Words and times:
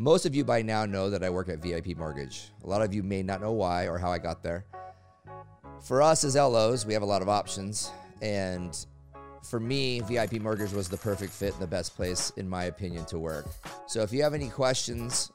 Most 0.00 0.24
of 0.24 0.34
you 0.34 0.44
by 0.44 0.62
now 0.62 0.86
know 0.86 1.10
that 1.10 1.22
I 1.22 1.28
work 1.28 1.50
at 1.50 1.58
VIP 1.58 1.94
Mortgage. 1.94 2.48
A 2.64 2.66
lot 2.66 2.80
of 2.80 2.94
you 2.94 3.02
may 3.02 3.22
not 3.22 3.42
know 3.42 3.52
why 3.52 3.86
or 3.86 3.98
how 3.98 4.10
I 4.10 4.16
got 4.16 4.42
there. 4.42 4.64
For 5.82 6.00
us 6.00 6.24
as 6.24 6.36
LOs, 6.36 6.86
we 6.86 6.94
have 6.94 7.02
a 7.02 7.06
lot 7.06 7.20
of 7.20 7.28
options. 7.28 7.90
And 8.22 8.74
for 9.42 9.60
me, 9.60 10.00
VIP 10.00 10.40
Mortgage 10.40 10.72
was 10.72 10.88
the 10.88 10.96
perfect 10.96 11.34
fit 11.34 11.52
and 11.52 11.60
the 11.60 11.66
best 11.66 11.94
place, 11.96 12.32
in 12.38 12.48
my 12.48 12.64
opinion, 12.64 13.04
to 13.06 13.18
work. 13.18 13.44
So 13.86 14.00
if 14.00 14.10
you 14.10 14.22
have 14.22 14.32
any 14.32 14.48
questions 14.48 15.30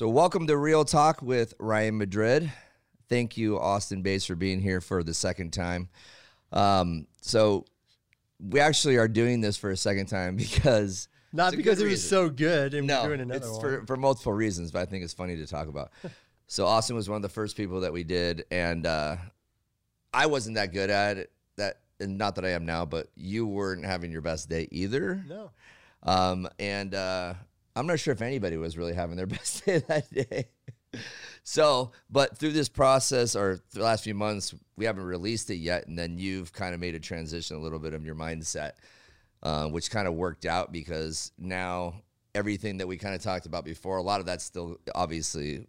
So, 0.02 0.09
welcome 0.09 0.48
to 0.48 0.56
Real 0.56 0.84
Talk 0.84 1.23
with 1.23 1.55
Ryan 1.61 1.97
Madrid. 1.97 2.52
Thank 3.08 3.36
you, 3.36 3.61
Austin 3.61 4.03
Bates, 4.03 4.25
for 4.25 4.34
being 4.34 4.61
here 4.61 4.81
for 4.81 5.05
the 5.05 5.14
second 5.14 5.53
time. 5.53 5.91
Um, 6.50 7.06
so, 7.20 7.67
we 8.41 8.59
actually 8.59 8.97
are 8.97 9.06
doing 9.06 9.41
this 9.41 9.56
for 9.56 9.70
a 9.70 9.77
second 9.77 10.06
time 10.06 10.34
because 10.36 11.06
not 11.33 11.55
because 11.55 11.81
it 11.81 11.84
was 11.84 11.92
reason. 11.92 12.09
so 12.09 12.28
good 12.31 12.75
and 12.75 12.89
no, 12.89 13.03
we're 13.03 13.11
doing 13.11 13.20
another 13.20 13.47
it's 13.47 13.48
one. 13.48 13.61
For, 13.61 13.86
for 13.86 13.97
multiple 13.97 14.33
reasons, 14.33 14.72
but 14.72 14.81
I 14.81 14.86
think 14.86 15.05
it's 15.05 15.14
funny 15.14 15.36
to 15.36 15.47
talk 15.47 15.69
about. 15.69 15.92
so, 16.48 16.66
Austin 16.66 16.97
was 16.97 17.09
one 17.09 17.14
of 17.14 17.22
the 17.22 17.28
first 17.28 17.56
people 17.56 17.83
that 17.83 17.92
we 17.92 18.03
did, 18.03 18.44
and 18.50 18.84
uh, 18.84 19.14
I 20.12 20.27
wasn't 20.27 20.56
that 20.56 20.72
good 20.72 20.91
at 20.91 21.16
it. 21.16 21.31
That 21.59 21.78
and 22.00 22.19
not 22.19 22.34
that 22.34 22.44
I 22.44 22.50
am 22.50 22.66
now, 22.66 22.84
but 22.84 23.06
you 23.14 23.47
weren't 23.47 23.84
having 23.84 24.11
your 24.11 24.20
best 24.20 24.48
day 24.48 24.66
either. 24.72 25.25
No. 25.28 25.53
Um, 26.03 26.48
and 26.59 26.92
uh, 26.92 27.34
I'm 27.75 27.87
not 27.87 28.01
sure 28.01 28.12
if 28.12 28.23
anybody 28.23 28.56
was 28.56 28.77
really 28.77 28.95
having 28.95 29.17
their 29.17 29.27
best 29.39 29.65
day 29.65 29.78
that 29.89 30.12
day. 30.12 30.48
so, 31.42 31.92
but 32.11 32.37
through 32.37 32.53
this 32.53 32.69
process 32.69 33.34
or 33.34 33.61
the 33.73 33.83
last 33.83 34.05
few 34.05 34.15
months, 34.15 34.55
we 34.77 34.84
haven't 34.84 35.05
released 35.05 35.51
it 35.51 35.56
yet. 35.56 35.87
And 35.87 35.98
then 35.98 36.19
you've 36.19 36.53
kind 36.53 36.75
of 36.75 36.81
made 36.81 36.95
a 36.95 37.00
transition 37.00 37.56
a 37.56 37.61
little 37.61 37.78
bit 37.78 37.95
of 37.95 38.05
your 38.05 38.15
mindset, 38.15 38.73
uh, 39.43 39.67
which 39.69 39.91
kind 39.91 40.06
of 40.06 40.15
worked 40.15 40.45
out 40.45 40.73
because 40.73 41.33
now 41.39 41.95
everything 42.34 42.78
that 42.78 42.89
we 42.89 42.97
kind 42.97 43.15
of 43.15 43.23
talked 43.23 43.47
about 43.47 43.65
before, 43.65 43.97
a 43.97 44.03
lot 44.03 44.20
of 44.20 44.27
that's 44.27 44.45
still 44.45 44.78
obviously 44.95 45.67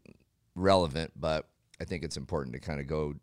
relevant, 0.55 1.11
but 1.15 1.47
I 1.79 1.85
think 1.85 2.03
it's 2.03 2.17
important 2.17 2.53
to 2.53 2.59
kind 2.59 2.79
of 2.79 2.87
go 2.87 3.15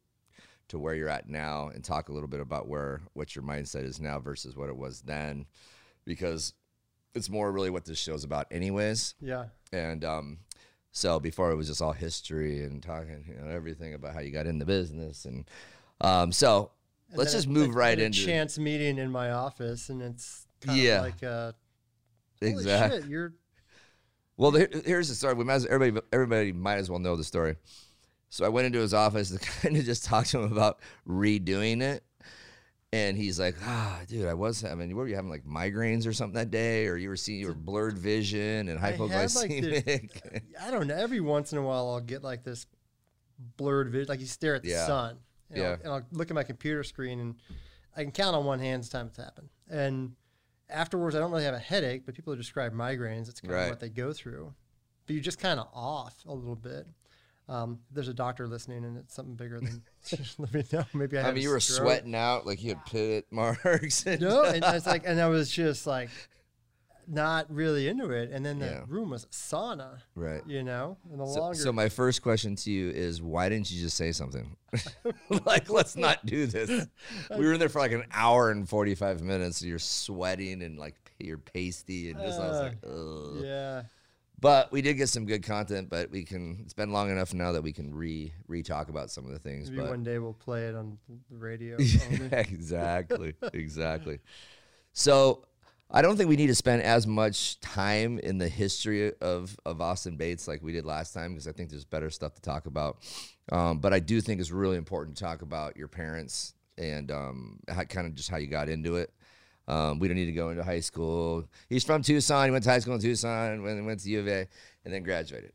to 0.69 0.78
where 0.78 0.95
you're 0.95 1.08
at 1.08 1.28
now 1.28 1.69
and 1.69 1.83
talk 1.83 2.08
a 2.08 2.12
little 2.12 2.28
bit 2.28 2.41
about 2.41 2.69
where 2.69 3.01
what 3.14 3.34
your 3.34 3.45
mindset 3.45 3.84
is 3.84 4.01
now 4.01 4.20
versus 4.20 4.56
what 4.56 4.69
it 4.69 4.77
was 4.77 5.01
then 5.03 5.47
because 6.05 6.55
it's 7.14 7.28
more 7.28 7.50
really 7.50 7.70
what 7.70 7.84
this 7.84 7.98
show's 7.98 8.25
about, 8.25 8.47
anyways. 8.50 9.14
Yeah. 9.20 9.47
And 9.72 10.05
um, 10.05 10.39
so 10.92 11.20
before 11.20 11.50
it 11.50 11.56
was 11.56 11.69
just 11.69 11.83
all 11.83 11.92
history 11.92 12.64
and 12.64 12.83
talking, 12.83 13.25
you 13.28 13.34
know, 13.34 13.50
everything 13.50 13.94
about 13.94 14.14
how 14.14 14.20
you 14.20 14.30
got 14.30 14.47
in 14.47 14.58
the 14.58 14.64
business, 14.64 15.25
and 15.25 15.44
um, 16.00 16.33
so 16.33 16.72
and 17.08 17.19
let's 17.19 17.33
just 17.33 17.48
move 17.48 17.75
right 17.75 17.98
into 17.98 18.24
chance 18.24 18.58
meeting 18.58 18.98
in 18.98 19.11
my 19.11 19.30
office, 19.30 19.89
and 19.89 20.02
it's 20.02 20.46
yeah, 20.68 21.02
like 21.02 21.23
uh, 21.23 21.52
exactly. 22.40 23.01
Shit, 23.01 23.08
you're 23.08 23.34
well. 24.36 24.51
Here's 24.51 25.08
the 25.08 25.14
story. 25.14 25.34
We 25.34 25.45
might 25.45 25.55
as, 25.55 25.67
everybody 25.67 26.07
everybody 26.13 26.52
might 26.52 26.79
as 26.79 26.90
well 26.90 26.98
know 26.98 27.17
the 27.17 27.24
story. 27.24 27.57
So 28.33 28.45
I 28.45 28.48
went 28.48 28.67
into 28.67 28.79
his 28.79 28.95
office 28.95 29.30
to 29.30 29.39
kind 29.61 29.77
of 29.77 29.84
just 29.84 30.05
talk 30.05 30.27
to 30.29 30.40
him 30.40 30.52
about 30.52 30.80
redoing 31.07 31.83
it 31.83 32.05
and 32.92 33.17
he's 33.17 33.39
like, 33.39 33.56
ah, 33.64 34.01
dude, 34.08 34.27
I 34.27 34.34
was 34.34 34.61
having, 34.61 34.89
what 34.96 35.02
were 35.02 35.08
you 35.08 35.14
having, 35.14 35.30
like 35.30 35.45
migraines 35.45 36.06
or 36.06 36.12
something 36.12 36.34
that 36.34 36.51
day? 36.51 36.86
Or 36.86 36.96
you 36.96 37.08
were 37.08 37.17
seeing 37.17 37.40
your 37.40 37.55
blurred 37.55 37.96
vision 37.96 38.68
and 38.68 38.80
hypoglycemic? 38.80 39.89
I, 39.89 40.33
like 40.33 40.45
I 40.61 40.70
don't 40.70 40.89
know. 40.89 40.96
Every 40.96 41.20
once 41.20 41.52
in 41.52 41.58
a 41.58 41.62
while, 41.62 41.89
I'll 41.90 42.01
get 42.01 42.24
like 42.24 42.42
this 42.42 42.67
blurred 43.56 43.90
vision, 43.90 44.08
like 44.08 44.20
you 44.20 44.27
stare 44.27 44.56
at 44.56 44.62
the 44.62 44.70
yeah. 44.70 44.86
sun. 44.86 45.18
And 45.51 45.58
yeah. 45.58 45.68
I'll, 45.68 45.74
and 45.74 45.89
I'll 45.89 46.06
look 46.12 46.30
at 46.30 46.34
my 46.34 46.42
computer 46.42 46.83
screen 46.83 47.20
and 47.20 47.36
I 47.96 48.02
can 48.02 48.12
count 48.12 48.34
on 48.34 48.45
one 48.45 48.58
hand 48.58 48.83
the 48.83 48.89
time 48.89 49.07
it's 49.07 49.17
happened. 49.17 49.51
And 49.68 50.17
afterwards, 50.68 51.14
I 51.14 51.20
don't 51.20 51.30
really 51.30 51.45
have 51.45 51.55
a 51.55 51.58
headache, 51.61 52.07
but 52.07 52.14
people 52.14 52.34
describe 52.34 52.72
migraines. 52.72 53.28
It's 53.28 53.40
kind 53.40 53.55
right. 53.55 53.64
of 53.64 53.70
what 53.70 53.80
they 53.80 53.89
go 53.89 54.12
through. 54.12 54.52
But 55.07 55.14
you're 55.14 55.22
just 55.22 55.39
kind 55.39 55.61
of 55.61 55.68
off 55.72 56.17
a 56.27 56.33
little 56.34 56.57
bit. 56.57 56.86
Um, 57.50 57.80
if 57.88 57.94
there's 57.96 58.08
a 58.08 58.14
doctor 58.14 58.46
listening 58.46 58.84
and 58.84 58.96
it's 58.96 59.12
something 59.12 59.34
bigger 59.34 59.58
than 59.58 59.83
let 60.38 60.55
me 60.55 60.64
know. 60.72 60.84
Maybe 60.94 61.18
I. 61.18 61.22
Have. 61.22 61.30
I 61.30 61.34
mean, 61.34 61.42
you 61.42 61.50
were 61.50 61.58
stroke. 61.58 61.80
sweating 61.80 62.14
out 62.14 62.46
like 62.46 62.62
you 62.62 62.68
had 62.70 62.86
pit 62.86 63.27
marks. 63.33 64.06
And 64.11 64.20
no, 64.20 64.44
and 64.44 64.64
I 64.64 64.74
was 64.74 64.86
like, 64.86 65.02
and 65.05 65.20
I 65.20 65.27
was 65.27 65.50
just 65.50 65.84
like, 65.84 66.10
not 67.08 67.52
really 67.52 67.89
into 67.89 68.10
it. 68.10 68.30
And 68.30 68.46
then 68.46 68.60
the 68.60 68.66
yeah. 68.66 68.84
room 68.86 69.10
was 69.10 69.27
sauna. 69.27 69.98
Right. 70.14 70.42
You 70.46 70.62
know, 70.62 70.96
and 71.10 71.20
the 71.20 71.27
so, 71.27 71.40
longer. 71.40 71.58
So 71.58 71.72
my 71.72 71.89
first 71.89 72.22
question 72.22 72.55
to 72.55 72.70
you 72.70 72.90
is, 72.90 73.20
why 73.20 73.48
didn't 73.48 73.68
you 73.72 73.83
just 73.83 73.96
say 73.96 74.12
something? 74.12 74.56
like, 75.44 75.68
let's 75.68 75.96
not 75.96 76.24
do 76.24 76.46
this. 76.46 76.86
We 77.36 77.44
were 77.44 77.55
in 77.55 77.58
there 77.58 77.68
for 77.68 77.80
like 77.80 77.92
an 77.92 78.05
hour 78.12 78.52
and 78.52 78.68
forty 78.68 78.94
five 78.94 79.22
minutes. 79.22 79.60
And 79.60 79.70
you're 79.70 79.80
sweating 79.80 80.62
and 80.62 80.78
like 80.78 80.94
you're 81.18 81.39
pasty 81.39 82.10
and 82.10 82.20
just 82.20 82.39
uh, 82.39 82.42
I 82.42 82.48
was 82.48 82.60
like, 82.60 82.77
Ugh. 82.86 83.44
yeah. 83.44 83.83
But 84.40 84.73
we 84.73 84.80
did 84.80 84.95
get 84.95 85.08
some 85.08 85.27
good 85.27 85.42
content. 85.42 85.90
But 85.90 86.11
we 86.11 86.24
can. 86.24 86.61
It's 86.62 86.74
been 86.74 86.92
long 86.92 87.11
enough 87.11 87.34
now 87.34 87.52
that 87.52 87.62
we 87.62 87.73
can 87.73 87.95
re 87.95 88.33
re 88.48 88.62
talk 88.62 88.89
about 88.89 89.11
some 89.11 89.27
of 89.27 89.33
the 89.33 89.39
things. 89.39 89.70
Maybe 89.70 89.83
but 89.83 89.90
one 89.90 90.02
day 90.02 90.18
we'll 90.18 90.33
play 90.33 90.67
it 90.67 90.74
on 90.74 90.98
the 91.30 91.36
radio. 91.36 91.77
exactly. 92.33 93.34
Exactly. 93.52 94.18
So 94.92 95.45
I 95.90 96.02
don't 96.02 96.17
think 96.17 96.28
we 96.28 96.36
need 96.36 96.46
to 96.46 96.55
spend 96.55 96.83
as 96.83 97.06
much 97.06 97.58
time 97.61 98.18
in 98.20 98.39
the 98.39 98.48
history 98.48 99.12
of 99.20 99.56
of 99.67 99.80
Austin 99.80 100.17
Bates 100.17 100.46
like 100.46 100.62
we 100.62 100.72
did 100.72 100.84
last 100.84 101.12
time 101.12 101.33
because 101.33 101.48
I 101.48 101.52
think 101.52 101.70
there's 101.70 101.84
better 101.84 102.11
stuff 102.11 102.34
to 102.34 102.40
talk 102.40 102.67
about. 102.67 102.98
Um, 103.51 103.80
but 103.80 103.92
I 103.92 103.98
do 103.98 104.20
think 104.20 104.40
it's 104.40 104.52
really 104.52 104.77
important 104.77 105.17
to 105.17 105.24
talk 105.24 105.42
about 105.42 105.77
your 105.77 105.89
parents 105.89 106.55
and 106.78 107.11
um, 107.11 107.58
how, 107.68 107.83
kind 107.84 108.07
of 108.07 108.14
just 108.14 108.30
how 108.30 108.36
you 108.36 108.46
got 108.46 108.68
into 108.68 108.96
it. 108.96 109.12
Um, 109.68 109.98
we 109.98 110.08
don't 110.08 110.16
need 110.16 110.26
to 110.26 110.32
go 110.32 110.50
into 110.50 110.64
high 110.64 110.80
school. 110.80 111.44
He's 111.68 111.84
from 111.84 112.02
Tucson. 112.02 112.46
He 112.46 112.50
went 112.50 112.64
to 112.64 112.70
high 112.70 112.80
school 112.80 112.94
in 112.94 113.00
Tucson, 113.00 113.62
went, 113.62 113.84
went 113.84 114.00
to 114.00 114.10
U 114.10 114.20
of 114.20 114.28
A, 114.28 114.48
and 114.84 114.92
then 114.92 115.02
graduated. 115.02 115.52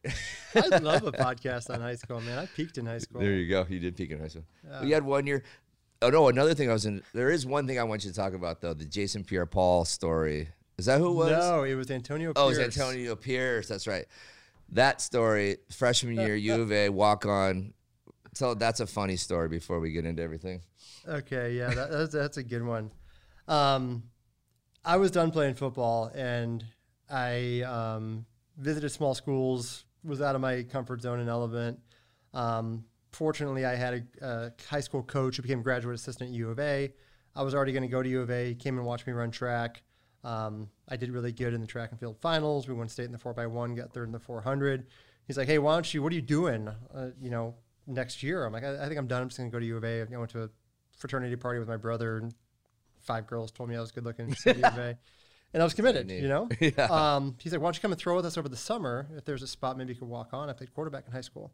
I 0.56 0.78
love 0.78 1.06
a 1.06 1.12
podcast 1.12 1.70
on 1.70 1.82
high 1.82 1.96
school, 1.96 2.22
man. 2.22 2.40
I 2.40 2.46
peaked 2.46 2.78
in 2.78 2.86
high 2.86 3.00
school. 3.00 3.22
There 3.22 3.34
you 3.34 3.50
go. 3.50 3.66
You 3.68 3.80
did 3.80 3.96
peak 3.96 4.12
in 4.12 4.20
high 4.20 4.30
school. 4.30 4.46
Well, 4.64 4.86
you 4.86 4.94
had 4.94 5.04
one 5.04 5.28
year. 5.28 5.44
Oh 6.02 6.10
no! 6.10 6.28
Another 6.28 6.54
thing 6.54 6.70
I 6.70 6.74
was 6.74 6.86
in. 6.86 7.02
There 7.14 7.32
is 7.32 7.46
one 7.46 7.68
thing 7.68 7.80
I 7.80 7.84
want 7.84 8.04
you 8.04 8.12
to 8.12 8.16
talk 8.16 8.34
about 8.34 8.62
though. 8.62 8.74
The 8.74 8.86
Jason 8.86 9.24
Pierre-Paul 9.24 9.86
story. 9.86 10.50
Is 10.78 10.86
that 10.86 11.00
who 11.00 11.10
it 11.10 11.16
was? 11.16 11.32
No, 11.32 11.64
it 11.64 11.76
was 11.76 11.90
Antonio. 11.90 12.34
Oh, 12.36 12.48
Pierce. 12.48 12.58
it 12.58 12.66
was 12.66 12.78
Antonio 12.78 13.16
Pierce. 13.16 13.68
That's 13.68 13.88
right. 13.88 14.06
That 14.70 15.00
story, 15.02 15.58
freshman 15.72 16.16
year, 16.16 16.36
U 16.36 16.62
of 16.62 16.72
A, 16.72 16.90
walk 16.90 17.26
on. 17.26 17.74
So 18.34 18.54
that's 18.54 18.82
a 18.82 18.88
funny 18.88 19.16
story. 19.16 19.48
Before 19.48 19.80
we 19.80 19.92
get 19.92 20.06
into 20.06 20.22
everything. 20.22 20.62
Okay, 21.08 21.54
yeah, 21.54 21.74
that, 21.74 21.92
that's 21.92 22.14
that's 22.14 22.38
a 22.38 22.44
good 22.44 22.64
one. 22.64 22.92
Um, 23.48 24.04
I 24.84 24.98
was 24.98 25.12
done 25.12 25.32
playing 25.32 25.56
football 25.56 26.12
and 26.16 26.64
I 27.10 27.62
um, 27.62 28.26
visited 28.58 28.90
small 28.90 29.14
schools, 29.14 29.86
was 30.04 30.22
out 30.22 30.36
of 30.36 30.42
my 30.42 30.64
comfort 30.64 31.02
zone 31.02 31.20
and 31.20 31.30
element. 31.30 31.80
Um, 32.34 32.86
fortunately, 33.12 33.66
I 33.66 33.76
had 33.76 34.06
a, 34.22 34.26
a, 34.26 34.52
high 34.70 34.80
school 34.80 35.04
coach 35.04 35.38
who 35.38 35.42
became 35.42 35.62
graduate 35.62 35.96
assistant 35.96 36.30
at 36.30 36.36
U 36.36 36.50
of 36.50 36.60
A. 36.60 36.94
I 37.36 37.44
was 37.44 37.54
already 37.54 37.72
going 37.72 37.84
to 37.84 37.90
go 37.90 38.04
to 38.04 38.10
U 38.10 38.22
of 38.22 38.30
A, 38.30 38.56
came 38.56 38.78
and 38.78 38.86
watched 38.86 39.08
me 39.08 39.14
run 39.14 39.32
track. 39.32 39.84
Um, 40.24 40.70
I 40.90 40.98
did 40.98 41.12
really 41.12 41.32
good 41.32 41.54
in 41.54 41.62
the 41.62 41.68
track 41.68 41.92
and 41.92 42.00
field 42.00 42.18
finals. 42.20 42.68
We 42.68 42.74
won 42.74 42.90
state 42.90 43.06
in 43.06 43.12
the 43.12 43.18
4x1, 43.18 43.76
got 43.76 43.94
third 43.94 44.08
in 44.08 44.12
the 44.12 44.20
400. 44.20 44.88
He's 45.28 45.38
like, 45.38 45.48
hey, 45.48 45.60
why 45.60 45.74
don't 45.74 45.94
you, 45.94 46.02
what 46.02 46.12
are 46.12 46.16
you 46.16 46.22
doing, 46.22 46.68
uh, 46.94 47.10
you 47.20 47.30
know, 47.30 47.56
next 47.88 48.24
year? 48.24 48.46
I'm 48.46 48.54
like, 48.54 48.64
I, 48.64 48.84
I 48.84 48.88
think 48.88 48.98
I'm 48.98 49.08
done. 49.08 49.22
I'm 49.22 49.30
just 49.30 49.38
going 49.38 49.50
to 49.50 49.54
go 49.56 49.60
to 49.60 49.66
U 49.66 49.78
of 49.78 49.84
A. 49.84 50.02
I 50.02 50.18
went 50.18 50.32
to 50.32 50.44
a 50.44 50.50
fraternity 50.98 51.36
party 51.36 51.60
with 51.60 51.68
my 51.68 51.78
brother 51.78 52.18
and 52.18 52.34
five 53.06 53.28
girls 53.28 53.52
told 53.52 53.70
me 53.70 53.76
I 53.76 53.82
was 53.82 53.92
good 53.92 54.04
looking 54.06 54.36
And 55.54 55.62
I 55.62 55.64
was 55.64 55.74
committed, 55.74 56.12
you 56.12 56.28
know? 56.28 56.50
yeah. 56.60 56.88
um, 56.90 57.38
he's 57.40 57.54
like, 57.54 57.62
why 57.62 57.68
don't 57.68 57.78
you 57.78 57.82
come 57.82 57.94
and 57.94 58.00
throw 58.02 58.16
with 58.18 58.26
us 58.26 58.38
over 58.38 58.50
the 58.50 58.58
summer? 58.58 59.08
If 59.16 59.24
there's 59.24 59.42
a 59.42 59.48
spot, 59.48 59.78
maybe 59.78 59.94
you 59.94 60.00
could 60.00 60.10
walk 60.10 60.34
on. 60.34 60.50
I 60.50 60.54
played 60.54 60.74
quarterback 60.74 61.06
in 61.08 61.14
high 61.14 61.22
school. 61.22 61.54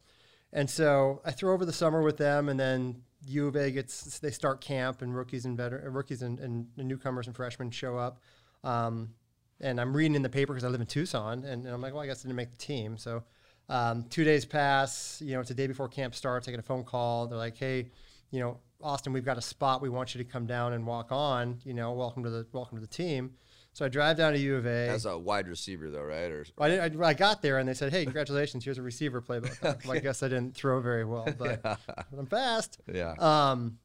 And 0.53 0.68
so 0.68 1.21
I 1.24 1.30
throw 1.30 1.53
over 1.53 1.65
the 1.65 1.74
summer 1.74 2.01
with 2.01 2.18
them, 2.18 2.50
and 2.50 2.59
then 2.59 3.03
U 3.27 3.48
of 3.48 3.56
A 3.56 3.69
gets, 3.69 4.19
they 4.19 4.31
start 4.31 4.59
camp, 4.59 5.01
and 5.03 5.15
rookies 5.15 5.45
and 5.45 5.56
veteran, 5.56 5.94
rookies 5.94 6.24
and, 6.24 6.39
and, 6.39 6.68
and 6.77 6.88
newcomers 6.88 7.27
and 7.27 7.36
freshmen 7.36 7.69
show 7.69 7.95
up. 7.95 8.19
Um, 8.63 9.13
and 9.59 9.80
I'm 9.80 9.95
reading 9.95 10.15
in 10.15 10.24
the 10.24 10.30
paper 10.30 10.54
because 10.54 10.63
I 10.63 10.69
live 10.69 10.81
in 10.81 10.88
Tucson, 10.88 11.45
and, 11.45 11.65
and 11.65 11.68
I'm 11.68 11.81
like, 11.81 11.94
well, 11.94 12.01
I 12.01 12.07
guess 12.07 12.21
I 12.21 12.24
didn't 12.24 12.38
make 12.38 12.51
the 12.51 12.57
team. 12.57 12.97
So 12.97 13.24
um, 13.69 14.06
two 14.09 14.24
days 14.24 14.45
pass. 14.45 15.21
You 15.24 15.36
know, 15.36 15.39
it's 15.39 15.50
the 15.50 15.56
day 15.56 15.68
before 15.68 15.88
camp 15.88 16.15
starts. 16.15 16.47
I 16.47 16.51
get 16.51 16.59
a 16.59 16.63
phone 16.63 16.83
call. 16.83 17.27
They're 17.27 17.38
like, 17.38 17.57
hey, 17.57 17.92
you 18.31 18.39
know, 18.39 18.57
Austin, 18.83 19.13
we've 19.13 19.25
got 19.25 19.38
a 19.38 19.42
spot. 19.42 19.81
We 19.81 19.89
want 19.89 20.13
you 20.16 20.24
to 20.24 20.30
come 20.30 20.45
down 20.45 20.74
and 20.74 20.86
walk 20.86 21.12
on. 21.12 21.60
You 21.63 21.74
know, 21.74 21.92
welcome 21.94 22.24
to 22.24 22.30
the 22.30 22.45
welcome 22.51 22.78
to 22.78 22.81
the 22.81 22.88
team. 22.88 23.33
So 23.74 23.86
I 23.86 23.88
drive 23.88 24.18
down 24.18 24.33
to 24.33 24.39
U 24.39 24.57
of 24.57 24.66
A. 24.66 24.89
As 24.89 25.06
a 25.06 25.18
wide 25.18 25.48
receiver, 25.48 25.89
though, 25.89 26.04
right? 26.04 26.30
Or 26.30 26.45
I, 26.57 26.80
I, 26.80 26.92
I, 27.04 27.13
got 27.13 27.42
there 27.42 27.57
and 27.57 27.68
they 27.68 27.74
said, 27.74 27.92
"Hey, 27.92 28.04
congratulations! 28.04 28.66
Here's 28.66 28.78
a 28.78 28.81
receiver 28.81 29.22
playbook." 29.22 29.63
okay. 29.66 29.88
well, 29.88 29.98
I 29.98 30.00
guess 30.00 30.24
I 30.24 30.28
didn't 30.28 30.56
throw 30.56 30.81
very 30.81 31.06
well, 31.06 31.28
but 31.38 31.62
yeah. 31.63 31.75
I'm 32.18 32.25
fast. 32.25 32.80
Yeah. 32.92 33.13
Um, 33.18 33.78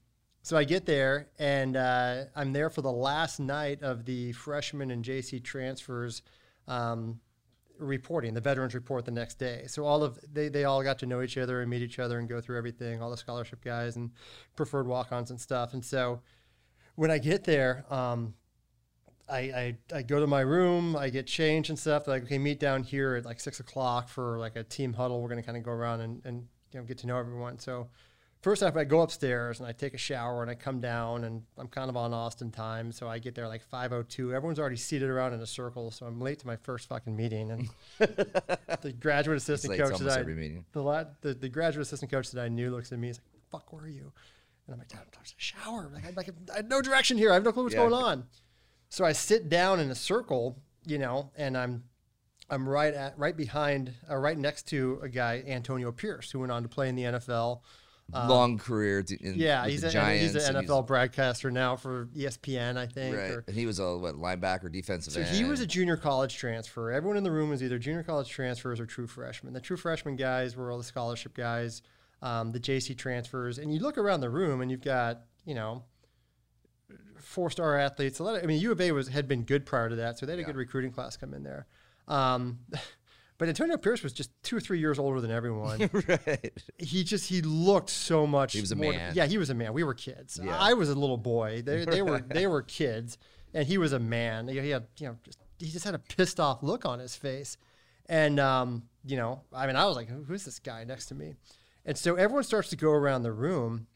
so 0.43 0.57
I 0.57 0.63
get 0.63 0.87
there 0.87 1.27
and 1.41 1.77
uh, 1.77 2.27
I'm 2.37 2.53
there 2.53 2.71
for 2.71 2.81
the 2.81 2.93
last 2.93 3.41
night 3.41 3.83
of 3.83 4.05
the 4.05 4.31
freshman 4.31 4.93
and 4.93 5.05
JC 5.05 5.43
transfers 5.43 6.23
um, 6.69 7.19
reporting, 7.79 8.35
the 8.35 8.41
veterans 8.41 8.75
report 8.75 9.05
the 9.05 9.11
next 9.11 9.39
day. 9.39 9.65
So 9.67 9.85
all 9.85 10.03
of 10.03 10.19
they, 10.33 10.49
they 10.49 10.65
all 10.65 10.83
got 10.83 10.99
to 11.01 11.07
know 11.07 11.23
each 11.23 11.39
other 11.39 11.61
and 11.61 11.71
meet 11.71 11.83
each 11.83 11.99
other 11.99 12.19
and 12.19 12.29
go 12.29 12.41
through 12.41 12.59
everything, 12.59 13.03
all 13.03 13.11
the 13.11 13.17
scholarship 13.17 13.65
guys 13.65 13.97
and 13.97 14.11
preferred 14.55 14.87
walk-ons 14.87 15.31
and 15.31 15.41
stuff. 15.41 15.75
And 15.75 15.85
so 15.85 16.21
when 16.95 17.11
I 17.11 17.19
get 17.19 17.45
there, 17.45 17.85
um, 17.93 18.35
I, 19.29 19.39
I, 19.39 19.77
I 19.93 20.03
go 20.03 20.21
to 20.21 20.27
my 20.27 20.41
room, 20.41 20.97
I 20.97 21.11
get 21.11 21.27
changed 21.27 21.71
and 21.71 21.79
stuff. 21.79 22.05
They're 22.05 22.15
like, 22.15 22.25
okay, 22.25 22.39
meet 22.39 22.61
down 22.61 22.83
here 22.83 23.17
at 23.17 23.25
like 23.25 23.41
six 23.41 23.61
o'clock 23.61 24.09
for 24.09 24.39
like 24.39 24.57
a 24.57 24.63
team 24.63 24.93
huddle. 24.93 25.21
We're 25.21 25.29
gonna 25.29 25.43
kind 25.43 25.59
of 25.59 25.65
go 25.65 25.73
around 25.73 26.01
and, 26.01 26.23
and 26.25 26.47
you 26.73 26.81
know 26.81 26.87
get 26.87 26.99
to 26.99 27.07
know 27.07 27.19
everyone. 27.19 27.59
So 27.59 27.89
first 28.43 28.63
off, 28.63 28.77
I 28.77 28.85
go 28.85 29.01
upstairs 29.01 29.61
and 29.61 29.69
I 29.69 29.73
take 29.73 29.95
a 29.95 29.99
shower 29.99 30.43
and 30.43 30.51
I 30.51 30.55
come 30.55 30.81
down 30.81 31.25
and 31.25 31.43
I'm 31.59 31.69
kind 31.69 31.89
of 31.91 31.97
on 31.97 32.13
Austin 32.13 32.51
time, 32.51 32.93
so 32.93 33.09
I 33.09 33.19
get 33.19 33.35
there 33.35 33.49
like 33.49 33.63
5:02. 33.71 34.35
Everyone's 34.35 34.59
already 34.59 34.77
seated 34.77 35.09
around 35.09 35.35
in 35.35 35.41
a 35.41 35.47
circle, 35.47 35.91
so 35.91 36.07
I'm 36.07 36.21
late 36.21 36.39
to 36.41 36.47
my 36.47 36.57
first 36.57 36.89
fucking 36.89 37.17
meeting. 37.17 37.51
And 37.51 37.69
the 37.99 38.95
graduate 38.99 39.37
assistant 39.37 39.79
coach 39.79 39.99
that 39.99 40.19
I, 40.19 40.23
the, 40.73 41.09
the, 41.21 41.35
the 41.35 41.49
graduate 41.49 41.87
assistant 41.87 42.11
coach 42.11 42.31
that 42.31 42.43
I 42.43 42.49
knew 42.49 42.71
looks 42.71 42.93
at 42.93 42.99
me, 42.99 43.09
he's 43.09 43.19
like, 43.19 43.43
"Fuck, 43.51 43.73
where 43.73 43.85
are 43.85 43.89
you?" 43.89 44.13
And 44.67 44.75
I'm 44.75 44.79
like, 44.79 44.89
"I'm 44.95 45.01
a 45.01 45.25
shower. 45.37 45.91
Like, 45.93 46.07
I, 46.07 46.11
like, 46.17 46.31
I 46.53 46.57
have 46.57 46.69
no 46.69 46.81
direction 46.81 47.19
here. 47.19 47.31
I 47.31 47.35
have 47.35 47.45
no 47.45 47.53
clue 47.53 47.65
what's 47.65 47.75
yeah. 47.75 47.89
going 47.89 47.95
on." 47.95 48.25
So 48.89 49.05
I 49.05 49.13
sit 49.13 49.49
down 49.49 49.81
in 49.81 49.91
a 49.91 49.95
circle, 49.95 50.59
you 50.85 50.99
know, 50.99 51.31
and 51.37 51.57
I'm 51.57 51.85
I'm 52.49 52.69
right 52.69 52.95
at 52.95 53.19
right 53.19 53.37
behind, 53.37 53.95
uh, 54.09 54.17
right 54.17 54.39
next 54.39 54.69
to 54.69 55.01
a 55.03 55.09
guy, 55.09 55.43
Antonio 55.47 55.91
Pierce, 55.91 56.31
who 56.31 56.41
went 56.41 56.53
on 56.53 56.63
to 56.63 56.69
play 56.69 56.89
in 56.89 56.95
the 56.95 57.03
NFL. 57.03 57.61
Um, 58.13 58.29
Long 58.29 58.59
career. 58.59 59.05
In, 59.21 59.35
yeah, 59.35 59.67
he's, 59.67 59.83
a, 59.83 59.91
Giants, 59.91 60.35
he's 60.35 60.49
an 60.49 60.55
NFL 60.55 60.83
he's, 60.83 60.87
broadcaster 60.87 61.51
now 61.51 61.75
for 61.75 62.07
ESPN, 62.17 62.77
I 62.77 62.87
think. 62.87 63.17
Right. 63.17 63.31
Or, 63.31 63.45
and 63.49 63.57
he 63.57 63.67
was 63.67 63.81
a 63.81 63.97
what 63.97 64.15
linebacker, 64.15 64.71
defensive 64.71 65.13
so 65.13 65.21
end. 65.21 65.35
he 65.35 65.45
was 65.45 65.61
a 65.61 65.67
junior 65.67 65.97
college 65.97 66.37
transfer. 66.37 66.93
Everyone 66.93 67.17
in 67.17 67.25
the 67.25 67.33
room 67.33 67.51
was 67.51 67.63
either 67.63 67.79
junior 67.79 68.05
college 68.05 68.29
transfers 68.29 68.79
or 68.79 68.87
true 68.87 69.09
freshmen. 69.09 69.53
The 69.53 69.61
true 69.61 69.77
freshman 69.77 70.15
guys 70.15 70.57
were 70.57 70.71
all 70.71 70.79
the 70.79 70.85
scholarship 70.85 71.35
guys, 71.35 71.83
um, 72.23 72.53
the 72.53 72.61
JC 72.61 72.97
transfers, 72.97 73.59
and 73.59 73.75
you 73.75 73.81
look 73.81 73.99
around 73.99 74.21
the 74.21 74.31
room 74.31 74.61
and 74.61 74.71
you've 74.71 74.83
got 74.83 75.23
you 75.45 75.55
know 75.55 75.83
four 77.19 77.51
star 77.51 77.79
athletes. 77.79 78.21
A 78.21 78.23
lot 78.23 78.37
of, 78.37 78.45
I 78.45 78.47
mean, 78.47 78.61
U 78.61 78.71
of 78.71 78.81
A 78.81 78.93
was 78.93 79.09
had 79.09 79.27
been 79.27 79.43
good 79.43 79.67
prior 79.67 79.89
to 79.89 79.97
that, 79.97 80.19
so 80.19 80.27
they 80.27 80.33
had 80.33 80.39
a 80.39 80.43
yeah. 80.43 80.47
good 80.47 80.57
recruiting 80.57 80.93
class 80.93 81.17
come 81.17 81.35
in 81.35 81.43
there. 81.43 81.67
Um, 82.07 82.61
but 83.39 83.49
Antonio 83.49 83.77
Pierce 83.77 84.03
was 84.03 84.13
just 84.13 84.31
two 84.43 84.57
or 84.57 84.61
three 84.61 84.79
years 84.79 84.99
older 84.99 85.21
than 85.21 85.31
everyone. 85.31 85.91
right. 86.09 86.53
He 86.79 87.05
just 87.05 87.29
he 87.29 87.43
looked 87.43 87.91
so 87.91 88.27
much. 88.27 88.53
He 88.53 88.61
was 88.61 88.73
a 88.73 88.77
man. 88.77 89.13
yeah, 89.15 89.27
he 89.27 89.39
was 89.39 89.51
a 89.51 89.55
man. 89.55 89.73
We 89.73 89.85
were 89.85 89.95
kids. 89.95 90.41
Yeah. 90.43 90.57
I 90.59 90.75
was 90.75 90.89
a 90.89 90.95
little 90.95 91.19
boy. 91.19 91.63
They, 91.63 91.85
they 91.85 92.03
were 92.03 92.21
they 92.29 92.47
were 92.47 92.63
kids, 92.63 93.19
and 93.55 93.67
he 93.67 93.79
was 93.79 93.93
a 93.93 93.99
man. 93.99 94.49
He 94.49 94.57
had 94.71 94.87
you 94.99 95.09
know 95.09 95.17
just, 95.23 95.39
he 95.59 95.71
just 95.71 95.85
had 95.85 95.95
a 95.95 95.99
pissed 95.99 96.41
off 96.41 96.63
look 96.63 96.85
on 96.85 96.99
his 96.99 97.17
face, 97.17 97.57
and 98.07 98.41
um, 98.41 98.85
you 99.05 99.17
know 99.17 99.43
I 99.53 99.67
mean 99.67 99.77
I 99.77 99.87
was 99.87 99.97
like 99.97 100.09
who's 100.09 100.45
this 100.45 100.59
guy 100.59 100.85
next 100.85 101.07
to 101.07 101.15
me, 101.15 101.35
and 101.85 101.97
so 101.97 102.15
everyone 102.15 102.45
starts 102.45 102.71
to 102.71 102.77
go 102.77 102.91
around 102.91 103.23
the 103.23 103.33
room 103.33 103.87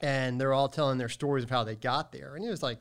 and 0.00 0.40
they're 0.40 0.52
all 0.52 0.68
telling 0.68 0.98
their 0.98 1.08
stories 1.08 1.44
of 1.44 1.50
how 1.50 1.64
they 1.64 1.74
got 1.74 2.12
there. 2.12 2.34
And 2.34 2.44
he 2.44 2.50
was 2.50 2.62
like 2.62 2.78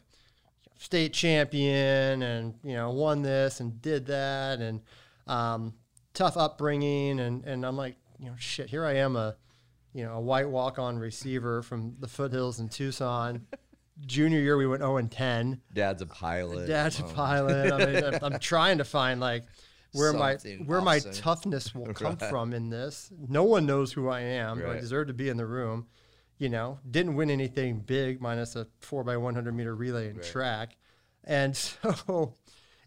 state 0.77 1.13
champion, 1.13 2.21
and 2.21 2.55
you 2.63 2.73
know 2.73 2.91
won 2.91 3.21
this 3.21 3.59
and 3.59 3.81
did 3.81 4.05
that, 4.07 4.59
and 4.59 4.81
um, 5.27 5.73
tough 6.17 6.37
upbringing, 6.37 7.19
and 7.19 7.43
and 7.45 7.65
I'm 7.65 7.77
like, 7.77 7.95
you 8.19 8.27
know, 8.27 8.35
shit, 8.37 8.69
here 8.69 8.85
I 8.85 8.95
am 8.95 9.15
a 9.15 9.35
you 9.93 10.03
know 10.03 10.13
a 10.13 10.21
white 10.21 10.49
walk 10.49 10.79
on 10.79 10.97
receiver 10.97 11.61
from 11.61 11.95
the 11.99 12.07
foothills 12.07 12.59
in 12.59 12.69
Tucson. 12.69 13.45
Junior 14.05 14.39
year, 14.39 14.57
we 14.57 14.67
went 14.67 14.81
0 14.81 14.97
and 14.97 15.11
10. 15.11 15.59
Dad's 15.73 16.03
a 16.03 16.05
pilot. 16.05 16.67
Dad's 16.67 17.01
oh. 17.01 17.05
a 17.05 17.13
pilot. 17.13 17.73
I 17.73 17.85
mean, 17.85 18.03
I'm, 18.03 18.33
I'm 18.33 18.39
trying 18.39 18.77
to 18.77 18.83
find 18.83 19.19
like 19.19 19.45
where 19.93 20.11
Something 20.11 20.59
my 20.59 20.65
where 20.65 20.81
awesome. 20.81 21.11
my 21.11 21.17
toughness 21.17 21.73
will 21.73 21.91
come 21.93 22.15
right. 22.21 22.29
from 22.29 22.53
in 22.53 22.69
this. 22.69 23.11
No 23.27 23.43
one 23.43 23.65
knows 23.65 23.91
who 23.91 24.07
I 24.07 24.19
am, 24.19 24.59
right. 24.59 24.67
but 24.67 24.77
I 24.77 24.79
deserve 24.79 25.07
to 25.07 25.13
be 25.13 25.29
in 25.29 25.37
the 25.37 25.47
room 25.47 25.87
you 26.37 26.49
know, 26.49 26.79
didn't 26.89 27.15
win 27.15 27.29
anything 27.29 27.79
big 27.79 28.21
minus 28.21 28.55
a 28.55 28.67
four 28.79 29.03
by 29.03 29.17
100 29.17 29.53
meter 29.55 29.75
relay 29.75 30.09
and 30.09 30.17
right. 30.17 30.25
track. 30.25 30.77
And 31.23 31.55
so 31.55 32.35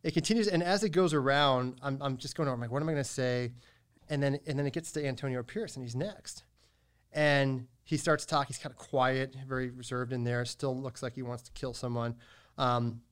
it 0.02 0.14
continues. 0.14 0.48
And 0.48 0.62
as 0.62 0.82
it 0.84 0.90
goes 0.90 1.14
around, 1.14 1.78
I'm, 1.82 1.98
I'm 2.00 2.16
just 2.16 2.36
going, 2.36 2.48
I'm 2.48 2.60
like, 2.60 2.70
what 2.70 2.82
am 2.82 2.88
I 2.88 2.92
going 2.92 3.04
to 3.04 3.10
say? 3.10 3.52
And 4.08 4.22
then, 4.22 4.38
and 4.46 4.58
then 4.58 4.66
it 4.66 4.72
gets 4.72 4.92
to 4.92 5.06
Antonio 5.06 5.42
Pierce 5.42 5.76
and 5.76 5.84
he's 5.84 5.94
next. 5.94 6.44
And 7.12 7.66
he 7.84 7.96
starts 7.96 8.24
talking. 8.24 8.48
He's 8.48 8.58
kind 8.58 8.72
of 8.72 8.78
quiet, 8.78 9.36
very 9.46 9.70
reserved 9.70 10.12
in 10.12 10.24
there. 10.24 10.44
Still 10.44 10.80
looks 10.80 11.02
like 11.02 11.14
he 11.14 11.22
wants 11.22 11.42
to 11.44 11.52
kill 11.52 11.74
someone. 11.74 12.16
Um, 12.56 13.02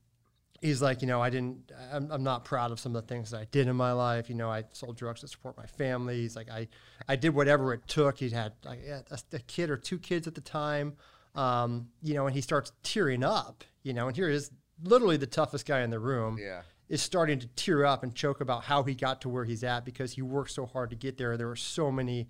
he's 0.61 0.82
like, 0.82 1.02
you 1.02 1.08
know, 1.08 1.20
I 1.20 1.31
didn't, 1.31 1.73
I'm, 1.93 2.11
I'm 2.11 2.23
not 2.23 2.44
proud 2.44 2.70
of 2.70 2.81
some 2.81 2.94
of 2.94 3.02
the 3.06 3.14
things 3.14 3.31
that 3.31 3.41
I 3.41 3.46
did 3.50 3.69
in 3.69 3.76
my 3.76 3.93
life. 3.93 4.29
You 4.29 4.34
know, 4.34 4.50
I 4.50 4.64
sold 4.73 4.96
drugs 4.96 5.20
to 5.20 5.29
support 5.29 5.56
my 5.56 5.67
family. 5.67 6.20
He's 6.20 6.37
like, 6.37 6.50
I, 6.50 6.69
I 7.08 7.17
did 7.17 7.34
whatever 7.34 7.73
it 7.73 7.87
took. 7.87 8.19
He 8.19 8.31
had 8.31 8.52
a, 8.67 9.19
a 9.32 9.38
kid 9.41 9.70
or 9.70 9.76
two 9.76 9.99
kids 9.99 10.26
at 10.26 10.34
the 10.34 10.41
time, 10.41 10.96
um, 11.34 11.88
you 12.02 12.14
know, 12.14 12.26
and 12.26 12.34
he 12.34 12.41
starts 12.41 12.73
tearing 12.82 13.23
up, 13.23 13.64
you 13.82 13.93
know, 13.93 14.08
and 14.08 14.17
here 14.17 14.29
is 14.29 14.50
literally 14.82 15.17
the 15.17 15.26
toughest 15.26 15.67
guy 15.67 15.82
in 15.82 15.91
the 15.91 16.00
room. 16.00 16.38
Yeah. 16.41 16.62
Is 16.88 17.02
starting 17.02 17.38
to 17.40 17.46
tear 17.49 17.85
up 17.85 18.02
and 18.02 18.14
choke 18.14 18.40
about 18.40 18.64
how 18.64 18.82
he 18.82 18.94
got 18.94 19.20
to 19.20 19.29
where 19.29 19.44
he's 19.44 19.62
at 19.62 19.85
because 19.85 20.12
he 20.12 20.23
worked 20.23 20.52
so 20.52 20.64
hard 20.64 20.88
to 20.88 20.96
get 20.96 21.19
there. 21.19 21.37
There 21.37 21.49
were 21.49 21.55
so 21.55 21.93
many 21.93 22.29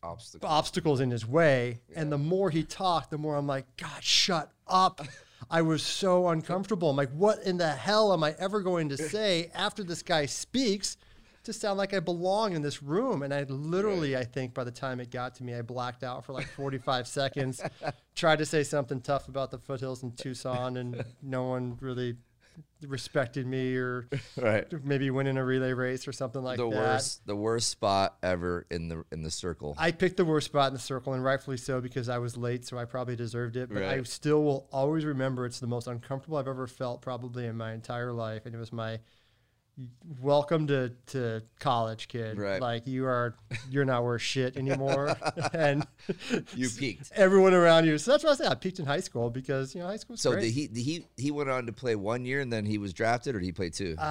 obstacles, 0.00 0.48
obstacles 0.48 1.00
in 1.00 1.10
his 1.10 1.26
way. 1.26 1.80
Yeah. 1.88 2.02
And 2.02 2.12
the 2.12 2.18
more 2.18 2.48
he 2.48 2.62
talked, 2.62 3.10
the 3.10 3.18
more 3.18 3.34
I'm 3.34 3.48
like, 3.48 3.66
God, 3.76 4.04
shut 4.04 4.52
up. 4.68 5.00
I 5.50 5.62
was 5.62 5.82
so 5.82 6.28
uncomfortable. 6.28 6.90
I'm 6.90 6.96
like, 6.96 7.10
what 7.10 7.42
in 7.42 7.56
the 7.56 7.68
hell 7.68 8.12
am 8.12 8.22
I 8.22 8.36
ever 8.38 8.60
going 8.60 8.90
to 8.90 8.96
say 8.96 9.50
after 9.54 9.82
this 9.82 10.02
guy 10.02 10.26
speaks 10.26 10.96
to 11.44 11.52
sound 11.52 11.78
like 11.78 11.92
I 11.92 12.00
belong 12.00 12.54
in 12.54 12.62
this 12.62 12.82
room? 12.82 13.22
And 13.22 13.34
I 13.34 13.42
literally, 13.42 14.16
I 14.16 14.22
think 14.22 14.54
by 14.54 14.62
the 14.62 14.70
time 14.70 15.00
it 15.00 15.10
got 15.10 15.34
to 15.36 15.44
me, 15.44 15.54
I 15.54 15.62
blacked 15.62 16.04
out 16.04 16.24
for 16.24 16.32
like 16.32 16.46
45 16.46 17.08
seconds, 17.08 17.60
tried 18.14 18.38
to 18.38 18.46
say 18.46 18.62
something 18.62 19.00
tough 19.00 19.26
about 19.28 19.50
the 19.50 19.58
foothills 19.58 20.04
in 20.04 20.12
Tucson, 20.12 20.76
and 20.76 21.04
no 21.22 21.44
one 21.44 21.76
really 21.80 22.16
respected 22.86 23.46
me 23.46 23.74
or 23.76 24.08
right. 24.36 24.66
maybe 24.84 25.10
winning 25.10 25.36
a 25.36 25.44
relay 25.44 25.72
race 25.72 26.06
or 26.06 26.12
something 26.12 26.42
like 26.42 26.58
the 26.58 26.68
that. 26.68 26.76
worst 26.76 27.26
the 27.26 27.36
worst 27.36 27.70
spot 27.70 28.16
ever 28.22 28.66
in 28.70 28.88
the 28.88 29.04
in 29.10 29.22
the 29.22 29.30
circle. 29.30 29.74
I 29.78 29.90
picked 29.92 30.16
the 30.16 30.24
worst 30.24 30.46
spot 30.46 30.68
in 30.68 30.74
the 30.74 30.80
circle 30.80 31.14
and 31.14 31.24
rightfully 31.24 31.56
so 31.56 31.80
because 31.80 32.08
I 32.08 32.18
was 32.18 32.36
late 32.36 32.64
so 32.64 32.78
I 32.78 32.84
probably 32.84 33.16
deserved 33.16 33.56
it 33.56 33.68
but 33.68 33.82
right. 33.82 33.98
I 33.98 34.02
still 34.02 34.42
will 34.42 34.68
always 34.72 35.04
remember 35.04 35.46
it's 35.46 35.60
the 35.60 35.66
most 35.66 35.86
uncomfortable 35.86 36.38
I've 36.38 36.48
ever 36.48 36.66
felt 36.66 37.02
probably 37.02 37.46
in 37.46 37.56
my 37.56 37.72
entire 37.72 38.12
life 38.12 38.46
and 38.46 38.54
it 38.54 38.58
was 38.58 38.72
my 38.72 39.00
welcome 40.20 40.66
to, 40.66 40.90
to 41.06 41.42
college 41.60 42.08
kid. 42.08 42.38
Right. 42.38 42.60
like 42.60 42.86
you 42.86 43.04
are 43.06 43.36
you're 43.70 43.84
not 43.84 44.04
worth 44.04 44.22
shit 44.22 44.56
anymore. 44.56 45.16
And 45.52 45.86
you 46.54 46.68
peaked. 46.68 47.12
everyone 47.14 47.54
around 47.54 47.86
you 47.86 47.98
so 47.98 48.10
that's 48.10 48.24
what 48.24 48.32
i 48.32 48.34
said 48.34 48.50
i 48.50 48.54
peaked 48.54 48.78
in 48.78 48.84
high 48.86 49.00
school 49.00 49.30
because 49.30 49.74
you 49.74 49.80
know 49.80 49.86
high 49.86 49.96
school 49.96 50.16
so 50.16 50.32
great. 50.32 50.42
did 50.42 50.50
he 50.52 50.66
did 50.66 50.82
he 50.82 51.06
he 51.16 51.30
went 51.30 51.48
on 51.48 51.66
to 51.66 51.72
play 51.72 51.94
one 51.94 52.24
year 52.24 52.40
and 52.40 52.52
then 52.52 52.64
he 52.64 52.78
was 52.78 52.92
drafted 52.92 53.34
or 53.34 53.38
did 53.40 53.46
he 53.46 53.52
play 53.52 53.70
two? 53.70 53.94
Uh, 53.98 54.02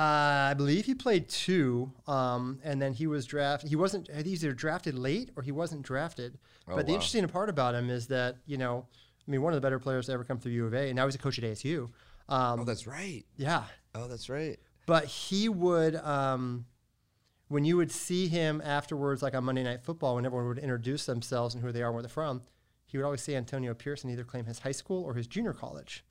i 0.51 0.53
believe 0.55 0.85
he 0.85 0.93
played 0.95 1.27
two 1.29 1.91
um, 2.07 2.59
and 2.63 2.81
then 2.81 2.93
he 2.93 3.07
was 3.07 3.25
drafted 3.25 3.69
he 3.69 3.75
wasn't 3.75 4.09
he's 4.23 4.43
either 4.43 4.53
drafted 4.53 4.97
late 4.97 5.31
or 5.35 5.43
he 5.43 5.51
wasn't 5.51 5.81
drafted. 5.81 6.37
Oh, 6.67 6.75
but 6.75 6.87
the 6.87 6.93
interesting 6.93 7.27
part 7.27 7.49
about 7.49 7.75
him 7.75 7.89
is 7.89 8.07
that 8.07 8.37
you 8.45 8.57
know 8.57 8.85
i 9.27 9.31
mean 9.31 9.41
one 9.41 9.53
of 9.53 9.57
the 9.57 9.65
better 9.65 9.79
players 9.79 10.07
to 10.07 10.13
ever 10.13 10.23
come 10.23 10.37
through 10.39 10.53
u 10.53 10.65
of 10.65 10.73
a 10.73 10.87
and 10.87 10.95
now 10.95 11.05
he's 11.05 11.15
a 11.15 11.19
coach 11.19 11.37
at 11.37 11.43
asu 11.43 11.89
um, 12.27 12.61
oh 12.61 12.63
that's 12.63 12.87
right. 12.87 13.23
yeah. 13.37 13.63
Oh 13.93 14.07
that's 14.07 14.29
right 14.29 14.57
but 14.85 15.05
he 15.05 15.49
would, 15.49 15.95
um, 15.95 16.65
when 17.47 17.65
you 17.65 17.77
would 17.77 17.91
see 17.91 18.27
him 18.27 18.61
afterwards, 18.63 19.21
like 19.21 19.35
on 19.35 19.43
Monday 19.43 19.63
Night 19.63 19.83
Football, 19.83 20.15
when 20.15 20.25
everyone 20.25 20.47
would 20.47 20.59
introduce 20.59 21.05
themselves 21.05 21.55
and 21.55 21.63
who 21.63 21.71
they 21.71 21.81
are 21.81 21.87
and 21.87 21.95
where 21.95 22.03
they're 22.03 22.09
from, 22.09 22.41
he 22.85 22.97
would 22.97 23.05
always 23.05 23.21
say 23.21 23.35
Antonio 23.35 23.73
and 23.73 24.11
either 24.11 24.23
claim 24.23 24.45
his 24.45 24.59
high 24.59 24.71
school 24.71 25.03
or 25.03 25.13
his 25.13 25.27
junior 25.27 25.53
college. 25.53 26.03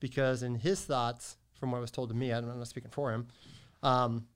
Because 0.00 0.42
in 0.42 0.56
his 0.56 0.84
thoughts, 0.84 1.36
from 1.58 1.70
what 1.70 1.80
was 1.80 1.90
told 1.90 2.10
to 2.10 2.14
me, 2.14 2.32
I'm 2.32 2.46
not 2.46 2.68
speaking 2.68 2.90
for 2.90 3.12
him, 3.12 3.28
um, 3.82 4.26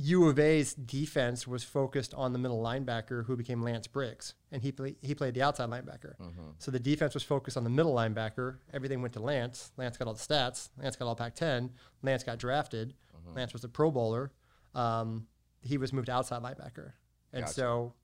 U 0.00 0.28
of 0.28 0.38
A's 0.38 0.74
defense 0.74 1.46
was 1.46 1.64
focused 1.64 2.14
on 2.14 2.32
the 2.32 2.38
middle 2.38 2.62
linebacker 2.62 3.24
who 3.26 3.36
became 3.36 3.62
Lance 3.62 3.88
Briggs, 3.88 4.34
and 4.52 4.62
he 4.62 4.70
play, 4.70 4.94
he 5.02 5.12
played 5.14 5.34
the 5.34 5.42
outside 5.42 5.68
linebacker. 5.70 6.16
Mm-hmm. 6.20 6.50
So 6.58 6.70
the 6.70 6.78
defense 6.78 7.14
was 7.14 7.24
focused 7.24 7.56
on 7.56 7.64
the 7.64 7.70
middle 7.70 7.94
linebacker. 7.94 8.58
Everything 8.72 9.02
went 9.02 9.14
to 9.14 9.20
Lance. 9.20 9.72
Lance 9.76 9.96
got 9.96 10.06
all 10.06 10.14
the 10.14 10.20
stats. 10.20 10.68
Lance 10.80 10.94
got 10.94 11.06
all 11.08 11.16
Pac-10. 11.16 11.70
Lance 12.02 12.22
got 12.22 12.38
drafted. 12.38 12.94
Mm-hmm. 13.16 13.36
Lance 13.36 13.52
was 13.52 13.64
a 13.64 13.68
Pro 13.68 13.90
Bowler. 13.90 14.30
Um, 14.74 15.26
he 15.62 15.78
was 15.78 15.92
moved 15.92 16.08
outside 16.10 16.42
linebacker, 16.42 16.92
and 17.32 17.42
Gotcha. 17.42 17.54
so 17.54 17.94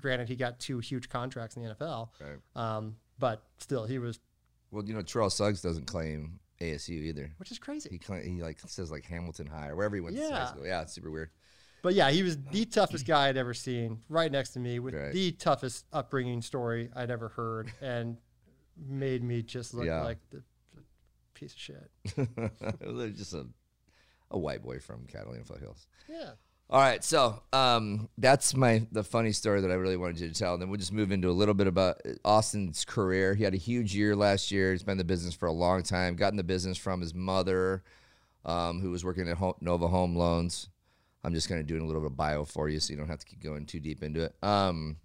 granted 0.00 0.28
he 0.28 0.36
got 0.36 0.60
two 0.60 0.78
huge 0.78 1.08
contracts 1.08 1.56
in 1.56 1.62
the 1.64 1.74
NFL, 1.74 2.08
Right. 2.20 2.38
um, 2.76 2.96
but 3.18 3.42
still 3.58 3.86
he 3.86 3.98
was, 3.98 4.18
Well, 4.70 4.84
you 4.84 4.92
know, 4.92 5.00
Terrell 5.02 5.30
Suggs 5.30 5.62
doesn't 5.62 5.86
claim 5.86 6.40
ASU 6.60 6.90
either. 6.90 7.32
which 7.38 7.50
is 7.50 7.56
He 7.56 7.60
crazy. 7.60 7.98
claim, 7.98 8.22
he 8.36 8.42
like 8.42 8.60
says 8.66 8.90
like 8.90 9.04
Hamilton 9.04 9.46
High 9.46 9.68
or 9.68 9.76
wherever 9.76 9.94
he 9.96 10.00
went 10.00 10.16
to 10.16 10.22
high 10.22 10.28
Yeah. 10.28 10.46
school. 10.46 10.66
Yeah, 10.66 10.82
it's 10.82 10.92
super 10.92 11.10
weird. 11.10 11.30
But 11.82 11.94
yeah, 11.94 12.10
he 12.10 12.22
was 12.22 12.38
the 12.50 12.64
toughest 12.64 13.06
guy 13.06 13.28
I'd 13.28 13.36
ever 13.36 13.52
seen, 13.52 14.00
right 14.08 14.32
next 14.32 14.50
to 14.54 14.60
me, 14.60 14.78
with 14.78 14.94
Right. 14.94 15.12
the 15.12 15.32
toughest 15.32 15.84
upbringing 15.92 16.40
story 16.40 16.90
I'd 16.96 17.10
ever 17.10 17.28
heard, 17.28 17.70
and 17.82 18.16
made 18.76 19.22
me 19.22 19.42
just 19.42 19.74
look 19.74 19.84
Yeah. 19.86 20.02
like 20.02 20.18
the, 20.30 20.42
the 20.74 20.82
piece 21.34 21.52
of 21.52 21.58
shit. 21.58 21.90
just 23.16 23.34
a 23.34 23.46
a 24.30 24.38
white 24.38 24.62
boy 24.62 24.80
from 24.80 25.06
Catalina 25.06 25.44
Foothills. 25.44 25.86
Yeah. 26.08 26.32
All 26.70 26.80
right, 26.80 27.04
so 27.04 27.42
um, 27.52 28.08
that's 28.16 28.56
my 28.56 28.86
the 28.90 29.04
funny 29.04 29.32
story 29.32 29.60
that 29.60 29.70
I 29.70 29.74
really 29.74 29.98
wanted 29.98 30.20
you 30.20 30.28
to 30.28 30.34
tell. 30.34 30.54
And 30.54 30.62
then 30.62 30.70
we'll 30.70 30.78
just 30.80 30.92
move 30.92 31.12
into 31.12 31.28
a 31.28 31.32
little 31.32 31.54
bit 31.54 31.66
about 31.66 32.00
uh, 32.06 32.12
Austin's 32.24 32.84
career. 32.84 33.34
He 33.34 33.44
had 33.44 33.54
a 33.54 33.58
huge 33.58 33.94
year 33.94 34.16
last 34.16 34.50
year. 34.50 34.72
He's 34.72 34.82
been 34.82 34.92
in 34.92 34.98
the 34.98 35.04
business 35.04 35.34
for 35.34 35.46
a 35.46 35.52
long 35.52 35.82
time. 35.82 36.16
Got 36.16 36.32
in 36.32 36.36
the 36.36 36.42
business 36.42 36.78
from 36.78 37.00
his 37.00 37.14
mother, 37.14 37.84
um, 38.44 38.80
who 38.80 38.90
was 38.90 39.04
working 39.04 39.28
at 39.28 39.36
Ho- 39.36 39.56
Nova 39.60 39.88
Home 39.88 40.16
Loans. 40.16 40.68
I'm 41.22 41.34
just 41.34 41.48
going 41.48 41.60
to 41.60 41.66
do 41.66 41.82
a 41.82 41.84
little 41.84 42.02
bit 42.02 42.10
of 42.10 42.16
bio 42.16 42.44
for 42.44 42.68
you, 42.68 42.80
so 42.80 42.92
you 42.92 42.98
don't 42.98 43.08
have 43.08 43.20
to 43.20 43.26
keep 43.26 43.42
going 43.42 43.66
too 43.66 43.80
deep 43.80 44.02
into 44.02 44.24
it. 44.24 44.34
Um, 44.42 44.96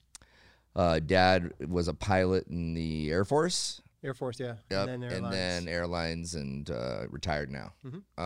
uh, 0.75 0.99
dad 0.99 1.53
was 1.67 1.87
a 1.87 1.93
pilot 1.93 2.47
in 2.47 2.73
the 2.73 3.11
Air 3.11 3.25
Force. 3.25 3.81
Air 4.03 4.13
Force, 4.13 4.39
yeah. 4.39 4.55
Yep. 4.71 4.87
And 4.87 4.87
then 4.87 5.03
and 5.03 5.11
airlines. 5.11 5.35
then 5.35 5.67
airlines 5.67 6.35
and 6.35 6.71
uh, 6.71 7.01
retired 7.09 7.51
now. 7.51 7.73
Mm-hmm. 7.85 8.21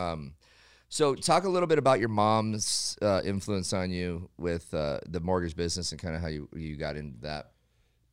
So 0.94 1.16
talk 1.16 1.42
a 1.42 1.48
little 1.48 1.66
bit 1.66 1.78
about 1.78 1.98
your 1.98 2.08
mom's 2.08 2.96
uh, 3.02 3.20
influence 3.24 3.72
on 3.72 3.90
you 3.90 4.30
with 4.38 4.72
uh, 4.72 5.00
the 5.08 5.18
mortgage 5.18 5.56
business 5.56 5.90
and 5.90 6.00
kind 6.00 6.14
of 6.14 6.22
how 6.22 6.28
you 6.28 6.48
you 6.54 6.76
got 6.76 6.94
into 6.94 7.18
that. 7.22 7.50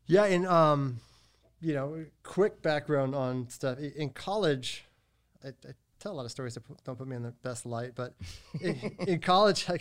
Yeah, 0.08 0.24
and 0.24 0.48
um, 0.48 1.00
you 1.60 1.76
know, 1.76 2.04
quick 2.24 2.64
background 2.64 3.14
on 3.14 3.48
stuff 3.50 3.78
in 3.78 4.10
college. 4.10 4.84
I, 5.46 5.50
I 5.50 5.74
tell 6.00 6.12
a 6.12 6.16
lot 6.16 6.26
of 6.26 6.32
stories 6.32 6.56
that 6.56 6.64
don't 6.84 6.98
put 6.98 7.08
me 7.08 7.16
in 7.16 7.22
the 7.22 7.36
best 7.44 7.68
light, 7.68 7.92
but 7.94 8.16
in, 8.62 8.76
in 9.08 9.20
college, 9.20 9.70
I, 9.70 9.78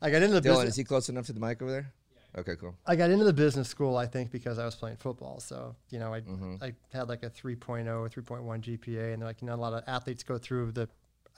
I 0.00 0.10
got 0.10 0.22
into 0.22 0.40
the 0.40 0.48
Dylan, 0.48 0.52
business. 0.52 0.68
is 0.68 0.76
he 0.76 0.84
close 0.84 1.08
enough 1.08 1.26
to 1.26 1.32
the 1.32 1.40
mic 1.40 1.60
over 1.60 1.72
there? 1.72 1.92
Okay, 2.38 2.54
cool. 2.54 2.76
I 2.86 2.94
got 2.94 3.10
into 3.10 3.24
the 3.24 3.32
business 3.32 3.68
school, 3.68 3.96
I 3.96 4.06
think, 4.06 4.30
because 4.30 4.60
I 4.60 4.64
was 4.64 4.76
playing 4.76 4.98
football. 4.98 5.40
So, 5.40 5.74
you 5.90 5.98
know, 5.98 6.14
I, 6.14 6.20
Mm-hmm. 6.20 6.62
I 6.62 6.74
had 6.92 7.08
like 7.08 7.24
a 7.24 7.30
3.0 7.30 7.88
or 7.88 8.08
3.1 8.08 8.78
GPA, 8.78 9.14
and 9.14 9.22
like, 9.24 9.42
you 9.42 9.48
know, 9.48 9.54
a 9.54 9.56
lot 9.56 9.72
of 9.72 9.82
athletes 9.88 10.22
go 10.22 10.38
through 10.38 10.70
the 10.70 10.88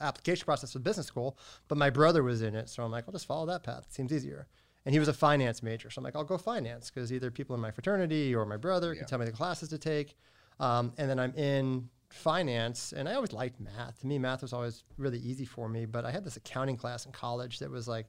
application 0.01 0.45
process 0.45 0.73
for 0.73 0.79
business 0.79 1.07
school, 1.07 1.37
but 1.67 1.77
my 1.77 1.89
brother 1.89 2.23
was 2.23 2.41
in 2.41 2.55
it. 2.55 2.69
So 2.69 2.83
I'm 2.83 2.91
like, 2.91 3.05
I'll 3.07 3.13
just 3.13 3.25
follow 3.25 3.45
that 3.47 3.63
path. 3.63 3.85
It 3.89 3.93
seems 3.93 4.11
easier. 4.13 4.47
And 4.85 4.93
he 4.93 4.99
was 4.99 5.07
a 5.07 5.13
finance 5.13 5.63
major. 5.63 5.89
So 5.89 5.99
I'm 5.99 6.03
like, 6.03 6.15
I'll 6.15 6.23
go 6.23 6.37
finance 6.37 6.89
because 6.91 7.13
either 7.13 7.31
people 7.31 7.55
in 7.55 7.61
my 7.61 7.71
fraternity 7.71 8.35
or 8.35 8.45
my 8.45 8.57
brother 8.57 8.93
Yeah. 8.93 8.99
can 8.99 9.07
tell 9.07 9.19
me 9.19 9.25
the 9.25 9.31
classes 9.31 9.69
to 9.69 9.77
take. 9.77 10.15
Um, 10.59 10.93
and 10.97 11.09
then 11.09 11.19
I'm 11.19 11.33
in 11.35 11.89
finance, 12.09 12.93
and 12.93 13.09
I 13.09 13.13
always 13.15 13.33
liked 13.33 13.59
math. 13.59 13.99
To 14.01 14.07
me, 14.07 14.19
math 14.19 14.41
was 14.43 14.53
always 14.53 14.83
really 14.97 15.17
easy 15.19 15.45
for 15.45 15.67
me, 15.67 15.85
but 15.85 16.05
I 16.05 16.11
had 16.11 16.23
this 16.23 16.37
accounting 16.37 16.77
class 16.77 17.05
in 17.05 17.11
college 17.11 17.59
that 17.59 17.71
was 17.71 17.87
like, 17.87 18.05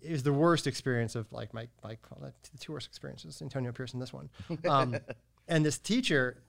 it 0.00 0.12
was 0.12 0.22
the 0.22 0.32
worst 0.32 0.66
experience 0.66 1.14
of 1.16 1.32
like 1.32 1.52
my 1.54 1.66
my 1.82 1.96
the 2.20 2.32
two 2.60 2.72
worst 2.72 2.86
experiences. 2.86 3.40
Antonio 3.42 3.72
Pearson, 3.72 3.98
this 3.98 4.12
one, 4.12 4.28
um, 4.68 4.94
and 5.48 5.64
this 5.64 5.78
teacher, 5.78 6.42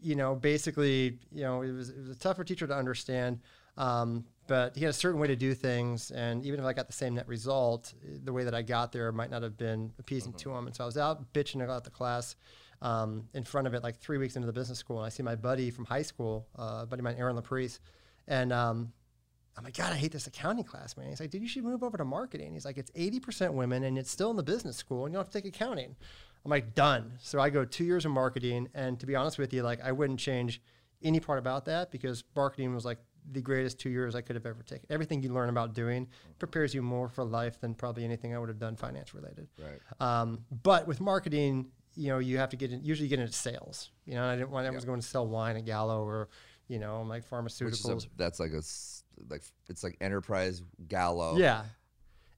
you 0.00 0.14
know, 0.14 0.34
basically, 0.36 1.18
you 1.32 1.42
know, 1.42 1.62
it 1.62 1.72
was 1.72 1.90
it 1.90 1.98
was 1.98 2.10
a 2.10 2.14
tougher 2.18 2.44
teacher 2.44 2.66
to 2.66 2.74
understand. 2.74 3.40
Um, 3.76 4.24
but 4.46 4.76
he 4.76 4.82
had 4.82 4.90
a 4.90 4.94
certain 4.94 5.20
way 5.20 5.28
to 5.28 5.36
do 5.36 5.54
things, 5.54 6.10
and 6.10 6.44
even 6.44 6.60
if 6.60 6.66
I 6.66 6.72
got 6.72 6.86
the 6.86 6.92
same 6.92 7.14
net 7.14 7.28
result, 7.28 7.94
the 8.02 8.32
way 8.32 8.44
that 8.44 8.54
I 8.54 8.62
got 8.62 8.92
there 8.92 9.10
might 9.12 9.30
not 9.30 9.42
have 9.42 9.56
been 9.56 9.92
appeasing 9.98 10.32
to 10.34 10.52
him. 10.52 10.66
And 10.66 10.74
so 10.74 10.84
I 10.84 10.86
was 10.86 10.98
out 10.98 11.32
bitching 11.32 11.62
about 11.62 11.84
the 11.84 11.90
class 11.90 12.36
um, 12.82 13.28
in 13.34 13.44
front 13.44 13.66
of 13.66 13.74
it, 13.74 13.82
like 13.82 13.98
three 13.98 14.18
weeks 14.18 14.36
into 14.36 14.46
the 14.46 14.52
business 14.52 14.78
school, 14.78 14.98
and 14.98 15.06
I 15.06 15.10
see 15.10 15.22
my 15.22 15.36
buddy 15.36 15.70
from 15.70 15.84
high 15.84 16.02
school, 16.02 16.48
uh, 16.56 16.84
buddy 16.86 17.00
of 17.00 17.04
mine, 17.04 17.16
Aaron 17.18 17.36
LaPrice, 17.36 17.78
and 18.26 18.52
um, 18.52 18.92
I'm 19.56 19.64
like, 19.64 19.76
God, 19.76 19.92
I 19.92 19.96
hate 19.96 20.12
this 20.12 20.26
accounting 20.26 20.64
class, 20.64 20.96
man. 20.96 21.08
He's 21.08 21.20
like, 21.20 21.30
dude, 21.30 21.42
you 21.42 21.48
should 21.48 21.64
move 21.64 21.82
over 21.82 21.96
to 21.98 22.04
marketing. 22.04 22.54
He's 22.54 22.64
like, 22.64 22.78
it's 22.78 22.90
80% 22.92 23.52
women 23.52 23.84
and 23.84 23.98
it's 23.98 24.10
still 24.10 24.30
in 24.30 24.36
the 24.36 24.42
business 24.42 24.76
school 24.76 25.04
and 25.04 25.12
you 25.12 25.18
don't 25.18 25.26
have 25.26 25.32
to 25.32 25.42
take 25.42 25.54
accounting. 25.54 25.94
I'm 26.44 26.50
like, 26.50 26.74
done. 26.74 27.12
So 27.20 27.38
I 27.38 27.50
go 27.50 27.64
two 27.64 27.84
years 27.84 28.04
of 28.04 28.12
marketing. 28.12 28.68
And 28.74 28.98
to 29.00 29.06
be 29.06 29.14
honest 29.14 29.38
with 29.38 29.52
you, 29.52 29.62
like, 29.62 29.80
I 29.82 29.92
wouldn't 29.92 30.18
change 30.18 30.62
any 31.02 31.20
part 31.20 31.38
about 31.38 31.66
that 31.66 31.90
because 31.90 32.24
marketing 32.34 32.74
was 32.74 32.84
like 32.84 32.98
the 33.30 33.40
greatest 33.40 33.78
two 33.78 33.90
years 33.90 34.14
I 34.14 34.20
could 34.20 34.36
have 34.36 34.46
ever 34.46 34.62
taken. 34.62 34.86
Everything 34.90 35.22
you 35.22 35.32
learn 35.32 35.48
about 35.48 35.74
doing 35.74 36.08
prepares 36.38 36.74
you 36.74 36.82
more 36.82 37.08
for 37.08 37.24
life 37.24 37.60
than 37.60 37.74
probably 37.74 38.04
anything 38.04 38.34
I 38.34 38.38
would 38.38 38.48
have 38.48 38.58
done 38.58 38.76
finance 38.76 39.14
related. 39.14 39.48
Right. 39.58 39.78
Um, 40.00 40.40
but 40.62 40.86
with 40.88 41.00
marketing, 41.00 41.70
you 41.94 42.08
know, 42.08 42.18
you 42.18 42.38
have 42.38 42.50
to 42.50 42.56
get 42.56 42.72
in, 42.72 42.82
usually 42.82 43.08
get 43.08 43.20
into 43.20 43.32
sales. 43.32 43.90
You 44.06 44.14
know, 44.14 44.24
I 44.24 44.34
didn't 44.36 44.50
want 44.50 44.66
I 44.66 44.70
was 44.70 44.84
going 44.84 45.00
to 45.00 45.06
sell 45.06 45.26
wine 45.26 45.56
at 45.56 45.64
Gallo 45.64 46.02
or, 46.04 46.28
you 46.68 46.78
know, 46.78 47.02
like 47.02 47.28
pharmaceuticals. 47.28 48.06
a, 48.06 48.08
that's 48.16 48.40
like 48.40 48.52
a 48.52 48.62
like 49.28 49.42
it's 49.68 49.84
like 49.84 49.96
enterprise 50.00 50.62
gallo. 50.88 51.36
Yeah. 51.36 51.64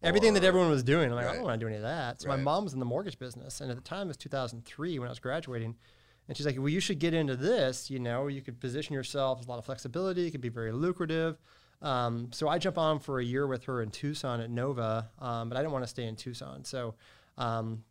Everything 0.03 0.35
that 0.35 0.45
everyone 0.45 0.69
was 0.69 0.83
doing, 0.83 1.09
I'm 1.09 1.17
like, 1.17 1.27
I 1.27 1.35
don't 1.35 1.45
want 1.45 1.59
to 1.59 1.65
do 1.65 1.69
any 1.69 1.77
of 1.77 1.83
that. 1.83 2.21
So 2.21 2.29
Right. 2.29 2.37
my 2.37 2.43
mom 2.43 2.65
was 2.65 2.75
in 2.75 2.79
the 2.79 2.85
mortgage 2.85 3.19
business, 3.19 3.63
and 3.63 3.71
at 3.71 3.77
the 3.77 3.83
time 3.83 4.07
it 4.07 4.09
was 4.09 4.17
2003 4.19 4.99
when 4.99 5.09
I 5.09 5.11
was 5.11 5.19
graduating, 5.19 5.77
and 6.29 6.37
she's 6.37 6.47
like, 6.47 6.57
"Well, 6.57 6.69
you 6.69 6.81
should 6.81 6.99
get 6.99 7.15
into 7.15 7.37
this. 7.37 7.91
You 7.91 7.99
know, 7.99 8.29
you 8.29 8.43
could 8.43 8.61
position 8.61 8.95
yourself. 8.95 9.39
There's 9.39 9.47
a 9.47 9.51
lot 9.51 9.59
of 9.59 9.65
flexibility. 9.65 10.27
It 10.27 10.31
could 10.31 10.41
be 10.41 10.49
very 10.49 10.73
lucrative." 10.73 11.39
Um, 11.83 12.31
so 12.33 12.49
I 12.49 12.59
jump 12.59 12.79
on 12.79 12.99
for 12.99 13.21
a 13.21 13.25
year 13.25 13.47
with 13.47 13.65
her 13.65 13.83
in 13.83 13.91
Tucson 13.91 14.41
at 14.41 14.51
Nova, 14.51 15.11
um, 15.19 15.49
but 15.51 15.59
I 15.59 15.61
didn't 15.61 15.73
want 15.73 15.85
to 15.85 15.89
stay 15.89 16.07
in 16.07 16.17
Tucson. 16.17 16.65
So 16.65 16.95
um, 17.37 17.85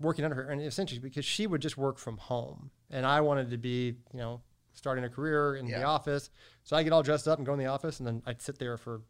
working 0.00 0.24
under 0.24 0.36
her, 0.36 0.50
and 0.50 0.60
essentially 0.60 1.00
because 1.00 1.24
she 1.24 1.46
would 1.46 1.60
just 1.60 1.76
work 1.76 1.98
from 1.98 2.18
home, 2.18 2.70
and 2.90 3.04
I 3.04 3.20
wanted 3.20 3.50
to 3.50 3.58
be, 3.58 3.94
you 4.12 4.18
know, 4.18 4.42
starting 4.74 5.04
a 5.04 5.08
career 5.08 5.56
in 5.56 5.66
the 5.66 5.82
office. 5.82 6.30
So 6.62 6.76
I 6.76 6.82
get 6.82 6.92
all 6.92 7.02
dressed 7.02 7.26
up 7.26 7.38
and 7.38 7.46
go 7.46 7.52
in 7.52 7.58
the 7.58 7.66
office, 7.66 7.98
and 7.98 8.06
then 8.06 8.22
I'd 8.26 8.40
sit 8.40 8.58
there 8.58 8.76
for 8.76 9.02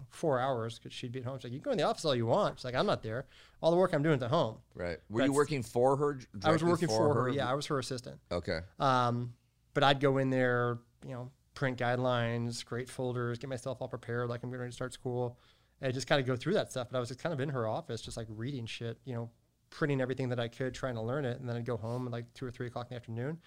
know, 0.00 0.06
four 0.10 0.40
hours 0.40 0.78
because 0.78 0.92
she'd 0.92 1.12
be 1.12 1.20
at 1.20 1.24
home. 1.24 1.38
She's 1.38 1.44
like, 1.44 1.52
"You 1.52 1.60
can 1.60 1.64
go 1.64 1.70
in 1.72 1.78
the 1.78 1.84
office 1.84 2.04
all 2.04 2.14
you 2.14 2.26
want." 2.26 2.58
She's 2.58 2.64
like, 2.64 2.74
"I'm 2.74 2.86
not 2.86 3.02
there. 3.02 3.26
All 3.60 3.70
the 3.70 3.76
work 3.76 3.92
I'm 3.92 4.02
doing 4.02 4.16
is 4.16 4.22
at 4.22 4.30
home." 4.30 4.58
Right. 4.74 4.98
Were 5.08 5.24
you 5.24 5.32
working 5.32 5.62
for 5.62 5.96
her? 5.96 6.20
I 6.44 6.52
was 6.52 6.64
working 6.64 6.88
for 6.88 7.14
her. 7.14 7.28
Yeah, 7.28 7.50
I 7.50 7.54
was 7.54 7.66
her 7.66 7.78
assistant. 7.78 8.18
Okay. 8.30 8.60
Um, 8.78 9.34
but 9.74 9.82
I'd 9.82 10.00
go 10.00 10.18
in 10.18 10.30
there, 10.30 10.78
you 11.04 11.12
know, 11.12 11.30
print 11.54 11.78
guidelines, 11.78 12.64
create 12.64 12.88
folders, 12.88 13.38
get 13.38 13.48
myself 13.48 13.78
all 13.80 13.88
prepared, 13.88 14.28
like 14.28 14.42
I'm 14.42 14.50
getting 14.50 14.60
ready 14.60 14.70
to 14.70 14.74
start 14.74 14.92
school, 14.92 15.38
and 15.80 15.92
just 15.92 16.06
kind 16.06 16.20
of 16.20 16.26
go 16.26 16.36
through 16.36 16.54
that 16.54 16.70
stuff. 16.70 16.88
But 16.90 16.96
I 16.96 17.00
was 17.00 17.08
just 17.08 17.20
kind 17.20 17.32
of 17.32 17.40
in 17.40 17.48
her 17.50 17.66
office, 17.66 18.00
just 18.00 18.16
like 18.16 18.26
reading 18.30 18.66
shit, 18.66 18.98
you 19.04 19.14
know, 19.14 19.30
printing 19.70 20.00
everything 20.00 20.28
that 20.28 20.40
I 20.40 20.48
could, 20.48 20.74
trying 20.74 20.94
to 20.94 21.02
learn 21.02 21.24
it, 21.24 21.40
and 21.40 21.48
then 21.48 21.56
I'd 21.56 21.64
go 21.64 21.76
home 21.76 22.06
at 22.06 22.12
like 22.12 22.32
two 22.34 22.46
or 22.46 22.50
three 22.50 22.66
o'clock 22.66 22.86
in 22.90 22.94
the 22.94 22.96
afternoon, 22.96 23.38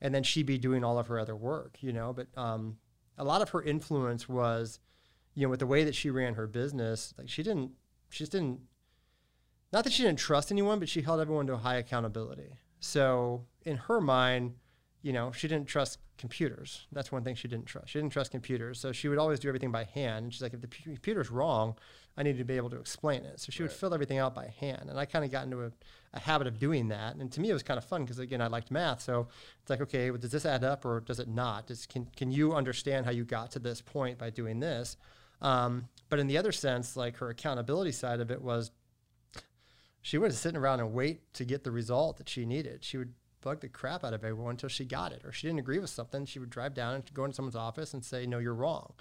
and 0.00 0.14
then 0.14 0.22
she'd 0.22 0.46
be 0.46 0.58
doing 0.58 0.84
all 0.84 0.98
of 0.98 1.08
her 1.08 1.18
other 1.18 1.36
work, 1.36 1.78
you 1.80 1.92
know. 1.92 2.12
But 2.12 2.28
um, 2.36 2.78
a 3.18 3.24
lot 3.24 3.42
of 3.42 3.50
her 3.50 3.62
influence 3.62 4.28
was, 4.28 4.78
you 5.34 5.44
know, 5.44 5.50
with 5.50 5.60
the 5.60 5.66
way 5.66 5.84
that 5.84 5.94
she 5.94 6.10
ran 6.10 6.34
her 6.34 6.46
business, 6.46 7.14
like 7.16 7.28
she 7.28 7.42
didn't, 7.42 7.72
she 8.10 8.18
just 8.18 8.32
didn't 8.32 8.60
not 9.72 9.84
that 9.84 9.92
she 9.92 10.02
didn't 10.02 10.18
trust 10.18 10.52
anyone, 10.52 10.78
but 10.78 10.88
she 10.88 11.00
held 11.00 11.20
everyone 11.20 11.46
to 11.46 11.54
a 11.54 11.58
high 11.58 11.76
accountability. 11.76 12.58
So 12.80 13.46
in 13.62 13.76
her 13.76 14.00
mind, 14.00 14.54
you 15.00 15.12
know, 15.12 15.32
she 15.32 15.48
didn't 15.48 15.66
trust 15.66 15.98
computers. 16.18 16.86
That's 16.92 17.10
one 17.10 17.24
thing 17.24 17.34
she 17.34 17.48
didn't 17.48 17.66
trust. 17.66 17.88
She 17.88 17.98
didn't 17.98 18.12
trust 18.12 18.30
computers. 18.30 18.78
So 18.78 18.92
she 18.92 19.08
would 19.08 19.18
always 19.18 19.40
do 19.40 19.48
everything 19.48 19.72
by 19.72 19.84
hand. 19.84 20.24
And 20.24 20.32
she's 20.32 20.42
like, 20.42 20.52
if 20.52 20.60
the 20.60 20.68
p- 20.68 20.84
computer's 20.84 21.30
wrong, 21.30 21.74
I 22.16 22.22
need 22.22 22.36
to 22.38 22.44
be 22.44 22.56
able 22.56 22.70
to 22.70 22.76
explain 22.76 23.24
it. 23.24 23.40
So 23.40 23.50
she 23.50 23.62
would 23.62 23.72
fill 23.72 23.94
everything 23.94 24.18
out 24.18 24.34
by 24.34 24.54
hand. 24.60 24.90
And 24.90 24.98
I 24.98 25.06
kind 25.06 25.24
of 25.24 25.32
got 25.32 25.44
into 25.44 25.64
a, 25.64 25.72
a 26.12 26.20
habit 26.20 26.46
of 26.46 26.58
doing 26.58 26.88
that. 26.88 27.16
And 27.16 27.32
to 27.32 27.40
me, 27.40 27.48
it 27.48 27.54
was 27.54 27.62
kind 27.62 27.78
of 27.78 27.84
fun 27.84 28.02
because, 28.04 28.18
again, 28.18 28.42
I 28.42 28.48
liked 28.48 28.70
math. 28.70 29.00
So 29.00 29.28
it's 29.60 29.70
like, 29.70 29.80
okay, 29.80 30.10
well, 30.10 30.20
does 30.20 30.30
this 30.30 30.44
add 30.44 30.62
up 30.62 30.84
or 30.84 31.00
does 31.00 31.18
it 31.18 31.28
not? 31.28 31.66
Does, 31.66 31.86
can, 31.86 32.06
can 32.14 32.30
you 32.30 32.52
understand 32.52 33.06
how 33.06 33.12
you 33.12 33.24
got 33.24 33.50
to 33.52 33.58
this 33.58 33.80
point 33.80 34.18
by 34.18 34.28
doing 34.28 34.60
this? 34.60 34.98
Um, 35.42 35.88
but 36.08 36.18
in 36.18 36.26
the 36.28 36.38
other 36.38 36.52
sense, 36.52 36.96
like 36.96 37.16
her 37.18 37.28
accountability 37.28 37.92
side 37.92 38.20
of 38.20 38.30
it 38.30 38.40
was 38.40 38.70
she 40.00 40.16
was 40.18 40.38
sitting 40.38 40.58
around 40.58 40.80
and 40.80 40.92
wait 40.92 41.32
to 41.34 41.44
get 41.44 41.64
the 41.64 41.70
result 41.70 42.16
that 42.16 42.28
she 42.28 42.44
needed. 42.46 42.84
She 42.84 42.96
would 42.96 43.12
bug 43.40 43.60
the 43.60 43.68
crap 43.68 44.04
out 44.04 44.14
of 44.14 44.24
everyone 44.24 44.52
until 44.52 44.68
she 44.68 44.84
got 44.84 45.12
it, 45.12 45.22
or 45.24 45.32
she 45.32 45.48
didn't 45.48 45.58
agree 45.58 45.78
with 45.80 45.90
something. 45.90 46.24
She 46.26 46.38
would 46.38 46.50
drive 46.50 46.74
down 46.74 46.94
and 46.94 47.14
go 47.14 47.24
into 47.24 47.34
someone's 47.34 47.56
office 47.56 47.92
and 47.92 48.04
say, 48.04 48.24
"No, 48.24 48.38
you're 48.38 48.54
wrong." 48.54 48.92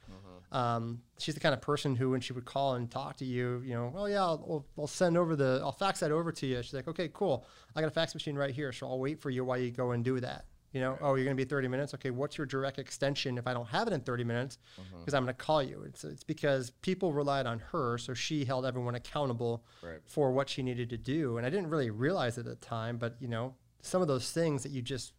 Um, 0.51 1.01
she's 1.17 1.33
the 1.33 1.39
kind 1.39 1.53
of 1.53 1.62
person 1.62 1.95
who, 1.95 2.10
when 2.10 2.19
she 2.21 2.33
would 2.33 2.43
call 2.45 2.74
and 2.75 2.91
talk 2.91 3.15
to 3.17 3.25
you, 3.25 3.62
you 3.63 3.74
know, 3.74 3.89
well, 3.93 4.10
yeah, 4.10 4.21
I'll, 4.21 4.43
I'll, 4.50 4.65
I'll 4.79 4.88
send 4.88 5.17
over 5.17 5.38
the, 5.38 5.62
I'll 5.63 5.71
fax 5.71 6.01
that 6.01 6.12
over 6.12 6.31
to 6.33 6.45
you. 6.45 6.62
She's 6.62 6.74
like, 6.74 6.89
okay, 6.89 7.10
cool. 7.13 7.45
I 7.74 7.79
got 7.79 7.88
a 7.88 7.91
fax 7.91 8.13
machine 8.13 8.36
right 8.36 8.53
here, 8.53 8.74
so 8.74 8.86
I'll 8.88 9.00
wait 9.00 9.21
for 9.21 9.29
you 9.29 9.45
while 9.45 9.57
you 9.57 9.71
go 9.71 9.91
and 9.91 10.03
do 10.03 10.19
that. 10.19 10.45
You 10.71 10.79
know, 10.79 10.97
oh, 11.01 11.15
you're 11.15 11.25
going 11.25 11.35
to 11.35 11.43
be 11.45 11.47
30 11.49 11.67
minutes. 11.67 11.93
Okay, 11.95 12.11
what's 12.11 12.37
your 12.37 12.47
direct 12.47 12.79
extension 12.79 13.37
if 13.37 13.45
I 13.45 13.53
don't 13.53 13.67
have 13.67 13.87
it 13.87 13.93
in 13.93 13.99
30 14.01 14.23
minutes? 14.23 14.57
Mm-hmm. 14.79 14.99
Because 14.99 15.13
I'm 15.13 15.23
going 15.23 15.35
to 15.35 15.41
call 15.43 15.61
you. 15.61 15.83
It's, 15.85 16.03
it's 16.05 16.23
because 16.23 16.69
people 16.81 17.11
relied 17.13 17.45
on 17.45 17.59
her, 17.71 17.97
so 17.97 18.13
she 18.13 18.45
held 18.45 18.65
everyone 18.65 18.95
accountable 18.95 19.65
Right. 19.83 19.99
for 20.05 20.31
what 20.31 20.47
she 20.49 20.63
needed 20.63 20.89
to 20.91 20.97
do. 20.97 21.37
And 21.37 21.45
I 21.45 21.49
didn't 21.49 21.69
really 21.69 21.89
realize 21.89 22.37
it 22.37 22.47
at 22.47 22.59
the 22.61 22.65
time, 22.65 22.97
but 22.97 23.17
you 23.19 23.27
know, 23.27 23.55
some 23.81 24.01
of 24.01 24.07
those 24.07 24.31
things 24.31 24.63
that 24.63 24.71
you 24.71 24.81
just 24.81 25.13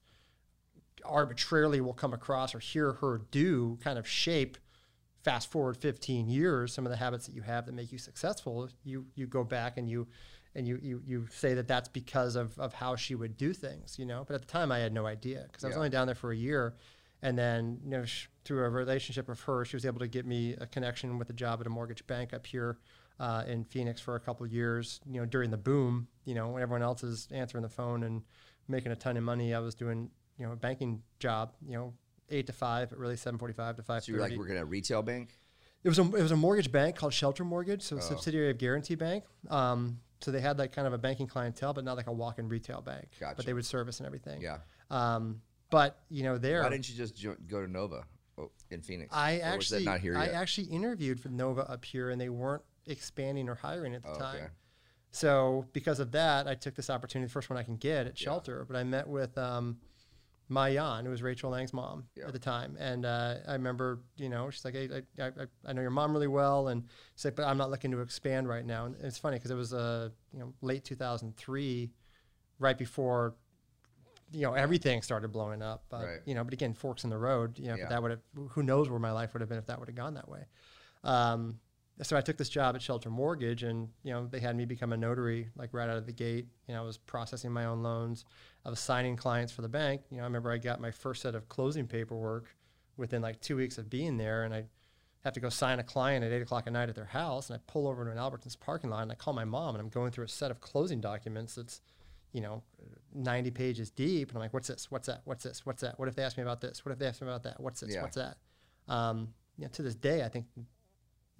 arbitrarily 1.04 1.80
will 1.80 1.92
come 1.94 2.12
across 2.14 2.54
or 2.54 2.58
hear 2.58 2.92
her 2.94 3.22
do 3.30 3.78
kind 3.82 3.98
of 3.98 4.06
shape 4.06 4.56
fast 5.24 5.50
forward 5.50 5.76
15 5.76 6.28
years, 6.28 6.72
some 6.72 6.86
of 6.86 6.90
the 6.90 6.96
habits 6.96 7.26
that 7.26 7.34
you 7.34 7.42
have 7.42 7.66
that 7.66 7.72
make 7.74 7.92
you 7.92 7.98
successful, 7.98 8.68
you 8.84 9.06
you 9.14 9.26
go 9.26 9.44
back 9.44 9.76
and 9.78 9.88
you 9.88 10.06
and 10.54 10.66
you 10.66 10.78
you 10.82 11.02
you 11.06 11.26
say 11.30 11.54
that 11.54 11.66
that's 11.68 11.88
because 11.88 12.36
of 12.36 12.58
of 12.58 12.72
how 12.74 12.96
she 12.96 13.14
would 13.14 13.36
do 13.36 13.52
things, 13.52 13.98
you 13.98 14.06
know. 14.06 14.24
But 14.26 14.34
at 14.34 14.40
the 14.42 14.46
time, 14.46 14.70
I 14.72 14.78
had 14.78 14.92
no 14.92 15.06
idea 15.06 15.44
because 15.46 15.64
I 15.64 15.68
was 15.68 15.74
Yeah. 15.74 15.78
only 15.78 15.90
down 15.90 16.06
there 16.06 16.14
for 16.14 16.32
a 16.32 16.36
year, 16.36 16.74
and 17.22 17.38
then 17.38 17.80
you 17.84 17.90
know 17.90 18.04
sh- 18.04 18.28
through 18.44 18.64
a 18.64 18.68
relationship 18.70 19.28
of 19.28 19.40
her, 19.42 19.64
she 19.64 19.76
was 19.76 19.86
able 19.86 20.00
to 20.00 20.08
get 20.08 20.26
me 20.26 20.54
a 20.54 20.66
connection 20.66 21.18
with 21.18 21.30
a 21.30 21.32
job 21.32 21.60
at 21.60 21.66
a 21.66 21.70
mortgage 21.70 22.06
bank 22.06 22.32
up 22.34 22.46
here. 22.46 22.78
Uh, 23.20 23.44
in 23.46 23.62
Phoenix 23.62 24.00
for 24.00 24.16
a 24.16 24.20
couple 24.20 24.44
of 24.44 24.52
years, 24.52 25.00
you 25.06 25.20
know, 25.20 25.26
during 25.26 25.50
the 25.50 25.56
boom, 25.56 26.08
you 26.24 26.34
know, 26.34 26.48
when 26.48 26.62
everyone 26.62 26.82
else 26.82 27.04
is 27.04 27.28
answering 27.30 27.62
the 27.62 27.68
phone 27.68 28.02
and 28.02 28.22
making 28.66 28.90
a 28.90 28.96
ton 28.96 29.16
of 29.16 29.22
money, 29.22 29.54
I 29.54 29.60
was 29.60 29.76
doing, 29.76 30.10
you 30.38 30.46
know, 30.46 30.52
a 30.52 30.56
banking 30.56 31.02
job, 31.20 31.52
you 31.64 31.74
know, 31.74 31.94
eight 32.30 32.46
to 32.46 32.52
five, 32.52 32.88
but 32.90 32.98
really 32.98 33.16
seven 33.16 33.38
forty-five 33.38 33.76
to 33.76 33.82
five 33.82 34.02
So 34.02 34.10
you're 34.12 34.20
like 34.20 34.30
thirty. 34.30 34.38
working 34.38 34.56
at 34.56 34.62
a 34.62 34.66
retail 34.66 35.02
bank. 35.02 35.38
It 35.84 35.88
was 35.88 36.00
a 36.00 36.02
it 36.02 36.22
was 36.22 36.32
a 36.32 36.36
mortgage 36.36 36.72
bank 36.72 36.96
called 36.96 37.12
Shelter 37.12 37.44
Mortgage, 37.44 37.82
so 37.82 37.96
a 37.96 37.98
Oh. 38.00 38.02
subsidiary 38.02 38.50
of 38.50 38.58
Guarantee 38.58 38.96
Bank. 38.96 39.24
Um, 39.50 40.00
so 40.22 40.30
they 40.30 40.40
had 40.40 40.58
like 40.58 40.72
kind 40.72 40.86
of 40.86 40.92
a 40.92 40.98
banking 40.98 41.26
clientele, 41.26 41.72
but 41.72 41.84
not 41.84 41.96
like 41.96 42.06
a 42.06 42.12
walk-in 42.12 42.48
retail 42.48 42.80
bank. 42.80 43.08
Gotcha. 43.18 43.36
But 43.36 43.46
they 43.46 43.52
would 43.52 43.66
service 43.66 43.98
and 43.98 44.06
everything. 44.06 44.40
Yeah. 44.40 44.58
Um, 44.90 45.42
but 45.70 45.98
you 46.08 46.22
know, 46.22 46.38
there 46.38 46.62
Why 46.62 46.68
didn't 46.68 46.88
you 46.88 46.94
just 46.96 47.16
jo- 47.16 47.36
go 47.48 47.60
to 47.64 47.70
Nova 47.70 48.04
oh, 48.38 48.50
in 48.70 48.82
Phoenix? 48.82 49.14
I 49.14 49.38
Or 49.38 49.42
actually 49.42 49.84
not 49.84 50.00
here 50.00 50.12
Yet? 50.14 50.22
I 50.22 50.26
actually 50.32 50.68
interviewed 50.68 51.18
for 51.20 51.28
Nova 51.28 51.68
up 51.70 51.84
here, 51.84 52.10
and 52.10 52.20
they 52.20 52.28
weren't 52.28 52.62
expanding 52.86 53.48
or 53.48 53.54
hiring 53.54 53.94
at 53.94 54.02
the 54.02 54.10
Oh, 54.10 54.18
time. 54.18 54.36
okay. 54.36 54.46
So 55.10 55.66
because 55.72 56.00
of 56.00 56.12
that, 56.12 56.46
I 56.46 56.54
took 56.54 56.74
this 56.74 56.88
opportunity, 56.88 57.26
the 57.26 57.32
first 57.32 57.50
one 57.50 57.58
I 57.58 57.62
can 57.62 57.76
get 57.76 58.06
at 58.06 58.20
Yeah. 58.20 58.24
Shelter. 58.24 58.64
But 58.66 58.76
I 58.76 58.84
met 58.84 59.08
with 59.08 59.36
um, 59.38 59.78
Mayan, 60.52 61.04
who 61.04 61.10
was 61.10 61.22
Rachel 61.22 61.50
Lang's 61.50 61.72
mom 61.72 62.04
Yeah. 62.16 62.26
at 62.26 62.32
the 62.32 62.38
time, 62.38 62.76
and 62.78 63.04
uh, 63.06 63.36
I 63.48 63.52
remember, 63.54 64.00
you 64.16 64.28
know, 64.28 64.50
she's 64.50 64.64
like, 64.64 64.74
hey, 64.74 64.88
I, 65.18 65.22
I, 65.24 65.30
I 65.66 65.72
know 65.72 65.80
your 65.82 65.90
mom 65.90 66.12
really 66.12 66.28
well, 66.28 66.68
and 66.68 66.84
she's 67.16 67.24
like, 67.24 67.36
but 67.36 67.44
I'm 67.46 67.56
not 67.58 67.70
looking 67.70 67.90
to 67.92 68.00
expand 68.00 68.48
right 68.48 68.64
now. 68.64 68.86
And 68.86 68.96
it's 69.00 69.18
funny 69.18 69.36
because 69.38 69.50
it 69.50 69.56
was 69.56 69.72
uh, 69.72 70.10
you 70.32 70.38
know 70.40 70.52
late 70.60 70.84
2003, 70.84 71.90
right 72.58 72.78
before. 72.78 73.34
You 74.34 74.42
know 74.42 74.54
everything 74.54 75.02
started 75.02 75.30
blowing 75.30 75.60
up, 75.62 75.84
but 75.90 76.04
Right. 76.04 76.20
you 76.24 76.34
know. 76.34 76.42
But 76.44 76.54
again, 76.54 76.72
forks 76.72 77.04
in 77.04 77.10
the 77.10 77.18
road. 77.18 77.58
You 77.58 77.68
know, 77.68 77.76
Yeah. 77.76 77.88
that 77.88 78.00
would 78.02 78.10
have. 78.12 78.20
Who 78.50 78.62
knows 78.62 78.88
where 78.88 78.98
my 78.98 79.12
life 79.12 79.34
would 79.34 79.40
have 79.40 79.48
been 79.50 79.58
if 79.58 79.66
that 79.66 79.78
would 79.78 79.88
have 79.88 79.96
gone 79.96 80.14
that 80.14 80.28
way. 80.28 80.46
Um, 81.04 81.58
so 82.00 82.16
I 82.16 82.20
took 82.20 82.36
this 82.36 82.48
job 82.48 82.74
at 82.74 82.82
Shelter 82.82 83.10
Mortgage, 83.10 83.62
and 83.62 83.88
you 84.02 84.12
know 84.12 84.26
they 84.26 84.40
had 84.40 84.56
me 84.56 84.64
become 84.64 84.92
a 84.92 84.96
notary 84.96 85.48
like 85.56 85.72
right 85.72 85.88
out 85.88 85.96
of 85.96 86.06
the 86.06 86.12
gate. 86.12 86.46
You 86.66 86.74
know, 86.74 86.82
I 86.82 86.86
was 86.86 86.98
processing 86.98 87.52
my 87.52 87.66
own 87.66 87.82
loans. 87.82 88.24
I 88.64 88.70
was 88.70 88.80
signing 88.80 89.16
clients 89.16 89.52
for 89.52 89.62
the 89.62 89.68
bank. 89.68 90.02
You 90.10 90.18
know, 90.18 90.22
I 90.22 90.26
remember 90.26 90.50
I 90.50 90.58
got 90.58 90.80
my 90.80 90.90
first 90.90 91.22
set 91.22 91.34
of 91.34 91.48
closing 91.48 91.86
paperwork 91.86 92.54
within 92.96 93.22
like 93.22 93.40
two 93.40 93.56
weeks 93.56 93.78
of 93.78 93.90
being 93.90 94.16
there, 94.16 94.44
and 94.44 94.54
I 94.54 94.64
have 95.24 95.34
to 95.34 95.40
go 95.40 95.48
sign 95.48 95.78
a 95.78 95.84
client 95.84 96.24
at 96.24 96.32
eight 96.32 96.42
o'clock 96.42 96.64
at 96.66 96.72
night 96.72 96.88
at 96.88 96.94
their 96.94 97.04
house, 97.04 97.50
and 97.50 97.58
I 97.58 97.60
pull 97.70 97.86
over 97.86 98.04
to 98.04 98.10
an 98.10 98.16
Albertsons 98.16 98.58
parking 98.58 98.90
lot, 98.90 99.02
and 99.02 99.12
I 99.12 99.14
call 99.14 99.34
my 99.34 99.44
mom, 99.44 99.74
and 99.74 99.82
I'm 99.82 99.90
going 99.90 100.10
through 100.10 100.24
a 100.24 100.28
set 100.28 100.50
of 100.50 100.60
closing 100.60 101.00
documents 101.00 101.54
that's 101.54 101.80
you 102.32 102.40
know, 102.40 102.62
90 103.14 103.50
pages 103.50 103.90
deep. 103.90 104.28
And 104.28 104.36
I'm 104.36 104.42
like, 104.42 104.54
what's 104.54 104.68
this? 104.68 104.90
What's 104.90 105.06
that? 105.06 105.20
What's 105.24 105.44
this? 105.44 105.64
What's 105.64 105.82
that? 105.82 105.98
What 105.98 106.08
if 106.08 106.14
they 106.14 106.22
ask 106.22 106.36
me 106.36 106.42
about 106.42 106.60
this? 106.60 106.84
What 106.84 106.92
if 106.92 106.98
they 106.98 107.06
ask 107.06 107.20
me 107.20 107.28
about 107.28 107.42
that? 107.44 107.60
What's 107.60 107.80
this? 107.80 107.94
Yeah. 107.94 108.02
What's 108.02 108.16
that? 108.16 108.36
Um, 108.88 109.28
you 109.58 109.64
know, 109.64 109.70
to 109.72 109.82
this 109.82 109.94
day, 109.94 110.24
I 110.24 110.28
think 110.28 110.46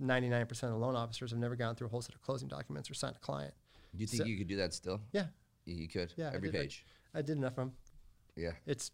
99% 0.01 0.51
of 0.51 0.59
the 0.71 0.77
loan 0.77 0.97
officers 0.97 1.31
have 1.31 1.39
never 1.39 1.57
gone 1.57 1.75
through 1.75 1.89
a 1.89 1.91
whole 1.91 2.03
set 2.03 2.15
of 2.15 2.23
closing 2.23 2.49
documents 2.49 2.91
or 2.91 2.95
signed 2.95 3.17
a 3.17 3.19
client. 3.21 3.55
Do 3.95 4.01
you 4.01 4.07
think 4.07 4.23
so- 4.23 4.27
you 4.29 4.39
could 4.39 4.49
do 4.49 4.57
that 4.57 4.73
still? 4.75 5.01
Yeah, 5.13 5.27
You 5.65 5.89
could. 5.89 6.13
Yeah, 6.17 6.31
I 6.31 6.35
Every 6.35 6.51
did, 6.51 6.61
page. 6.61 6.85
I 7.15 7.23
did 7.23 7.37
enough 7.37 7.53
of 7.53 7.57
them. 7.57 7.73
Yeah. 8.37 8.53
It's, 8.67 8.91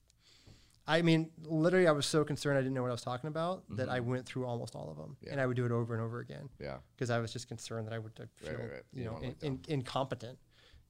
I 0.87 1.03
mean, 1.03 1.31
literally, 1.43 1.87
I 1.87 1.93
was 1.93 2.07
so 2.07 2.25
concerned 2.25 2.59
I 2.59 2.61
didn't 2.63 2.75
know 2.75 2.83
what 2.83 2.89
I 2.89 2.93
was 2.93 3.03
talking 3.03 3.29
about 3.29 3.65
that 3.77 3.89
I 3.89 4.01
went 4.01 4.27
through 4.27 4.47
almost 4.47 4.75
all 4.75 4.91
of 4.91 4.97
them, 4.97 5.11
Mm-hmm. 5.17 5.27
Yeah. 5.27 5.33
and 5.33 5.41
I 5.41 5.47
would 5.47 5.57
do 5.57 5.65
it 5.67 5.73
over 5.73 5.95
and 5.95 6.03
over 6.03 6.19
again 6.21 6.49
Yeah. 6.61 6.79
because 6.97 7.11
I 7.11 7.19
was 7.21 7.33
just 7.33 7.47
concerned 7.49 7.87
that 7.87 7.95
I 7.95 7.99
would 7.99 8.13
uh, 8.21 8.25
feel, 8.37 8.53
right, 8.59 8.71
right. 8.73 8.83
you 8.93 9.03
You 9.05 9.11
know, 9.11 9.19
in, 9.19 9.35
in, 9.43 9.61
incompetent, 9.69 10.39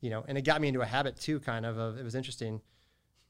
you 0.01 0.11
know, 0.11 0.25
and 0.27 0.39
it 0.39 0.43
got 0.43 0.61
me 0.61 0.69
into 0.69 0.81
a 0.81 0.87
habit 0.87 1.17
too, 1.19 1.41
kind 1.41 1.67
of. 1.67 1.77
Of 1.79 1.99
it 1.99 2.05
was 2.05 2.15
interesting. 2.15 2.61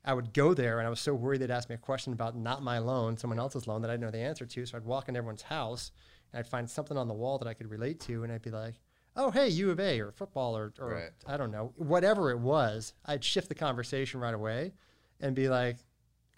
I 0.04 0.14
would 0.14 0.32
go 0.32 0.54
there, 0.54 0.78
and 0.78 0.86
I 0.86 0.90
was 0.90 1.00
so 1.00 1.12
worried 1.14 1.40
they'd 1.40 1.50
ask 1.50 1.68
me 1.68 1.74
a 1.74 1.78
question 1.78 2.12
about 2.12 2.36
not 2.36 2.62
my 2.62 2.78
loan, 2.78 3.16
someone 3.16 3.38
else's 3.38 3.66
loan 3.66 3.82
that 3.82 3.90
I 3.90 3.94
didn't 3.94 4.04
know 4.04 4.10
the 4.10 4.18
answer 4.18 4.46
to. 4.46 4.66
So 4.66 4.76
I'd 4.76 4.84
walk 4.84 5.08
in 5.08 5.16
everyone's 5.16 5.42
house, 5.42 5.90
and 6.32 6.38
I'd 6.40 6.46
find 6.46 6.68
something 6.68 6.96
on 6.96 7.08
the 7.08 7.14
wall 7.14 7.38
that 7.38 7.48
I 7.48 7.54
could 7.54 7.70
relate 7.70 8.00
to, 8.00 8.22
and 8.24 8.32
I'd 8.32 8.42
be 8.42 8.50
like, 8.50 8.74
"Oh, 9.16 9.30
hey, 9.30 9.48
U 9.48 9.70
of 9.70 9.80
A 9.80 10.00
or 10.00 10.12
football 10.12 10.56
or, 10.56 10.72
or 10.78 10.90
Right. 10.94 11.10
I 11.26 11.36
don't 11.36 11.50
know, 11.50 11.72
whatever 11.76 12.30
it 12.30 12.38
was." 12.38 12.92
I'd 13.04 13.24
shift 13.24 13.48
the 13.48 13.54
conversation 13.54 14.20
right 14.20 14.34
away, 14.34 14.72
and 15.20 15.34
be 15.34 15.48
like, 15.48 15.78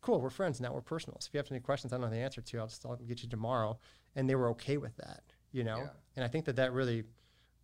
"Cool, 0.00 0.20
we're 0.20 0.30
friends 0.30 0.60
now. 0.60 0.72
We're 0.72 0.80
personal. 0.80 1.18
So 1.20 1.28
if 1.28 1.34
you 1.34 1.38
have 1.38 1.50
any 1.50 1.60
questions 1.60 1.92
I 1.92 1.96
don't 1.96 2.02
know 2.06 2.10
the 2.10 2.16
answer 2.22 2.40
to, 2.40 2.58
I'll 2.58 2.66
just 2.68 2.84
I'll 2.86 2.96
get 2.96 3.22
you 3.22 3.28
tomorrow." 3.28 3.78
And 4.16 4.28
they 4.28 4.34
were 4.34 4.48
okay 4.50 4.76
with 4.76 4.96
that, 4.96 5.22
you 5.52 5.62
know. 5.64 5.78
Yeah. 5.78 5.88
And 6.16 6.24
I 6.24 6.28
think 6.28 6.44
that 6.46 6.56
that 6.56 6.72
really 6.72 7.04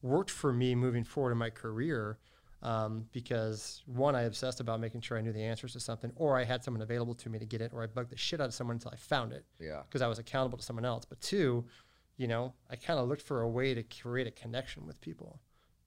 worked 0.02 0.30
for 0.30 0.52
me 0.52 0.74
moving 0.74 1.02
forward 1.04 1.32
in 1.32 1.38
my 1.38 1.50
career 1.50 2.18
um, 2.62 3.06
because 3.12 3.82
one, 3.86 4.14
I 4.16 4.22
obsessed 4.22 4.60
about 4.60 4.80
making 4.80 5.00
sure 5.02 5.18
I 5.18 5.20
knew 5.20 5.32
the 5.32 5.42
answers 5.42 5.72
to 5.74 5.80
something, 5.80 6.10
or 6.16 6.36
I 6.38 6.44
had 6.44 6.64
someone 6.64 6.82
available 6.82 7.14
to 7.14 7.28
me 7.28 7.38
to 7.38 7.44
get 7.46 7.60
it, 7.60 7.72
or 7.72 7.82
I 7.82 7.86
bugged 7.86 8.10
the 8.10 8.16
shit 8.16 8.40
out 8.40 8.46
of 8.46 8.54
someone 8.54 8.76
until 8.76 8.90
I 8.92 8.96
found 8.96 9.32
it 9.32 9.44
Yeah. 9.58 9.82
because 9.82 10.00
I 10.02 10.06
was 10.06 10.18
accountable 10.18 10.56
to 10.58 10.64
someone 10.64 10.84
else. 10.84 11.04
But 11.04 11.20
two, 11.20 11.66
you 12.16 12.26
know, 12.28 12.54
I 12.70 12.76
kind 12.76 12.98
of 12.98 13.08
looked 13.08 13.22
for 13.22 13.42
a 13.42 13.48
way 13.48 13.74
to 13.74 13.82
create 13.82 14.26
a 14.26 14.30
connection 14.30 14.86
with 14.86 15.00
people 15.00 15.40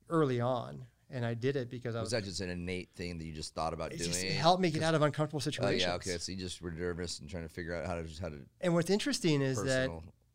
early 0.09 0.39
on, 0.41 0.85
and 1.09 1.25
I 1.25 1.33
did 1.33 1.55
it 1.55 1.69
because 1.69 1.95
I 1.95 1.99
Was 1.99 2.07
was. 2.07 2.11
that 2.11 2.23
just 2.23 2.41
an 2.41 2.49
innate 2.49 2.89
thing 2.95 3.17
that 3.17 3.25
you 3.25 3.33
just 3.33 3.53
thought 3.55 3.73
about 3.73 3.91
it 3.93 3.97
doing? 3.97 4.11
just 4.11 4.23
helped 4.23 4.61
me 4.61 4.69
get 4.71 4.83
out 4.83 4.95
of 4.95 5.01
uncomfortable 5.01 5.37
Oh 5.39 5.39
situations. 5.39 5.81
yeah. 5.83 5.95
Okay. 5.95 6.17
So 6.17 6.31
you 6.31 6.37
just 6.37 6.61
were 6.61 6.71
nervous 6.71 7.19
and 7.19 7.29
trying 7.29 7.43
to 7.43 7.49
figure 7.49 7.75
out 7.75 7.85
how 7.87 7.95
to 7.95 8.03
just 8.03 8.19
how 8.19 8.29
to 8.29 8.37
And 8.61 8.73
what's 8.73 8.89
interesting 8.89 9.41
is 9.41 9.61
that 9.63 9.89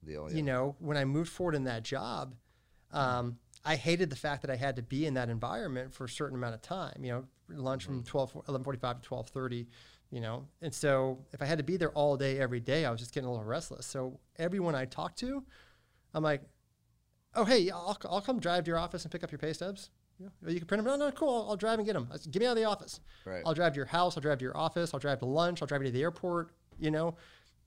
deal. 0.04 0.28
Yeah. 0.30 0.37
you 0.37 0.42
know, 0.42 0.76
when 0.80 0.96
I 0.96 1.04
moved 1.04 1.30
forward 1.30 1.54
in 1.54 1.64
that 1.64 1.83
job, 1.85 2.35
um, 2.92 3.38
I 3.64 3.76
hated 3.76 4.11
the 4.11 4.16
fact 4.16 4.42
that 4.42 4.50
I 4.50 4.57
had 4.57 4.76
to 4.76 4.83
be 4.83 5.07
in 5.07 5.14
that 5.14 5.28
environment 5.30 5.92
for 5.94 6.04
a 6.04 6.09
certain 6.09 6.37
amount 6.37 6.54
of 6.54 6.62
time. 6.62 7.02
You 7.04 7.12
know, 7.12 7.24
lunch 7.48 7.85
from 7.85 8.02
12, 8.04 8.33
11:45 8.46 9.00
to 9.00 9.02
twelve 9.02 9.28
thirty. 9.28 9.68
You 10.11 10.20
know, 10.20 10.46
and 10.62 10.72
so 10.72 11.24
if 11.33 11.42
I 11.42 11.46
had 11.46 11.59
to 11.59 11.64
be 11.64 11.76
there 11.76 11.90
all 11.90 12.16
day, 12.16 12.38
every 12.38 12.61
day, 12.61 12.85
I 12.85 12.90
was 12.90 13.00
just 13.00 13.12
getting 13.12 13.26
a 13.26 13.30
little 13.33 13.44
restless. 13.44 13.85
So 13.87 14.20
everyone 14.37 14.74
I 14.76 14.85
talked 14.85 15.18
to, 15.20 15.42
I'm 16.14 16.22
like, 16.22 16.42
"Oh, 17.35 17.44
hey, 17.44 17.70
I'll, 17.70 17.98
I'll 18.09 18.20
come 18.20 18.40
drive 18.40 18.64
to 18.64 18.68
your 18.68 18.79
office 18.79 19.05
and 19.05 19.12
pick 19.12 19.24
up 19.24 19.31
your 19.33 19.38
pay 19.38 19.53
stubs. 19.53 19.90
Yeah, 20.18 20.29
well, 20.42 20.53
you 20.53 20.61
can 20.61 20.68
print 20.68 20.85
them. 20.85 20.98
No, 20.98 21.07
no, 21.07 21.12
cool. 21.12 21.35
I'll, 21.35 21.50
I'll 21.50 21.57
drive 21.57 21.79
and 21.79 21.87
get 21.87 21.94
them. 21.94 22.09
Said, 22.16 22.33
Get 22.33 22.40
me 22.40 22.46
out 22.46 22.53
of 22.53 22.57
the 22.57 22.64
office. 22.64 23.00
Right. 23.24 23.42
I'll 23.44 23.55
drive 23.55 23.72
to 23.72 23.77
your 23.77 23.87
house. 23.87 24.16
I'll 24.16 24.22
drive 24.22 24.38
to 24.38 24.44
your 24.44 24.57
office. 24.57 24.94
I'll 24.94 25.00
drive 25.00 25.18
to 25.18 25.27
lunch. 25.27 25.61
I'll 25.61 25.66
drive 25.66 25.83
you 25.83 25.88
to 25.88 25.92
the 25.92 26.03
airport. 26.03 26.50
You 26.79 26.90
know, 26.90 27.16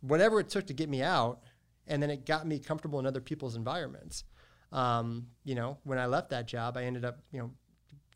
whatever 0.01 0.39
it 0.39 0.49
took 0.49 0.67
to 0.67 0.73
get 0.73 0.89
me 0.89 1.01
out, 1.01 1.41
and 1.88 2.01
then 2.01 2.10
it 2.10 2.25
got 2.25 2.47
me 2.47 2.60
comfortable 2.60 2.99
in 2.99 3.05
other 3.05 3.21
people's 3.21 3.55
environments. 3.55 4.23
Um, 4.71 5.27
you 5.43 5.55
know, 5.55 5.77
when 5.83 5.97
I 5.97 6.05
left 6.05 6.29
that 6.31 6.45
job, 6.45 6.77
I 6.77 6.83
ended 6.83 7.05
up, 7.05 7.19
you 7.31 7.39
know, 7.39 7.51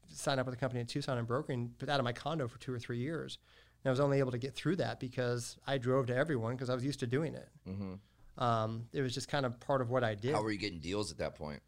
signing 0.09 0.39
up 0.39 0.45
with 0.45 0.55
a 0.55 0.57
company 0.57 0.81
in 0.81 0.87
Tucson 0.87 1.17
and 1.17 1.27
brokering, 1.27 1.71
but 1.79 1.89
out 1.89 1.99
of 1.99 2.03
my 2.03 2.11
condo 2.13 2.47
for 2.47 2.59
two 2.59 2.73
or 2.73 2.79
three 2.79 2.97
years. 2.97 3.37
And 3.83 3.89
I 3.89 3.91
was 3.91 3.99
only 3.99 4.19
able 4.19 4.31
to 4.31 4.37
get 4.37 4.53
through 4.53 4.75
that 4.77 4.99
because 4.99 5.57
I 5.65 5.77
drove 5.77 6.07
to 6.07 6.15
everyone 6.15 6.53
because 6.55 6.69
I 6.69 6.75
was 6.75 6.83
used 6.85 6.99
to 6.99 7.07
doing 7.07 7.33
it. 7.33 7.49
Mm-hmm. 7.67 7.93
Um, 8.37 8.85
it 8.93 9.01
was 9.01 9.13
just 9.13 9.27
kind 9.27 9.45
of 9.45 9.59
part 9.59 9.81
of 9.81 9.89
what 9.89 10.03
I 10.03 10.15
did. 10.15 10.33
How 10.33 10.41
were 10.41 10.51
you 10.51 10.57
getting 10.57 10.79
deals 10.79 11.11
at 11.11 11.17
that 11.19 11.35
point? 11.35 11.61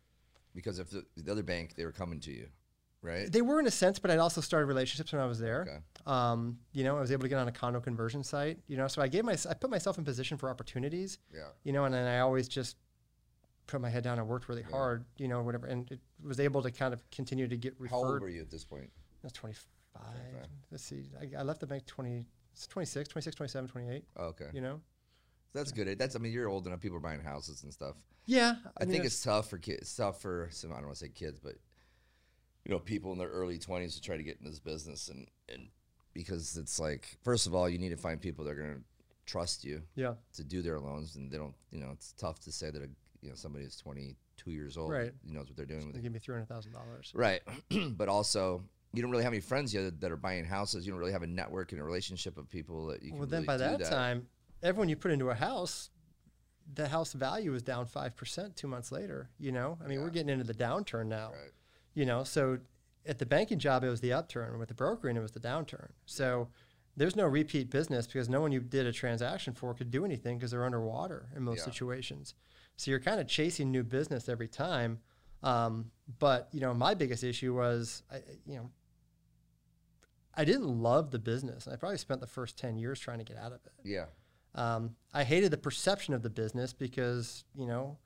Because 0.55 0.79
if 0.79 0.89
the, 0.89 1.05
the 1.17 1.31
other 1.31 1.43
bank, 1.43 1.75
they 1.75 1.85
were 1.85 1.91
coming 1.91 2.19
to 2.21 2.31
you, 2.31 2.47
right? 3.01 3.31
They 3.31 3.41
were 3.41 3.59
in 3.59 3.67
a 3.67 3.71
sense, 3.71 3.99
but 3.99 4.11
I'd 4.11 4.19
also 4.19 4.39
started 4.39 4.67
relationships 4.67 5.11
when 5.11 5.21
I 5.21 5.25
was 5.25 5.39
there. 5.39 5.61
Okay. 5.61 5.77
Um, 6.05 6.59
you 6.73 6.83
know, 6.83 6.97
I 6.97 7.01
was 7.01 7.11
able 7.11 7.23
to 7.23 7.29
get 7.29 7.39
on 7.39 7.47
a 7.47 7.51
condo 7.51 7.79
conversion 7.79 8.23
site. 8.23 8.59
You 8.67 8.77
know, 8.77 8.87
so 8.87 9.01
I 9.01 9.07
gave 9.07 9.25
my 9.25 9.35
I 9.49 9.53
put 9.53 9.69
myself 9.69 9.97
in 9.97 10.03
position 10.03 10.37
for 10.37 10.49
opportunities. 10.49 11.17
Yeah. 11.33 11.47
You 11.63 11.73
know, 11.73 11.85
and 11.85 11.93
then 11.93 12.07
I 12.07 12.19
always 12.19 12.47
just 12.47 12.77
put 13.65 13.81
my 13.81 13.89
head 13.89 14.03
down 14.03 14.19
and 14.19 14.27
worked 14.27 14.47
really 14.47 14.63
hard. 14.63 15.05
You 15.17 15.27
know, 15.27 15.41
whatever, 15.41 15.67
and 15.67 15.89
it 15.91 15.99
was 16.23 16.39
able 16.39 16.61
to 16.61 16.71
kind 16.71 16.93
of 16.93 17.09
continue 17.09 17.47
to 17.47 17.57
get 17.57 17.73
referred. 17.79 17.95
How 17.95 18.03
old 18.03 18.21
were 18.21 18.29
you 18.29 18.41
at 18.41 18.51
this 18.51 18.63
point? 18.63 18.89
I 19.23 19.27
was 19.27 19.33
25. 19.33 19.65
25. 19.95 20.47
Let's 20.71 20.83
see. 20.83 21.09
I, 21.19 21.39
I 21.39 21.43
left 21.43 21.59
the 21.59 21.67
bank 21.67 21.85
20, 21.85 22.25
26, 22.69 23.09
26, 23.09 23.35
27, 23.35 23.69
28. 23.69 24.03
Oh, 24.17 24.23
okay. 24.25 24.45
You 24.53 24.61
know. 24.61 24.81
That's 25.53 25.71
good. 25.71 25.97
That's 25.99 26.15
I 26.15 26.19
mean 26.19 26.31
you're 26.31 26.49
old 26.49 26.67
enough. 26.67 26.81
People 26.81 26.97
are 26.97 27.01
buying 27.01 27.21
houses 27.21 27.63
and 27.63 27.71
stuff. 27.73 27.95
Yeah. 28.25 28.55
I, 28.77 28.85
mean, 28.85 28.93
think 28.93 29.05
it's 29.05 29.21
tough 29.21 29.49
for 29.49 29.57
kids. 29.57 29.81
It's 29.81 29.95
tough 29.95 30.21
for 30.21 30.47
some. 30.51 30.71
I 30.71 30.75
don't 30.75 30.85
want 30.85 30.95
to 30.97 31.05
say 31.05 31.09
kids, 31.09 31.39
but 31.39 31.55
you 32.65 32.71
know, 32.71 32.79
people 32.79 33.11
in 33.11 33.17
their 33.19 33.29
early 33.29 33.57
twenties 33.59 33.95
to 33.95 34.01
try 34.01 34.15
to 34.17 34.23
get 34.23 34.37
in 34.39 34.45
this 34.45 34.59
business, 34.59 35.09
and 35.09 35.27
and 35.49 35.67
because 36.13 36.55
it's 36.57 36.79
like, 36.79 37.17
first 37.23 37.47
of 37.47 37.53
all, 37.55 37.67
you 37.67 37.77
need 37.77 37.89
to 37.89 37.97
find 37.97 38.21
people 38.21 38.45
that 38.45 38.51
are 38.51 38.55
going 38.55 38.75
to 38.75 38.81
trust 39.25 39.63
you 39.63 39.81
Yeah. 39.95 40.13
to 40.33 40.43
do 40.43 40.61
their 40.61 40.79
loans, 40.79 41.15
and 41.15 41.29
they 41.31 41.37
don't. 41.37 41.55
You 41.71 41.79
know, 41.81 41.89
it's 41.91 42.13
tough 42.13 42.39
to 42.41 42.51
say 42.51 42.69
that 42.71 42.81
a 42.81 42.87
you 43.21 43.29
know 43.29 43.35
somebody 43.35 43.65
is 43.65 43.75
22 43.77 44.51
years 44.51 44.77
old 44.77 44.91
Right. 44.91 45.13
knows 45.25 45.47
what 45.47 45.55
they're 45.57 45.65
doing 45.65 45.85
with 45.87 45.95
They 45.95 46.01
give 46.01 46.11
me 46.13 46.19
three 46.19 46.35
hundred 46.35 46.47
thousand 46.49 46.71
dollars. 46.73 47.11
Right, 47.13 47.41
but 47.91 48.09
also. 48.09 48.63
You 48.95 49.01
don't 49.01 49.09
really 49.09 49.23
have 49.23 49.33
any 49.33 49.41
friends 49.41 49.73
yet 49.73 49.99
that 50.01 50.11
are 50.11 50.15
buying 50.15 50.45
houses. 50.45 50.85
You 50.85 50.91
don't 50.91 50.99
really 50.99 51.13
have 51.13 51.23
a 51.23 51.27
network 51.27 51.71
and 51.71 51.81
a 51.81 51.83
relationship 51.83 52.37
of 52.37 52.47
people 52.47 52.85
that 52.89 53.01
you 53.01 53.09
can. 53.09 53.17
Well, 53.17 53.27
then 53.27 53.41
really 53.41 53.47
by 53.47 53.57
do 53.57 53.77
that, 53.83 53.89
time, 53.89 54.27
everyone 54.63 54.89
you 54.89 54.95
put 54.95 55.11
into 55.11 55.29
a 55.29 55.35
house, 55.35 55.89
the 56.73 56.87
house 56.87 57.13
value 57.13 57.53
is 57.53 57.61
down 57.61 57.85
five 57.85 58.15
percent 58.15 58.55
two 58.55 58.67
months 58.67 58.91
later. 58.91 59.29
You 59.37 59.51
know, 59.51 59.77
I 59.83 59.87
mean, 59.87 60.01
we're 60.01 60.09
getting 60.09 60.29
into 60.29 60.45
the 60.45 60.53
downturn 60.53 61.07
now. 61.07 61.27
Right. 61.31 61.51
You 61.93 62.05
know, 62.05 62.23
so 62.23 62.57
at 63.05 63.19
the 63.19 63.25
banking 63.25 63.59
job, 63.59 63.83
it 63.83 63.89
was 63.89 64.01
the 64.01 64.13
upturn. 64.13 64.57
With 64.57 64.69
the 64.69 64.73
brokering, 64.73 65.17
it 65.17 65.21
was 65.21 65.31
the 65.33 65.39
downturn. 65.39 65.89
So 66.05 66.47
there's 66.95 67.15
no 67.15 67.25
repeat 67.25 67.69
business 67.69 68.07
because 68.07 68.29
no 68.29 68.39
one 68.41 68.51
you 68.51 68.59
did 68.61 68.85
a 68.87 68.91
transaction 68.93 69.53
for 69.53 69.73
could 69.73 69.91
do 69.91 70.05
anything 70.05 70.37
because 70.37 70.51
they're 70.51 70.65
underwater 70.65 71.27
in 71.35 71.43
most 71.43 71.59
Yeah. 71.59 71.65
situations. 71.65 72.33
So 72.77 72.89
you're 72.91 72.99
kind 72.99 73.19
of 73.19 73.27
chasing 73.27 73.71
new 73.71 73.83
business 73.83 74.29
every 74.29 74.47
time. 74.47 74.99
Um, 75.43 75.91
but 76.19 76.47
you 76.53 76.61
know, 76.61 76.73
my 76.73 76.93
biggest 76.93 77.23
issue 77.23 77.53
was, 77.53 78.03
I, 78.11 78.21
you 78.45 78.55
know, 78.55 78.69
I 80.35 80.45
didn't 80.45 80.67
love 80.81 81.11
the 81.11 81.19
business. 81.19 81.67
I 81.67 81.75
probably 81.75 81.97
spent 81.97 82.21
the 82.21 82.27
first 82.27 82.57
ten 82.57 82.77
years 82.77 82.99
trying 82.99 83.19
to 83.19 83.25
get 83.25 83.37
out 83.37 83.51
of 83.51 83.59
it. 83.65 83.73
Yeah. 83.83 84.05
Um, 84.55 84.95
I 85.13 85.23
hated 85.23 85.51
the 85.51 85.57
perception 85.57 86.13
of 86.13 86.21
the 86.21 86.29
business 86.29 86.73
because 86.73 87.43
you 87.55 87.67
know 87.67 87.97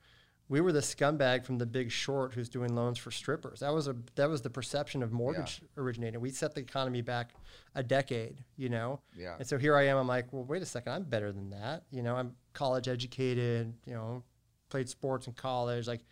we 0.48 0.60
were 0.60 0.72
the 0.72 0.80
scumbag 0.80 1.44
from 1.44 1.58
The 1.58 1.66
Big 1.66 1.90
Short 1.90 2.32
who's 2.32 2.48
doing 2.48 2.74
loans 2.74 2.98
for 2.98 3.10
strippers. 3.10 3.60
That 3.60 3.72
was 3.72 3.86
a 3.86 3.96
that 4.16 4.30
was 4.30 4.42
the 4.42 4.50
perception 4.50 5.02
of 5.02 5.12
mortgage 5.12 5.60
yeah. 5.62 5.82
originating. 5.82 6.20
We 6.20 6.30
set 6.30 6.54
the 6.54 6.60
economy 6.60 7.02
back 7.02 7.34
a 7.74 7.82
decade, 7.82 8.42
you 8.56 8.68
know. 8.68 9.00
Yeah. 9.16 9.36
And 9.38 9.46
so 9.46 9.58
here 9.58 9.76
I 9.76 9.86
am. 9.86 9.98
I'm 9.98 10.08
like, 10.08 10.32
well, 10.32 10.44
wait 10.44 10.62
a 10.62 10.66
second. 10.66 10.92
I'm 10.92 11.02
better 11.04 11.32
than 11.32 11.50
that. 11.50 11.84
You 11.90 12.02
know, 12.02 12.16
I'm 12.16 12.34
college 12.54 12.88
educated. 12.88 13.74
You 13.86 13.94
know, 13.94 14.22
played 14.70 14.88
sports 14.88 15.26
in 15.26 15.34
college. 15.34 15.86
Like, 15.86 16.04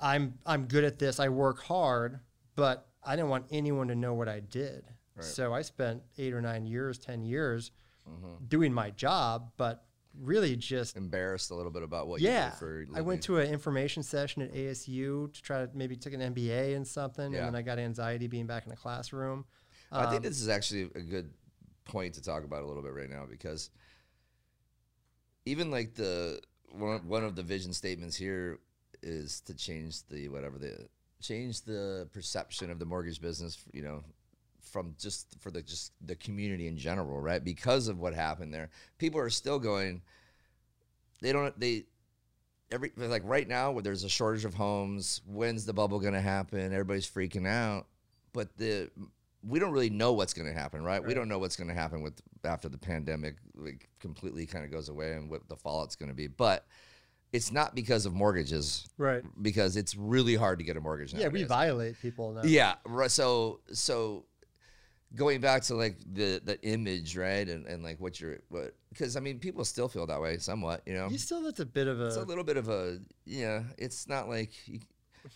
I'm 0.00 0.34
I'm 0.44 0.66
good 0.66 0.84
at 0.84 0.98
this. 0.98 1.20
I 1.20 1.28
work 1.28 1.62
hard, 1.62 2.18
but 2.56 2.88
I 3.04 3.14
didn't 3.14 3.30
want 3.30 3.46
anyone 3.50 3.88
to 3.88 3.94
know 3.94 4.14
what 4.14 4.28
I 4.28 4.40
did. 4.40 4.84
Right. 5.14 5.24
So 5.24 5.54
I 5.54 5.62
spent 5.62 6.02
eight 6.18 6.32
or 6.32 6.40
nine 6.40 6.66
years, 6.66 6.98
ten 6.98 7.22
years, 7.22 7.70
mm-hmm. 8.08 8.44
doing 8.46 8.72
my 8.72 8.90
job, 8.90 9.52
but 9.56 9.84
really 10.20 10.56
just 10.56 10.96
embarrassed 10.96 11.50
a 11.50 11.54
little 11.54 11.70
bit 11.70 11.82
about 11.82 12.08
what 12.08 12.20
yeah, 12.20 12.46
you 12.46 12.50
do 12.50 12.56
for 12.56 12.86
I 12.94 13.00
went 13.02 13.22
to 13.24 13.38
an 13.38 13.48
information 13.48 14.02
session 14.02 14.42
at 14.42 14.52
ASU 14.52 15.32
to 15.32 15.42
try 15.42 15.64
to 15.64 15.70
maybe 15.74 15.96
take 15.96 16.14
an 16.14 16.20
MBA 16.20 16.74
in 16.74 16.84
something, 16.84 17.32
yeah. 17.32 17.38
and 17.38 17.46
then 17.48 17.54
I 17.54 17.62
got 17.62 17.78
anxiety 17.78 18.26
being 18.26 18.46
back 18.46 18.66
in 18.66 18.72
a 18.72 18.76
classroom. 18.76 19.44
Um, 19.92 20.06
I 20.06 20.10
think 20.10 20.18
um, 20.18 20.22
this 20.22 20.40
is 20.40 20.48
actually 20.48 20.90
a 20.94 21.00
good 21.00 21.30
point 21.84 22.14
to 22.14 22.22
talk 22.22 22.44
about 22.44 22.62
a 22.62 22.66
little 22.66 22.82
bit 22.82 22.92
right 22.92 23.08
now 23.08 23.24
because 23.28 23.70
even 25.46 25.70
like 25.70 25.94
the 25.94 26.40
one, 26.70 27.06
one 27.08 27.24
of 27.24 27.34
the 27.34 27.42
vision 27.42 27.72
statements 27.72 28.16
here 28.16 28.58
is 29.02 29.40
to 29.42 29.54
change 29.54 30.06
the 30.08 30.28
whatever 30.28 30.58
the 30.58 30.88
change 31.20 31.62
the 31.62 32.08
perception 32.12 32.70
of 32.70 32.78
the 32.78 32.84
mortgage 32.84 33.20
business 33.20 33.64
you 33.72 33.82
know 33.82 34.02
from 34.68 34.94
just 34.98 35.36
for 35.40 35.50
the 35.50 35.62
just 35.62 35.92
the 36.04 36.14
community 36.14 36.66
in 36.66 36.76
general, 36.76 37.20
right? 37.20 37.42
Because 37.42 37.88
of 37.88 37.98
what 37.98 38.14
happened 38.14 38.52
there, 38.52 38.70
people 38.98 39.20
are 39.20 39.30
still 39.30 39.58
going. 39.58 40.02
They 41.20 41.32
don't. 41.32 41.58
They 41.58 41.86
every 42.70 42.92
like 42.96 43.22
right 43.24 43.48
now 43.48 43.72
where 43.72 43.82
there's 43.82 44.04
a 44.04 44.08
shortage 44.08 44.44
of 44.44 44.54
homes. 44.54 45.22
When's 45.26 45.64
the 45.64 45.72
bubble 45.72 46.00
going 46.00 46.14
to 46.14 46.20
happen? 46.20 46.72
Everybody's 46.72 47.08
freaking 47.08 47.46
out, 47.46 47.86
but 48.32 48.56
the 48.56 48.90
we 49.46 49.58
don't 49.58 49.72
really 49.72 49.90
know 49.90 50.12
what's 50.12 50.34
going 50.34 50.48
to 50.48 50.58
happen, 50.58 50.82
right? 50.82 51.00
right? 51.00 51.06
We 51.06 51.14
don't 51.14 51.28
know 51.28 51.38
what's 51.38 51.56
going 51.56 51.68
to 51.68 51.74
happen 51.74 52.02
with 52.02 52.20
after 52.44 52.68
the 52.68 52.78
pandemic 52.78 53.36
like 53.54 53.88
completely 54.00 54.46
kind 54.46 54.64
of 54.64 54.70
goes 54.70 54.88
away 54.88 55.12
and 55.12 55.30
what 55.30 55.48
the 55.48 55.56
fallout's 55.56 55.96
going 55.96 56.08
to 56.08 56.14
be, 56.14 56.26
but 56.26 56.66
it's 57.32 57.52
not 57.52 57.74
because 57.74 58.06
of 58.06 58.14
mortgages, 58.14 58.88
right? 58.96 59.22
Because 59.40 59.76
it's 59.76 59.94
really 59.94 60.34
hard 60.34 60.58
to 60.58 60.64
get 60.64 60.76
a 60.76 60.80
mortgage. 60.80 61.12
Nowadays. 61.12 61.32
Yeah, 61.32 61.32
we 61.32 61.44
violate 61.44 62.00
people 62.00 62.32
now. 62.32 62.42
Yeah, 62.44 62.74
so 63.08 63.60
so 63.72 64.24
going 65.14 65.40
back 65.40 65.62
to 65.62 65.74
like 65.74 65.98
the 66.12 66.40
the 66.44 66.60
image, 66.62 67.16
right, 67.16 67.48
and, 67.48 67.66
and 67.66 67.82
like 67.82 68.00
what 68.00 68.20
you're 68.20 68.38
what 68.48 68.74
because 68.90 69.16
I 69.16 69.20
mean 69.20 69.38
people 69.38 69.64
still 69.64 69.88
feel 69.88 70.06
that 70.06 70.20
way 70.20 70.38
somewhat, 70.38 70.82
you 70.86 70.94
know. 70.94 71.08
You 71.08 71.18
still 71.18 71.42
that's 71.42 71.60
a 71.60 71.66
bit 71.66 71.88
of 71.88 72.00
a. 72.00 72.06
It's 72.06 72.16
a 72.16 72.24
little 72.24 72.44
bit 72.44 72.56
of 72.56 72.68
a 72.68 72.98
yeah. 73.24 73.62
It's 73.78 74.08
not 74.08 74.28
like 74.28 74.52
you, 74.66 74.80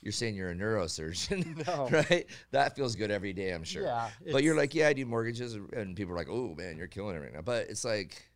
are 0.06 0.12
saying 0.12 0.34
you're 0.34 0.50
a 0.50 0.54
neurosurgeon, 0.54 1.66
no. 1.66 1.88
right? 1.88 2.26
That 2.50 2.76
feels 2.76 2.96
good 2.96 3.10
every 3.10 3.32
day, 3.32 3.52
I'm 3.52 3.64
sure. 3.64 3.84
Yeah. 3.84 4.10
But 4.30 4.42
you're 4.42 4.56
like, 4.56 4.74
yeah, 4.74 4.88
I 4.88 4.92
do 4.92 5.06
mortgages, 5.06 5.54
and 5.54 5.96
people 5.96 6.12
are 6.12 6.16
like, 6.16 6.30
oh 6.30 6.54
man, 6.56 6.76
you're 6.76 6.86
killing 6.86 7.16
it 7.16 7.20
right 7.20 7.32
now. 7.32 7.42
But 7.42 7.68
it's 7.68 7.84
like. 7.84 8.28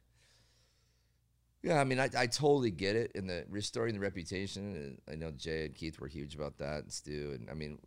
Yeah, 1.63 1.81
I 1.81 1.85
mean, 1.85 1.99
I, 1.99 2.09
I 2.17 2.27
totally 2.27 2.71
get 2.71 2.95
it. 2.95 3.11
In 3.17 3.27
the 3.27 3.45
restoring 3.49 3.95
the 3.95 3.99
reputation, 3.99 4.99
I 5.11 5.17
know 5.17 5.33
Jay 5.33 5.65
and 5.65 5.75
Keith 5.75 5.99
were 5.99 6.07
huge 6.07 6.37
about 6.37 6.59
that, 6.59 6.85
and 6.85 6.93
Stu. 6.93 7.33
And 7.35 7.51
I 7.51 7.55
mean, 7.55 7.79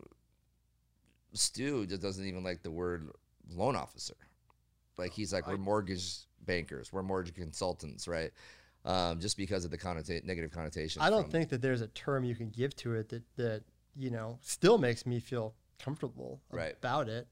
Stu 1.32 1.86
just 1.86 2.02
doesn't 2.02 2.26
even 2.26 2.44
like 2.44 2.62
the 2.62 2.70
word 2.70 3.10
loan 3.54 3.76
officer. 3.76 4.16
Like 4.98 5.12
he's 5.12 5.32
like, 5.32 5.46
we're 5.46 5.56
mortgage 5.56 6.18
bankers, 6.44 6.92
we're 6.92 7.02
mortgage 7.02 7.34
consultants, 7.34 8.06
right? 8.06 8.30
Um, 8.84 9.20
just 9.20 9.36
because 9.36 9.64
of 9.64 9.70
the 9.70 9.78
connota- 9.78 10.24
negative 10.24 10.50
connotation. 10.50 11.02
I 11.02 11.10
don't 11.10 11.30
think 11.30 11.50
that 11.50 11.60
there's 11.60 11.82
a 11.82 11.88
term 11.88 12.24
you 12.24 12.34
can 12.34 12.48
give 12.48 12.74
to 12.76 12.94
it 12.94 13.10
that 13.10 13.22
that 13.36 13.62
you 13.94 14.10
know 14.10 14.38
still 14.40 14.78
makes 14.78 15.04
me 15.04 15.20
feel 15.20 15.54
comfortable 15.80 16.40
right. 16.50 16.74
about 16.76 17.08
it. 17.08 17.26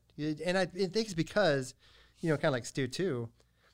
And 0.44 0.58
I, 0.58 0.62
I 0.62 0.66
think 0.66 0.96
it's 0.96 1.14
because, 1.14 1.74
you 2.20 2.30
know, 2.30 2.36
kind 2.36 2.46
of 2.46 2.52
like 2.52 2.66
Stu 2.66 2.88
too, 2.88 3.28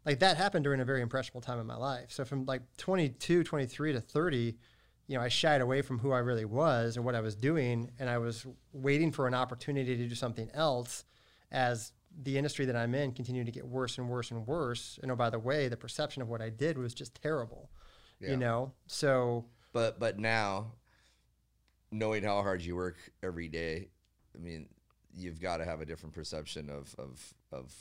like 0.05 0.19
that 0.19 0.37
happened 0.37 0.65
during 0.65 0.81
a 0.81 0.85
very 0.85 1.01
impressionable 1.01 1.41
time 1.41 1.59
in 1.59 1.67
my 1.67 1.77
life. 1.77 2.07
So 2.11 2.25
from 2.25 2.45
like 2.45 2.63
22, 2.77 3.45
23 3.45 3.93
to 3.93 4.01
30, 4.01 4.57
you 5.07 5.17
know, 5.17 5.23
I 5.23 5.29
shied 5.29 5.61
away 5.61 5.83
from 5.83 5.99
who 5.99 6.13
I 6.13 6.19
really 6.19 6.45
was 6.45 6.97
and 6.97 7.05
what 7.05 7.15
I 7.15 7.21
was 7.21 7.35
doing, 7.35 7.91
and 7.99 8.09
I 8.09 8.19
was 8.19 8.47
waiting 8.73 9.13
for 9.13 9.27
an 9.27 9.35
opportunity 9.35 9.97
to 9.97 10.09
do 10.09 10.15
something 10.15 10.51
else 10.55 11.05
as 11.51 11.93
the 12.23 12.37
industry 12.39 12.65
that 12.67 12.77
I'm 12.77 12.95
in 12.95 13.13
continued 13.13 13.47
to 13.47 13.53
get 13.53 13.67
worse 13.67 13.99
and 13.99 14.09
worse 14.09 14.31
and 14.31 14.47
worse. 14.47 14.99
And 15.03 15.11
oh, 15.11 15.17
by 15.17 15.31
the 15.31 15.39
way, 15.39 15.69
the 15.69 15.77
perception 15.77 16.23
of 16.23 16.29
what 16.29 16.41
I 16.41 16.51
did 16.51 16.79
was 16.79 16.95
just 16.95 17.15
terrible. 17.21 17.71
Yeah. 18.21 18.31
You 18.31 18.37
know, 18.37 18.73
so. 18.87 19.47
But 19.73 19.99
but 19.99 20.19
now, 20.19 20.73
knowing 21.91 22.23
how 22.23 22.43
hard 22.43 22.63
you 22.63 22.77
work 22.77 22.97
every 23.23 23.49
day, 23.49 23.89
I 24.35 24.39
mean, 24.39 24.69
you've 25.13 25.41
got 25.41 25.59
to 25.59 25.65
have 25.65 25.81
a 25.81 25.87
different 25.87 26.15
perception 26.15 26.71
of 26.71 26.95
of 26.99 27.35
of 27.53 27.75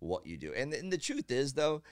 what 0.00 0.26
you 0.26 0.36
do. 0.36 0.52
And, 0.54 0.72
and 0.74 0.92
the 0.92 0.98
truth 0.98 1.30
is, 1.30 1.54
though, 1.54 1.82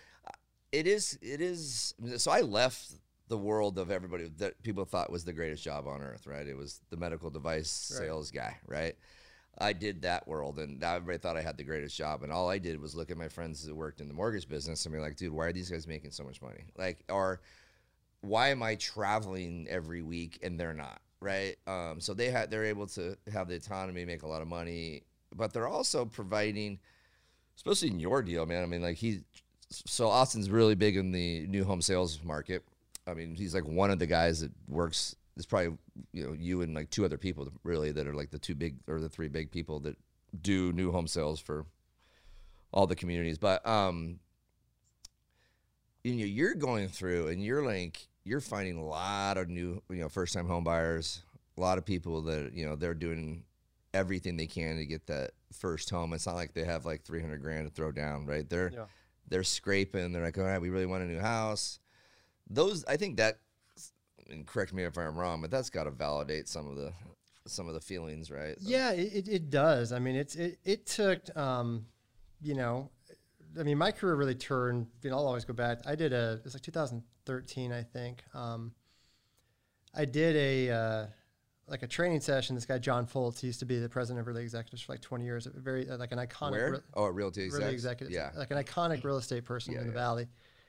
it 0.70 0.86
is 0.86 1.18
it 1.22 1.40
is. 1.40 1.94
So 2.16 2.30
I 2.30 2.40
left 2.40 2.92
the 3.28 3.38
world 3.38 3.78
of 3.78 3.90
everybody 3.90 4.28
that 4.38 4.62
people 4.62 4.84
thought 4.84 5.10
was 5.10 5.24
the 5.24 5.32
greatest 5.32 5.64
job 5.64 5.86
on 5.86 6.02
earth, 6.02 6.26
right? 6.26 6.46
It 6.46 6.56
was 6.56 6.80
the 6.90 6.96
medical 6.96 7.30
device 7.30 7.90
right. 7.94 8.06
sales 8.06 8.30
guy, 8.30 8.58
right? 8.66 8.94
I 9.58 9.72
did 9.72 10.02
that 10.02 10.26
world, 10.26 10.58
and 10.58 10.82
everybody 10.82 11.18
thought 11.18 11.36
I 11.36 11.42
had 11.42 11.56
the 11.56 11.64
greatest 11.64 11.96
job. 11.96 12.22
And 12.22 12.32
all 12.32 12.48
I 12.48 12.58
did 12.58 12.80
was 12.80 12.94
look 12.94 13.10
at 13.10 13.16
my 13.16 13.28
friends 13.28 13.64
that 13.66 13.74
worked 13.74 14.00
in 14.00 14.08
the 14.08 14.14
mortgage 14.14 14.48
business 14.48 14.84
and 14.86 14.94
be 14.94 15.00
like, 15.00 15.16
dude, 15.16 15.32
why 15.32 15.46
are 15.46 15.52
these 15.52 15.70
guys 15.70 15.86
making 15.86 16.10
so 16.10 16.24
much 16.24 16.40
money? 16.40 16.64
Like, 16.76 17.04
or 17.10 17.40
why 18.22 18.48
am 18.48 18.62
I 18.62 18.76
traveling 18.76 19.66
every 19.68 20.02
week 20.02 20.38
and 20.42 20.58
they're 20.58 20.72
not? 20.72 21.00
Right. 21.20 21.56
Um, 21.66 22.00
so 22.00 22.14
they 22.14 22.30
had 22.30 22.50
they're 22.50 22.64
able 22.64 22.86
to 22.88 23.16
have 23.32 23.48
the 23.48 23.56
autonomy, 23.56 24.04
make 24.04 24.22
a 24.22 24.26
lot 24.26 24.42
of 24.42 24.48
money, 24.48 25.02
but 25.34 25.52
they're 25.52 25.68
also 25.68 26.04
providing, 26.04 26.80
especially 27.56 27.88
in 27.88 28.00
your 28.00 28.22
deal, 28.22 28.44
man. 28.44 28.62
I 28.62 28.66
mean, 28.66 28.82
like 28.82 28.96
he, 28.96 29.20
so 29.70 30.08
Austin's 30.08 30.50
really 30.50 30.74
big 30.74 30.96
in 30.96 31.12
the 31.12 31.46
new 31.46 31.64
home 31.64 31.80
sales 31.80 32.18
market. 32.24 32.64
I 33.06 33.14
mean, 33.14 33.36
he's 33.36 33.54
like 33.54 33.66
one 33.66 33.90
of 33.90 33.98
the 33.98 34.06
guys 34.06 34.40
that 34.40 34.50
works 34.68 35.14
there's 35.36 35.46
probably 35.46 35.76
you 36.12 36.26
know 36.26 36.32
you 36.32 36.62
and 36.62 36.74
like 36.74 36.90
two 36.90 37.04
other 37.04 37.18
people 37.18 37.48
really 37.64 37.92
that 37.92 38.06
are 38.06 38.14
like 38.14 38.30
the 38.30 38.38
two 38.38 38.54
big 38.54 38.76
or 38.86 39.00
the 39.00 39.08
three 39.08 39.28
big 39.28 39.50
people 39.50 39.80
that 39.80 39.96
do 40.40 40.72
new 40.72 40.90
home 40.90 41.06
sales 41.06 41.40
for 41.40 41.66
all 42.72 42.86
the 42.86 42.96
communities. 42.96 43.38
But 43.38 43.66
um, 43.66 44.18
you 46.04 46.14
know, 46.14 46.24
you're 46.24 46.54
going 46.54 46.88
through 46.88 47.28
and 47.28 47.42
you're 47.42 47.64
like 47.64 48.08
you're 48.24 48.40
finding 48.40 48.76
a 48.76 48.84
lot 48.84 49.36
of 49.38 49.48
new 49.48 49.82
you 49.90 49.96
know 49.96 50.08
first 50.08 50.34
time 50.34 50.46
home 50.46 50.64
buyers, 50.64 51.22
a 51.56 51.60
lot 51.60 51.78
of 51.78 51.84
people 51.84 52.22
that 52.22 52.52
you 52.54 52.66
know 52.66 52.76
they're 52.76 52.94
doing 52.94 53.44
everything 53.94 54.36
they 54.36 54.46
can 54.46 54.76
to 54.76 54.86
get 54.86 55.06
that 55.06 55.32
first 55.52 55.90
home. 55.90 56.12
It's 56.12 56.26
not 56.26 56.34
like 56.34 56.54
they 56.54 56.64
have 56.64 56.86
like 56.86 57.02
300 57.02 57.42
grand 57.42 57.68
to 57.68 57.74
throw 57.74 57.92
down, 57.92 58.26
right? 58.26 58.48
They're 58.48 58.70
yeah. 58.72 58.84
they're 59.28 59.44
scraping. 59.44 60.12
They're 60.12 60.22
like, 60.22 60.38
all 60.38 60.44
right, 60.44 60.60
we 60.60 60.70
really 60.70 60.86
want 60.86 61.02
a 61.02 61.06
new 61.06 61.20
house. 61.20 61.78
Those 62.48 62.84
I 62.86 62.96
think 62.96 63.16
that 63.18 63.38
and 64.30 64.46
correct 64.46 64.72
me 64.72 64.84
if 64.84 64.96
I'm 64.96 65.16
wrong, 65.16 65.40
but 65.40 65.50
that's 65.50 65.70
got 65.70 65.84
to 65.84 65.90
validate 65.90 66.48
some 66.48 66.68
of 66.68 66.76
the 66.76 66.92
some 67.46 67.68
of 67.68 67.74
the 67.74 67.80
feelings, 67.80 68.30
right? 68.30 68.56
Yeah, 68.60 68.92
it, 68.92 69.28
it 69.28 69.50
does. 69.50 69.92
I 69.92 69.98
mean, 69.98 70.16
it's 70.16 70.36
it 70.36 70.58
it 70.64 70.86
took, 70.86 71.36
um, 71.36 71.86
you 72.40 72.54
know, 72.54 72.90
I 73.58 73.62
mean, 73.62 73.78
my 73.78 73.90
career 73.90 74.14
really 74.14 74.34
turned. 74.34 74.86
You 75.02 75.10
know, 75.10 75.16
I'll 75.16 75.26
always 75.26 75.44
go 75.44 75.54
back. 75.54 75.80
I 75.86 75.94
did 75.94 76.12
a 76.12 76.40
it's 76.44 76.54
like 76.54 76.62
2013, 76.62 77.72
I 77.72 77.82
think. 77.82 78.22
Um, 78.34 78.72
I 79.94 80.04
did 80.04 80.36
a 80.36 80.70
uh, 80.74 81.06
like 81.66 81.82
a 81.82 81.86
training 81.86 82.20
session. 82.20 82.54
This 82.54 82.66
guy 82.66 82.78
John 82.78 83.06
Fultz, 83.06 83.40
he 83.40 83.46
used 83.48 83.60
to 83.60 83.66
be 83.66 83.78
the 83.78 83.88
president 83.88 84.20
of 84.20 84.26
Realty 84.26 84.44
Executives 84.44 84.82
for 84.82 84.92
like 84.92 85.00
20 85.00 85.24
years. 85.24 85.46
Very 85.54 85.88
uh, 85.88 85.98
like 85.98 86.12
an 86.12 86.18
iconic. 86.18 86.50
Where? 86.52 86.72
Re- 86.72 86.78
oh, 86.94 87.06
Realty 87.06 87.42
Executives. 87.42 87.74
Executives. 87.74 88.14
Yeah. 88.14 88.30
Like 88.36 88.50
an 88.50 88.58
iconic 88.58 89.04
real 89.04 89.18
estate 89.18 89.44
person 89.44 89.74
yeah, 89.74 89.80
in 89.80 89.86
the 89.86 89.92
yeah. 89.92 89.98
Valley 89.98 90.28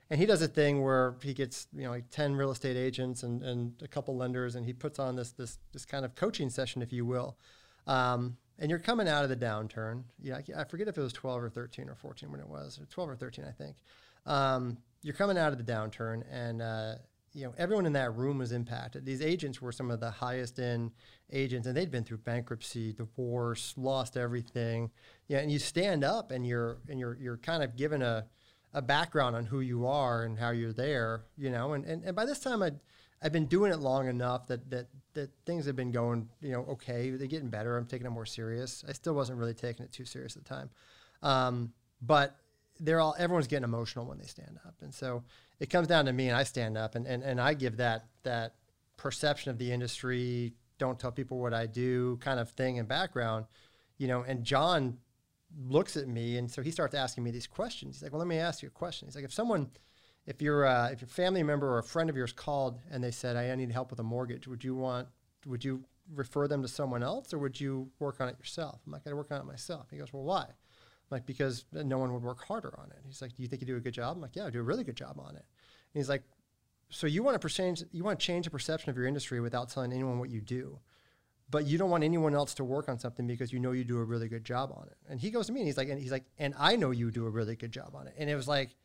and 0.10 0.20
he 0.20 0.26
does 0.26 0.42
a 0.42 0.48
thing 0.48 0.82
where 0.82 1.16
he 1.22 1.34
gets 1.34 1.68
you 1.74 1.84
know 1.84 1.92
like 1.92 2.10
10 2.10 2.36
real 2.36 2.52
estate 2.52 2.78
agents 2.78 3.24
and, 3.24 3.42
and 3.42 3.74
a 3.82 3.88
couple 3.88 4.16
lenders 4.16 4.56
and 4.56 4.66
he 4.66 4.74
puts 4.74 5.00
on 5.00 5.16
this 5.16 5.32
this 5.32 5.60
this 5.72 5.86
kind 5.86 6.06
of 6.06 6.16
coaching 6.16 6.50
session 6.50 6.82
if 6.82 6.92
you 6.92 7.06
will. 7.06 7.38
Um, 7.88 8.38
and 8.60 8.70
you're 8.70 8.80
coming 8.80 9.08
out 9.08 9.24
of 9.24 9.30
the 9.30 9.36
downturn. 9.36 10.04
Yeah 10.22 10.40
I 10.56 10.64
forget 10.66 10.88
if 10.88 10.98
it 10.98 11.02
was 11.02 11.14
12 11.14 11.44
or 11.44 11.50
13 11.50 11.90
or 11.90 11.96
14 11.96 12.32
when 12.32 12.40
it 12.40 12.48
was 12.48 12.80
or 12.80 12.86
12 12.86 13.10
or 13.10 13.16
13 13.16 13.46
I 13.46 13.52
think. 13.52 13.78
Um, 14.26 14.78
you're 15.02 15.16
coming 15.16 15.38
out 15.38 15.52
of 15.52 15.58
the 15.58 15.72
downturn 15.72 16.24
and 16.32 16.62
uh, 16.62 16.96
you 17.34 17.46
know 17.46 17.54
everyone 17.58 17.86
in 17.86 17.94
that 17.94 18.16
room 18.16 18.38
was 18.38 18.52
impacted. 18.52 19.06
These 19.06 19.22
agents 19.22 19.62
were 19.62 19.72
some 19.72 19.90
of 19.90 20.00
the 20.00 20.12
highest 20.12 20.60
in 20.60 20.92
agents 21.32 21.68
and 21.68 21.76
they'd 21.76 21.92
been 21.92 22.04
through 22.04 22.20
bankruptcy 22.20 22.94
divorce 22.94 23.74
lost 23.78 24.16
everything. 24.18 24.92
Yeah 25.28 25.40
and 25.40 25.52
you 25.52 25.60
stand 25.60 26.04
up 26.04 26.32
and 26.32 26.46
you're 26.46 26.78
and 26.90 27.00
you're 27.00 27.18
you're 27.20 27.38
kind 27.38 27.64
of 27.64 27.76
given 27.76 28.02
a 28.02 28.28
a 28.74 28.82
background 28.82 29.36
on 29.36 29.46
who 29.46 29.60
you 29.60 29.86
are 29.86 30.24
and 30.24 30.38
how 30.38 30.50
you're 30.50 30.74
there, 30.74 31.26
you 31.38 31.50
know. 31.50 31.74
And, 31.74 31.86
and, 31.86 32.04
and 32.04 32.16
by 32.16 32.26
this 32.26 32.40
time, 32.40 32.64
I, 32.64 32.72
I've 33.22 33.32
been 33.32 33.46
doing 33.46 33.72
it 33.72 33.80
long 33.80 34.08
enough 34.08 34.48
that 34.48 34.70
that 34.70 34.88
that 35.14 35.30
things 35.46 35.66
have 35.66 35.76
been 35.76 35.92
going, 35.92 36.30
you 36.42 36.52
know, 36.52 36.66
okay. 36.72 37.12
They're 37.12 37.28
getting 37.28 37.50
better. 37.50 37.78
I'm 37.78 37.86
taking 37.86 38.08
it 38.08 38.10
more 38.10 38.26
serious. 38.26 38.84
I 38.88 38.94
still 38.94 39.14
wasn't 39.14 39.40
really 39.40 39.54
taking 39.54 39.86
it 39.86 39.92
too 39.92 40.06
serious 40.06 40.36
at 40.36 40.44
the 40.44 40.50
time, 40.50 40.70
um, 41.22 41.74
but 42.02 42.36
they're 42.80 43.00
all 43.00 43.16
everyone's 43.18 43.48
getting 43.48 43.64
emotional 43.64 44.06
when 44.06 44.18
they 44.18 44.26
stand 44.26 44.60
up, 44.66 44.76
and 44.82 44.94
so 44.94 45.24
it 45.60 45.70
comes 45.70 45.88
down 45.88 46.06
to 46.06 46.14
me, 46.14 46.28
and 46.28 46.36
I 46.36 46.44
stand 46.44 46.78
up, 46.78 46.96
and 46.96 47.06
and, 47.06 47.24
and 47.24 47.40
I 47.40 47.54
give 47.54 47.78
that 47.78 48.06
that 48.24 48.56
perception 48.98 49.52
of 49.52 49.58
the 49.58 49.72
industry. 49.72 50.54
Don't 50.80 51.00
tell 51.00 51.12
people 51.12 51.40
what 51.40 51.54
I 51.54 51.68
do, 51.68 52.18
kind 52.18 52.40
of 52.40 52.50
thing, 52.50 52.80
and 52.80 52.88
background, 52.88 53.46
you 54.00 54.08
know. 54.08 54.24
And 54.28 54.44
John 54.44 54.98
looks 55.68 55.98
at 55.98 56.08
me, 56.08 56.38
and 56.38 56.50
so 56.50 56.62
he 56.62 56.72
starts 56.72 56.96
asking 56.96 57.24
me 57.24 57.32
these 57.32 57.48
questions. 57.48 57.98
He's 57.98 58.04
like, 58.04 58.12
"Well, 58.12 58.20
let 58.20 58.28
me 58.28 58.38
ask 58.38 58.62
you 58.62 58.68
a 58.68 58.72
question." 58.72 59.08
He's 59.08 59.16
like, 59.16 59.26
"If 59.26 59.34
someone 59.34 59.72
if 60.26 60.42
your 60.42 60.66
uh, 60.66 60.90
if 60.90 61.02
your 61.02 61.08
family 61.08 61.44
member 61.44 61.68
or 61.68 61.80
a 61.80 61.84
friend 61.84 62.10
of 62.10 62.16
yours 62.16 62.32
called 62.32 62.80
and 62.90 63.04
they 63.04 63.12
said, 63.12 63.36
"I 63.36 63.54
need 63.56 63.72
help 63.72 63.90
with 63.90 64.00
a 64.00 64.04
mortgage," 64.04 64.48
would 64.48 64.64
you 64.64 64.76
want 64.76 65.08
would 65.46 65.64
you 65.64 65.84
refer 66.14 66.48
them 66.48 66.62
to 66.62 66.68
someone 66.68 67.04
else 67.04 67.34
or 67.34 67.38
would 67.40 67.60
you 67.60 67.90
work 68.00 68.20
on 68.20 68.30
it 68.30 68.38
yourself? 68.38 68.80
I'm 68.86 68.92
like, 68.92 69.04
I 69.08 69.14
work 69.14 69.32
on 69.32 69.40
it 69.40 69.46
myself. 69.46 69.88
He 69.90 69.98
goes, 69.98 70.12
Well, 70.12 70.24
why? 70.24 70.44
I'm 70.44 71.10
like, 71.10 71.26
because 71.26 71.66
no 71.72 71.98
one 71.98 72.14
would 72.14 72.24
work 72.24 72.44
harder 72.44 72.74
on 72.80 72.90
it. 72.92 73.00
He's 73.06 73.22
like, 73.22 73.36
Do 73.36 73.44
you 73.44 73.50
think 73.50 73.62
you 73.62 73.68
do 73.68 73.78
a 73.78 73.82
good 73.82 73.94
job? 73.94 74.16
I'm 74.16 74.22
like, 74.22 74.36
Yeah, 74.36 74.48
I 74.48 74.50
do 74.50 74.60
a 74.60 74.64
really 74.64 74.84
good 74.84 74.98
job 74.98 75.20
on 75.20 75.36
it. 75.36 75.46
And 75.94 76.00
he's 76.00 76.10
like, 76.10 76.24
So 76.90 77.08
you 77.08 77.24
want 77.24 77.40
to 77.40 77.50
change 77.50 77.84
you 77.92 78.04
want 78.04 78.20
to 78.20 78.26
change 78.26 78.46
the 78.46 78.52
perception 78.52 78.90
of 78.90 78.98
your 78.98 79.06
industry 79.06 79.40
without 79.40 79.70
telling 79.70 79.94
anyone 79.94 80.20
what 80.20 80.30
you 80.30 80.42
do. 80.42 80.80
But 81.50 81.66
you 81.66 81.78
don't 81.78 81.90
want 81.90 82.04
anyone 82.04 82.34
else 82.34 82.54
to 82.56 82.64
work 82.64 82.90
on 82.90 82.98
something 82.98 83.28
because 83.28 83.54
you 83.54 83.60
know 83.60 83.72
you 83.72 83.84
do 83.84 83.98
a 83.98 84.04
really 84.04 84.28
good 84.28 84.44
job 84.44 84.72
on 84.76 84.88
it. 84.88 84.98
And 85.08 85.20
he 85.20 85.30
goes 85.30 85.48
to 85.48 85.54
me 85.54 85.60
and 85.60 85.68
he's 85.68 85.78
like, 85.78 85.90
and 85.90 86.00
he's 86.00 86.12
like, 86.12 86.26
and 86.40 86.54
I 86.58 86.76
know 86.76 86.92
you 86.92 87.12
do 87.12 87.26
a 87.26 87.30
really 87.30 87.56
good 87.56 87.72
job 87.72 87.92
on 87.94 88.08
it. 88.08 88.16
And 88.18 88.30
it 88.30 88.36
was 88.36 88.48
like, 88.48 88.76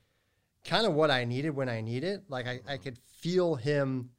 kind 0.65 0.87
of 0.87 0.95
what 0.95 1.11
I 1.11 1.25
needed 1.25 1.51
when 1.51 1.69
I 1.69 1.81
needed. 1.81 2.23
Like 2.29 2.47
I, 2.47 2.51
I 2.51 2.55
uh-huh. 2.55 2.77
could 2.83 2.99
feel 2.99 3.55
him. 3.55 4.11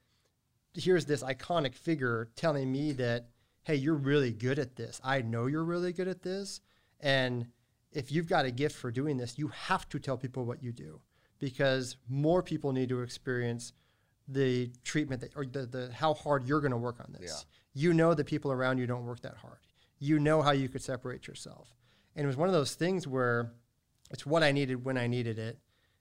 Here's 0.73 1.06
this 1.06 1.23
iconic 1.23 1.75
figure 1.75 2.30
telling 2.36 2.71
me 2.71 2.93
that, 2.93 3.28
hey, 3.63 3.75
you're 3.75 3.95
really 3.95 4.32
good 4.32 4.58
at 4.58 4.75
this. 4.75 4.99
I 5.04 5.21
know 5.21 5.45
you're 5.45 5.63
really 5.63 5.93
good 5.93 6.08
at 6.08 6.23
this. 6.23 6.62
And 6.99 7.47
if 7.91 8.12
you've 8.12 8.28
got 8.28 8.45
a 8.45 8.52
gift 8.52 8.75
for 8.75 8.91
doing 8.91 9.17
this, 9.17 9.38
you 9.38 9.49
have 9.49 9.88
to 9.89 9.99
tell 9.99 10.17
people 10.17 10.45
what 10.45 10.63
you 10.63 10.71
do 10.71 11.02
because 11.39 11.97
more 12.08 12.43
people 12.43 12.71
need 12.71 12.89
to 12.89 13.02
experience 13.02 13.73
the 14.28 14.71
treatment 14.84 15.21
that, 15.21 15.36
or 15.36 15.45
the, 15.45 15.65
the 15.65 15.91
how 15.93 16.13
hard 16.13 16.45
you're 16.45 16.62
going 16.62 16.71
to 16.71 16.78
work 16.78 16.99
on 16.99 17.15
this. 17.19 17.45
Yeah. 17.45 17.59
You 17.80 17.94
know 17.94 18.13
the 18.13 18.26
people 18.26 18.52
around 18.52 18.78
you 18.78 18.88
don't 18.88 19.06
work 19.06 19.22
that 19.22 19.38
hard. 19.38 19.60
You 20.00 20.20
know 20.20 20.42
how 20.42 20.52
you 20.52 20.68
could 20.68 20.82
separate 20.82 21.28
yourself. 21.28 21.70
And 22.15 22.26
it 22.26 22.28
was 22.28 22.36
one 22.36 22.50
of 22.50 22.54
those 22.54 22.76
things 22.76 23.08
where 23.08 23.54
it's 24.12 24.26
what 24.26 24.44
I 24.44 24.52
needed 24.52 24.84
when 24.84 24.98
I 24.98 25.08
needed 25.08 25.39
it. 25.39 25.60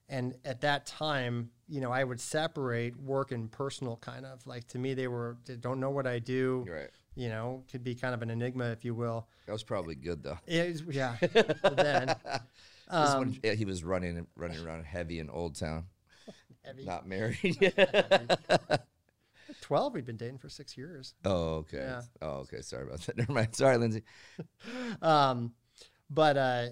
And 0.09 0.35
at 0.45 0.63
that 0.63 0.87
time 0.87 1.51
you 1.69 1.81
know 1.81 1.93
i 1.93 2.03
would 2.03 2.21
separate 2.21 2.97
work 2.99 3.31
and 3.31 3.53
personal 3.53 3.97
kind 3.99 4.27
of. 4.27 4.45
Like 4.47 4.67
to 4.69 4.79
me 4.79 4.95
they 4.95 5.07
were 5.07 5.37
they 5.45 5.57
don't 5.57 5.79
know 5.79 5.91
what 5.91 6.07
i 6.07 6.19
do 6.19 6.67
right. 6.69 6.91
you 7.15 7.29
know 7.29 7.63
could 7.71 7.85
be 7.85 7.95
kind 7.95 8.15
of 8.15 8.23
an 8.23 8.31
enigma 8.31 8.71
if 8.71 8.85
you 8.85 8.95
will. 8.95 9.29
That 9.47 9.53
was 9.53 9.63
probably 9.63 9.95
good 9.95 10.23
though. 10.23 10.39
Yeah 10.47 11.17
then. 11.77 12.17
Um, 12.89 13.39
when, 13.43 13.57
he 13.57 13.65
was 13.65 13.85
running 13.85 14.27
running 14.35 14.65
around 14.65 14.85
heavy 14.85 15.19
in 15.21 15.31
old 15.31 15.55
town. 15.55 15.85
Heavy. 16.65 16.85
not 16.85 17.07
married 17.07 17.73
12 19.61 19.95
we'd 19.95 20.05
been 20.05 20.17
dating 20.17 20.39
for 20.39 20.49
six 20.49 20.77
years 20.77 21.15
oh 21.25 21.55
okay 21.57 21.79
yeah. 21.79 22.03
oh 22.23 22.41
okay 22.41 22.61
sorry 22.61 22.85
about 22.87 23.01
that 23.03 23.17
never 23.17 23.33
mind 23.33 23.55
sorry 23.55 23.77
lindsay 23.77 24.03
um 25.03 25.53
but 26.11 26.37
uh 26.37 26.67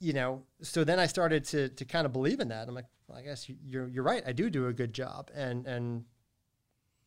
you 0.00 0.14
know, 0.14 0.42
so 0.62 0.82
then 0.82 0.98
I 0.98 1.06
started 1.06 1.44
to 1.46 1.68
to 1.68 1.84
kind 1.84 2.06
of 2.06 2.12
believe 2.12 2.40
in 2.40 2.48
that. 2.48 2.66
I'm 2.66 2.74
like, 2.74 2.86
well, 3.06 3.18
I 3.18 3.22
guess 3.22 3.48
you're 3.48 3.86
you're 3.86 4.02
right. 4.02 4.22
I 4.26 4.32
do 4.32 4.50
do 4.50 4.66
a 4.66 4.72
good 4.72 4.94
job, 4.94 5.30
and 5.34 5.66
and 5.66 6.04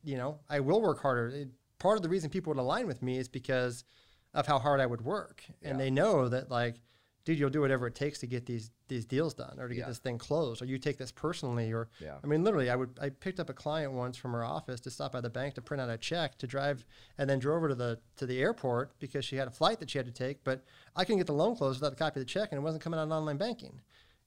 you 0.03 0.15
know, 0.15 0.39
I 0.49 0.59
will 0.59 0.81
work 0.81 1.01
harder. 1.01 1.27
It, 1.29 1.49
part 1.79 1.97
of 1.97 2.03
the 2.03 2.09
reason 2.09 2.29
people 2.29 2.53
would 2.53 2.61
align 2.61 2.87
with 2.87 3.01
me 3.01 3.17
is 3.17 3.27
because 3.27 3.83
of 4.33 4.45
how 4.45 4.59
hard 4.59 4.79
I 4.79 4.85
would 4.85 5.01
work, 5.01 5.43
and 5.63 5.73
yeah. 5.73 5.85
they 5.85 5.89
know 5.89 6.29
that 6.29 6.51
like 6.51 6.75
dude, 7.25 7.39
you'll 7.39 7.49
do 7.49 7.61
whatever 7.61 7.87
it 7.87 7.95
takes 7.95 8.19
to 8.19 8.27
get 8.27 8.45
these 8.45 8.71
these 8.87 9.05
deals 9.05 9.33
done 9.33 9.57
or 9.59 9.67
to 9.67 9.73
get 9.73 9.81
yeah. 9.81 9.87
this 9.87 9.99
thing 9.99 10.17
closed, 10.17 10.61
or 10.61 10.65
you 10.65 10.77
take 10.77 10.97
this 10.97 11.11
personally, 11.11 11.71
or 11.71 11.89
yeah. 11.99 12.17
I 12.23 12.27
mean, 12.27 12.43
literally, 12.43 12.69
I 12.69 12.75
would 12.75 12.97
I 13.01 13.09
picked 13.09 13.39
up 13.39 13.49
a 13.49 13.53
client 13.53 13.93
once 13.93 14.17
from 14.17 14.33
her 14.33 14.43
office 14.43 14.79
to 14.81 14.91
stop 14.91 15.13
by 15.13 15.21
the 15.21 15.29
bank 15.29 15.55
to 15.55 15.61
print 15.61 15.81
out 15.81 15.89
a 15.89 15.97
check 15.97 16.37
to 16.39 16.47
drive, 16.47 16.85
and 17.17 17.29
then 17.29 17.39
drove 17.39 17.61
her 17.61 17.69
to 17.69 17.75
the 17.75 17.99
to 18.17 18.25
the 18.25 18.41
airport 18.41 18.97
because 18.99 19.25
she 19.25 19.35
had 19.35 19.47
a 19.47 19.51
flight 19.51 19.79
that 19.79 19.89
she 19.89 19.97
had 19.97 20.05
to 20.05 20.13
take, 20.13 20.43
but 20.43 20.63
I 20.95 21.03
couldn't 21.05 21.19
get 21.19 21.27
the 21.27 21.33
loan 21.33 21.55
closed 21.55 21.79
without 21.79 21.93
a 21.93 21.95
copy 21.97 22.19
of 22.19 22.25
the 22.25 22.31
check, 22.31 22.49
and 22.51 22.59
it 22.59 22.63
wasn't 22.63 22.83
coming 22.83 22.99
out 22.99 23.03
of 23.03 23.11
online 23.11 23.37
banking, 23.37 23.81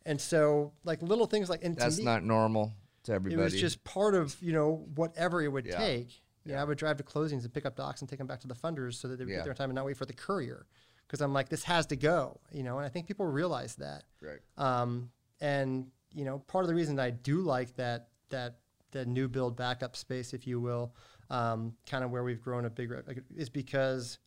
and 0.05 0.21
so 0.21 0.73
like 0.85 1.03
little 1.03 1.27
things 1.27 1.51
like 1.51 1.65
and 1.65 1.77
that's 1.77 1.99
me, 1.99 2.05
not 2.05 2.25
normal 2.25 2.73
to 3.05 3.13
everybody. 3.13 3.41
It 3.41 3.45
was 3.45 3.61
just 3.61 3.85
part 3.85 4.15
of 4.15 4.37
you 4.41 4.53
know 4.53 4.87
whatever 4.95 5.43
it 5.43 5.49
would 5.49 5.67
yeah. 5.67 5.79
take. 5.79 6.23
Yeah, 6.45 6.61
I 6.61 6.65
would 6.65 6.79
drive 6.79 6.97
to 6.99 7.03
closings 7.03 7.43
and 7.43 7.53
pick 7.53 7.67
up 7.67 7.75
docs 7.75 8.03
and 8.03 8.09
take 8.09 8.19
them 8.19 8.29
back 8.29 8.39
to 8.43 8.47
the 8.47 8.55
funders 8.55 8.95
so 8.95 9.09
that 9.09 9.19
they 9.19 9.25
would 9.25 9.33
get 9.33 9.43
there 9.43 9.51
in 9.51 9.57
time 9.57 9.69
and 9.69 9.75
not 9.75 9.85
wait 9.85 9.97
for 9.97 10.07
the 10.07 10.13
courier 10.13 10.65
because 11.07 11.21
I'm 11.21 11.33
like, 11.33 11.49
this 11.49 11.65
has 11.65 11.87
to 11.87 11.97
go, 11.97 12.41
you 12.51 12.63
know, 12.63 12.79
and 12.79 12.87
I 12.87 12.89
think 12.89 13.07
people 13.07 13.27
realize 13.27 13.77
that. 13.77 14.05
Right. 14.21 14.41
Um, 14.57 15.11
and 15.41 15.87
you 16.13 16.25
know, 16.25 16.39
part 16.39 16.65
of 16.65 16.69
the 16.69 16.75
reason 16.75 16.99
I 16.99 17.11
do 17.11 17.41
like 17.41 17.77
that 17.77 18.09
that 18.31 18.57
the 18.93 19.05
new 19.05 19.29
build 19.29 19.57
backup 19.57 19.97
space, 19.97 20.33
if 20.33 20.47
you 20.47 20.61
will, 20.61 20.95
um, 21.31 21.75
kind 21.89 22.03
of 22.05 22.11
where 22.11 22.25
we've 22.25 22.43
grown 22.43 22.65
a 22.65 22.71
big 22.71 22.91
rep- 22.91 23.09
is 23.37 23.51
because 23.51 24.19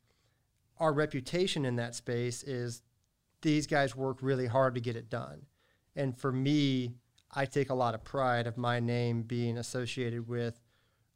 our 0.78 0.94
reputation 0.94 1.65
in 1.65 1.76
that 1.78 1.96
space 1.96 2.44
is 2.44 2.82
these 3.42 3.68
guys 3.68 3.96
work 3.96 4.20
really 4.22 4.46
hard 4.46 4.76
to 4.76 4.82
get 4.82 4.96
it 4.96 5.10
done, 5.10 5.46
and 5.96 6.18
for 6.18 6.32
me, 6.32 6.94
I 7.32 7.46
take 7.46 7.70
a 7.70 7.76
lot 7.76 7.96
of 7.96 8.04
pride 8.04 8.48
of 8.48 8.58
my 8.58 8.80
name 8.80 9.24
being 9.24 9.58
associated 9.58 10.28
with 10.28 10.60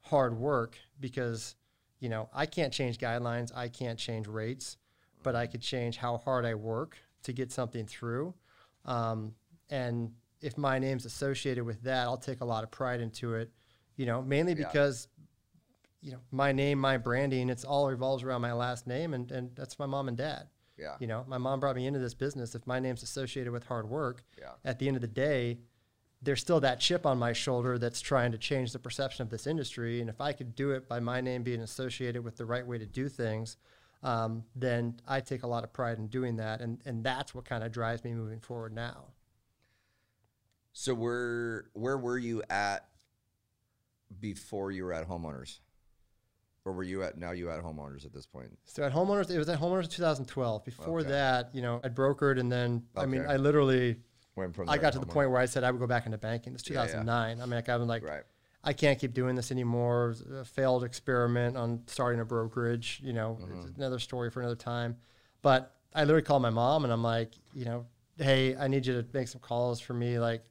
hard 0.02 0.38
work 0.38 0.78
because 1.00 1.56
you 2.00 2.10
know 2.10 2.30
I 2.34 2.46
can't 2.48 2.74
change 2.74 2.98
guidelines, 2.98 3.56
I 3.56 3.68
can't 3.68 4.00
change 4.00 4.28
rates 4.28 4.78
but 5.24 5.36
I 5.36 5.48
could 5.48 5.62
change 5.62 5.98
how 5.98 6.18
hard 6.18 6.46
I 6.46 6.56
work 6.56 6.98
to 7.24 7.34
get 7.34 7.52
something 7.52 7.86
through. 7.86 8.34
Um, 8.86 9.34
and 9.70 10.12
if 10.42 10.58
my 10.58 10.78
name's 10.80 11.06
associated 11.06 11.64
with 11.64 11.82
that, 11.84 12.04
I'll 12.04 12.18
take 12.18 12.42
a 12.42 12.46
lot 12.46 12.64
of 12.64 12.72
pride 12.72 13.00
into 13.00 13.36
it, 13.36 13.52
you 13.96 14.06
know, 14.06 14.22
mainly 14.22 14.54
yeah. 14.54 14.68
because, 14.68 15.08
you 16.02 16.12
know, 16.12 16.20
my 16.32 16.52
name, 16.52 16.80
my 16.80 16.98
branding, 16.98 17.50
it's 17.50 17.64
all 17.64 17.90
revolves 17.90 18.24
around 18.24 18.42
my 18.42 18.54
last 18.54 18.86
name 18.86 19.14
and, 19.14 19.32
and 19.32 19.56
that's 19.56 19.80
my 19.80 19.86
mom 19.86 20.10
and 20.10 20.18
dad. 20.18 20.48
Yeah. 20.78 20.96
You 21.00 21.08
know, 21.08 21.24
my 21.28 21.38
mom 21.38 21.60
brought 21.60 21.76
me 21.76 21.88
into 21.88 22.00
this 22.00 22.14
business. 22.14 22.56
If 22.56 22.68
my 22.68 22.80
name's 22.80 23.04
associated 23.04 23.54
with 23.54 23.66
hard 23.66 23.88
work, 23.88 24.24
yeah. 24.38 24.50
at 24.66 24.80
the 24.80 24.88
end 24.88 24.98
of 24.98 25.02
the 25.02 25.08
day, 25.08 25.60
there's 26.22 26.42
still 26.42 26.60
that 26.62 26.80
chip 26.80 27.06
on 27.06 27.18
my 27.18 27.34
shoulder 27.34 27.78
that's 27.78 28.02
trying 28.02 28.32
to 28.32 28.38
change 28.38 28.72
the 28.72 28.80
perception 28.80 29.24
of 29.24 29.30
this 29.30 29.46
industry. 29.46 30.02
And 30.02 30.10
if 30.10 30.22
I 30.22 30.32
could 30.32 30.56
do 30.56 30.72
it 30.72 30.88
by 30.88 31.00
my 31.00 31.22
name 31.22 31.44
being 31.44 31.62
associated 31.62 32.24
with 32.24 32.38
the 32.38 32.46
right 32.46 32.66
way 32.66 32.78
to 32.78 32.86
do 32.86 33.10
things, 33.10 33.58
um, 34.04 34.44
then 34.56 35.00
I 35.08 35.22
take 35.22 35.44
a 35.44 35.48
lot 35.48 35.64
of 35.64 35.72
pride 35.74 35.98
in 35.98 36.08
doing 36.08 36.36
that, 36.38 36.62
and 36.62 36.80
and 36.86 37.04
that's 37.04 37.34
what 37.34 37.46
kind 37.46 37.64
of 37.64 37.72
drives 37.72 38.04
me 38.04 38.14
moving 38.14 38.40
forward 38.40 38.74
now. 38.74 39.06
So 40.74 40.94
where 40.94 41.66
where 41.74 41.98
were 41.98 42.18
you 42.18 42.44
at 42.50 42.88
before 44.20 44.72
you 44.72 44.84
were 44.84 44.94
at 44.94 45.08
homeowners? 45.08 45.60
Or 46.66 46.72
were 46.72 46.84
you 46.84 47.04
at 47.04 47.18
now 47.18 47.32
you 47.32 47.50
at 47.50 47.62
homeowners 47.62 48.06
at 48.06 48.14
this 48.14 48.26
point? 48.26 48.58
So 48.66 48.84
at 48.84 48.94
homeowners, 48.94 49.30
it 49.30 49.38
was 49.38 49.50
at 49.50 49.60
homeowners 49.60 49.84
in 49.84 49.90
2012. 49.90 50.64
Before 50.64 51.00
okay. 51.02 51.10
that, 51.10 51.50
you 51.54 51.62
know, 51.62 51.82
I 51.84 51.90
brokered 51.90 52.40
and 52.40 52.52
then 52.52 52.84
okay. 52.96 53.04
I 53.04 53.06
mean 53.06 53.26
I 53.28 53.36
literally 53.36 53.98
went 54.36 54.56
from 54.56 54.70
I 54.70 54.78
got 54.78 54.94
to 54.94 55.00
the 55.00 55.06
point 55.06 55.30
where 55.30 55.42
I 55.42 55.46
said 55.46 55.64
I 55.64 55.72
would 55.72 55.80
go 55.80 55.88
back 55.88 56.06
into 56.06 56.18
banking. 56.18 56.54
It's 56.54 56.64
2009. 56.64 57.06
Yeah, 57.06 57.36
yeah. 57.36 57.44
I 57.44 57.46
mean, 57.46 57.56
like, 57.56 57.70
I 57.70 57.76
was 57.76 57.88
like, 57.88 58.04
right. 58.04 58.24
I 58.64 58.74
can't 58.74 58.98
keep 58.98 59.14
doing 59.14 59.36
this 59.36 59.52
anymore. 59.52 60.16
A 60.40 60.46
failed 60.46 60.84
experiment 60.84 61.58
on 61.58 61.82
starting 61.88 62.22
a 62.22 62.26
brokerage. 62.26 63.02
You 63.04 63.14
know, 63.14 63.38
mm-hmm. 63.42 63.76
another 63.76 64.00
story 64.00 64.30
for 64.30 64.40
another 64.40 64.56
time. 64.56 64.98
But 65.42 65.76
I 65.94 66.02
literally 66.02 66.24
called 66.24 66.42
my 66.42 66.50
mom 66.50 66.86
and 66.86 66.94
I'm 66.94 67.04
like, 67.04 67.34
you 67.54 67.66
know, 67.66 67.86
hey, 68.18 68.56
I 68.56 68.68
need 68.68 68.86
you 68.86 68.94
to 68.94 69.08
make 69.14 69.28
some 69.28 69.42
calls 69.42 69.80
for 69.80 69.94
me. 69.94 70.18
Like, 70.18 70.44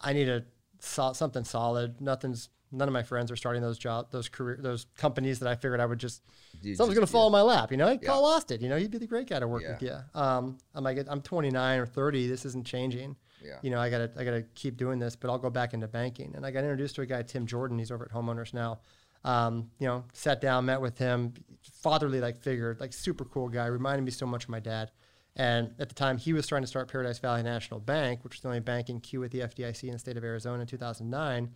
I 0.00 0.12
need 0.12 0.28
a 0.28 0.44
so, 0.80 1.12
something 1.12 1.44
solid. 1.44 2.00
Nothing's 2.00 2.48
none 2.70 2.86
of 2.88 2.92
my 2.92 3.02
friends 3.02 3.30
are 3.30 3.36
starting 3.36 3.62
those 3.62 3.78
job 3.78 4.10
those 4.10 4.28
career 4.28 4.58
those 4.60 4.84
companies 4.94 5.38
that 5.38 5.48
I 5.48 5.54
figured 5.54 5.80
I 5.80 5.86
would 5.86 5.98
just 5.98 6.22
you 6.60 6.74
someone's 6.74 6.98
gonna 6.98 7.06
fall 7.06 7.22
yeah. 7.22 7.26
in 7.28 7.32
my 7.32 7.42
lap. 7.42 7.70
You 7.70 7.76
know, 7.76 7.88
yeah. 7.88 7.96
call 7.96 8.24
Austin. 8.26 8.60
You 8.60 8.68
know, 8.68 8.76
he'd 8.76 8.90
be 8.90 8.98
the 8.98 9.06
great 9.06 9.28
guy 9.28 9.38
to 9.38 9.46
work 9.46 9.62
yeah. 9.62 9.72
with. 9.72 9.82
Yeah. 9.82 10.02
Um, 10.14 10.58
I'm 10.74 10.84
like, 10.84 10.98
I'm 11.08 11.22
29 11.22 11.78
or 11.78 11.86
30. 11.86 12.26
This 12.26 12.44
isn't 12.44 12.66
changing 12.66 13.16
yeah. 13.44 13.58
you 13.62 13.70
know, 13.70 13.80
I 13.80 13.90
gotta 13.90 14.10
I 14.16 14.24
gotta 14.24 14.42
keep 14.54 14.76
doing 14.76 14.98
this, 14.98 15.16
but 15.16 15.30
I'll 15.30 15.38
go 15.38 15.50
back 15.50 15.74
into 15.74 15.88
banking. 15.88 16.32
And 16.34 16.44
I 16.44 16.50
got 16.50 16.60
introduced 16.60 16.96
to 16.96 17.02
a 17.02 17.06
guy, 17.06 17.22
Tim 17.22 17.46
Jordan. 17.46 17.78
He's 17.78 17.90
over 17.90 18.04
at 18.04 18.12
Homeowners 18.12 18.54
now. 18.54 18.80
Um, 19.24 19.70
you 19.78 19.86
know, 19.86 20.04
sat 20.12 20.40
down, 20.40 20.66
met 20.66 20.80
with 20.80 20.96
him, 20.98 21.34
fatherly 21.82 22.20
like 22.20 22.36
figure, 22.36 22.76
like 22.78 22.92
super 22.92 23.24
cool 23.24 23.48
guy, 23.48 23.66
reminded 23.66 24.04
me 24.04 24.10
so 24.10 24.26
much 24.26 24.44
of 24.44 24.50
my 24.50 24.60
dad. 24.60 24.90
And 25.36 25.72
at 25.78 25.88
the 25.88 25.94
time, 25.94 26.18
he 26.18 26.32
was 26.32 26.46
trying 26.46 26.62
to 26.62 26.68
start 26.68 26.90
Paradise 26.90 27.18
Valley 27.18 27.42
National 27.42 27.78
Bank, 27.78 28.24
which 28.24 28.34
was 28.34 28.40
the 28.40 28.48
only 28.48 28.60
bank 28.60 28.88
in 28.90 29.00
queue 29.00 29.20
with 29.20 29.30
the 29.30 29.40
FDIC 29.40 29.84
in 29.84 29.92
the 29.92 29.98
state 29.98 30.16
of 30.16 30.24
Arizona 30.24 30.60
in 30.60 30.66
2009. 30.66 31.50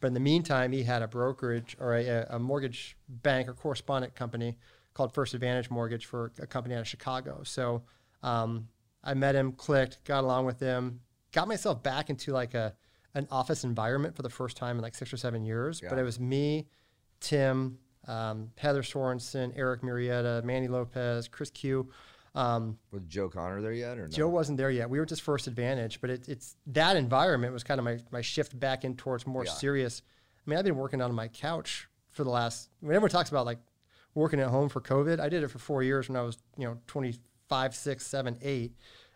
But 0.00 0.06
in 0.08 0.14
the 0.14 0.20
meantime, 0.20 0.72
he 0.72 0.82
had 0.82 1.02
a 1.02 1.08
brokerage 1.08 1.76
or 1.80 1.96
a, 1.96 2.26
a 2.30 2.38
mortgage 2.38 2.96
bank 3.08 3.48
or 3.48 3.54
correspondent 3.54 4.14
company 4.14 4.56
called 4.94 5.12
First 5.12 5.34
Advantage 5.34 5.70
Mortgage 5.70 6.06
for 6.06 6.32
a 6.40 6.46
company 6.46 6.74
out 6.74 6.80
of 6.80 6.88
Chicago. 6.88 7.42
So 7.44 7.82
um, 8.22 8.68
I 9.04 9.14
met 9.14 9.34
him, 9.34 9.52
clicked, 9.52 10.04
got 10.04 10.24
along 10.24 10.46
with 10.46 10.60
him, 10.60 11.00
got 11.38 11.48
myself 11.48 11.82
back 11.82 12.10
into 12.10 12.32
like 12.32 12.54
a, 12.54 12.74
an 13.14 13.28
office 13.30 13.62
environment 13.64 14.16
for 14.16 14.22
the 14.22 14.30
first 14.30 14.56
time 14.56 14.76
in 14.76 14.82
like 14.82 14.94
six 14.94 15.12
or 15.12 15.16
seven 15.16 15.44
years. 15.44 15.80
But 15.88 15.98
it 15.98 16.02
was 16.02 16.18
me, 16.18 16.66
Tim, 17.20 17.78
um, 18.06 18.50
Heather 18.56 18.82
Sorensen, 18.82 19.52
Eric 19.56 19.82
Murrieta, 19.82 20.42
Manny 20.44 20.68
Lopez, 20.68 21.28
Chris 21.28 21.50
Q. 21.50 21.88
Um, 22.34 22.78
Was 22.92 23.02
Joe 23.08 23.28
Connor 23.28 23.60
there 23.60 23.72
yet 23.72 23.98
or 23.98 24.02
no? 24.02 24.08
Joe 24.08 24.28
wasn't 24.28 24.58
there 24.58 24.70
yet. 24.70 24.88
We 24.90 24.98
were 24.98 25.06
just 25.06 25.22
first 25.22 25.46
advantage, 25.46 26.00
but 26.00 26.10
it, 26.10 26.28
it's 26.28 26.56
that 26.68 26.96
environment 26.96 27.52
was 27.52 27.64
kind 27.64 27.78
of 27.80 27.84
my, 27.84 27.98
my 28.10 28.20
shift 28.20 28.58
back 28.58 28.84
in 28.84 28.96
towards 28.96 29.26
more 29.26 29.44
Yeah. 29.44 29.52
serious. 29.52 30.02
I 30.46 30.50
mean, 30.50 30.58
I've 30.58 30.64
been 30.64 30.76
working 30.76 31.00
on 31.00 31.14
my 31.14 31.28
couch 31.28 31.88
for 32.10 32.24
the 32.24 32.30
last. 32.30 32.68
When 32.80 32.94
everyone 32.94 33.10
talks 33.10 33.30
about 33.30 33.46
like 33.46 33.58
working 34.14 34.40
at 34.40 34.48
home 34.48 34.68
for 34.68 34.80
COVID, 34.80 35.20
I 35.20 35.28
did 35.28 35.42
it 35.42 35.48
for 35.48 35.58
four 35.58 35.82
years 35.82 36.08
when 36.08 36.16
I 36.16 36.22
was 36.22 36.38
you 36.56 36.66
know 36.66 36.78
25, 36.86 37.74
6, 37.74 38.06
7, 38.06 38.38
8. 38.40 38.72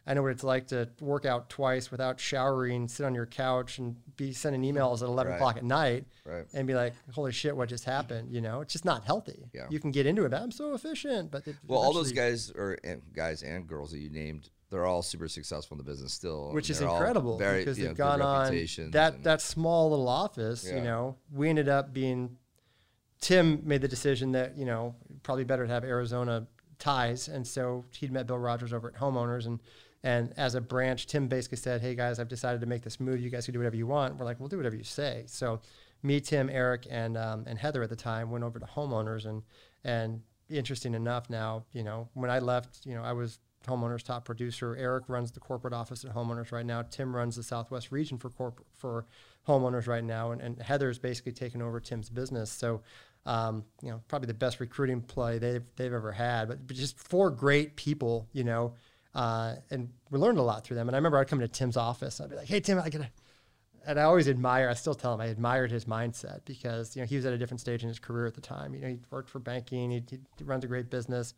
I 0.06 0.14
know 0.14 0.22
what 0.22 0.32
it's 0.32 0.42
like 0.42 0.66
to 0.68 0.88
work 1.00 1.24
out 1.24 1.48
twice 1.48 1.90
without 1.92 2.18
showering, 2.18 2.88
sit 2.88 3.06
on 3.06 3.14
your 3.14 3.26
couch, 3.26 3.78
and 3.78 3.96
be 4.16 4.32
sending 4.32 4.62
emails 4.62 5.00
at 5.02 5.08
11 5.08 5.30
Right. 5.30 5.36
o'clock 5.36 5.56
at 5.58 5.64
night, 5.64 6.06
Right. 6.24 6.44
and 6.52 6.66
be 6.66 6.74
like, 6.74 6.94
"Holy 7.12 7.30
shit, 7.30 7.56
what 7.56 7.68
just 7.68 7.84
happened?" 7.84 8.32
You 8.32 8.40
know, 8.40 8.60
it's 8.62 8.72
just 8.72 8.84
not 8.84 9.04
healthy. 9.04 9.48
Yeah. 9.52 9.66
You 9.70 9.78
can 9.78 9.92
get 9.92 10.06
into 10.06 10.24
it. 10.24 10.34
I'm 10.34 10.50
so 10.50 10.74
efficient, 10.74 11.30
but 11.30 11.46
Well, 11.68 11.80
all 11.80 11.92
those 11.92 12.10
guys 12.12 12.50
or 12.50 12.78
guys 13.12 13.42
and 13.44 13.66
girls 13.68 13.92
that 13.92 13.98
you 14.00 14.10
named, 14.10 14.50
they're 14.70 14.86
all 14.86 15.02
super 15.02 15.28
successful 15.28 15.76
in 15.76 15.78
the 15.78 15.84
business 15.84 16.12
still, 16.12 16.50
which 16.52 16.68
is 16.70 16.80
incredible 16.80 17.38
very, 17.38 17.60
because 17.60 17.76
they've 17.76 17.88
good 17.88 17.96
gone 17.96 18.22
on 18.22 18.52
that 18.90 19.14
and- 19.14 19.24
that 19.24 19.40
small 19.40 19.90
little 19.90 20.08
office. 20.08 20.64
You 20.64 20.80
know, 20.80 21.16
we 21.32 21.48
ended 21.48 21.68
up 21.68 21.92
being. 21.92 22.38
Tim 23.20 23.60
made 23.64 23.80
the 23.82 23.86
decision 23.88 24.32
that 24.32 24.58
you 24.58 24.64
know 24.64 24.96
probably 25.22 25.44
better 25.44 25.64
to 25.64 25.72
have 25.72 25.84
Arizona 25.84 26.48
ties, 26.80 27.28
and 27.28 27.46
so 27.46 27.84
he'd 27.92 28.10
met 28.10 28.26
Bill 28.26 28.38
Rogers 28.38 28.72
over 28.72 28.88
at 28.88 28.94
Homeowners, 28.94 29.46
and 29.46 29.60
and 30.02 30.32
as 30.36 30.54
a 30.54 30.60
branch, 30.60 31.06
Tim 31.06 31.28
basically 31.28 31.58
said, 31.58 31.80
"Hey 31.80 31.94
guys, 31.94 32.18
I've 32.18 32.28
decided 32.28 32.60
to 32.60 32.66
make 32.66 32.82
this 32.82 32.98
move. 32.98 33.20
You 33.20 33.30
guys 33.30 33.44
can 33.44 33.52
do 33.52 33.60
whatever 33.60 33.76
you 33.76 33.86
want." 33.86 34.16
We're 34.16 34.24
like, 34.24 34.40
"We'll 34.40 34.48
do 34.48 34.56
whatever 34.56 34.76
you 34.76 34.84
say." 34.84 35.24
So, 35.26 35.60
me, 36.02 36.20
Tim, 36.20 36.50
Eric, 36.50 36.86
and 36.90 37.16
um, 37.16 37.44
and 37.46 37.58
Heather 37.58 37.82
at 37.82 37.90
the 37.90 37.96
time 37.96 38.30
went 38.30 38.44
over 38.44 38.58
to 38.58 38.66
Homeowners, 38.66 39.26
and 39.26 39.42
and 39.84 40.22
interesting 40.50 40.94
enough, 40.94 41.30
now 41.30 41.64
you 41.72 41.84
know 41.84 42.08
when 42.14 42.30
I 42.30 42.40
left, 42.40 42.84
you 42.84 42.94
know 42.94 43.02
I 43.02 43.12
was 43.12 43.38
homeowners 43.66 44.02
top 44.02 44.24
producer. 44.24 44.76
Eric 44.76 45.04
runs 45.08 45.32
the 45.32 45.40
corporate 45.40 45.74
office 45.74 46.04
at 46.04 46.14
homeowners 46.14 46.52
right 46.52 46.66
now. 46.66 46.82
Tim 46.82 47.14
runs 47.14 47.36
the 47.36 47.42
Southwest 47.42 47.92
region 47.92 48.18
for 48.18 48.30
corp- 48.30 48.66
for 48.72 49.06
homeowners 49.46 49.86
right 49.86 50.04
now, 50.04 50.32
and, 50.32 50.40
and 50.40 50.60
Heather's 50.60 50.98
basically 50.98 51.32
taken 51.32 51.62
over 51.62 51.80
Tim's 51.80 52.10
business. 52.10 52.50
So, 52.50 52.82
um, 53.26 53.64
you 53.82 53.90
know, 53.90 54.00
probably 54.08 54.26
the 54.26 54.34
best 54.34 54.60
recruiting 54.60 55.00
play 55.00 55.38
they've 55.38 55.64
they've 55.76 55.92
ever 55.92 56.12
had. 56.12 56.48
But, 56.48 56.66
but 56.66 56.76
just 56.76 56.98
four 56.98 57.30
great 57.30 57.76
people, 57.76 58.28
you 58.32 58.44
know, 58.44 58.74
uh, 59.14 59.56
and 59.70 59.90
we 60.10 60.18
learned 60.18 60.38
a 60.38 60.42
lot 60.42 60.64
through 60.64 60.76
them. 60.76 60.88
And 60.88 60.96
I 60.96 60.98
remember 60.98 61.18
I'd 61.18 61.28
come 61.28 61.40
to 61.40 61.48
Tim's 61.48 61.76
office. 61.76 62.20
I'd 62.20 62.30
be 62.30 62.36
like, 62.36 62.48
"Hey 62.48 62.60
Tim, 62.60 62.78
I 62.78 62.88
gotta." 62.88 63.10
And 63.84 63.98
I 63.98 64.04
always 64.04 64.28
admire. 64.28 64.68
I 64.68 64.74
still 64.74 64.94
tell 64.94 65.12
him 65.12 65.20
I 65.20 65.26
admired 65.26 65.72
his 65.72 65.86
mindset 65.86 66.44
because 66.44 66.94
you 66.94 67.02
know 67.02 67.06
he 67.06 67.16
was 67.16 67.26
at 67.26 67.32
a 67.32 67.38
different 67.38 67.60
stage 67.60 67.82
in 67.82 67.88
his 67.88 67.98
career 67.98 68.26
at 68.26 68.34
the 68.34 68.40
time. 68.40 68.74
You 68.74 68.80
know, 68.80 68.88
he 68.88 68.98
worked 69.10 69.28
for 69.28 69.40
banking. 69.40 69.90
He, 69.90 70.02
he 70.08 70.44
runs 70.44 70.62
a 70.64 70.68
great 70.68 70.88
business. 70.88 71.34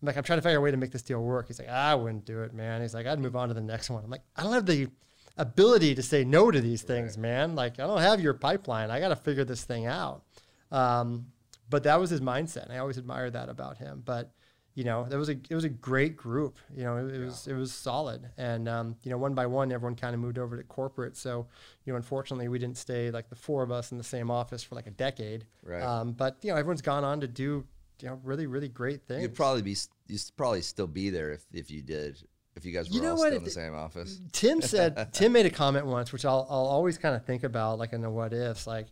I'm 0.00 0.06
like, 0.06 0.16
I'm 0.16 0.24
trying 0.24 0.38
to 0.38 0.42
figure 0.42 0.58
out 0.58 0.62
a 0.62 0.64
way 0.64 0.70
to 0.72 0.76
make 0.76 0.90
this 0.90 1.02
deal 1.02 1.22
work. 1.22 1.46
He's 1.46 1.60
like, 1.60 1.68
I 1.68 1.94
wouldn't 1.94 2.24
do 2.24 2.42
it, 2.42 2.52
man. 2.52 2.80
He's 2.80 2.92
like, 2.92 3.06
I'd 3.06 3.20
move 3.20 3.36
on 3.36 3.48
to 3.48 3.54
the 3.54 3.60
next 3.60 3.88
one. 3.88 4.02
I'm 4.02 4.10
like, 4.10 4.24
I 4.34 4.42
don't 4.42 4.52
have 4.52 4.66
the 4.66 4.88
ability 5.36 5.94
to 5.94 6.02
say 6.02 6.24
no 6.24 6.50
to 6.50 6.60
these 6.60 6.82
things, 6.82 7.16
man. 7.16 7.54
Like, 7.54 7.78
I 7.78 7.86
don't 7.86 8.00
have 8.00 8.20
your 8.20 8.34
pipeline. 8.34 8.90
I 8.90 8.98
got 8.98 9.08
to 9.08 9.16
figure 9.16 9.44
this 9.44 9.62
thing 9.62 9.86
out. 9.86 10.24
Um, 10.72 11.26
but 11.70 11.84
that 11.84 12.00
was 12.00 12.10
his 12.10 12.20
mindset. 12.20 12.64
And 12.64 12.72
I 12.72 12.78
always 12.78 12.98
admired 12.98 13.34
that 13.34 13.48
about 13.48 13.78
him. 13.78 14.02
But 14.04 14.32
you 14.74 14.84
know, 14.84 15.04
there 15.04 15.18
was 15.18 15.28
a 15.28 15.32
it 15.32 15.54
was 15.54 15.64
a 15.64 15.68
great 15.68 16.16
group. 16.16 16.56
You 16.74 16.84
know, 16.84 16.96
it, 16.96 17.14
it 17.14 17.24
was 17.24 17.46
it 17.46 17.54
was 17.54 17.72
solid. 17.72 18.28
And 18.38 18.68
um, 18.68 18.96
you 19.02 19.10
know, 19.10 19.18
one 19.18 19.34
by 19.34 19.46
one, 19.46 19.70
everyone 19.72 19.96
kind 19.96 20.14
of 20.14 20.20
moved 20.20 20.38
over 20.38 20.56
to 20.56 20.62
corporate. 20.62 21.16
So 21.16 21.46
you 21.84 21.92
know, 21.92 21.96
unfortunately, 21.96 22.48
we 22.48 22.58
didn't 22.58 22.78
stay 22.78 23.10
like 23.10 23.28
the 23.28 23.36
four 23.36 23.62
of 23.62 23.70
us 23.70 23.92
in 23.92 23.98
the 23.98 24.04
same 24.04 24.30
office 24.30 24.62
for 24.62 24.74
like 24.74 24.86
a 24.86 24.92
decade. 24.92 25.46
Right. 25.62 25.82
Um, 25.82 26.12
but 26.12 26.38
you 26.42 26.50
know, 26.50 26.56
everyone's 26.56 26.82
gone 26.82 27.04
on 27.04 27.20
to 27.20 27.26
do 27.26 27.64
you 28.00 28.08
know 28.08 28.20
really 28.24 28.46
really 28.46 28.68
great 28.68 29.02
things. 29.06 29.22
You'd 29.22 29.34
probably 29.34 29.62
be 29.62 29.76
you'd 30.08 30.22
probably 30.36 30.62
still 30.62 30.86
be 30.86 31.10
there 31.10 31.32
if 31.32 31.44
if 31.52 31.70
you 31.70 31.82
did 31.82 32.22
if 32.56 32.64
you 32.64 32.72
guys 32.72 32.88
were 32.88 32.96
You 32.96 33.02
know 33.02 33.12
all 33.12 33.18
still 33.18 33.36
in 33.36 33.44
the 33.44 33.50
same 33.50 33.74
office. 33.74 34.20
Tim 34.32 34.60
said 34.60 35.08
Tim 35.12 35.32
made 35.32 35.46
a 35.46 35.50
comment 35.50 35.86
once, 35.86 36.12
which 36.12 36.24
I'll 36.24 36.46
I'll 36.50 36.66
always 36.66 36.98
kind 36.98 37.14
of 37.14 37.24
think 37.24 37.44
about, 37.44 37.78
like 37.78 37.92
in 37.92 38.00
the 38.00 38.10
what 38.10 38.32
ifs, 38.32 38.66
like 38.66 38.88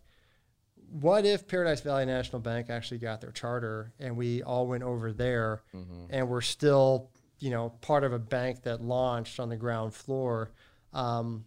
what 0.91 1.25
if 1.25 1.47
Paradise 1.47 1.81
Valley 1.81 2.05
National 2.05 2.39
Bank 2.39 2.69
actually 2.69 2.97
got 2.97 3.21
their 3.21 3.31
charter 3.31 3.93
and 3.99 4.17
we 4.17 4.43
all 4.43 4.67
went 4.67 4.83
over 4.83 5.13
there 5.13 5.63
and 6.09 6.27
we're 6.27 6.41
still 6.41 7.09
you 7.39 7.49
know 7.49 7.69
part 7.81 8.03
of 8.03 8.13
a 8.13 8.19
bank 8.19 8.63
that 8.63 8.81
launched 8.81 9.39
on 9.39 9.49
the 9.49 9.55
ground 9.55 9.93
floor, 9.93 10.51
um, 10.93 11.45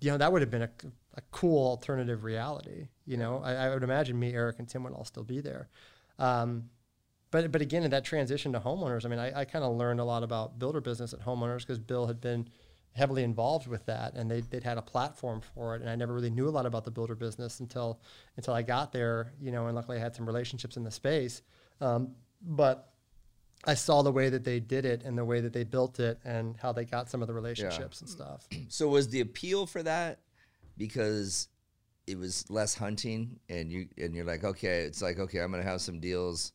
you 0.00 0.10
know 0.10 0.18
that 0.18 0.32
would 0.32 0.42
have 0.42 0.50
been 0.50 0.62
a, 0.62 0.70
a 1.14 1.20
cool 1.30 1.66
alternative 1.66 2.24
reality. 2.24 2.88
You 3.04 3.16
know, 3.16 3.42
I, 3.44 3.54
I 3.54 3.74
would 3.74 3.82
imagine 3.82 4.18
me, 4.18 4.32
Eric, 4.32 4.58
and 4.58 4.68
Tim 4.68 4.84
would 4.84 4.92
all 4.92 5.04
still 5.04 5.24
be 5.24 5.40
there. 5.40 5.68
Um, 6.18 6.70
but 7.30 7.50
but 7.50 7.62
again, 7.62 7.82
in 7.82 7.90
that 7.90 8.04
transition 8.04 8.52
to 8.52 8.60
homeowners, 8.60 9.04
I 9.04 9.08
mean, 9.08 9.18
I, 9.18 9.40
I 9.40 9.44
kind 9.44 9.64
of 9.64 9.76
learned 9.76 10.00
a 10.00 10.04
lot 10.04 10.22
about 10.22 10.58
builder 10.58 10.80
business 10.80 11.12
at 11.12 11.20
homeowners 11.20 11.60
because 11.60 11.78
Bill 11.78 12.06
had 12.06 12.20
been 12.20 12.48
heavily 12.94 13.22
involved 13.22 13.66
with 13.66 13.84
that, 13.86 14.14
and 14.14 14.30
they 14.30 14.40
they'd 14.40 14.64
had 14.64 14.78
a 14.78 14.82
platform 14.82 15.40
for 15.54 15.74
it, 15.74 15.80
and 15.80 15.90
I 15.90 15.96
never 15.96 16.12
really 16.12 16.30
knew 16.30 16.48
a 16.48 16.50
lot 16.50 16.66
about 16.66 16.84
the 16.84 16.90
builder 16.90 17.14
business 17.14 17.60
until 17.60 18.00
until 18.36 18.54
I 18.54 18.62
got 18.62 18.92
there, 18.92 19.32
you 19.40 19.50
know, 19.50 19.66
and 19.66 19.74
luckily 19.74 19.96
I 19.96 20.00
had 20.00 20.14
some 20.14 20.26
relationships 20.26 20.76
in 20.76 20.84
the 20.84 20.90
space, 20.90 21.42
um, 21.80 22.14
but. 22.42 22.88
I 23.64 23.74
saw 23.74 24.02
the 24.02 24.10
way 24.10 24.28
that 24.28 24.42
they 24.42 24.58
did 24.58 24.84
it 24.84 25.04
and 25.04 25.16
the 25.16 25.24
way 25.24 25.40
that 25.40 25.52
they 25.52 25.62
built 25.62 26.00
it 26.00 26.18
and 26.24 26.56
how 26.56 26.72
they 26.72 26.84
got 26.84 27.08
some 27.08 27.22
of 27.22 27.28
the 27.28 27.32
relationships 27.32 28.00
and 28.00 28.10
stuff. 28.10 28.48
So 28.68 28.88
was 28.88 29.08
the 29.08 29.20
appeal 29.20 29.66
for 29.66 29.84
that 29.84 30.18
because 30.76 31.46
it 32.06 32.18
was 32.18 32.48
less 32.50 32.74
hunting 32.74 33.38
and 33.48 33.70
you 33.70 33.86
and 33.98 34.14
you're 34.14 34.24
like, 34.24 34.44
okay, 34.44 34.80
it's 34.80 35.02
like, 35.02 35.18
okay, 35.18 35.38
I'm 35.40 35.50
gonna 35.50 35.62
have 35.62 35.80
some 35.80 36.00
deals. 36.00 36.52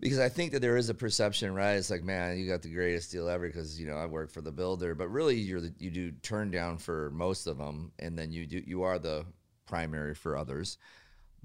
Because 0.00 0.18
I 0.18 0.30
think 0.30 0.52
that 0.52 0.60
there 0.60 0.78
is 0.78 0.88
a 0.88 0.94
perception, 0.94 1.54
right? 1.54 1.74
It's 1.74 1.90
like, 1.90 2.02
man, 2.02 2.38
you 2.38 2.48
got 2.48 2.62
the 2.62 2.72
greatest 2.72 3.12
deal 3.12 3.28
ever 3.28 3.46
because 3.46 3.78
you 3.78 3.86
know 3.86 3.96
I 3.96 4.06
work 4.06 4.30
for 4.30 4.40
the 4.40 4.50
builder, 4.50 4.94
but 4.94 5.08
really 5.08 5.36
you're 5.36 5.60
the, 5.60 5.74
you 5.78 5.90
do 5.90 6.10
turn 6.22 6.50
down 6.50 6.78
for 6.78 7.10
most 7.10 7.46
of 7.46 7.58
them, 7.58 7.92
and 7.98 8.18
then 8.18 8.32
you 8.32 8.46
do 8.46 8.62
you 8.66 8.82
are 8.82 8.98
the 8.98 9.26
primary 9.66 10.14
for 10.14 10.36
others. 10.36 10.78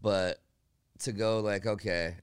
But 0.01 0.41
to 0.99 1.11
go 1.11 1.41
like, 1.41 1.65
okay, 1.65 2.15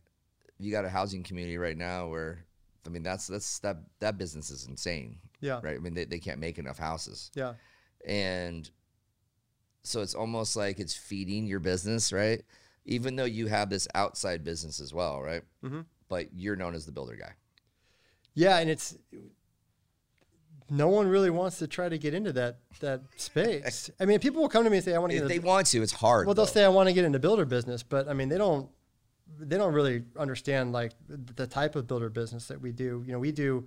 you 0.58 0.72
got 0.72 0.86
a 0.86 0.88
housing 0.88 1.22
community 1.22 1.58
right 1.58 1.76
now 1.76 2.08
where, 2.08 2.46
I 2.86 2.88
mean, 2.88 3.02
that's 3.02 3.26
that's 3.26 3.58
that 3.58 3.76
that 4.00 4.16
business 4.16 4.50
is 4.50 4.66
insane, 4.66 5.18
Yeah. 5.40 5.60
right? 5.62 5.76
I 5.76 5.80
mean, 5.80 5.92
they, 5.94 6.06
they 6.06 6.18
can't 6.18 6.40
make 6.40 6.58
enough 6.58 6.78
houses 6.78 7.30
Yeah. 7.34 7.54
and 8.06 8.70
so 9.84 10.00
it's 10.00 10.14
almost 10.14 10.54
like 10.56 10.78
it's 10.78 10.94
feeding 10.94 11.46
your 11.46 11.58
business, 11.60 12.12
right? 12.12 12.42
Even 12.84 13.16
though 13.16 13.24
you 13.24 13.48
have 13.48 13.68
this 13.68 13.88
outside 13.94 14.44
business 14.44 14.80
as 14.80 14.94
well, 14.94 15.20
right? 15.20 15.42
Mhm. 15.64 15.84
But 16.12 16.34
you're 16.34 16.56
known 16.56 16.74
as 16.74 16.84
the 16.84 16.92
builder 16.92 17.16
guy. 17.16 17.32
Yeah, 18.34 18.58
and 18.58 18.68
it's 18.68 18.98
no 20.68 20.88
one 20.88 21.08
really 21.08 21.30
wants 21.30 21.58
to 21.60 21.66
try 21.66 21.88
to 21.88 21.96
get 21.96 22.12
into 22.12 22.34
that 22.34 22.58
that 22.80 23.00
space. 23.16 23.90
I 24.00 24.04
mean, 24.04 24.18
people 24.18 24.42
will 24.42 24.50
come 24.50 24.64
to 24.64 24.68
me 24.68 24.76
and 24.76 24.84
say, 24.84 24.94
"I 24.94 24.98
want 24.98 25.12
to 25.12 25.14
get." 25.14 25.24
If 25.24 25.30
into 25.30 25.40
they 25.40 25.48
want 25.48 25.68
to, 25.68 25.82
it's 25.82 25.92
hard. 25.92 26.26
well, 26.26 26.34
they'll 26.34 26.44
though. 26.44 26.52
say, 26.52 26.64
"I 26.66 26.68
want 26.68 26.90
to 26.90 26.92
get 26.92 27.06
into 27.06 27.18
builder 27.18 27.46
business," 27.46 27.82
but 27.82 28.10
I 28.10 28.12
mean, 28.12 28.28
they 28.28 28.36
don't 28.36 28.68
they 29.38 29.56
don't 29.56 29.72
really 29.72 30.04
understand 30.18 30.72
like 30.72 30.92
the 31.08 31.46
type 31.46 31.76
of 31.76 31.86
builder 31.86 32.10
business 32.10 32.46
that 32.48 32.60
we 32.60 32.72
do. 32.72 33.02
You 33.06 33.12
know, 33.12 33.18
we 33.18 33.32
do 33.32 33.66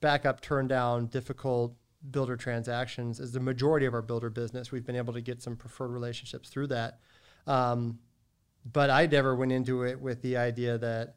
backup, 0.00 0.40
turn 0.40 0.68
down, 0.68 1.08
difficult 1.08 1.74
builder 2.10 2.36
transactions 2.38 3.20
is 3.20 3.32
the 3.32 3.40
majority 3.40 3.84
of 3.84 3.92
our 3.92 4.00
builder 4.00 4.30
business. 4.30 4.72
We've 4.72 4.86
been 4.86 4.96
able 4.96 5.12
to 5.12 5.20
get 5.20 5.42
some 5.42 5.54
preferred 5.54 5.90
relationships 5.90 6.48
through 6.48 6.68
that. 6.68 7.00
Um, 7.46 7.98
but 8.72 8.90
I 8.90 9.06
never 9.06 9.34
went 9.34 9.52
into 9.52 9.82
it 9.82 10.00
with 10.00 10.22
the 10.22 10.36
idea 10.36 10.78
that, 10.78 11.16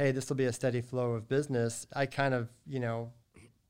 hey, 0.00 0.12
this 0.12 0.30
will 0.30 0.36
be 0.36 0.46
a 0.46 0.52
steady 0.52 0.80
flow 0.80 1.12
of 1.12 1.28
business. 1.28 1.86
I 1.94 2.06
kind 2.06 2.32
of, 2.32 2.48
you 2.66 2.80
know, 2.80 3.12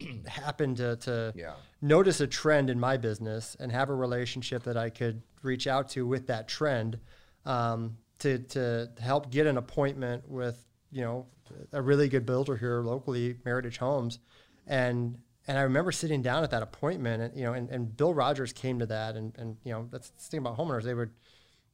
happened 0.29 0.77
to, 0.77 0.95
to 0.97 1.33
Yeah. 1.35 1.55
notice 1.83 2.21
a 2.21 2.29
trend 2.29 2.71
in 2.71 2.79
my 2.79 2.97
business 2.97 3.57
and 3.59 3.73
have 3.73 3.91
a 3.91 3.95
relationship 3.95 4.63
that 4.63 4.77
I 4.77 4.91
could 4.91 5.23
reach 5.43 5.67
out 5.67 5.89
to 5.91 6.07
with 6.07 6.29
that 6.29 6.47
trend 6.47 7.01
um, 7.45 7.97
to, 8.21 8.39
to 8.39 8.91
help 9.01 9.33
get 9.33 9.49
an 9.49 9.57
appointment 9.57 10.29
with, 10.29 10.65
you 10.93 11.01
know, 11.03 11.27
a 11.73 11.83
really 11.83 12.09
good 12.09 12.25
builder 12.27 12.57
here 12.57 12.81
locally, 12.81 13.35
Meritage 13.45 13.79
Homes. 13.79 14.21
And 14.69 15.19
and 15.49 15.59
I 15.59 15.63
remember 15.63 15.91
sitting 15.91 16.23
down 16.23 16.45
at 16.45 16.51
that 16.51 16.63
appointment 16.63 17.23
and, 17.25 17.37
you 17.37 17.45
know, 17.45 17.55
and, 17.55 17.69
and 17.71 17.97
Bill 17.97 18.15
Rogers 18.15 18.53
came 18.53 18.79
to 18.79 18.87
that 18.87 19.17
and, 19.17 19.37
and, 19.37 19.57
you 19.65 19.73
know, 19.73 19.89
that's 19.91 20.11
the 20.11 20.23
thing 20.23 20.39
about 20.39 20.57
homeowners. 20.57 20.85
They 20.85 20.95
would, 20.95 21.11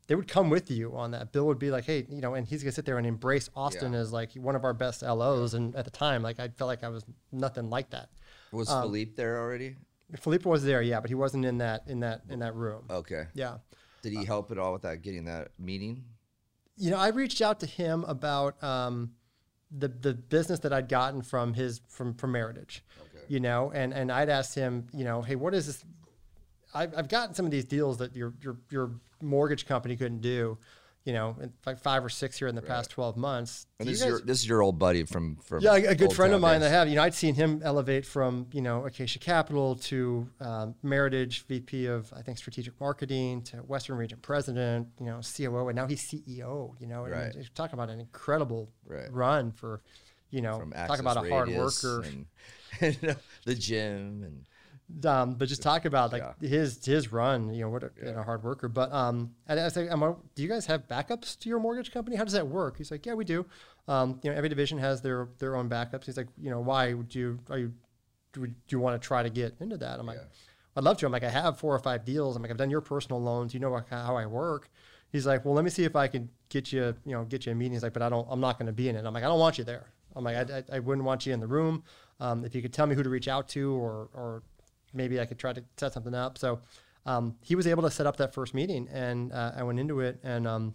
they 0.07 0.15
would 0.15 0.29
come 0.29 0.51
with 0.51 0.71
you 0.71 0.97
on 0.97 1.11
that. 1.13 1.33
Bill 1.33 1.47
would 1.47 1.59
be 1.59 1.71
like, 1.71 1.85
hey, 1.85 2.07
you 2.09 2.21
know, 2.21 2.35
and 2.35 2.47
he's 2.47 2.63
gonna 2.63 2.73
sit 2.73 2.85
there 2.85 2.99
and 2.99 3.07
embrace 3.07 3.51
Austin 3.57 3.93
Yeah. 3.93 3.99
as 4.01 4.13
like 4.13 4.33
one 4.35 4.55
of 4.55 4.65
our 4.65 4.75
best 4.75 5.03
LOs. 5.03 5.55
And 5.55 5.75
at 5.75 5.85
the 5.85 5.91
time, 5.91 6.23
like 6.23 6.39
I 6.39 6.49
felt 6.49 6.69
like 6.69 6.85
I 6.85 6.89
was 6.89 7.05
nothing 7.33 7.71
like 7.71 7.91
that. 7.91 8.11
Was 8.53 8.71
um, 8.71 8.83
Philippe 8.83 9.13
there 9.17 9.39
already? 9.41 9.77
Philippe 10.21 10.49
was 10.49 10.63
there, 10.65 10.83
yeah, 10.83 11.01
but 11.01 11.11
he 11.11 11.15
wasn't 11.15 11.45
in 11.45 11.59
that 11.59 11.83
in 11.89 12.01
that 12.01 12.23
in 12.29 12.39
that 12.39 12.55
room. 12.55 12.85
Okay. 12.89 13.25
Yeah, 13.35 13.59
Did 14.03 14.13
he 14.13 14.25
help 14.25 14.51
at 14.53 14.59
all 14.59 14.73
with 14.73 14.83
that 14.83 15.03
getting 15.03 15.25
that 15.25 15.49
meeting? 15.59 16.05
you 16.79 16.91
know, 16.91 16.99
I 16.99 17.09
reached 17.09 17.41
out 17.41 17.59
to 17.61 17.67
him 17.67 18.05
about 18.05 18.63
um, 18.63 19.13
the 19.77 19.89
the 19.89 20.15
business 20.15 20.61
that 20.61 20.73
I'd 20.73 20.89
gotten 20.89 21.23
from 21.23 21.55
his 21.55 21.81
from 21.89 22.15
from 22.15 22.33
Meritage, 22.35 22.83
Okay. 23.01 23.25
you 23.27 23.41
know, 23.41 23.73
and 23.75 23.93
and 23.93 24.13
I'd 24.13 24.29
asked 24.29 24.55
him, 24.55 24.87
you 24.93 25.03
know, 25.03 25.23
hey, 25.23 25.35
what 25.35 25.55
is 25.55 25.67
this? 25.67 25.85
I've, 26.75 26.95
I've 26.97 27.09
gotten 27.09 27.35
some 27.35 27.47
of 27.47 27.51
these 27.51 27.65
deals 27.65 27.99
that 27.99 28.15
you're 28.15 28.35
you're 28.41 28.59
your 28.71 28.83
your 28.89 29.01
mortgage 29.27 29.67
company 29.67 29.97
couldn't 29.97 30.21
do, 30.23 30.57
you 31.05 31.13
know, 31.13 31.37
in 31.41 31.53
like 31.67 31.79
five 31.79 32.05
or 32.05 32.09
six 32.09 32.39
here 32.39 32.49
in 32.49 32.55
the 32.55 32.63
past 32.63 32.91
twelve 32.91 33.17
months. 33.17 33.67
And 33.79 33.87
Do 33.87 33.93
this 33.93 34.01
you 34.01 34.07
is 34.07 34.11
your 34.21 34.27
this 34.27 34.39
is 34.41 34.49
your 34.49 34.63
old 34.63 34.79
buddy 34.79 35.05
from 35.05 35.37
from 35.37 35.63
yeah, 35.63 35.75
a 35.75 35.87
a 35.89 35.95
good 35.95 36.13
friend 36.13 36.33
of 36.33 36.41
mine 36.41 36.61
days. 36.61 36.71
that 36.71 36.77
have, 36.77 36.89
you 36.89 36.95
know, 36.97 37.03
I'd 37.03 37.15
seen 37.15 37.35
him 37.35 37.61
elevate 37.63 38.05
from, 38.07 38.47
you 38.53 38.63
know, 38.63 38.85
Acacia 38.87 39.19
Capital 39.19 39.77
to 39.77 40.29
um, 40.41 40.75
Meritage 40.85 41.43
VP 41.45 41.87
of, 41.87 42.13
I 42.17 42.23
think, 42.23 42.39
strategic 42.39 42.81
marketing 42.81 43.43
to 43.43 43.59
Western 43.59 43.97
Region 43.99 44.19
president, 44.23 44.89
you 44.99 45.07
know, 45.07 45.21
COO, 45.23 45.69
and 45.69 45.77
now 45.77 45.87
he's 45.87 46.03
CEO, 46.03 46.75
you 46.81 46.87
know, 46.87 47.05
and 47.05 47.13
Right. 47.13 47.35
you're 47.35 47.45
talking 47.55 47.75
about 47.75 47.91
an 47.91 48.01
incredible 48.01 48.71
Right. 48.87 49.13
run 49.13 49.53
for, 49.53 49.83
you 50.31 50.41
know, 50.41 50.59
from 50.59 50.73
talk 50.73 50.99
about 50.99 51.17
a 51.19 51.29
hard 51.29 51.49
worker. 51.51 52.03
and, 52.03 52.27
and 52.81 53.17
the 53.45 53.55
gym 53.55 54.23
and 54.25 54.45
um, 55.05 55.35
but 55.35 55.49
just 55.49 55.63
talk 55.63 55.85
about 55.85 56.13
like 56.13 56.23
Yeah. 56.41 56.49
his 56.49 56.85
his 56.85 57.13
run, 57.13 57.53
you 57.53 57.63
know, 57.63 57.71
what 57.71 57.83
a, 57.83 57.91
and 58.01 58.17
a 58.19 58.23
hard 58.23 58.43
worker. 58.45 58.69
But 58.69 58.93
um, 58.93 59.35
and 59.49 59.59
I 59.59 59.65
was 59.65 59.77
like, 59.77 59.89
do 60.35 60.43
you 60.43 60.49
guys 60.49 60.67
have 60.67 60.87
backups 60.89 61.39
to 61.41 61.49
your 61.49 61.59
mortgage 61.59 61.91
company? 61.93 62.17
How 62.17 62.25
does 62.25 62.33
that 62.35 62.47
work? 62.47 62.77
He's 62.79 62.91
like, 62.91 63.05
yeah, 63.05 63.15
we 63.15 63.25
do. 63.25 63.47
Um, 63.89 64.21
you 64.23 64.31
know, 64.31 64.37
every 64.37 64.49
division 64.49 64.79
has 64.79 65.01
their 65.03 65.29
their 65.39 65.57
own 65.57 65.69
backups. 65.69 66.07
He's 66.07 66.17
like, 66.17 66.29
you 66.41 66.51
know, 66.51 66.61
why 66.61 66.93
would 66.95 67.15
you 67.15 67.39
are 67.51 67.59
you 67.59 67.73
do, 68.33 68.43
we- 68.43 68.49
do 68.49 68.55
you 68.69 68.79
want 68.81 69.01
to 69.01 69.05
try 69.07 69.23
to 69.23 69.31
get 69.31 69.55
into 69.61 69.77
that? 69.79 69.99
I'm 69.99 70.07
like, 70.07 70.19
I'd 70.77 70.85
love 70.85 70.99
to. 70.99 71.07
I'm 71.07 71.13
like, 71.13 71.25
I 71.25 71.31
have 71.31 71.59
four 71.59 71.75
or 71.75 71.79
five 71.79 72.05
deals. 72.05 72.37
I'm 72.37 72.43
like, 72.43 72.51
I've 72.51 72.57
done 72.57 72.71
your 72.71 72.81
personal 72.81 73.21
loans. 73.23 73.55
You 73.55 73.61
know 73.61 73.81
how 73.91 74.17
I 74.17 74.27
work. 74.27 74.69
He's 75.11 75.27
like, 75.27 75.45
well, 75.45 75.55
let 75.55 75.65
me 75.65 75.71
see 75.71 75.85
if 75.85 75.97
I 75.97 76.09
can 76.09 76.29
get 76.49 76.73
you, 76.73 76.95
you 77.05 77.13
know, 77.13 77.25
get 77.25 77.47
you 77.47 77.53
a 77.53 77.55
meeting. 77.55 77.73
He's 77.73 77.83
like, 77.83 77.93
but 77.93 78.03
I 78.03 78.09
don't, 78.09 78.27
I'm 78.31 78.41
not 78.41 78.59
going 78.59 78.67
to 78.67 78.73
be 78.73 78.89
in 78.89 78.97
it. 78.97 79.05
I'm 79.07 79.15
like, 79.15 79.23
I 79.25 79.29
don't 79.29 79.39
want 79.39 79.57
you 79.57 79.65
there. 79.65 79.87
I'm 80.15 80.25
like, 80.25 80.37
I, 80.51 80.59
I, 80.59 80.63
I 80.77 80.79
wouldn't 80.81 81.05
want 81.07 81.25
you 81.27 81.33
in 81.33 81.41
the 81.41 81.47
room. 81.47 81.85
Um, 82.21 82.45
if 82.45 82.55
you 82.55 82.61
could 82.61 82.73
tell 82.73 82.87
me 82.87 82.95
who 82.95 83.03
to 83.03 83.09
reach 83.09 83.29
out 83.29 83.49
to, 83.51 83.73
or, 83.73 84.09
or 84.13 84.43
maybe 84.97 85.21
I 85.21 85.27
could 85.27 85.39
try 85.39 85.53
to 85.53 85.63
set 85.77 85.93
something 85.93 86.15
up. 86.15 86.39
So 86.39 86.61
um, 87.05 87.37
he 87.43 87.55
was 87.55 87.67
able 87.67 87.83
to 87.85 87.91
set 87.91 88.07
up 88.07 88.17
that 88.17 88.35
first 88.35 88.53
meeting, 88.53 88.89
and 88.93 89.33
uh, 89.33 89.53
I 89.57 89.63
went 89.63 89.79
into 89.79 90.01
it. 90.01 90.19
And 90.25 90.47
um, 90.47 90.75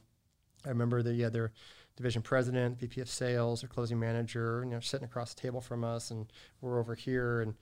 I 0.65 0.69
remember 0.69 1.03
the 1.03 1.29
their 1.29 1.51
division 1.97 2.21
president, 2.21 2.79
VP 2.79 3.01
of 3.01 3.09
sales, 3.09 3.63
or 3.63 3.67
closing 3.67 3.99
manager, 3.99 4.61
you 4.65 4.71
know, 4.71 4.79
sitting 4.79 5.05
across 5.05 5.33
the 5.33 5.41
table 5.41 5.59
from 5.59 5.83
us, 5.83 6.11
and 6.11 6.31
we're 6.61 6.79
over 6.79 6.95
here, 6.95 7.41
and 7.41 7.53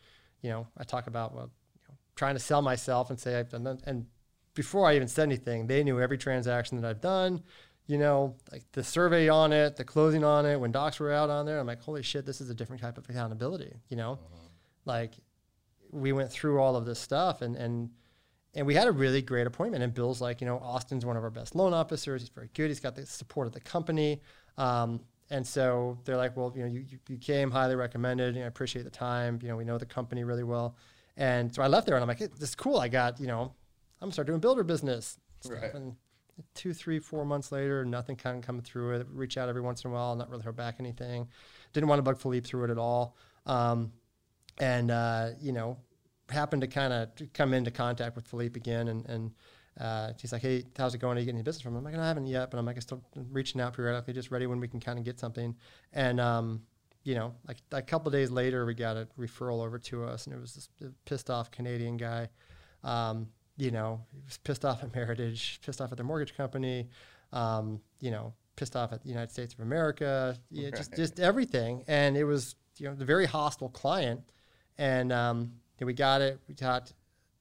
you 0.42 0.50
know, 0.50 0.68
I 0.78 0.84
talk 0.84 1.08
about 1.08 1.34
well, 1.34 1.50
you 1.76 1.82
know, 1.90 1.96
trying 2.16 2.36
to 2.36 2.40
sell 2.40 2.62
myself 2.62 3.10
and 3.10 3.20
say 3.20 3.40
I've 3.40 3.50
done 3.50 3.64
that. 3.64 3.80
And 3.86 4.06
before 4.54 4.88
I 4.88 4.96
even 4.96 5.08
said 5.08 5.24
anything, 5.24 5.68
they 5.68 5.84
knew 5.84 6.00
every 6.00 6.18
transaction 6.18 6.80
that 6.80 6.88
I've 6.88 7.02
done. 7.02 7.44
You 7.88 7.98
know, 7.98 8.36
like 8.52 8.64
the 8.74 8.84
survey 8.84 9.30
on 9.30 9.52
it, 9.52 9.76
the 9.76 9.84
closing 9.84 10.24
on 10.24 10.46
it, 10.46 10.60
when 10.60 10.72
docs 10.72 11.00
were 11.00 11.12
out 11.12 11.32
on 11.32 11.48
there, 11.48 11.60
I'm 11.60 11.66
like, 11.66 11.82
holy 11.82 12.04
shit, 12.04 12.24
this 12.24 12.40
is 12.40 12.52
a 12.52 12.54
different 12.54 12.84
type 12.84 13.00
of 13.00 13.10
accountability. 13.10 13.74
You 13.90 13.98
know, 13.98 14.20
like 14.86 15.14
we 15.92 16.12
went 16.12 16.32
through 16.32 16.60
all 16.60 16.76
of 16.76 16.86
this 16.86 17.00
stuff 17.00 17.42
and 17.42 17.56
and 17.56 17.90
and 18.56 18.66
we 18.66 18.74
had 18.74 18.88
a 18.88 18.92
really 18.92 19.22
great 19.22 19.46
appointment. 19.46 19.84
And 19.84 19.94
Bill's 19.94 20.22
like, 20.22 20.42
you 20.42 20.48
know, 20.48 20.58
Austin's 20.58 21.06
one 21.06 21.16
of 21.16 21.24
our 21.24 21.30
best 21.30 21.56
loan 21.56 21.72
officers. 21.74 22.22
He's 22.24 22.30
very 22.30 22.50
good. 22.56 22.70
He's 22.70 22.80
got 22.80 22.96
the 22.96 23.06
support 23.06 23.46
of 23.46 23.54
the 23.54 23.60
company. 23.60 24.22
Um, 24.58 25.02
and 25.30 25.46
so 25.46 26.00
they're 26.04 26.18
like, 26.18 26.36
well, 26.36 26.52
you 26.56 26.64
know, 26.64 26.68
you, 26.68 26.84
you- 27.08 27.18
came 27.18 27.52
highly 27.52 27.76
recommended. 27.76 28.34
You 28.34 28.40
know, 28.42 28.46
I 28.46 28.48
appreciate 28.48 28.84
the 28.84 28.90
time. 28.90 29.38
You 29.44 29.50
know, 29.50 29.56
we 29.56 29.66
know 29.66 29.78
the 29.78 29.86
company 29.86 30.24
really 30.24 30.44
well. 30.44 30.76
And 31.16 31.54
so 31.54 31.62
I 31.62 31.68
left 31.68 31.86
there 31.86 31.96
and 31.96 32.02
I'm 32.02 32.08
like, 32.08 32.18
hey, 32.18 32.28
this 32.28 32.50
is 32.50 32.56
cool. 32.56 32.80
I 32.80 32.88
got, 32.88 33.20
you 33.20 33.28
know, 33.28 33.42
I'm 34.02 34.08
gonna 34.08 34.14
start 34.14 34.28
doing 34.28 34.40
builder 34.40 34.64
business. 34.64 35.20
Right. 35.48 35.74
And 35.76 35.96
two, 36.56 36.74
three, 36.74 36.98
four 37.00 37.26
months 37.26 37.52
later, 37.52 37.86
nothing 37.86 38.16
kind 38.16 38.38
of 38.38 38.44
coming 38.44 38.64
through 38.64 38.96
it. 38.96 39.08
Reach 39.12 39.38
out 39.38 39.48
every 39.48 39.62
once 39.62 39.84
in 39.84 39.92
a 39.92 39.94
while, 39.94 40.16
not 40.16 40.30
really 40.30 40.44
heard 40.44 40.56
back 40.56 40.78
anything. 40.80 41.28
Didn't 41.74 41.88
want 41.88 42.00
to 42.00 42.04
bug 42.04 42.18
Philippe 42.20 42.48
through 42.48 42.64
it 42.66 42.70
at 42.72 42.78
all. 42.80 43.16
Um, 43.46 43.92
and 44.60 44.92
uh, 44.92 45.30
you 45.40 45.52
know, 45.52 45.78
happened 46.30 46.62
to 46.62 46.68
kind 46.68 46.94
of 46.94 47.10
come 47.34 47.54
into 47.54 47.72
contact 47.72 48.16
with 48.16 48.28
Philippe 48.28 48.58
again, 48.58 48.88
and 48.88 49.06
and 49.08 49.32
uh, 49.80 50.14
he's 50.20 50.32
like, 50.32 50.42
"Hey, 50.42 50.66
how's 50.78 50.94
it 50.94 51.00
going? 51.00 51.18
Are 51.18 51.20
you 51.20 51.26
getting 51.26 51.40
any 51.40 51.44
business 51.44 51.62
from?" 51.62 51.74
him? 51.74 51.78
I'm 51.78 51.84
like, 51.84 51.96
"I 51.96 52.08
haven't 52.08 52.28
yet, 52.28 52.52
but 52.52 52.58
I'm 52.58 52.66
like, 52.66 52.76
I'm 52.76 52.82
still 52.82 53.04
reaching 53.32 53.62
out 53.62 53.74
periodically, 53.74 54.14
just 54.14 54.32
ready 54.32 54.48
when 54.48 54.60
we 54.60 54.68
can 54.68 54.80
kind 54.80 55.00
of 55.00 55.06
get 55.06 55.20
something." 55.20 55.56
And 55.94 56.20
um, 56.20 56.62
you 57.04 57.16
know, 57.16 57.34
like 57.48 57.58
a 57.72 57.82
couple 57.82 58.08
of 58.08 58.14
days 58.14 58.30
later, 58.30 58.66
we 58.66 58.74
got 58.74 58.98
a 58.98 59.08
referral 59.18 59.66
over 59.66 59.80
to 59.80 60.04
us, 60.04 60.26
and 60.26 60.36
it 60.36 60.40
was 60.40 60.54
this 60.54 60.70
pissed 61.06 61.30
off 61.30 61.52
Canadian 61.52 61.98
guy. 61.98 62.30
Um, 62.84 63.28
you 63.58 63.72
know, 63.72 64.02
he 64.14 64.22
was 64.26 64.38
pissed 64.38 64.66
off 64.66 64.84
at 64.84 64.92
Meritage, 64.92 65.62
pissed 65.62 65.82
off 65.82 65.92
at 65.92 65.98
their 65.98 66.06
mortgage 66.06 66.36
company. 66.36 66.90
Um, 67.32 67.82
you 68.00 68.12
know, 68.12 68.34
pissed 68.56 68.76
off 68.76 68.92
at 68.92 69.02
the 69.04 69.10
United 69.10 69.32
States 69.32 69.54
of 69.54 69.62
America. 69.62 70.38
Yeah, 70.52 70.72
just 70.72 70.96
just 70.96 71.20
everything, 71.20 71.84
and 71.88 72.18
it 72.18 72.26
was 72.26 72.56
you 72.78 72.88
know 72.88 72.96
the 72.96 73.06
very 73.06 73.26
hostile 73.26 73.70
client 73.70 74.22
and 74.80 75.12
um, 75.12 75.52
yeah, 75.78 75.86
we 75.86 75.94
got 75.94 76.22
it. 76.22 76.40
We 76.48 76.56
talked 76.56 76.94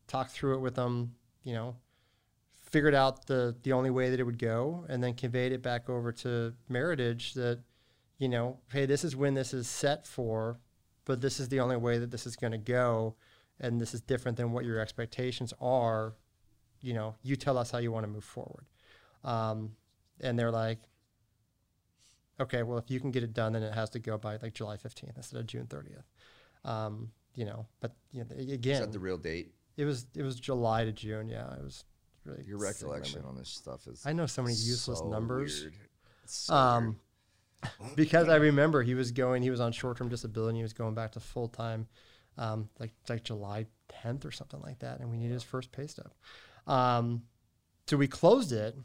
talked 0.08 0.32
through 0.32 0.56
it 0.56 0.60
with 0.60 0.74
them. 0.74 1.14
You 1.44 1.54
know, 1.54 1.76
figured 2.70 2.94
out 2.94 3.26
the 3.26 3.56
the 3.62 3.72
only 3.72 3.90
way 3.90 4.10
that 4.10 4.20
it 4.20 4.24
would 4.24 4.38
go, 4.38 4.84
and 4.90 5.02
then 5.02 5.14
conveyed 5.14 5.52
it 5.52 5.62
back 5.62 5.88
over 5.88 6.12
to 6.12 6.52
Meritage 6.70 7.32
that 7.34 7.60
you 8.18 8.28
know, 8.28 8.58
hey, 8.72 8.84
this 8.84 9.04
is 9.04 9.14
when 9.14 9.34
this 9.34 9.54
is 9.54 9.68
set 9.68 10.04
for, 10.04 10.58
but 11.04 11.20
this 11.20 11.38
is 11.38 11.48
the 11.48 11.60
only 11.60 11.76
way 11.76 11.98
that 11.98 12.10
this 12.10 12.26
is 12.26 12.34
going 12.34 12.50
to 12.50 12.58
go, 12.58 13.14
and 13.60 13.80
this 13.80 13.94
is 13.94 14.00
different 14.00 14.36
than 14.36 14.50
what 14.50 14.64
your 14.64 14.80
expectations 14.80 15.54
are. 15.60 16.14
You 16.82 16.94
know, 16.94 17.14
you 17.22 17.36
tell 17.36 17.56
us 17.56 17.70
how 17.70 17.78
you 17.78 17.92
want 17.92 18.04
to 18.04 18.10
move 18.10 18.24
forward. 18.24 18.66
Um, 19.22 19.76
and 20.20 20.36
they're 20.36 20.50
like, 20.50 20.78
okay, 22.40 22.64
well, 22.64 22.78
if 22.78 22.90
you 22.90 22.98
can 22.98 23.12
get 23.12 23.22
it 23.22 23.32
done, 23.32 23.52
then 23.52 23.62
it 23.62 23.74
has 23.74 23.90
to 23.90 24.00
go 24.00 24.18
by 24.18 24.36
like 24.42 24.54
July 24.54 24.76
15th 24.76 25.16
instead 25.16 25.38
of 25.38 25.46
June 25.46 25.66
30th. 25.66 26.02
Um, 26.68 27.10
you 27.38 27.44
know, 27.44 27.66
but 27.80 27.92
you 28.10 28.24
know, 28.24 28.26
is 28.36 28.50
again, 28.50 28.80
that 28.80 28.90
the 28.90 28.98
real 28.98 29.16
date? 29.16 29.52
it 29.76 29.84
was 29.84 30.06
it 30.16 30.22
was 30.24 30.40
July 30.40 30.84
to 30.84 30.90
June. 30.90 31.28
Yeah, 31.28 31.54
it 31.54 31.62
was 31.62 31.84
really 32.24 32.42
Your 32.44 32.58
recollection 32.58 33.20
memory. 33.20 33.30
on 33.30 33.38
this 33.38 33.48
stuff 33.48 33.86
is 33.86 34.02
I 34.04 34.12
know 34.12 34.26
so 34.26 34.42
many 34.42 34.54
useless 34.56 34.98
so 34.98 35.08
numbers. 35.08 35.64
So 36.26 36.52
Um, 36.52 36.96
because 37.94 38.28
I 38.28 38.36
remember 38.36 38.82
he 38.82 38.94
was 38.94 39.12
going, 39.12 39.42
he 39.42 39.50
was 39.50 39.60
on 39.60 39.70
short 39.70 39.98
term 39.98 40.08
disability. 40.08 40.50
And 40.50 40.56
he 40.56 40.62
was 40.64 40.72
going 40.72 40.94
back 40.96 41.12
to 41.12 41.20
full 41.20 41.46
time, 41.46 41.86
um, 42.36 42.68
like 42.80 42.92
like 43.08 43.22
July 43.22 43.66
10th 44.04 44.24
or 44.24 44.32
something 44.32 44.60
like 44.60 44.80
that, 44.80 44.98
and 44.98 45.08
we 45.08 45.16
needed 45.16 45.34
his 45.34 45.44
first 45.44 45.70
pay 45.70 45.86
stub. 45.86 46.12
Um, 46.66 47.22
so 47.86 47.96
we 47.96 48.08
closed 48.08 48.50
it, 48.52 48.76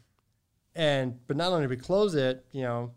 and 0.76 1.18
but 1.26 1.36
not 1.36 1.48
only 1.50 1.62
did 1.62 1.70
we 1.70 1.76
close 1.76 2.14
it, 2.14 2.46
you 2.52 2.62
know, 2.62 2.92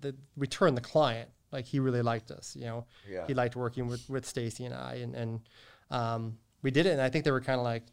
the, 0.00 0.16
we 0.36 0.48
turned 0.48 0.76
the 0.76 0.82
client. 0.82 1.30
Like 1.52 1.64
he 1.64 1.80
really 1.80 2.02
liked 2.02 2.30
us, 2.30 2.54
you 2.56 2.66
know. 2.66 2.86
Yeah. 3.08 3.26
He 3.26 3.34
liked 3.34 3.56
working 3.56 3.86
with 3.88 4.08
with 4.10 4.26
Stacy 4.26 4.64
and 4.64 4.74
I, 4.74 4.94
and 4.96 5.14
and 5.14 5.40
um, 5.90 6.38
we 6.62 6.70
did 6.70 6.86
it. 6.86 6.92
And 6.92 7.00
I 7.00 7.08
think 7.08 7.24
they 7.24 7.30
were 7.30 7.40
kind 7.40 7.58
of 7.58 7.64
like, 7.64 7.84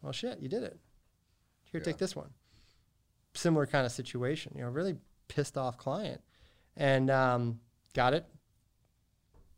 "Well, 0.00 0.12
shit, 0.12 0.38
you 0.40 0.48
did 0.48 0.62
it. 0.62 0.78
Here, 1.70 1.80
Yeah. 1.80 1.84
take 1.84 1.98
this 1.98 2.16
one." 2.16 2.30
Similar 3.34 3.66
kind 3.66 3.84
of 3.86 3.92
situation, 3.92 4.52
you 4.56 4.62
know, 4.62 4.68
really 4.70 4.96
pissed 5.28 5.56
off 5.58 5.76
client, 5.78 6.20
and 6.76 7.10
um, 7.10 7.60
got 7.94 8.12
it, 8.14 8.26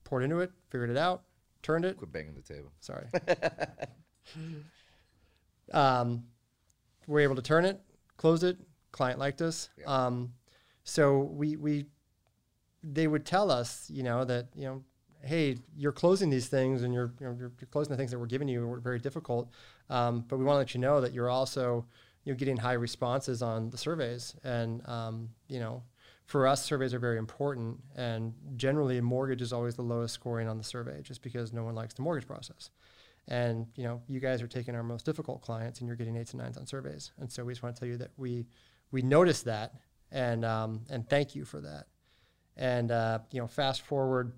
poured 0.05 0.23
into 0.25 0.41
it, 0.41 0.51
figured 0.71 0.91
it 0.91 0.97
out, 0.97 1.23
turned 1.63 1.85
it. 1.85 1.97
Quit 1.97 2.13
banging 2.13 2.35
the 2.35 2.43
table. 2.43 2.73
Sorry. 2.81 3.07
um, 5.73 6.25
we're 7.07 7.21
able 7.21 7.37
to 7.37 7.43
turn 7.43 7.65
it, 7.65 7.81
close 8.17 8.43
it. 8.43 8.57
Client 8.93 9.19
liked 9.19 9.43
us. 9.43 9.69
Yeah. 9.79 9.87
Um, 9.87 10.33
so 10.85 11.19
we 11.19 11.57
we 11.57 11.87
they 12.93 13.07
would 13.07 13.25
tell 13.25 13.51
us, 13.51 13.89
you 13.91 14.03
know, 14.03 14.25
that 14.25 14.49
you 14.55 14.65
know, 14.65 14.83
hey, 15.23 15.57
you're 15.77 15.93
closing 15.93 16.31
these 16.31 16.49
things 16.49 16.83
and 16.83 16.93
you're 16.93 17.13
you 17.19 17.27
know, 17.27 17.37
you're, 17.39 17.53
you're 17.61 17.69
closing 17.71 17.91
the 17.91 17.97
things 17.97 18.11
that 18.11 18.19
we're 18.19 18.27
giving 18.27 18.49
you 18.49 18.67
were 18.67 18.81
very 18.81 18.99
difficult. 18.99 19.51
Um, 19.89 20.25
but 20.29 20.39
we 20.39 20.45
want 20.45 20.57
to 20.57 20.59
let 20.59 20.75
you 20.75 20.81
know 20.81 21.01
that 21.01 21.13
you're 21.13 21.31
also 21.31 21.87
you 22.25 22.33
know 22.33 22.37
getting 22.37 22.57
high 22.57 22.75
responses 22.75 23.43
on 23.43 23.71
the 23.71 23.79
surveys 23.79 24.35
and 24.45 24.87
um, 24.89 25.31
you 25.49 25.61
know. 25.61 25.83
For 26.27 26.47
us, 26.47 26.65
surveys 26.65 26.95
are 26.95 26.99
very 26.99 27.19
important, 27.19 27.81
and 27.97 28.33
generally, 28.57 28.99
mortgage 29.03 29.43
is 29.43 29.53
always 29.53 29.75
the 29.75 29.83
lowest 29.83 30.15
scoring 30.15 30.49
on 30.49 30.57
the 30.57 30.65
survey, 30.65 31.03
just 31.03 31.21
because 31.21 31.53
no 31.53 31.65
one 31.65 31.75
likes 31.75 31.93
the 31.93 32.01
mortgage 32.01 32.27
process. 32.27 32.71
And 33.29 33.67
you 33.77 33.85
know, 33.85 34.01
you 34.09 34.21
guys 34.21 34.41
are 34.41 34.47
taking 34.47 34.75
our 34.75 34.83
most 34.83 35.05
difficult 35.05 35.43
clients, 35.43 35.81
and 35.81 35.87
you're 35.87 35.97
getting 35.97 36.17
eights 36.17 36.33
and 36.33 36.41
nines 36.41 36.57
on 36.57 36.67
surveys. 36.67 37.13
And 37.19 37.31
so 37.31 37.45
we 37.45 37.53
just 37.53 37.63
want 37.63 37.77
to 37.77 37.81
tell 37.81 37.89
you 37.91 37.99
that 37.99 38.13
we 38.17 38.47
we 38.91 39.03
noticed 39.03 39.45
that, 39.45 39.75
and 40.11 40.47
um, 40.47 40.87
and 40.89 41.07
thank 41.07 41.35
you 41.35 41.45
for 41.45 41.61
that. 41.61 41.89
And 42.57 42.91
uh, 42.91 43.19
you 43.31 43.41
know, 43.41 43.47
fast 43.47 43.83
forward 43.83 44.33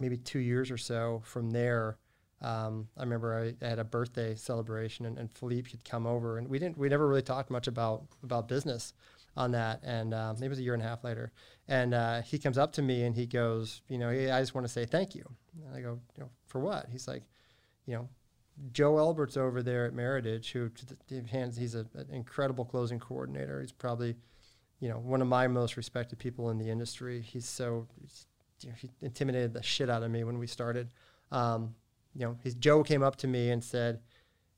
maybe 0.00 0.16
two 0.16 0.38
years 0.38 0.70
or 0.70 0.78
so 0.78 1.22
from 1.24 1.50
there. 1.50 1.98
Um, 2.40 2.88
I 2.96 3.02
remember 3.02 3.54
I, 3.60 3.64
I 3.64 3.68
had 3.68 3.78
a 3.78 3.84
birthday 3.84 4.34
celebration, 4.34 5.06
and, 5.06 5.18
and 5.18 5.30
Philippe 5.30 5.70
had 5.70 5.84
come 5.84 6.06
over, 6.06 6.38
and 6.38 6.48
we 6.48 6.58
didn't 6.58 6.78
we 6.78 6.88
never 6.88 7.06
really 7.06 7.22
talked 7.22 7.50
much 7.50 7.68
about 7.68 8.04
about 8.22 8.48
business 8.48 8.94
on 9.36 9.52
that. 9.52 9.80
And 9.82 10.12
uh, 10.12 10.34
it 10.40 10.48
was 10.48 10.58
a 10.58 10.62
year 10.62 10.74
and 10.74 10.82
a 10.82 10.86
half 10.86 11.04
later, 11.04 11.32
and 11.68 11.94
uh, 11.94 12.22
he 12.22 12.38
comes 12.38 12.58
up 12.58 12.72
to 12.74 12.82
me 12.82 13.04
and 13.04 13.14
he 13.14 13.26
goes, 13.26 13.82
you 13.88 13.98
know, 13.98 14.10
hey, 14.10 14.30
I 14.30 14.40
just 14.40 14.54
want 14.54 14.66
to 14.66 14.72
say 14.72 14.84
thank 14.84 15.14
you. 15.14 15.24
And 15.66 15.76
I 15.76 15.80
go, 15.80 16.00
you 16.16 16.24
know, 16.24 16.30
for 16.46 16.60
what? 16.60 16.86
He's 16.90 17.06
like, 17.06 17.22
you 17.86 17.94
know, 17.94 18.08
Joe 18.72 18.98
Elbert's 18.98 19.36
over 19.36 19.62
there 19.62 19.86
at 19.86 19.94
Meritage, 19.94 20.50
who 20.52 20.70
hands 21.30 21.56
he's 21.56 21.74
a, 21.74 21.86
an 21.94 22.06
incredible 22.10 22.64
closing 22.64 22.98
coordinator. 22.98 23.60
He's 23.60 23.72
probably, 23.72 24.16
you 24.82 24.88
know, 24.88 24.98
one 24.98 25.22
of 25.22 25.28
my 25.28 25.46
most 25.46 25.76
respected 25.76 26.18
people 26.18 26.50
in 26.50 26.58
the 26.58 26.68
industry. 26.68 27.22
He's 27.22 27.48
so 27.48 27.86
he's, 28.00 28.26
you 28.62 28.68
know, 28.70 28.74
he 28.76 28.90
intimidated 29.00 29.54
the 29.54 29.62
shit 29.62 29.88
out 29.88 30.02
of 30.02 30.10
me 30.10 30.24
when 30.24 30.38
we 30.38 30.48
started. 30.48 30.90
Um, 31.30 31.76
you 32.16 32.26
know, 32.26 32.36
his 32.42 32.56
Joe 32.56 32.82
came 32.82 33.00
up 33.00 33.14
to 33.16 33.28
me 33.28 33.50
and 33.50 33.62
said, 33.62 34.00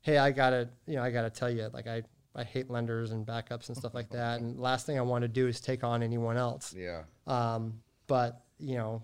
hey, 0.00 0.16
I 0.16 0.30
gotta, 0.30 0.70
you 0.86 0.96
know, 0.96 1.02
I 1.02 1.10
gotta 1.10 1.28
tell 1.28 1.50
you, 1.50 1.68
like 1.74 1.86
I, 1.86 2.04
I 2.34 2.42
hate 2.42 2.70
lenders 2.70 3.10
and 3.10 3.26
backups 3.26 3.68
and 3.68 3.76
stuff 3.76 3.92
like 3.92 4.08
that. 4.12 4.40
And 4.40 4.58
last 4.58 4.86
thing 4.86 4.98
I 4.98 5.02
want 5.02 5.22
to 5.22 5.28
do 5.28 5.46
is 5.46 5.60
take 5.60 5.84
on 5.84 6.02
anyone 6.02 6.38
else. 6.38 6.74
Yeah. 6.74 7.02
Um, 7.26 7.82
but 8.06 8.44
you 8.58 8.76
know, 8.76 9.02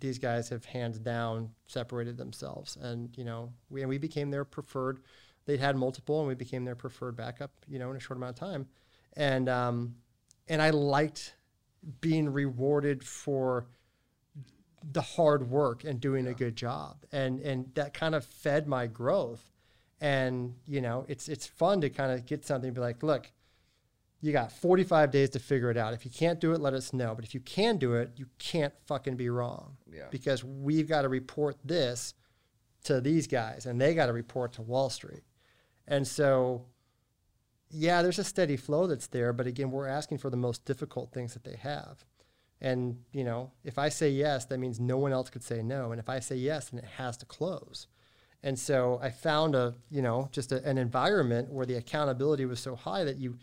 these 0.00 0.20
guys 0.20 0.48
have 0.50 0.64
hands 0.64 1.00
down 1.00 1.50
separated 1.66 2.16
themselves, 2.16 2.76
and 2.80 3.10
you 3.18 3.24
know, 3.24 3.52
we 3.70 3.80
and 3.80 3.88
we 3.88 3.98
became 3.98 4.30
their 4.30 4.44
preferred. 4.44 5.00
They'd 5.46 5.58
had 5.58 5.74
multiple, 5.74 6.20
and 6.20 6.28
we 6.28 6.36
became 6.36 6.64
their 6.64 6.76
preferred 6.76 7.16
backup. 7.16 7.50
You 7.66 7.80
know, 7.80 7.90
in 7.90 7.96
a 7.96 8.00
short 8.00 8.18
amount 8.18 8.40
of 8.40 8.48
time, 8.48 8.68
and 9.16 9.48
um, 9.48 9.96
and 10.50 10.60
I 10.60 10.70
liked 10.70 11.36
being 12.02 12.30
rewarded 12.30 13.02
for 13.02 13.66
the 14.92 15.00
hard 15.00 15.48
work 15.48 15.84
and 15.84 16.00
doing 16.00 16.26
a 16.26 16.34
good 16.34 16.56
job, 16.56 17.06
and 17.12 17.40
and 17.40 17.70
that 17.74 17.94
kind 17.94 18.14
of 18.14 18.26
fed 18.26 18.66
my 18.68 18.86
growth. 18.86 19.50
And 20.02 20.56
you 20.66 20.80
know, 20.80 21.06
it's 21.08 21.28
it's 21.28 21.46
fun 21.46 21.80
to 21.82 21.88
kind 21.88 22.12
of 22.12 22.26
get 22.26 22.44
something 22.44 22.68
and 22.68 22.74
be 22.74 22.80
like, 22.80 23.02
look, 23.02 23.30
you 24.20 24.32
got 24.32 24.52
45 24.52 25.10
days 25.10 25.30
to 25.30 25.38
figure 25.38 25.70
it 25.70 25.76
out. 25.76 25.94
If 25.94 26.04
you 26.04 26.10
can't 26.10 26.40
do 26.40 26.52
it, 26.52 26.60
let 26.60 26.74
us 26.74 26.92
know. 26.92 27.14
But 27.14 27.24
if 27.24 27.32
you 27.32 27.40
can 27.40 27.78
do 27.78 27.94
it, 27.94 28.12
you 28.16 28.26
can't 28.38 28.74
fucking 28.86 29.16
be 29.16 29.30
wrong. 29.30 29.76
Yeah. 29.90 30.06
Because 30.10 30.44
we've 30.44 30.88
got 30.88 31.02
to 31.02 31.08
report 31.08 31.56
this 31.64 32.14
to 32.84 33.00
these 33.00 33.26
guys 33.26 33.66
and 33.66 33.80
they 33.80 33.94
got 33.94 34.06
to 34.06 34.12
report 34.12 34.54
to 34.54 34.62
Wall 34.62 34.90
Street. 34.90 35.22
And 35.86 36.06
so, 36.06 36.66
yeah, 37.70 38.02
there's 38.02 38.18
a 38.18 38.24
steady 38.24 38.56
flow 38.56 38.86
that's 38.86 39.06
there. 39.06 39.32
But 39.32 39.46
again, 39.46 39.70
we're 39.70 39.86
asking 39.88 40.18
for 40.18 40.30
the 40.30 40.36
most 40.36 40.64
difficult 40.64 41.12
things 41.12 41.34
that 41.34 41.44
they 41.44 41.56
have. 41.56 42.04
And, 42.60 42.98
you 43.12 43.24
know, 43.24 43.52
if 43.64 43.78
I 43.78 43.88
say 43.88 44.10
yes, 44.10 44.44
that 44.46 44.58
means 44.58 44.78
no 44.78 44.98
one 44.98 45.12
else 45.12 45.30
could 45.30 45.42
say 45.42 45.62
no. 45.62 45.92
And 45.92 46.00
if 46.00 46.08
I 46.08 46.20
say 46.20 46.36
yes, 46.36 46.68
then 46.68 46.80
it 46.80 46.90
has 46.96 47.16
to 47.18 47.26
close. 47.26 47.86
And 48.42 48.58
so 48.58 48.98
I 49.02 49.10
found 49.10 49.54
a, 49.54 49.74
you 49.90 50.02
know, 50.02 50.28
just 50.32 50.52
a, 50.52 50.62
an 50.64 50.78
environment 50.78 51.50
where 51.52 51.66
the 51.66 51.76
accountability 51.76 52.44
was 52.44 52.60
so 52.60 52.74
high 52.74 53.04
that 53.04 53.18
you, 53.18 53.38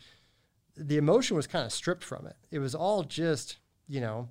the 0.75 0.97
emotion 0.97 1.35
was 1.35 1.47
kind 1.47 1.65
of 1.65 1.71
stripped 1.71 2.03
from 2.03 2.27
it. 2.27 2.35
It 2.51 2.59
was 2.59 2.75
all 2.75 3.03
just, 3.03 3.57
you 3.87 4.01
know, 4.01 4.29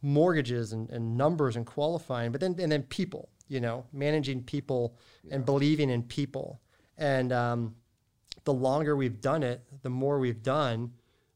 mortgages 0.00 0.72
and, 0.72 0.90
and 0.90 1.16
numbers 1.16 1.56
and 1.56 1.64
qualifying, 1.64 2.32
but 2.32 2.40
then 2.40 2.56
and 2.58 2.72
then 2.72 2.82
people, 2.82 3.28
you 3.48 3.60
know, 3.60 3.84
managing 3.92 4.42
people 4.42 4.96
and 5.30 5.44
believing 5.44 5.90
in 5.90 6.02
people. 6.02 6.60
And 6.98 7.32
um, 7.32 7.76
the 8.44 8.52
longer 8.52 8.96
we've 8.96 9.20
done 9.20 9.42
it, 9.42 9.62
the 9.82 9.90
more 9.90 10.18
we've 10.18 10.42
done, 10.42 10.92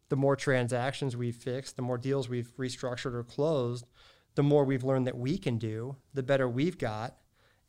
the 0.08 0.16
more 0.16 0.36
transactions 0.36 1.16
we've 1.16 1.36
fixed, 1.36 1.76
the 1.76 1.82
more 1.82 1.98
deals 1.98 2.28
we've 2.28 2.54
restructured 2.56 3.14
or 3.14 3.24
closed, 3.24 3.86
the 4.34 4.42
more 4.42 4.64
we've 4.64 4.84
learned 4.84 5.06
that 5.06 5.16
we 5.16 5.38
can 5.38 5.58
do, 5.58 5.96
the 6.14 6.22
better 6.22 6.48
we've 6.48 6.78
got, 6.78 7.16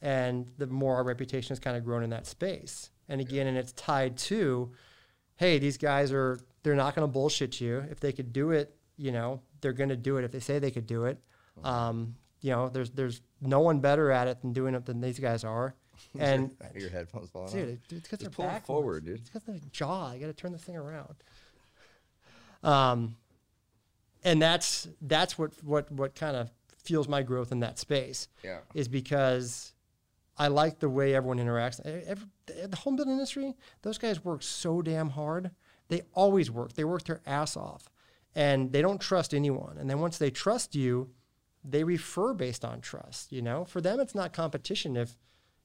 and 0.02 0.52
the 0.58 0.68
more 0.68 0.96
our 0.96 1.04
reputation 1.04 1.50
has 1.50 1.60
kind 1.60 1.78
of 1.78 1.84
grown 1.84 2.04
in 2.04 2.10
that 2.12 2.28
space. 2.28 2.92
And 3.10 3.22
again, 3.22 3.48
and 3.48 3.58
it's 3.58 3.72
tied 3.72 4.18
to 4.18 4.72
hey, 5.38 5.60
these 5.60 5.78
guys 5.78 6.12
are 6.12 6.40
they're 6.64 6.76
not 6.76 6.96
going 6.96 7.08
to 7.08 7.12
bullshit 7.12 7.62
you. 7.62 7.86
If 7.90 8.00
they 8.00 8.12
could 8.12 8.34
do 8.34 8.52
it, 8.52 8.76
you 8.98 9.12
know, 9.12 9.42
they're 9.62 9.74
going 9.74 9.90
to 9.90 9.96
do 9.96 10.18
it. 10.18 10.26
If 10.26 10.32
they 10.32 10.40
say 10.40 10.60
they 10.60 10.72
could 10.72 10.88
do 10.88 11.06
it, 11.06 11.20
um, 11.64 12.16
you 12.42 12.52
know, 12.52 12.70
there's 12.70 12.92
there's 12.92 13.22
no 13.42 13.62
one 13.62 13.80
better 13.80 14.12
at 14.12 14.28
it 14.28 14.42
than 14.42 14.54
doing 14.54 14.76
it 14.76 14.86
than 14.86 15.00
these 15.00 15.20
guys 15.20 15.44
are. 15.44 15.76
And 16.20 16.56
your 16.76 16.90
headphones 16.90 17.30
falling 17.30 17.52
dude, 17.54 17.64
off. 17.64 17.70
it- 17.70 17.80
it's 17.96 18.02
because 18.04 18.20
they're 18.20 18.30
pull 18.30 18.46
backwards. 18.46 18.66
forward, 18.68 19.06
dude. 19.06 19.20
It's 19.20 19.30
because 19.30 19.46
the 19.62 19.70
jaw. 19.72 20.08
I 20.12 20.18
got 20.18 20.28
to 20.28 20.34
turn 20.34 20.52
this 20.52 20.64
thing 20.64 20.76
around. 20.78 21.16
Um, 22.64 23.16
and 24.24 24.42
that's 24.42 24.88
that's 25.02 25.38
what 25.38 25.52
what 25.64 25.92
what 25.92 26.16
kind 26.16 26.36
of 26.36 26.50
fuels 26.84 27.08
my 27.08 27.22
growth 27.22 27.52
in 27.52 27.60
that 27.60 27.78
space 27.78 28.28
Yeah. 28.44 28.60
is 28.74 28.88
because 28.88 29.74
I 30.38 30.48
like 30.48 30.80
the 30.80 30.90
way 30.90 31.14
everyone 31.16 31.38
interacts. 31.38 31.80
Every, 31.86 32.28
the 32.68 32.76
home 32.78 32.96
building 32.96 33.14
industry, 33.14 33.56
those 33.82 33.98
guys 33.98 34.24
work 34.24 34.42
so 34.44 34.82
damn 34.82 35.10
hard. 35.10 35.52
They 35.90 36.02
always 36.14 36.50
work. 36.52 36.74
They 36.74 36.84
work 36.84 37.04
their 37.04 37.22
ass 37.26 37.56
off, 37.58 37.90
and 38.36 38.72
they 38.72 38.82
don't 38.82 39.00
trust 39.02 39.34
anyone. 39.34 39.78
And 39.78 39.90
then 39.90 40.00
once 40.00 40.18
they 40.18 40.30
trust 40.30 40.76
you, 40.76 41.10
they 41.64 41.84
refer 41.84 42.34
based 42.34 42.64
on 42.66 42.82
trust. 42.82 43.32
You 43.32 43.42
know, 43.42 43.66
for 43.66 43.82
them, 43.82 44.00
it's 44.00 44.16
not 44.16 44.34
competition. 44.34 44.96
If 44.98 45.16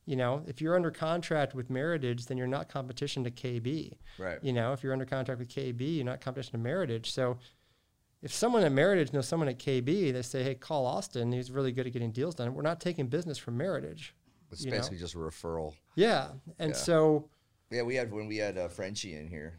you 0.05 0.17
know, 0.17 0.43
if 0.47 0.61
you're 0.61 0.75
under 0.75 0.91
contract 0.91 1.55
with 1.55 1.71
Meritage, 1.71 2.27
then 2.27 2.37
you're 2.37 2.47
not 2.47 2.69
competition 2.69 3.23
to 3.25 3.31
KB. 3.31 3.93
Right. 4.19 4.39
You 4.43 4.53
know, 4.53 4.73
if 4.73 4.83
you're 4.83 4.93
under 4.93 5.05
contract 5.05 5.39
with 5.39 5.49
KB, 5.49 5.97
you're 5.97 6.05
not 6.05 6.21
competition 6.21 6.61
to 6.61 6.69
Meritage. 6.69 7.07
So 7.07 7.39
if 8.21 8.33
someone 8.33 8.65
at 8.65 8.73
Meritage 8.73 9.13
knows 9.13 9.29
someone 9.29 9.49
at 9.49 9.59
KB, 9.59 10.13
they 10.13 10.23
say, 10.23 10.43
hey, 10.43 10.55
call 10.55 10.87
Austin. 10.87 11.33
He's 11.33 11.51
really 11.51 11.73
good 11.73 11.87
at 11.87 11.93
getting 11.93 12.11
deals 12.11 12.35
done. 12.35 12.55
We're 12.55 12.63
not 12.63 12.81
taking 12.81 13.07
business 13.07 13.39
from 13.39 13.59
Meritage. 13.59 14.11
It's 14.51 14.65
you 14.65 14.71
know? 14.71 14.79
basically 14.79 14.99
just 14.99 15.15
a 15.15 15.19
referral. 15.19 15.75
Yeah. 15.95 16.29
And 16.59 16.71
Yeah. 16.71 16.77
so, 16.77 17.29
Yeah, 17.71 17.83
we 17.83 17.95
had 17.95 18.13
when 18.13 18.27
we 18.27 18.37
had 18.37 18.59
uh, 18.59 18.69
Frenchie 18.69 19.15
in 19.15 19.29
here. 19.29 19.59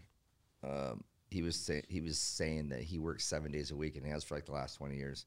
Um, 0.64 1.04
he 1.30 1.42
was 1.42 1.56
say, 1.56 1.82
he 1.90 2.00
was 2.00 2.20
saying 2.20 2.70
that 2.70 2.82
he 2.82 3.00
works 3.00 3.26
seven 3.26 3.52
days 3.52 3.72
a 3.72 3.76
week 3.76 3.96
and 3.96 4.06
he 4.06 4.12
has 4.12 4.24
for 4.24 4.36
like 4.36 4.46
the 4.46 4.52
last 4.52 4.76
twenty 4.76 4.98
years. 4.98 5.26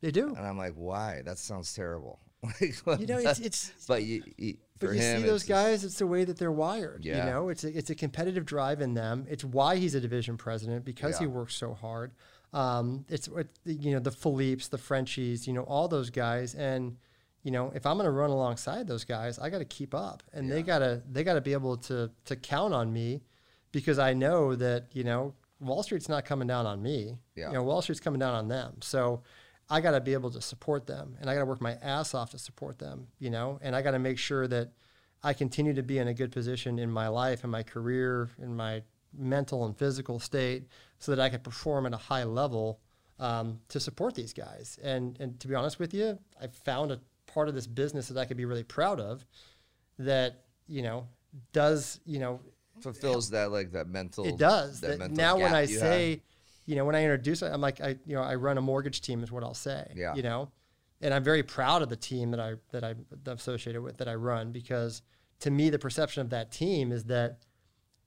they 0.00 0.10
do. 0.10 0.34
And 0.34 0.44
I'm 0.44 0.58
like, 0.58 0.74
why? 0.74 1.22
That 1.24 1.38
sounds 1.38 1.72
terrible. 1.72 2.18
You 2.60 3.06
know, 3.06 3.18
it's, 3.18 3.38
it's, 3.38 3.72
but 3.86 4.02
you, 4.02 4.22
you 4.36 4.56
but 4.80 4.94
you 4.94 5.00
him, 5.00 5.20
see 5.20 5.26
those 5.26 5.44
guys, 5.44 5.84
it's 5.84 5.98
the 5.98 6.06
way 6.06 6.24
that 6.24 6.38
they're 6.38 6.52
wired. 6.52 7.04
Yeah. 7.04 7.24
You 7.24 7.30
know, 7.30 7.48
it's 7.50 7.64
a, 7.64 7.76
it's 7.76 7.90
a 7.90 7.94
competitive 7.94 8.44
drive 8.44 8.80
in 8.80 8.94
them. 8.94 9.26
It's 9.30 9.44
why 9.44 9.76
he's 9.76 9.94
a 9.94 10.00
division 10.00 10.36
president 10.36 10.84
because 10.84 11.18
he 11.18 11.26
works 11.26 11.54
so 11.54 11.74
hard. 11.74 12.12
Um, 12.52 13.04
it's 13.08 13.28
what 13.28 13.46
you 13.64 13.92
know 13.92 14.00
the 14.00 14.10
Philippes, 14.10 14.68
the 14.68 14.78
Frenchies, 14.78 15.46
you 15.46 15.52
know, 15.52 15.62
all 15.62 15.88
those 15.88 16.10
guys. 16.10 16.54
And 16.54 16.96
you 17.42 17.50
know, 17.50 17.72
if 17.74 17.86
I'm 17.86 17.96
going 17.96 18.04
to 18.04 18.10
run 18.10 18.30
alongside 18.30 18.86
those 18.86 19.04
guys, 19.04 19.38
I 19.38 19.48
got 19.48 19.58
to 19.58 19.64
keep 19.64 19.94
up, 19.94 20.22
and 20.32 20.50
they 20.50 20.62
gotta 20.62 21.02
they 21.10 21.24
got 21.24 21.34
to 21.34 21.40
be 21.40 21.52
able 21.52 21.76
to 21.78 22.10
to 22.26 22.36
count 22.36 22.74
on 22.74 22.92
me 22.92 23.22
because 23.70 23.98
I 23.98 24.12
know 24.12 24.54
that 24.54 24.86
you 24.92 25.04
know 25.04 25.34
Wall 25.60 25.82
Street's 25.82 26.08
not 26.08 26.24
coming 26.24 26.48
down 26.48 26.66
on 26.66 26.82
me. 26.82 27.18
Yeah. 27.36 27.48
You 27.48 27.54
know, 27.54 27.62
Wall 27.62 27.82
Street's 27.82 28.00
coming 28.00 28.20
down 28.20 28.34
on 28.34 28.48
them. 28.48 28.76
So 28.80 29.22
I 29.70 29.80
got 29.80 29.92
to 29.92 30.00
be 30.00 30.12
able 30.12 30.30
to 30.30 30.40
support 30.40 30.86
them, 30.86 31.16
and 31.20 31.30
I 31.30 31.34
got 31.34 31.40
to 31.40 31.46
work 31.46 31.60
my 31.60 31.74
ass 31.82 32.14
off 32.14 32.30
to 32.30 32.38
support 32.38 32.78
them. 32.78 33.08
You 33.18 33.30
know, 33.30 33.58
and 33.62 33.74
I 33.74 33.82
got 33.82 33.92
to 33.92 33.98
make 33.98 34.18
sure 34.18 34.46
that 34.48 34.72
I 35.22 35.32
continue 35.32 35.74
to 35.74 35.82
be 35.82 35.98
in 35.98 36.08
a 36.08 36.14
good 36.14 36.32
position 36.32 36.78
in 36.78 36.90
my 36.90 37.08
life, 37.08 37.44
in 37.44 37.50
my 37.50 37.62
career, 37.62 38.30
in 38.40 38.54
my 38.54 38.82
mental 39.16 39.64
and 39.64 39.76
physical 39.76 40.18
state, 40.18 40.66
so 40.98 41.14
that 41.14 41.22
I 41.22 41.28
can 41.28 41.40
perform 41.40 41.86
at 41.86 41.94
a 41.94 41.98
high 41.98 42.24
level 42.24 42.80
um, 43.18 43.60
to 43.68 43.78
support 43.78 44.14
these 44.14 44.32
guys. 44.32 44.78
And 44.82 45.18
and 45.20 45.38
to 45.40 45.48
be 45.48 45.54
honest 45.54 45.78
with 45.78 45.94
you, 45.94 46.18
I 46.40 46.48
found 46.48 46.90
a 46.92 47.00
part 47.26 47.48
of 47.48 47.54
this 47.54 47.66
business 47.66 48.08
that 48.08 48.18
I 48.18 48.24
could 48.24 48.36
be 48.36 48.44
really 48.44 48.64
proud 48.64 49.00
of. 49.00 49.24
That 49.98 50.44
you 50.66 50.82
know 50.82 51.06
does 51.52 52.00
you 52.04 52.18
know 52.18 52.40
fulfills 52.80 53.30
that 53.30 53.52
like 53.52 53.72
that 53.72 53.86
mental. 53.86 54.26
it 54.26 54.36
does. 54.36 54.80
That 54.80 54.88
That 54.88 54.98
mental 54.98 55.16
now 55.16 55.38
when 55.38 55.54
I 55.54 55.66
say. 55.66 56.22
You 56.66 56.76
know, 56.76 56.84
when 56.84 56.94
I 56.94 57.02
introduce 57.02 57.42
it, 57.42 57.46
I'm 57.46 57.60
like, 57.60 57.80
I, 57.80 57.96
you 58.06 58.14
know, 58.14 58.22
I 58.22 58.36
run 58.36 58.58
a 58.58 58.60
mortgage 58.60 59.00
team 59.00 59.22
is 59.22 59.32
what 59.32 59.42
I'll 59.42 59.54
say. 59.54 59.90
Yeah. 59.94 60.14
You 60.14 60.22
know, 60.22 60.50
and 61.00 61.12
I'm 61.12 61.24
very 61.24 61.42
proud 61.42 61.82
of 61.82 61.88
the 61.88 61.96
team 61.96 62.30
that 62.30 62.40
I 62.40 62.54
that 62.70 62.84
I'm 62.84 63.06
associated 63.26 63.82
with 63.82 63.98
that 63.98 64.08
I 64.08 64.14
run 64.14 64.52
because 64.52 65.02
to 65.40 65.50
me 65.50 65.70
the 65.70 65.78
perception 65.78 66.20
of 66.22 66.30
that 66.30 66.52
team 66.52 66.92
is 66.92 67.04
that, 67.04 67.38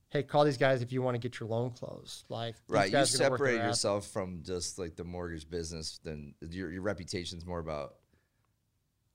hey, 0.10 0.24
call 0.24 0.46
these 0.46 0.58
guys 0.58 0.82
if 0.82 0.94
you 0.94 1.02
want 1.02 1.16
to 1.16 1.20
get 1.20 1.40
your 1.40 1.50
loan 1.50 1.72
closed. 1.72 2.24
Like 2.30 2.56
right, 2.70 2.86
you 2.86 2.92
guys 2.92 3.14
are 3.14 3.18
gonna 3.18 3.32
work 3.32 3.40
their 3.40 3.48
separate 3.50 3.68
yourself 3.68 4.08
from 4.08 4.42
just 4.44 4.80
like 4.80 4.96
the 4.96 5.04
mortgage 5.04 5.50
business. 5.50 6.00
Then 6.04 6.34
your 6.42 6.72
your 6.72 6.82
reputation's 6.82 7.46
more 7.46 7.60
about 7.60 7.96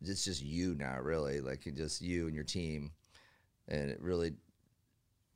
it's 0.03 0.25
just 0.25 0.43
you 0.43 0.75
now, 0.75 0.99
really. 1.01 1.41
Like 1.41 1.67
just 1.75 2.01
you 2.01 2.27
and 2.27 2.35
your 2.35 2.45
team, 2.45 2.93
and 3.69 3.91
it 3.91 4.01
really, 4.01 4.33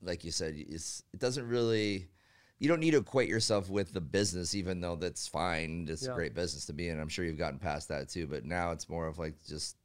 like 0.03 0.25
you 0.25 0.31
said, 0.31 0.55
it's 0.57 1.03
it 1.13 1.21
doesn't 1.21 1.47
really. 1.47 2.09
You 2.59 2.69
don't 2.69 2.81
need 2.81 2.93
to 2.93 2.99
equate 2.99 3.29
yourself 3.29 3.69
with 3.69 3.93
the 3.93 4.01
business, 4.01 4.55
even 4.55 4.81
though 4.81 4.97
that's 4.97 5.27
fine. 5.27 5.87
It's 5.91 6.05
Yeah. 6.05 6.13
a 6.13 6.15
great 6.15 6.35
business 6.35 6.65
to 6.67 6.73
be 6.73 6.89
in. 6.89 7.01
I'm 7.01 7.09
sure 7.09 7.25
you've 7.25 7.37
gotten 7.39 7.59
past 7.59 7.89
that 7.89 8.09
too. 8.09 8.27
But 8.27 8.45
now 8.45 8.71
it's 8.71 8.89
more 8.89 9.07
of 9.07 9.19
like 9.19 9.35
just 9.45 9.77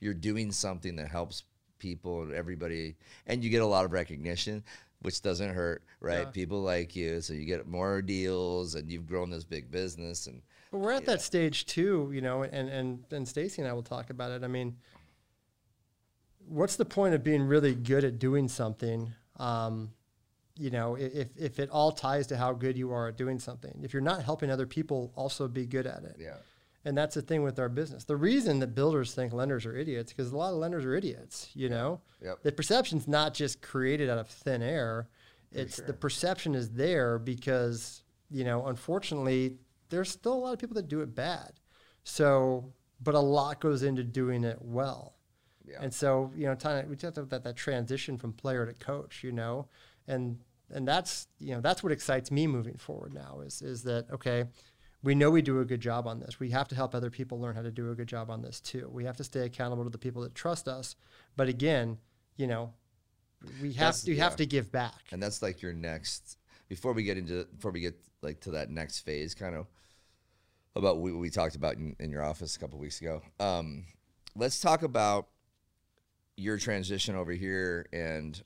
you're 0.00 0.14
doing 0.14 0.50
something 0.52 0.96
that 0.96 1.08
helps 1.08 1.44
people 1.78 2.22
and 2.22 2.32
everybody, 2.32 2.96
and 3.26 3.44
you 3.44 3.50
get 3.50 3.62
a 3.62 3.66
lot 3.66 3.84
of 3.84 3.92
recognition, 3.92 4.64
which 5.02 5.20
doesn't 5.22 5.54
hurt, 5.54 5.82
right? 6.00 6.20
Yeah. 6.26 6.30
People 6.30 6.62
like 6.62 6.96
you, 6.96 7.20
so 7.20 7.34
you 7.34 7.44
get 7.44 7.66
more 7.66 8.00
deals, 8.02 8.74
and 8.74 8.90
you've 8.90 9.06
grown 9.06 9.30
this 9.30 9.44
big 9.44 9.70
business, 9.70 10.26
and 10.26 10.42
But 10.70 10.78
we're 10.78 10.92
at 10.92 11.04
that 11.06 11.20
stage 11.22 11.66
too, 11.66 12.10
you 12.12 12.20
know, 12.22 12.42
and 12.42 12.68
and 12.68 13.04
and 13.10 13.28
Stacy 13.28 13.60
and 13.62 13.68
I 13.70 13.74
will 13.74 13.82
talk 13.82 14.08
about 14.10 14.32
it. 14.32 14.42
I 14.42 14.48
mean, 14.48 14.78
what's 16.48 16.76
the 16.76 16.84
point 16.84 17.14
of 17.14 17.22
being 17.22 17.42
really 17.42 17.74
good 17.74 18.04
at 18.04 18.18
doing 18.18 18.48
something? 18.48 19.12
Um, 19.36 19.92
you 20.58 20.70
know, 20.70 20.94
if 20.96 21.28
if 21.36 21.58
it 21.58 21.68
all 21.70 21.92
ties 21.92 22.26
to 22.28 22.36
how 22.36 22.52
good 22.52 22.76
you 22.76 22.90
are 22.92 23.08
at 23.08 23.16
doing 23.16 23.38
something, 23.38 23.80
if 23.82 23.92
you're 23.92 24.02
not 24.02 24.22
helping 24.22 24.50
other 24.50 24.66
people 24.66 25.12
also 25.16 25.48
be 25.48 25.66
good 25.66 25.86
at 25.86 26.02
it, 26.04 26.16
yeah, 26.18 26.36
and 26.84 26.96
that's 26.96 27.14
the 27.14 27.22
thing 27.22 27.42
with 27.42 27.58
our 27.58 27.68
business. 27.68 28.04
The 28.04 28.16
reason 28.16 28.58
that 28.60 28.74
builders 28.74 29.14
think 29.14 29.32
lenders 29.32 29.66
are 29.66 29.76
idiots 29.76 30.12
because 30.12 30.32
a 30.32 30.36
lot 30.36 30.52
of 30.52 30.58
lenders 30.58 30.84
are 30.84 30.94
idiots. 30.94 31.50
You 31.54 31.68
know, 31.68 32.00
Yep. 32.22 32.42
the 32.42 32.52
perception's 32.52 33.06
not 33.06 33.34
just 33.34 33.60
created 33.62 34.08
out 34.10 34.18
of 34.18 34.28
thin 34.28 34.62
air. 34.62 35.08
It's 35.52 35.76
the 35.78 35.92
perception 35.92 36.54
is 36.54 36.70
there 36.70 37.18
because 37.18 38.02
you 38.30 38.44
know, 38.44 38.66
unfortunately, 38.66 39.56
there's 39.88 40.10
still 40.10 40.34
a 40.34 40.40
lot 40.40 40.52
of 40.52 40.58
people 40.58 40.74
that 40.74 40.88
do 40.88 41.00
it 41.00 41.14
bad. 41.14 41.52
So, 42.02 42.72
but 43.00 43.14
a 43.14 43.20
lot 43.20 43.60
goes 43.60 43.82
into 43.82 44.02
doing 44.02 44.42
it 44.44 44.58
well. 44.60 45.14
Yeah. 45.64 45.78
And 45.80 45.92
so, 45.92 46.32
you 46.36 46.46
know, 46.46 46.54
time, 46.54 46.88
we 46.88 46.96
talked 46.96 47.18
about 47.18 47.30
that, 47.30 47.44
that 47.44 47.56
transition 47.56 48.16
from 48.18 48.32
player 48.32 48.66
to 48.66 48.72
coach, 48.74 49.22
you 49.24 49.32
know, 49.32 49.66
and 50.06 50.38
and 50.72 50.86
that's 50.86 51.28
you 51.38 51.54
know 51.54 51.60
that's 51.60 51.82
what 51.82 51.92
excites 51.92 52.30
me 52.30 52.46
moving 52.46 52.76
forward 52.76 53.14
now 53.14 53.40
is 53.44 53.62
is 53.62 53.82
that 53.84 54.06
okay, 54.12 54.44
we 55.02 55.14
know 55.14 55.30
we 55.30 55.42
do 55.42 55.60
a 55.60 55.64
good 55.64 55.80
job 55.80 56.06
on 56.06 56.20
this. 56.20 56.40
We 56.40 56.50
have 56.50 56.68
to 56.68 56.74
help 56.74 56.94
other 56.94 57.10
people 57.10 57.40
learn 57.40 57.54
how 57.54 57.62
to 57.62 57.70
do 57.70 57.90
a 57.90 57.94
good 57.94 58.08
job 58.08 58.30
on 58.30 58.42
this 58.42 58.60
too. 58.60 58.88
We 58.92 59.04
have 59.04 59.16
to 59.18 59.24
stay 59.24 59.40
accountable 59.46 59.84
to 59.84 59.90
the 59.90 59.98
people 59.98 60.22
that 60.22 60.34
trust 60.34 60.66
us. 60.68 60.96
But 61.36 61.48
again, 61.48 61.98
you 62.36 62.46
know, 62.46 62.72
we 63.62 63.68
have 63.74 63.78
That's- 63.78 64.02
to 64.02 64.10
we 64.10 64.16
yeah. 64.16 64.24
have 64.24 64.36
to 64.36 64.46
give 64.46 64.72
back. 64.72 65.02
and 65.12 65.22
that's 65.22 65.42
like 65.42 65.62
your 65.62 65.72
next 65.72 66.38
before 66.68 66.92
we 66.92 67.04
get 67.04 67.16
into 67.16 67.44
before 67.54 67.70
we 67.70 67.80
get 67.80 67.94
like 68.22 68.40
to 68.40 68.50
that 68.52 68.70
next 68.70 69.00
phase 69.00 69.34
kind 69.34 69.54
of 69.54 69.66
about 70.74 70.98
what 70.98 71.14
we 71.14 71.30
talked 71.30 71.54
about 71.54 71.76
in, 71.76 71.94
in 72.00 72.10
your 72.10 72.22
office 72.24 72.56
a 72.56 72.58
couple 72.58 72.78
weeks 72.78 73.00
ago 73.00 73.22
um, 73.38 73.84
let's 74.34 74.60
talk 74.60 74.82
about 74.82 75.28
your 76.36 76.58
transition 76.58 77.14
over 77.14 77.32
here 77.32 77.86
and 77.92 78.42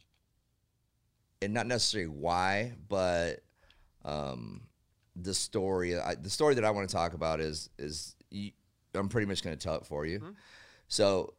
and 1.43 1.53
not 1.55 1.67
necessarily 1.67 2.09
why 2.09 2.73
but 2.89 3.41
um, 4.05 4.63
the 5.17 5.35
story 5.35 5.99
I, 5.99 6.15
the 6.15 6.31
story 6.31 6.55
that 6.55 6.65
i 6.65 6.71
want 6.71 6.89
to 6.89 6.95
talk 6.95 7.15
about 7.15 7.41
is 7.41 7.71
is 7.79 8.15
you, 8.31 8.53
i'm 8.95 9.09
pretty 9.09 9.27
much 9.27 9.43
going 9.43 9.57
to 9.57 9.63
tell 9.63 9.77
it 9.77 9.87
for 9.87 10.07
you. 10.07 10.35
So 10.89 11.35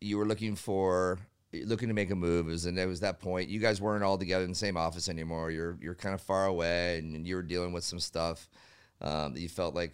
you 0.00 0.18
were 0.18 0.26
looking 0.26 0.54
for 0.56 1.18
looking 1.52 1.88
to 1.88 1.94
make 1.94 2.10
a 2.10 2.14
move 2.14 2.48
is 2.48 2.66
and 2.66 2.78
it 2.78 2.86
was 2.86 3.00
that 3.00 3.20
point 3.20 3.48
you 3.48 3.60
guys 3.60 3.80
weren't 3.80 4.02
all 4.02 4.18
together 4.18 4.44
in 4.44 4.50
the 4.50 4.56
same 4.56 4.76
office 4.76 5.08
anymore 5.08 5.50
you're 5.50 5.78
you're 5.80 5.94
kind 5.94 6.14
of 6.14 6.20
far 6.20 6.46
away 6.46 6.98
and 6.98 7.26
you 7.26 7.36
were 7.36 7.42
dealing 7.42 7.72
with 7.72 7.84
some 7.84 8.00
stuff 8.00 8.48
um, 9.00 9.34
that 9.34 9.40
you 9.40 9.48
felt 9.48 9.74
like 9.74 9.92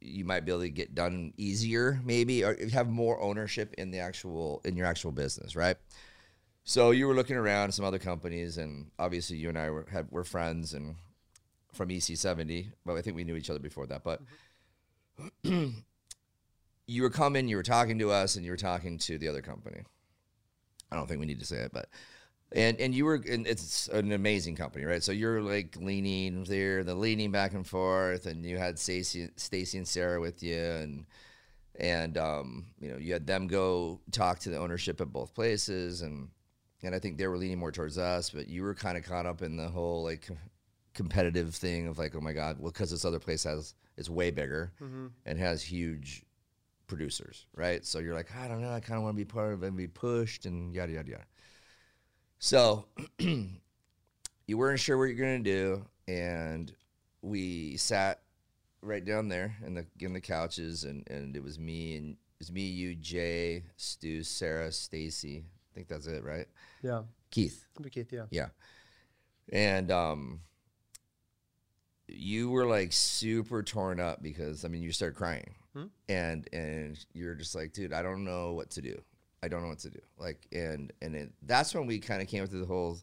you 0.00 0.24
might 0.24 0.44
be 0.44 0.50
able 0.50 0.62
to 0.62 0.68
get 0.68 0.94
done 0.94 1.32
easier 1.36 2.00
maybe 2.04 2.44
or 2.44 2.56
have 2.72 2.88
more 2.88 3.20
ownership 3.20 3.72
in 3.78 3.90
the 3.90 3.98
actual 3.98 4.60
in 4.64 4.76
your 4.76 4.86
actual 4.86 5.12
business 5.12 5.54
right 5.54 5.76
so 6.66 6.90
you 6.90 7.06
were 7.06 7.14
looking 7.14 7.36
around 7.36 7.72
some 7.72 7.86
other 7.86 7.98
companies 7.98 8.58
and 8.58 8.90
obviously 8.98 9.38
you 9.38 9.48
and 9.48 9.58
i 9.58 9.70
were 9.70 9.86
had 9.90 10.06
were 10.10 10.24
friends 10.24 10.74
and 10.74 10.96
from 11.72 11.88
ec70 11.88 12.72
but 12.84 12.96
i 12.96 13.00
think 13.00 13.16
we 13.16 13.24
knew 13.24 13.36
each 13.36 13.48
other 13.48 13.58
before 13.58 13.86
that 13.86 14.04
but 14.04 14.20
you 16.86 17.02
were 17.02 17.10
coming, 17.10 17.48
you 17.48 17.56
were 17.56 17.62
talking 17.62 17.98
to 17.98 18.10
us, 18.10 18.36
and 18.36 18.44
you 18.44 18.50
were 18.50 18.56
talking 18.56 18.98
to 18.98 19.18
the 19.18 19.28
other 19.28 19.42
company. 19.42 19.82
I 20.90 20.96
don't 20.96 21.08
think 21.08 21.20
we 21.20 21.26
need 21.26 21.40
to 21.40 21.46
say 21.46 21.56
it, 21.56 21.72
but 21.72 21.88
and 22.52 22.78
and 22.80 22.94
you 22.94 23.04
were 23.04 23.20
and 23.28 23.46
it's 23.46 23.88
an 23.88 24.12
amazing 24.12 24.54
company, 24.54 24.84
right? 24.84 25.02
So 25.02 25.12
you're 25.12 25.42
like 25.42 25.76
leaning 25.80 26.44
there, 26.44 26.84
the 26.84 26.94
leaning 26.94 27.32
back 27.32 27.54
and 27.54 27.66
forth, 27.66 28.26
and 28.26 28.44
you 28.44 28.56
had 28.56 28.78
Stacy, 28.78 29.30
Stacy 29.36 29.78
and 29.78 29.88
Sarah 29.88 30.20
with 30.20 30.42
you, 30.42 30.56
and 30.56 31.06
and 31.78 32.16
um, 32.16 32.66
you 32.80 32.92
know 32.92 32.98
you 32.98 33.12
had 33.12 33.26
them 33.26 33.48
go 33.48 34.00
talk 34.12 34.38
to 34.40 34.50
the 34.50 34.58
ownership 34.58 35.00
at 35.00 35.12
both 35.12 35.34
places, 35.34 36.02
and 36.02 36.28
and 36.82 36.94
I 36.94 36.98
think 36.98 37.16
they 37.16 37.26
were 37.26 37.38
leaning 37.38 37.58
more 37.58 37.72
towards 37.72 37.98
us, 37.98 38.30
but 38.30 38.48
you 38.48 38.62
were 38.62 38.74
kind 38.74 38.96
of 38.96 39.04
caught 39.04 39.26
up 39.26 39.42
in 39.42 39.56
the 39.56 39.68
whole 39.68 40.02
like 40.02 40.28
competitive 40.94 41.54
thing 41.54 41.86
of 41.86 41.98
like, 41.98 42.14
oh 42.14 42.20
my 42.20 42.32
god, 42.32 42.58
well, 42.58 42.72
because 42.72 42.90
this 42.90 43.04
other 43.04 43.18
place 43.18 43.44
has 43.44 43.74
it's 43.96 44.10
way 44.10 44.30
bigger 44.30 44.72
mm-hmm. 44.80 45.06
and 45.24 45.38
has 45.38 45.62
huge 45.62 46.24
producers, 46.86 47.46
right? 47.54 47.84
So 47.84 47.98
you're 47.98 48.14
like, 48.14 48.34
I 48.36 48.48
don't 48.48 48.60
know, 48.60 48.72
I 48.72 48.80
kind 48.80 48.98
of 48.98 49.02
want 49.02 49.14
to 49.14 49.24
be 49.24 49.24
part 49.24 49.52
of 49.52 49.62
it 49.62 49.68
and 49.68 49.76
be 49.76 49.88
pushed 49.88 50.46
and 50.46 50.74
yada 50.74 50.92
yada 50.92 51.10
yada. 51.10 51.24
So 52.38 52.86
you 53.18 54.58
weren't 54.58 54.80
sure 54.80 54.98
what 54.98 55.04
you're 55.04 55.14
gonna 55.14 55.38
do, 55.38 55.84
and 56.06 56.72
we 57.22 57.76
sat 57.76 58.20
right 58.82 59.04
down 59.04 59.28
there 59.28 59.56
in 59.64 59.74
the 59.74 59.86
in 60.00 60.12
the 60.12 60.20
couches, 60.20 60.84
and 60.84 61.08
and 61.08 61.36
it 61.36 61.42
was 61.42 61.58
me 61.58 61.96
and 61.96 62.12
it 62.12 62.40
was 62.40 62.52
me, 62.52 62.62
you, 62.62 62.94
Jay, 62.94 63.64
Stu, 63.76 64.22
Sarah, 64.22 64.70
Stacy. 64.70 65.44
I 65.76 65.78
think 65.78 65.88
that's 65.88 66.06
it, 66.06 66.24
right? 66.24 66.46
Yeah. 66.82 67.02
Keith. 67.30 67.66
Keith, 67.90 68.10
yeah. 68.10 68.24
Yeah. 68.30 68.48
And 69.52 69.90
um 69.90 70.40
you 72.08 72.48
were 72.48 72.64
like 72.64 72.92
super 72.92 73.62
torn 73.62 74.00
up 74.00 74.22
because 74.22 74.64
I 74.64 74.68
mean 74.68 74.82
you 74.82 74.90
started 74.90 75.16
crying. 75.16 75.54
Hmm? 75.74 75.84
And 76.08 76.48
and 76.54 77.04
you're 77.12 77.34
just 77.34 77.54
like, 77.54 77.74
dude, 77.74 77.92
I 77.92 78.02
don't 78.02 78.24
know 78.24 78.54
what 78.54 78.70
to 78.70 78.80
do. 78.80 78.98
I 79.42 79.48
don't 79.48 79.60
know 79.60 79.68
what 79.68 79.80
to 79.80 79.90
do. 79.90 80.00
Like 80.16 80.46
and 80.50 80.94
and 81.02 81.14
it, 81.14 81.32
that's 81.42 81.74
when 81.74 81.86
we 81.86 81.98
kind 81.98 82.22
of 82.22 82.28
came 82.28 82.46
to 82.46 82.56
the 82.56 82.64
whole 82.64 82.98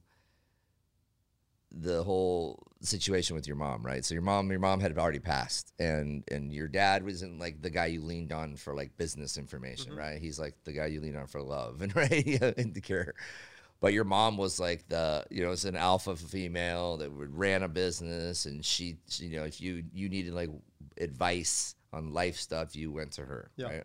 the 1.74 2.04
whole 2.04 2.64
situation 2.82 3.36
with 3.36 3.48
your 3.48 3.56
mom, 3.56 3.84
right? 3.84 4.06
So 4.06 4.14
your 4.14 4.22
mom 4.22 4.50
your 4.52 4.60
mom 4.60 4.80
had 4.80 4.98
already 4.98 5.20
passed 5.20 5.74
and 5.80 6.24
and 6.30 6.52
your 6.52 6.68
dad 6.68 7.04
wasn't 7.04 7.40
like 7.40 7.62
the 7.62 7.70
guy 7.70 7.88
you 7.88 8.02
leaned 8.02 8.32
on 8.32 8.56
for 8.56 8.76
like 8.76 8.96
business 8.98 9.38
information, 9.38 9.92
mm-hmm. 9.92 10.00
right? 10.00 10.22
He's 10.22 10.40
like 10.40 10.56
the 10.64 10.74
guy 10.74 10.88
you 10.88 11.02
lean 11.02 11.16
on 11.16 11.28
for 11.28 11.42
love 11.42 11.82
and 11.84 11.96
right 11.96 12.42
and 12.58 12.74
the 12.74 12.82
care 12.82 13.16
but 13.84 13.92
your 13.92 14.06
mom 14.06 14.38
was 14.38 14.62
like 14.62 14.88
the 14.88 15.26
you 15.30 15.44
know 15.44 15.52
it's 15.52 15.66
an 15.66 15.76
alpha 15.76 16.16
female 16.16 16.96
that 16.98 17.12
would 17.12 17.38
ran 17.38 17.64
a 17.64 17.68
business 17.68 18.46
and 18.46 18.64
she, 18.64 18.96
she 19.10 19.26
you 19.26 19.38
know 19.38 19.44
if 19.44 19.60
you 19.60 19.84
you 19.92 20.08
needed 20.08 20.34
like 20.34 20.50
advice 20.98 21.76
on 21.92 22.14
life 22.14 22.38
stuff 22.38 22.78
you 22.78 22.94
went 22.94 23.12
to 23.12 23.26
her 23.26 23.52
Yeah. 23.58 23.68
right 23.68 23.84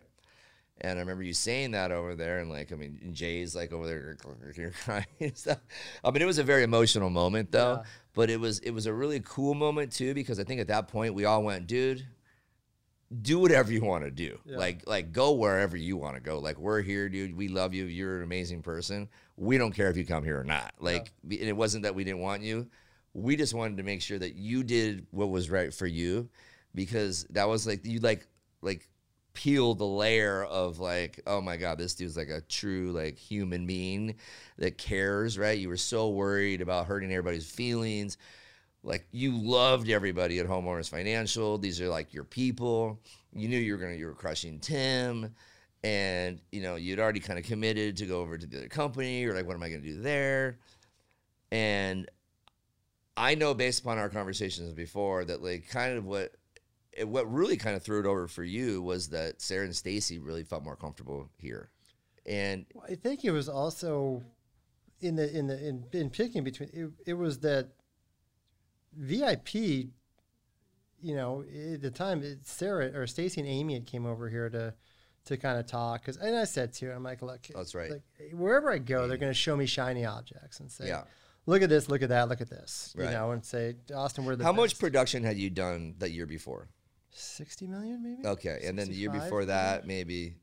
and 0.81 0.97
I 0.97 1.01
remember 1.01 1.23
you 1.23 1.33
saying 1.33 1.71
that 1.71 1.91
over 1.91 2.15
there, 2.15 2.39
and 2.39 2.49
like, 2.49 2.71
I 2.71 2.75
mean, 2.75 2.99
and 3.01 3.13
Jay's 3.13 3.55
like 3.55 3.71
over 3.73 3.87
there 3.87 4.71
crying 4.83 5.05
and 5.19 5.37
stuff. 5.37 5.59
I 6.03 6.11
mean, 6.11 6.21
it 6.21 6.25
was 6.25 6.37
a 6.39 6.43
very 6.43 6.63
emotional 6.63 7.09
moment 7.09 7.51
though, 7.51 7.75
Yeah. 7.77 7.89
but 8.13 8.29
it 8.29 8.39
was 8.39 8.59
it 8.59 8.71
was 8.71 8.85
a 8.85 8.93
really 8.93 9.21
cool 9.25 9.53
moment 9.53 9.91
too 9.91 10.13
because 10.13 10.39
I 10.39 10.43
think 10.43 10.61
at 10.61 10.67
that 10.67 10.87
point 10.87 11.13
we 11.13 11.25
all 11.25 11.43
went, 11.43 11.67
dude, 11.67 12.05
do 13.21 13.39
whatever 13.39 13.71
you 13.71 13.81
want 13.81 14.03
to 14.03 14.11
do. 14.11 14.37
Yeah. 14.45 14.57
Like 14.57 14.83
like 14.87 15.11
go 15.11 15.33
wherever 15.33 15.75
you 15.75 15.97
want 15.97 16.15
to 16.15 16.21
go. 16.21 16.39
Like 16.39 16.57
we're 16.59 16.81
here, 16.81 17.09
dude. 17.09 17.35
We 17.35 17.47
love 17.47 17.73
you. 17.73 17.85
You're 17.85 18.17
an 18.17 18.23
amazing 18.23 18.61
person. 18.61 19.09
We 19.35 19.57
don't 19.57 19.71
care 19.71 19.89
if 19.89 19.97
you 19.97 20.05
come 20.05 20.23
here 20.23 20.39
or 20.39 20.43
not. 20.43 20.73
Like 20.79 21.11
and 21.23 21.33
it 21.33 21.55
wasn't 21.55 21.83
that 21.83 21.95
we 21.95 22.03
didn't 22.03 22.19
want 22.21 22.43
you. 22.43 22.67
We 23.13 23.35
just 23.35 23.53
wanted 23.55 23.77
to 23.77 23.83
make 23.83 24.01
sure 24.01 24.19
that 24.19 24.35
you 24.35 24.63
did 24.63 25.07
what 25.11 25.29
was 25.29 25.49
right 25.49 25.73
for 25.73 25.87
you 25.87 26.29
because 26.75 27.23
that 27.31 27.47
was 27.47 27.65
like 27.65 27.83
you 27.85 27.99
like 27.99 28.27
like 28.61 28.87
peel 29.39 29.73
the 29.73 29.85
layer 29.85 30.43
of 30.43 30.79
like 30.79 31.21
oh 31.25 31.39
my 31.39 31.55
god 31.55 31.77
this 31.77 31.95
dude's 31.95 32.17
like 32.17 32.27
a 32.27 32.41
true 32.41 32.91
like 32.91 33.17
human 33.17 33.65
being 33.65 34.13
that 34.57 34.77
cares 34.77 35.37
right? 35.37 35.57
You 35.57 35.69
were 35.69 35.77
so 35.77 36.09
worried 36.09 36.59
about 36.59 36.87
hurting 36.87 37.09
everybody's 37.09 37.49
feelings. 37.49 38.17
Like 38.83 39.07
you 39.11 39.31
loved 39.31 39.89
everybody 39.89 40.39
at 40.39 40.45
homeowners 40.45 40.89
financial. 40.89 41.57
These 41.57 41.79
are 41.79 41.87
like 41.87 42.13
your 42.13 42.25
people. 42.25 42.99
You 43.33 43.47
knew 43.47 43.57
you 43.57 43.71
were 43.71 43.79
gonna 43.79 43.93
you 43.93 44.07
were 44.07 44.13
crushing 44.13 44.59
tim. 44.59 45.33
And 45.85 46.41
you 46.51 46.61
know 46.61 46.75
you'd 46.75 46.99
already 46.99 47.21
kind 47.21 47.39
of 47.39 47.45
committed 47.45 47.95
to 47.97 48.05
go 48.05 48.19
over 48.19 48.37
to 48.37 48.45
the 48.45 48.57
other 48.57 48.67
company. 48.67 49.23
Or 49.23 49.33
like 49.33 49.47
what 49.47 49.55
am 49.55 49.63
i 49.63 49.69
gonna 49.69 49.81
do 49.81 50.01
there? 50.01 50.59
And 51.53 52.11
i 53.15 53.35
know 53.35 53.53
based 53.53 53.83
upon 53.83 53.97
our 53.97 54.09
conversations 54.09 54.73
before 54.73 55.23
that 55.23 55.41
like 55.41 55.69
kind 55.69 55.97
of 55.97 56.05
what 56.05 56.35
it, 56.99 57.07
what 57.07 57.31
really 57.31 57.57
kind 57.57 57.75
of 57.75 57.81
threw 57.83 57.99
it 57.99 58.05
over 58.05 58.27
for 58.27 58.43
you 58.43 58.81
was 58.81 59.09
that 59.09 59.41
sarah 59.41 59.65
and 59.65 59.75
stacy 59.75 60.19
really 60.19 60.43
felt 60.43 60.63
more 60.63 60.75
comfortable 60.75 61.29
here 61.37 61.69
and 62.25 62.65
Well, 62.73 62.85
I 62.89 62.95
think 62.95 63.25
it 63.25 63.31
was 63.31 63.49
also 63.49 64.23
in 65.01 65.15
the 65.15 65.35
in 65.35 65.47
the 65.47 65.67
in, 65.67 65.85
in 65.93 66.09
picking 66.09 66.43
between 66.43 66.69
it, 66.73 66.91
it 67.05 67.13
was 67.13 67.39
that 67.39 67.69
VIP. 68.95 69.55
You 71.01 71.15
know, 71.15 71.43
at 71.73 71.81
the 71.81 71.91
time, 71.91 72.21
it, 72.21 72.45
Sarah 72.45 72.91
or 72.93 73.07
Stacy 73.07 73.39
and 73.39 73.49
Amy 73.49 73.75
had 73.75 73.85
came 73.85 74.05
over 74.05 74.29
here 74.29 74.49
to 74.49 74.73
to 75.25 75.37
kind 75.37 75.57
of 75.57 75.65
talk 75.65 76.01
because, 76.01 76.17
and 76.17 76.35
I 76.35 76.43
said 76.43 76.73
to 76.73 76.87
her, 76.87 76.91
I'm 76.93 77.03
like, 77.03 77.21
look, 77.21 77.47
That's 77.55 77.73
right. 77.73 77.91
Like 77.91 78.03
wherever 78.33 78.71
I 78.71 78.79
go, 78.79 79.07
they're 79.07 79.17
going 79.17 79.31
to 79.31 79.37
show 79.37 79.55
me 79.55 79.65
shiny 79.65 80.05
objects 80.05 80.59
and 80.59 80.69
say, 80.71 80.87
Yeah. 80.87 81.03
look 81.45 81.61
at 81.61 81.69
this, 81.69 81.87
look 81.87 82.01
at 82.01 82.09
that, 82.09 82.27
look 82.29 82.41
at 82.41 82.49
this, 82.49 82.93
Right. 82.97 83.05
you 83.05 83.11
know, 83.11 83.31
and 83.31 83.45
say, 83.45 83.75
Austin, 83.95 84.25
we're 84.25 84.35
the 84.35 84.43
how 84.43 84.51
much 84.51 84.77
production 84.79 85.23
had 85.23 85.37
you 85.37 85.49
done 85.49 85.95
that 85.99 86.11
year 86.11 86.25
before 86.25 86.67
Sixty 87.11 87.67
million, 87.67 88.01
maybe. 88.03 88.27
Okay, 88.27 88.61
and 88.63 88.77
then 88.77 88.87
the 88.87 88.95
year 88.95 89.09
before 89.11 89.45
that, 89.45 89.85
maybe. 89.87 90.35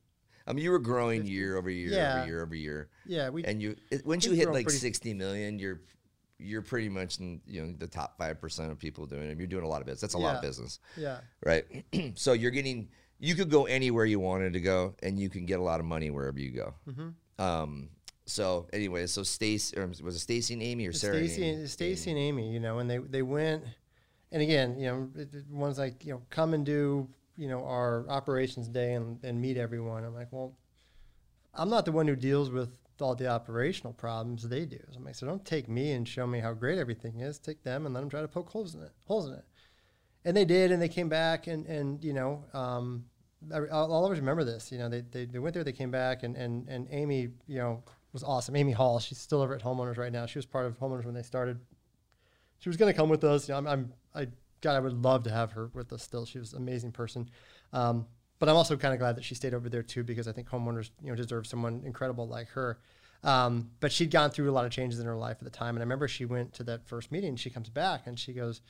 I 0.49 0.53
mean, 0.53 0.65
you 0.65 0.71
were 0.71 0.79
growing 0.79 1.27
year 1.27 1.57
over 1.57 1.69
year, 1.69 1.91
Yeah. 1.93 2.19
over 2.19 2.27
year, 2.27 2.43
over 2.43 2.55
year, 2.55 2.89
Yeah, 3.05 3.31
we 3.31 3.45
and 3.45 3.61
you 3.61 3.77
it, 3.91 4.07
once 4.07 4.25
you 4.25 4.33
hit 4.33 4.51
like 4.51 4.71
sixty 4.71 5.13
million, 5.15 5.59
you're 5.59 5.81
you're 6.39 6.63
pretty 6.63 6.89
much 6.89 7.19
in 7.19 7.41
you 7.47 7.63
know 7.63 7.75
the 7.79 7.87
top 7.87 8.19
five 8.19 8.41
percent 8.41 8.71
of 8.71 8.79
people 8.79 9.07
doing 9.07 9.31
it. 9.31 9.39
You're 9.39 9.47
doing 9.47 9.65
a 9.65 9.69
lot 9.69 9.81
of 9.81 9.87
business. 9.87 10.01
That's 10.03 10.15
a 10.15 10.19
lot 10.19 10.37
of 10.37 10.43
business, 10.43 10.79
yeah. 10.97 11.21
right? 11.45 11.65
so 12.15 12.33
you're 12.33 12.51
getting 12.51 12.89
you 13.19 13.35
could 13.35 13.51
go 13.51 13.65
anywhere 13.65 14.05
you 14.05 14.21
wanted 14.21 14.53
to 14.53 14.61
go, 14.61 14.95
and 15.03 15.19
you 15.19 15.29
can 15.29 15.47
get 15.47 15.59
a 15.59 15.63
lot 15.63 15.81
of 15.81 15.87
money 15.87 16.11
wherever 16.11 16.39
you 16.39 16.51
go. 16.51 16.75
Mm-hmm. 16.89 17.43
Um. 17.43 17.89
So 18.27 18.67
anyway, 18.73 19.07
so 19.07 19.23
Stacy 19.23 19.79
was 19.81 20.17
it 20.17 20.19
Stacy 20.19 20.55
and 20.55 20.63
Amy 20.63 20.87
or 20.87 20.93
Sarah? 20.93 21.17
and 21.17 21.29
Stacy 21.29 21.45
Amy? 21.45 21.61
and 21.61 21.71
Stacy 21.71 22.11
and 22.11 22.19
Amy, 22.19 22.53
you 22.53 22.61
know, 22.61 22.79
and 22.79 22.91
they 22.91 22.99
they 22.99 23.23
went, 23.23 23.63
and 24.33 24.43
again, 24.43 24.79
you 24.79 24.87
know, 24.87 25.11
it- 25.15 25.35
it- 25.35 25.51
one's 25.51 25.79
like, 25.79 26.05
you 26.05 26.13
know, 26.13 26.23
come 26.31 26.55
and 26.55 26.65
do, 26.67 27.09
you 27.37 27.49
know, 27.49 27.65
our 27.65 28.09
operations 28.09 28.69
day 28.69 28.95
and, 28.95 29.23
and 29.25 29.41
meet 29.41 29.57
everyone. 29.57 30.05
I'm 30.05 30.15
like, 30.15 30.33
well, 30.33 30.57
I'm 31.55 31.71
not 31.71 31.85
the 31.85 31.93
one 31.93 32.07
who 32.09 32.17
deals 32.17 32.51
with 32.51 32.71
all 33.01 33.15
the 33.15 33.29
operational 33.29 33.93
problems 33.93 34.49
they 34.49 34.65
do. 34.65 34.79
So 34.91 34.99
I'm 34.99 35.05
like, 35.05 35.15
so 35.15 35.27
don't 35.27 35.45
take 35.45 35.69
me 35.69 35.93
and 35.93 36.09
show 36.09 36.27
me 36.27 36.41
how 36.41 36.53
great 36.55 36.79
everything 36.79 37.21
is. 37.21 37.39
Take 37.39 37.63
them 37.63 37.85
and 37.87 37.95
let 37.95 38.01
them 38.01 38.11
try 38.11 38.23
to 38.23 38.29
poke 38.29 38.49
holes 38.51 38.75
in 38.75 38.83
it, 38.83 38.93
holes 39.07 39.27
in 39.29 39.35
it. 39.35 39.45
And 40.25 40.37
they 40.37 40.45
did, 40.45 40.73
and 40.73 40.83
they 40.83 40.89
came 40.89 41.09
back, 41.09 41.47
and 41.47 41.67
and 41.67 42.03
you 42.03 42.13
know, 42.13 42.45
um, 42.53 43.05
I, 43.53 43.59
I'll 43.59 43.93
always 43.93 44.19
remember 44.19 44.45
this. 44.45 44.73
You 44.73 44.79
know, 44.79 44.89
they, 44.89 45.03
they, 45.03 45.27
they 45.27 45.39
went 45.39 45.55
there, 45.55 45.65
they 45.65 45.73
came 45.73 45.91
back, 45.91 46.23
and, 46.23 46.37
and, 46.37 46.69
and 46.69 46.89
Amy, 46.91 47.29
you 47.47 47.59
know, 47.59 47.83
was 48.13 48.25
awesome. 48.25 48.57
Amy 48.57 48.73
Hall, 48.73 48.99
she's 48.99 49.19
still 49.19 49.41
over 49.43 49.55
at 49.55 49.63
Homeowners 49.63 49.99
right 49.99 50.13
now. 50.13 50.27
She 50.27 50.39
was 50.39 50.47
part 50.47 50.67
of 50.67 50.79
Homeowners 50.79 51.05
when 51.05 51.15
they 51.15 51.23
started. 51.23 51.61
She 52.59 52.69
was 52.69 52.77
going 52.77 52.93
to 52.93 52.97
come 52.97 53.09
with 53.09 53.25
us. 53.25 53.49
You 53.49 53.53
know, 53.53 53.59
I'm, 53.59 53.67
I'm, 53.67 53.93
I, 54.17 54.29
God, 54.61 54.77
I 54.77 54.81
would 54.81 55.03
love 55.03 55.25
to 55.25 55.31
have 55.31 55.53
her 55.53 55.71
with 55.75 55.93
us 55.93 56.03
still. 56.03 56.25
She 56.27 56.39
was 56.39 56.53
an 56.53 56.59
amazing 56.59 56.93
person. 56.93 57.29
Um, 57.73 58.07
but 58.39 58.49
I'm 58.49 58.57
also 58.57 58.77
kind 58.77 58.93
of 58.93 59.01
glad 59.01 59.17
that 59.17 59.25
she 59.25 59.35
stayed 59.35 59.55
over 59.55 59.69
there 59.69 59.83
too, 59.83 60.03
because 60.05 60.29
I 60.29 60.33
think 60.33 60.49
homeowners, 60.49 60.91
you 61.03 61.11
know, 61.11 61.17
deserve 61.17 61.47
someone 61.47 61.83
incredible 61.85 62.27
like 62.27 62.49
her. 62.49 62.79
Um, 63.25 63.71
but 63.81 63.93
she'd 63.93 64.11
gone 64.11 64.31
through 64.31 64.51
a 64.51 64.53
lot 64.53 64.67
of 64.67 64.71
changes 64.71 65.01
in 65.01 65.07
her 65.07 65.17
life 65.17 65.39
at 65.41 65.45
the 65.45 65.51
time. 65.51 65.75
And 65.75 65.79
I 65.79 65.85
remember 65.85 66.07
she 66.07 66.25
went 66.25 66.53
to 66.55 66.65
that 66.65 66.87
first 66.87 67.11
meeting. 67.11 67.37
She 67.37 67.51
comes 67.51 67.69
back 67.71 68.07
and 68.07 68.19
she 68.19 68.33
goes, 68.33 68.61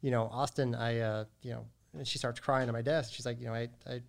you 0.00 0.10
know, 0.10 0.28
Austin, 0.32 0.74
I, 0.74 1.00
uh, 1.00 1.24
you 1.42 1.52
know, 1.52 1.66
and 1.96 2.06
she 2.06 2.18
starts 2.18 2.40
crying 2.40 2.68
at 2.68 2.72
my 2.72 2.82
desk. 2.82 3.12
She's 3.12 3.26
like, 3.26 3.38
you 3.40 3.46
know, 3.46 3.54
I, 3.54 3.68
I, 3.86 4.00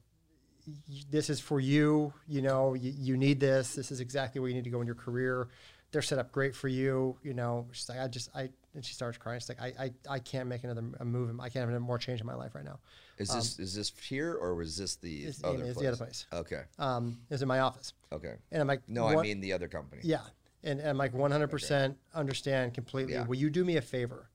this 1.10 1.30
is 1.30 1.39
for 1.39 1.60
you. 1.60 2.14
You 2.28 2.42
know, 2.42 2.74
you, 2.74 2.94
you 2.96 3.18
need 3.18 3.39
this. 3.39 3.76
This 3.76 3.92
is 3.92 4.00
exactly 4.00 4.39
where 4.39 4.50
you 4.50 4.56
need 4.56 4.64
to 4.64 4.70
go 4.70 4.82
in 4.82 4.88
your 4.88 4.96
career. 4.96 5.50
They're 5.92 6.02
set 6.02 6.20
up 6.20 6.32
great 6.32 6.56
for 6.56 6.70
you. 6.70 7.18
You 7.22 7.34
know, 7.34 7.68
she's 7.72 7.89
like, 7.89 8.00
I 8.00 8.08
just, 8.08 8.30
I, 8.34 8.50
and 8.74 8.86
she 8.86 8.94
starts 8.94 9.18
crying. 9.18 9.40
She's 9.40 9.50
like, 9.50 9.62
I, 9.62 9.74
I, 9.86 9.92
I 10.10 10.20
can't 10.20 10.48
make 10.48 10.64
another 10.64 10.84
a 11.00 11.06
move. 11.06 11.38
I 11.40 11.50
can't 11.50 11.62
have 11.66 11.70
any 11.70 11.80
more 11.80 11.98
change 11.98 12.22
in 12.22 12.28
my 12.28 12.36
life 12.36 12.56
right 12.56 12.64
now. 12.64 12.80
Is 13.18 13.30
this 13.34 13.60
is 13.60 13.76
this 13.76 13.92
here 14.08 14.34
or 14.34 14.56
was 14.56 14.78
this 14.78 14.96
the 14.96 15.26
It's, 15.26 15.44
other 15.44 15.58
it's 15.64 15.74
place? 15.74 15.78
the 15.78 15.88
other 15.88 15.98
place. 15.98 16.26
Okay. 16.34 16.62
Um, 16.80 17.18
it's 17.30 17.42
in 17.42 17.48
my 17.48 17.60
office. 17.60 17.94
Okay. 18.12 18.34
And 18.52 18.62
I'm 18.62 18.68
like, 18.68 18.82
No, 18.88 19.08
I 19.08 19.22
mean 19.22 19.42
the 19.42 19.54
other 19.54 19.68
company. 19.68 20.02
Yeah. 20.04 20.22
And, 20.64 20.80
and 20.80 20.90
I'm 20.90 20.98
like 20.98 21.14
100% 21.14 21.96
understand 22.14 22.74
completely. 22.74 23.14
Yeah. 23.14 23.26
Will 23.26 23.36
you 23.36 23.50
do 23.50 23.64
me 23.66 23.78
a 23.78 23.82
favor? 23.82 24.30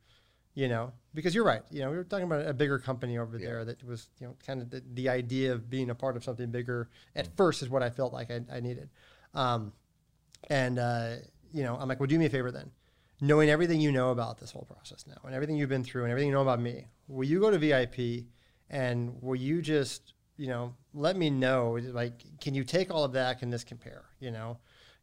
You 0.54 0.68
know, 0.68 0.92
because 1.12 1.34
you're 1.34 1.44
right. 1.44 1.62
You 1.70 1.80
know, 1.82 1.90
we 1.90 1.96
were 1.96 2.04
talking 2.04 2.24
about 2.24 2.46
a 2.46 2.54
bigger 2.54 2.78
company 2.78 3.18
over 3.18 3.38
Yeah. 3.38 3.46
there 3.46 3.64
that 3.66 3.84
was, 3.84 4.08
you 4.18 4.26
know, 4.26 4.36
kind 4.46 4.62
of 4.62 4.70
the, 4.70 4.82
the 4.94 5.08
idea 5.08 5.52
of 5.52 5.68
being 5.68 5.90
a 5.90 5.94
part 5.94 6.16
of 6.16 6.24
something 6.24 6.50
bigger 6.50 6.88
at 7.14 7.28
first 7.36 7.62
is 7.62 7.68
what 7.68 7.82
I 7.82 7.90
felt 7.90 8.12
like 8.12 8.30
I, 8.30 8.40
I 8.50 8.60
needed. 8.60 8.88
Um, 9.34 9.72
and, 10.48 10.78
uh, 10.78 11.16
you 11.52 11.62
know, 11.62 11.76
I'm 11.76 11.88
like, 11.88 12.00
well, 12.00 12.06
do 12.06 12.18
me 12.18 12.26
a 12.26 12.30
favor 12.30 12.50
then. 12.50 12.70
Knowing 13.20 13.48
everything 13.48 13.80
you 13.80 13.90
know 13.90 14.10
about 14.10 14.38
this 14.38 14.50
whole 14.50 14.66
process 14.70 15.06
now 15.06 15.16
and 15.24 15.34
everything 15.34 15.56
you've 15.56 15.70
been 15.70 15.82
through 15.84 16.02
and 16.04 16.10
everything 16.10 16.28
you 16.28 16.34
know 16.34 16.42
about 16.42 16.60
me, 16.60 16.86
will 17.08 17.26
you 17.26 17.40
go 17.40 17.50
to 17.50 17.58
VIP 17.58 18.26
and 18.68 19.16
will 19.22 19.36
you 19.36 19.62
just, 19.62 20.12
you 20.36 20.48
know, 20.48 20.74
let 20.92 21.16
me 21.16 21.30
know, 21.30 21.78
like, 21.92 22.22
can 22.40 22.54
you 22.54 22.62
take 22.64 22.90
all 22.90 23.04
of 23.04 23.12
that? 23.12 23.38
Can 23.38 23.48
this 23.50 23.64
compare? 23.64 24.04
You 24.20 24.30
know, 24.32 24.58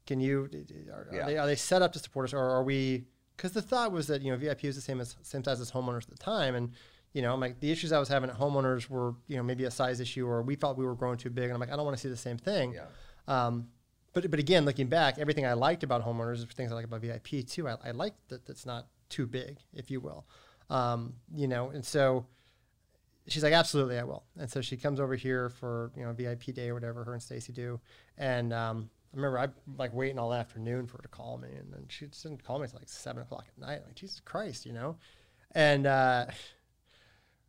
can 0.05 0.20
you, 0.20 0.49
are, 0.93 1.07
Yeah. 1.11 1.22
are, 1.22 1.26
they, 1.26 1.38
are 1.38 1.47
they 1.47 1.55
set 1.55 1.82
up 1.82 1.91
to 1.93 1.99
support 1.99 2.26
us 2.30 2.34
or 2.34 2.39
are 2.39 2.64
we, 2.64 3.05
because 3.36 3.53
the 3.53 3.61
thought 3.61 3.91
was 3.91 4.05
that, 4.07 4.22
you 4.22 4.32
know, 4.32 4.38
VIP 4.38 4.64
was 4.64 4.76
the 4.76 4.82
same 4.82 5.01
as, 5.01 5.16
same 5.24 5.43
size 5.43 5.59
as 5.59 5.72
homeowners 5.72 6.03
at 6.03 6.09
the 6.11 6.18
time. 6.18 6.53
And, 6.55 6.72
you 7.14 7.22
know, 7.24 7.34
I'm 7.34 7.39
like, 7.39 7.59
the 7.61 7.72
issues 7.72 7.91
I 7.91 7.99
was 7.99 8.09
having 8.09 8.30
at 8.30 8.38
homeowners 8.38 8.89
were, 8.89 9.16
you 9.28 9.38
know, 9.38 9.43
maybe 9.43 9.64
a 9.64 9.72
size 9.72 9.99
issue 9.99 10.28
or 10.28 10.41
we 10.43 10.55
felt 10.55 10.78
we 10.78 10.86
were 10.86 10.95
growing 10.95 11.18
too 11.18 11.30
big. 11.32 11.45
And 11.45 11.53
I'm 11.53 11.59
like, 11.59 11.72
I 11.72 11.76
don't 11.76 11.86
want 11.86 11.97
to 11.97 12.01
see 12.01 12.09
the 12.09 12.18
same 12.18 12.38
thing. 12.38 12.74
Yeah. 12.74 12.86
Um, 13.28 13.70
but 14.14 14.30
but 14.30 14.39
again, 14.39 14.66
looking 14.66 14.88
back, 14.88 15.18
everything 15.18 15.45
I 15.45 15.53
liked 15.53 15.84
about 15.84 16.05
homeowners 16.05 16.36
is 16.36 16.45
things 16.45 16.72
I 16.72 16.76
like 16.76 16.86
about 16.86 17.01
VIP 17.01 17.45
too. 17.47 17.68
I, 17.68 17.78
I 17.84 17.91
like 17.91 18.14
that 18.30 18.47
it's 18.47 18.66
not 18.66 18.88
too 19.09 19.26
big, 19.26 19.57
if 19.74 19.89
you 19.91 19.99
will. 19.99 20.26
Um, 20.70 21.16
you 21.36 21.47
know, 21.47 21.70
and 21.70 21.84
so 21.84 22.26
she's 23.28 23.43
like, 23.43 23.53
absolutely, 23.53 23.97
I 23.97 24.03
will. 24.03 24.24
And 24.38 24.49
so 24.49 24.61
she 24.61 24.78
comes 24.78 24.99
over 24.99 25.16
here 25.16 25.49
for 25.49 25.91
you 25.95 26.03
know 26.03 26.14
VIP 26.14 26.45
day 26.53 26.70
or 26.70 26.76
whatever 26.76 27.03
her 27.03 27.14
and 27.14 27.22
Stacy 27.22 27.53
do. 27.53 27.80
And 28.18 28.53
um, 28.53 28.89
I 29.14 29.18
remember 29.18 29.39
I 29.39 29.47
like 29.78 29.93
waiting 29.93 30.20
all 30.20 30.34
afternoon 30.34 30.88
for 30.88 30.97
her 30.97 31.03
to 31.03 31.09
call 31.09 31.38
me, 31.38 31.49
and 31.57 31.72
then 31.74 31.86
she 31.89 32.05
didn't 32.05 32.43
call 32.43 32.59
me 32.59 32.66
until 32.66 32.80
like 32.80 32.89
seven 32.89 33.22
o'clock 33.22 33.45
at 33.47 33.61
night. 33.61 33.82
Like 33.86 33.95
Jesus 33.95 34.20
Christ, 34.20 34.66
you 34.66 34.74
know. 34.74 34.97
And 35.51 35.86
uh, 35.86 36.28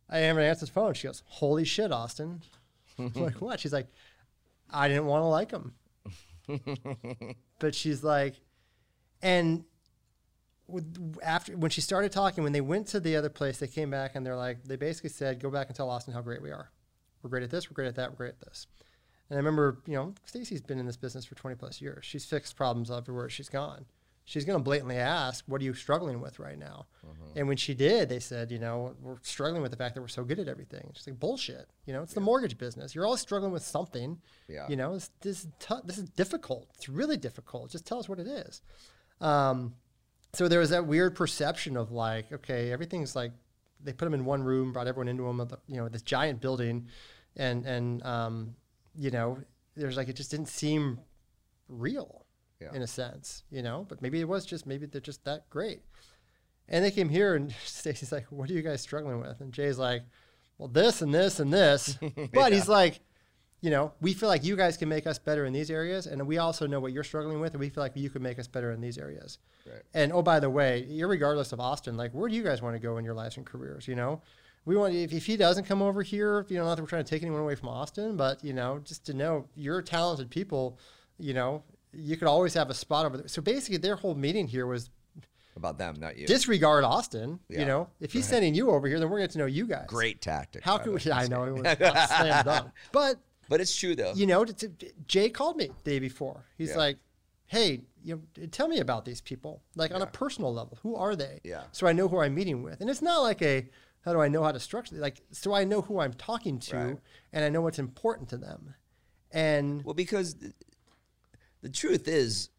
I 0.09 0.19
am 0.19 0.37
answer 0.37 0.65
the 0.65 0.71
phone. 0.71 0.93
She 0.93 1.07
goes, 1.07 1.23
"Holy 1.25 1.63
shit, 1.63 1.91
Austin!" 1.91 2.41
I'm 2.99 3.13
like, 3.13 3.41
"What?" 3.41 3.59
She's 3.59 3.73
like, 3.73 3.87
"I 4.71 4.87
didn't 4.87 5.05
want 5.05 5.21
to 5.21 5.27
like 5.27 5.51
him." 5.51 5.73
but 7.59 7.75
she's 7.75 8.03
like, 8.03 8.35
and 9.21 9.65
after 11.23 11.55
when 11.55 11.71
she 11.71 11.81
started 11.81 12.11
talking, 12.11 12.43
when 12.43 12.53
they 12.53 12.61
went 12.61 12.87
to 12.87 12.99
the 12.99 13.15
other 13.15 13.29
place, 13.29 13.59
they 13.59 13.67
came 13.67 13.89
back 13.89 14.15
and 14.15 14.25
they're 14.25 14.35
like, 14.35 14.63
they 14.63 14.75
basically 14.75 15.09
said, 15.09 15.39
"Go 15.39 15.49
back 15.49 15.67
and 15.67 15.75
tell 15.75 15.89
Austin 15.89 16.13
how 16.13 16.21
great 16.21 16.41
we 16.41 16.51
are. 16.51 16.71
We're 17.21 17.29
great 17.29 17.43
at 17.43 17.51
this. 17.51 17.69
We're 17.69 17.75
great 17.75 17.87
at 17.87 17.95
that. 17.95 18.11
We're 18.11 18.17
great 18.17 18.29
at 18.29 18.41
this." 18.41 18.67
And 19.29 19.37
I 19.37 19.39
remember, 19.39 19.79
you 19.87 19.95
know, 19.95 20.13
Stacy's 20.25 20.61
been 20.61 20.79
in 20.79 20.85
this 20.85 20.97
business 20.97 21.25
for 21.25 21.35
20 21.35 21.55
plus 21.55 21.81
years. 21.81 22.05
She's 22.05 22.25
fixed 22.25 22.55
problems 22.55 22.91
everywhere 22.91 23.29
she's 23.29 23.49
gone. 23.49 23.85
She's 24.27 24.43
going 24.43 24.57
to 24.57 24.63
blatantly 24.63 24.97
ask, 24.97 25.45
"What 25.47 25.61
are 25.61 25.63
you 25.63 25.75
struggling 25.75 26.19
with 26.19 26.39
right 26.39 26.57
now?" 26.57 26.87
And 27.37 27.47
when 27.47 27.57
she 27.57 27.73
did, 27.75 28.09
they 28.09 28.19
said, 28.19 28.51
"You 28.51 28.57
know, 28.59 28.95
we're 29.01 29.17
struggling 29.21 29.61
with 29.61 29.71
the 29.71 29.77
fact 29.77 29.93
that 29.95 30.01
we're 30.01 30.07
so 30.07 30.23
good 30.23 30.39
at 30.39 30.47
everything." 30.47 30.91
She's 30.95 31.05
like, 31.05 31.19
"Bullshit. 31.19 31.69
You 31.85 31.93
know, 31.93 32.01
it's 32.01 32.13
the 32.13 32.21
mortgage 32.21 32.57
business. 32.57 32.95
You're 32.95 33.05
always 33.05 33.21
struggling 33.21 33.51
with 33.51 33.63
something. 33.63 34.19
Yeah. 34.47 34.67
You 34.67 34.75
know, 34.75 34.95
this 34.95 35.11
this 35.21 35.45
is 35.45 35.47
this 35.83 35.97
is 35.99 36.09
difficult. 36.09 36.67
It's 36.75 36.89
really 36.89 37.17
difficult. 37.17 37.69
Just 37.69 37.85
tell 37.85 37.99
us 37.99 38.09
what 38.09 38.19
it 38.19 38.27
is." 38.27 38.61
Um, 39.21 39.75
so 40.33 40.47
there 40.47 40.59
was 40.59 40.71
that 40.71 40.85
weird 40.85 41.15
perception 41.15 41.77
of 41.77 41.91
like, 41.91 42.31
okay, 42.31 42.71
everything's 42.71 43.15
like 43.15 43.31
they 43.83 43.93
put 43.93 44.05
them 44.05 44.13
in 44.13 44.25
one 44.25 44.43
room, 44.43 44.73
brought 44.73 44.87
everyone 44.87 45.07
into 45.07 45.23
them, 45.23 45.47
you 45.67 45.77
know, 45.77 45.87
this 45.87 46.01
giant 46.01 46.41
building, 46.41 46.87
and 47.35 47.65
and 47.65 48.03
um, 48.03 48.55
you 48.95 49.11
know, 49.11 49.37
there's 49.75 49.97
like 49.97 50.09
it 50.09 50.15
just 50.15 50.31
didn't 50.31 50.47
seem 50.47 50.99
real 51.69 52.24
Yeah. 52.61 52.73
in 52.73 52.81
a 52.81 52.87
sense, 52.87 53.43
you 53.51 53.61
know. 53.61 53.85
But 53.87 54.01
maybe 54.01 54.19
it 54.21 54.27
was 54.27 54.45
just 54.45 54.65
maybe 54.65 54.85
they're 54.85 55.01
just 55.01 55.25
that 55.25 55.49
great. 55.49 55.81
And 56.67 56.83
they 56.83 56.91
came 56.91 57.09
here, 57.09 57.35
and 57.35 57.53
Stacy's 57.65 58.11
like, 58.11 58.25
"What 58.31 58.49
are 58.49 58.53
you 58.53 58.61
guys 58.61 58.81
struggling 58.81 59.19
with?" 59.19 59.41
And 59.41 59.51
Jay's 59.53 59.77
like, 59.77 60.03
"Well, 60.57 60.69
this 60.69 61.01
and 61.01 61.13
this 61.13 61.39
and 61.39 61.51
this." 61.53 61.97
But 62.33 62.53
he's 62.53 62.67
like, 62.69 63.01
you 63.61 63.71
know, 63.71 63.93
we 63.99 64.13
feel 64.13 64.29
like 64.29 64.43
you 64.43 64.55
guys 64.55 64.77
can 64.77 64.89
make 64.89 65.07
us 65.07 65.17
better 65.17 65.45
in 65.45 65.53
these 65.53 65.71
areas, 65.71 66.05
and 66.07 66.25
we 66.27 66.37
also 66.37 66.67
know 66.67 66.79
what 66.79 66.93
you're 66.93 67.03
struggling 67.03 67.39
with, 67.39 67.53
and 67.53 67.59
we 67.59 67.69
feel 67.69 67.83
like 67.83 67.95
you 67.95 68.09
can 68.09 68.21
make 68.21 68.37
us 68.39 68.47
better 68.47 68.71
in 68.71 68.79
these 68.81 68.97
areas. 68.97 69.39
Right. 69.65 69.81
And 69.93 70.13
oh, 70.13 70.21
by 70.21 70.39
the 70.39 70.49
way, 70.49 70.87
regardless 71.03 71.51
of 71.51 71.59
Austin, 71.59 71.97
like, 71.97 72.11
where 72.11 72.29
do 72.29 72.35
you 72.35 72.43
guys 72.43 72.61
want 72.61 72.75
to 72.75 72.79
go 72.79 72.97
in 72.97 73.05
your 73.05 73.15
lives 73.15 73.37
and 73.37 73.45
careers? 73.45 73.87
You 73.87 73.95
know, 73.95 74.21
we 74.65 74.75
want 74.75 74.93
if, 74.93 75.13
if 75.13 75.25
he 75.25 75.37
doesn't 75.37 75.65
come 75.65 75.81
over 75.81 76.01
here, 76.03 76.45
you 76.49 76.57
know, 76.57 76.65
not 76.65 76.75
that 76.75 76.81
we're 76.81 76.87
trying 76.87 77.03
to 77.03 77.09
take 77.09 77.21
anyone 77.23 77.41
away 77.41 77.55
from 77.55 77.69
Austin, 77.69 78.15
but 78.17 78.43
you 78.43 78.53
know, 78.53 78.79
just 78.83 79.05
to 79.05 79.13
know 79.13 79.47
you're 79.55 79.81
talented 79.81 80.29
people, 80.29 80.77
you 81.17 81.33
know, 81.33 81.63
you 81.97 82.17
could 82.17 82.27
always 82.27 82.53
have 82.53 82.69
a 82.69 82.73
spot 82.73 83.05
over 83.05 83.17
there. 83.17 83.27
So 83.27 83.41
basically, 83.41 83.77
their 83.77 83.95
whole 83.95 84.15
meeting 84.15 84.47
here 84.47 84.65
was 84.67 84.89
About 85.55 85.77
them, 85.77 85.95
not 85.99 86.17
you. 86.17 86.27
disregard 86.27 86.83
Austin. 86.83 87.39
Yeah, 87.49 87.59
You 87.61 87.65
know, 87.65 87.89
if 87.99 88.13
he's 88.13 88.25
sending 88.27 88.53
you 88.55 88.71
over 88.71 88.87
here, 88.87 88.99
then 88.99 89.09
we're 89.09 89.17
going 89.19 89.29
to 89.29 89.37
know 89.37 89.45
you 89.45 89.65
guys. 89.67 89.85
Great 89.87 90.21
tactic. 90.21 90.63
How 90.63 90.77
can 90.77 90.91
we? 90.93 90.97
way. 90.99 91.11
I 91.13 91.27
know 91.27 91.43
it 91.45 91.53
was 91.53 91.63
not 91.79 92.09
slam 92.09 92.45
dunk, 92.45 92.71
but 92.91 93.19
But 93.49 93.61
it's 93.61 93.75
true 93.75 93.95
though. 93.95 94.13
you 94.15 94.25
know, 94.27 94.45
Jay 95.07 95.29
called 95.29 95.57
me 95.57 95.67
the 95.83 95.89
day 95.91 95.99
before. 95.99 96.43
He's 96.57 96.69
Yeah. 96.69 96.77
like, 96.77 96.97
"Hey, 97.47 97.81
you 98.03 98.15
know, 98.37 98.47
tell 98.47 98.67
me 98.67 98.79
about 98.79 99.05
these 99.05 99.21
people, 99.21 99.61
like 99.75 99.93
on 99.93 100.01
a 100.01 100.07
personal 100.07 100.53
level. 100.53 100.77
Who 100.83 100.95
are 100.95 101.15
they? 101.15 101.39
Yeah. 101.43 101.63
So 101.71 101.87
I 101.87 101.93
know 101.93 102.07
who 102.07 102.19
I'm 102.19 102.35
meeting 102.35 102.61
with, 102.63 102.81
and 102.81 102.89
it's 102.89 103.01
not 103.01 103.19
like 103.21 103.41
a 103.41 103.67
how 104.01 104.13
do 104.13 104.21
I 104.21 104.27
know 104.27 104.43
how 104.43 104.51
to 104.51 104.59
structure 104.59 104.95
like 104.97 105.21
so 105.31 105.53
I 105.53 105.63
know 105.63 105.81
who 105.81 105.99
I'm 105.99 106.13
talking 106.13 106.59
to, 106.59 106.75
Right. 106.77 106.97
and 107.33 107.43
I 107.45 107.49
know 107.49 107.61
what's 107.61 107.79
important 107.79 108.29
to 108.29 108.37
them, 108.37 108.75
and 109.31 109.83
Well, 109.83 109.93
because 109.95 110.35
the 111.65 111.71
truth 111.71 112.07
is, 112.07 112.49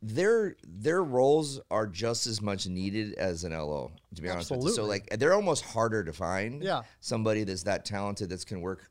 their 0.00 0.54
their 0.64 1.02
roles 1.02 1.60
are 1.72 1.88
just 1.88 2.28
as 2.28 2.40
much 2.40 2.68
needed 2.68 3.14
as 3.14 3.42
an 3.42 3.50
LO. 3.50 3.90
To 4.14 4.22
be 4.22 4.30
honest 4.30 4.52
with 4.52 4.62
you, 4.62 4.70
so 4.70 4.84
like 4.84 5.08
they're 5.18 5.34
almost 5.34 5.64
harder 5.64 6.04
to 6.04 6.12
find. 6.12 6.62
Yeah. 6.62 6.82
somebody 7.00 7.42
that's 7.42 7.64
that 7.64 7.84
talented 7.84 8.28
that 8.28 8.46
can 8.46 8.60
work 8.60 8.88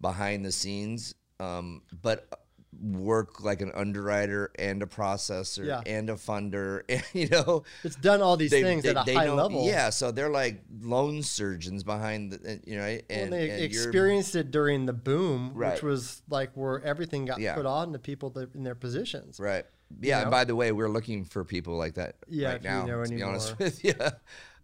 behind 0.00 0.46
the 0.46 0.52
scenes, 0.52 1.14
um, 1.40 1.82
but 2.00 2.47
work 2.80 3.42
like 3.42 3.60
an 3.60 3.72
underwriter 3.74 4.50
and 4.58 4.82
a 4.82 4.86
processor 4.86 5.64
Yeah. 5.66 5.80
and 5.86 6.10
a 6.10 6.14
funder. 6.14 6.82
And, 6.88 7.02
you 7.12 7.28
know, 7.28 7.64
it's 7.82 7.96
done 7.96 8.20
all 8.22 8.36
these 8.36 8.50
they, 8.50 8.62
things 8.62 8.82
they, 8.84 8.90
at 8.90 8.96
a 8.96 9.02
they 9.06 9.14
high 9.14 9.30
level. 9.30 9.64
Yeah, 9.66 9.90
so 9.90 10.10
they're 10.12 10.28
like 10.30 10.62
loan 10.80 11.22
surgeons 11.22 11.82
behind 11.82 12.32
the, 12.32 12.60
you 12.66 12.76
know? 12.76 12.82
Well, 12.82 13.00
and, 13.10 13.32
they 13.32 13.50
and 13.50 13.62
experienced 13.62 14.36
it 14.36 14.50
during 14.50 14.86
the 14.86 14.92
boom, 14.92 15.52
Right. 15.54 15.74
which 15.74 15.82
was 15.82 16.22
like 16.28 16.50
where 16.54 16.82
everything 16.84 17.24
got 17.24 17.40
Yeah. 17.40 17.54
put 17.54 17.66
on 17.66 17.92
to 17.92 17.98
people 17.98 18.30
that, 18.30 18.54
in 18.54 18.62
their 18.64 18.74
positions. 18.74 19.40
Right. 19.40 19.64
Yeah. 20.00 20.16
know? 20.18 20.22
And 20.22 20.30
by 20.30 20.44
the 20.44 20.54
way, 20.54 20.70
we're 20.72 20.90
looking 20.90 21.24
for 21.24 21.44
people 21.44 21.76
like 21.76 21.94
that 21.94 22.16
Yeah, 22.28 22.48
right 22.48 22.56
if 22.56 22.62
you 22.64 22.68
now. 22.70 22.84
know 22.86 23.04
to 23.04 23.10
be 23.14 23.22
honest 23.22 23.58
with 23.58 23.82
you, 23.84 23.94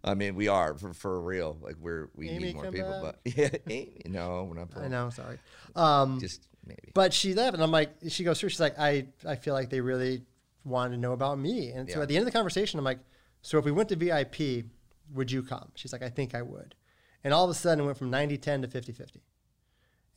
I 0.03 0.13
mean, 0.13 0.35
we 0.35 0.47
are 0.47 0.75
for, 0.77 0.93
for 0.93 1.19
real. 1.19 1.57
Like 1.61 1.77
we're 1.81 2.09
we 2.15 2.29
Amy, 2.29 2.43
need 2.45 2.55
more 2.55 2.71
people, 2.71 3.01
back. 3.01 3.15
but 3.23 3.35
yeah, 3.37 3.49
Amy, 3.67 4.01
no, 4.05 4.43
we're 4.43 4.59
not. 4.59 4.69
I 4.77 4.87
know. 4.87 5.09
Sorry. 5.09 5.39
Um, 5.75 6.19
Just 6.19 6.47
maybe. 6.65 6.91
But 6.93 7.13
she 7.13 7.33
left, 7.33 7.53
and 7.53 7.63
I'm 7.63 7.71
like, 7.71 7.91
she 8.09 8.23
goes 8.23 8.39
through. 8.39 8.49
She's 8.49 8.59
like, 8.59 8.77
I, 8.79 9.07
I 9.27 9.35
feel 9.35 9.53
like 9.53 9.69
they 9.69 9.81
really 9.81 10.23
wanted 10.63 10.95
to 10.95 11.01
know 11.01 11.13
about 11.13 11.37
me. 11.39 11.69
And 11.71 11.89
so 11.89 12.01
at 12.01 12.07
the 12.07 12.15
end 12.15 12.23
of 12.23 12.31
the 12.31 12.37
conversation, 12.37 12.79
I'm 12.79 12.85
like, 12.85 12.99
so 13.41 13.57
if 13.59 13.65
we 13.65 13.71
went 13.71 13.89
to 13.89 13.95
VIP, 13.95 14.65
would 15.13 15.31
you 15.31 15.43
come? 15.43 15.71
She's 15.75 15.93
like, 15.93 16.01
I 16.01 16.09
think 16.09 16.33
I 16.33 16.41
would. 16.41 16.75
And 17.23 17.33
all 17.33 17.43
of 17.43 17.49
a 17.49 17.53
sudden, 17.53 17.83
it 17.83 17.85
went 17.85 17.97
from 17.97 18.09
90 18.09 18.37
10 18.37 18.61
to 18.63 18.67
50 18.67 18.91
50. 18.91 19.21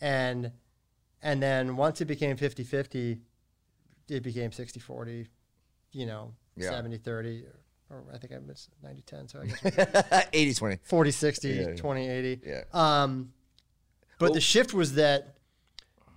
And, 0.01 0.53
and 1.23 1.43
then 1.43 1.77
once 1.77 2.01
it 2.01 2.05
became 2.07 2.37
50 2.37 2.65
50, 2.65 3.19
it 4.09 4.23
became 4.23 4.53
60 4.53 4.81
40, 4.81 5.27
you 5.93 6.07
know, 6.07 6.35
Yeah. 6.57 6.71
70 6.71 6.99
30, 6.99 7.45
or 7.91 8.05
I 8.13 8.19
think 8.19 8.33
I 8.33 8.39
missed 8.39 8.71
90 8.83 9.03
10. 9.03 9.29
So 9.29 9.41
I 9.41 9.47
guess 9.47 10.27
80 10.33 10.55
20. 10.55 10.79
40 10.83 11.11
60, 11.11 11.49
Yeah, 11.49 11.55
yeah. 11.69 11.75
20 11.77 12.09
80. 12.09 12.41
Yeah. 12.47 12.63
Um, 12.73 13.33
But 14.19 14.33
the 14.35 14.41
shift 14.41 14.73
was 14.75 14.95
that 14.95 15.38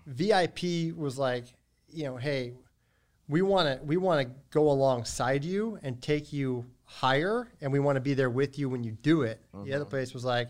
VIP 0.05 0.95
was 0.95 1.17
like, 1.17 1.45
you 1.89 2.05
know, 2.05 2.17
hey, 2.17 2.53
we 3.27 3.41
want 3.41 3.67
to 3.67 3.83
we 3.85 3.97
want 3.97 4.27
to 4.27 4.33
go 4.49 4.69
alongside 4.69 5.43
you 5.45 5.79
and 5.83 6.01
take 6.01 6.33
you 6.33 6.65
higher, 6.83 7.47
and 7.61 7.71
we 7.71 7.79
want 7.79 7.95
to 7.95 8.01
be 8.01 8.13
there 8.13 8.29
with 8.29 8.59
you 8.59 8.69
when 8.69 8.83
you 8.83 8.91
do 8.91 9.21
it. 9.21 9.41
The 9.53 9.73
other 9.73 9.85
mm-hmm. 9.85 9.89
place 9.89 10.13
was 10.13 10.25
like, 10.25 10.49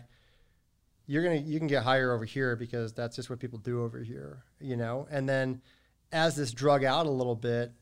you're 1.06 1.22
gonna 1.22 1.36
you 1.36 1.58
can 1.58 1.68
get 1.68 1.82
higher 1.82 2.12
over 2.12 2.24
here 2.24 2.56
because 2.56 2.92
that's 2.92 3.16
just 3.16 3.30
what 3.30 3.38
people 3.38 3.58
do 3.58 3.82
over 3.82 4.02
here, 4.02 4.44
you 4.60 4.76
know. 4.76 5.06
And 5.10 5.28
then 5.28 5.60
as 6.10 6.36
this 6.36 6.52
drug 6.52 6.84
out 6.84 7.06
a 7.06 7.10
little 7.10 7.36
bit, 7.36 7.72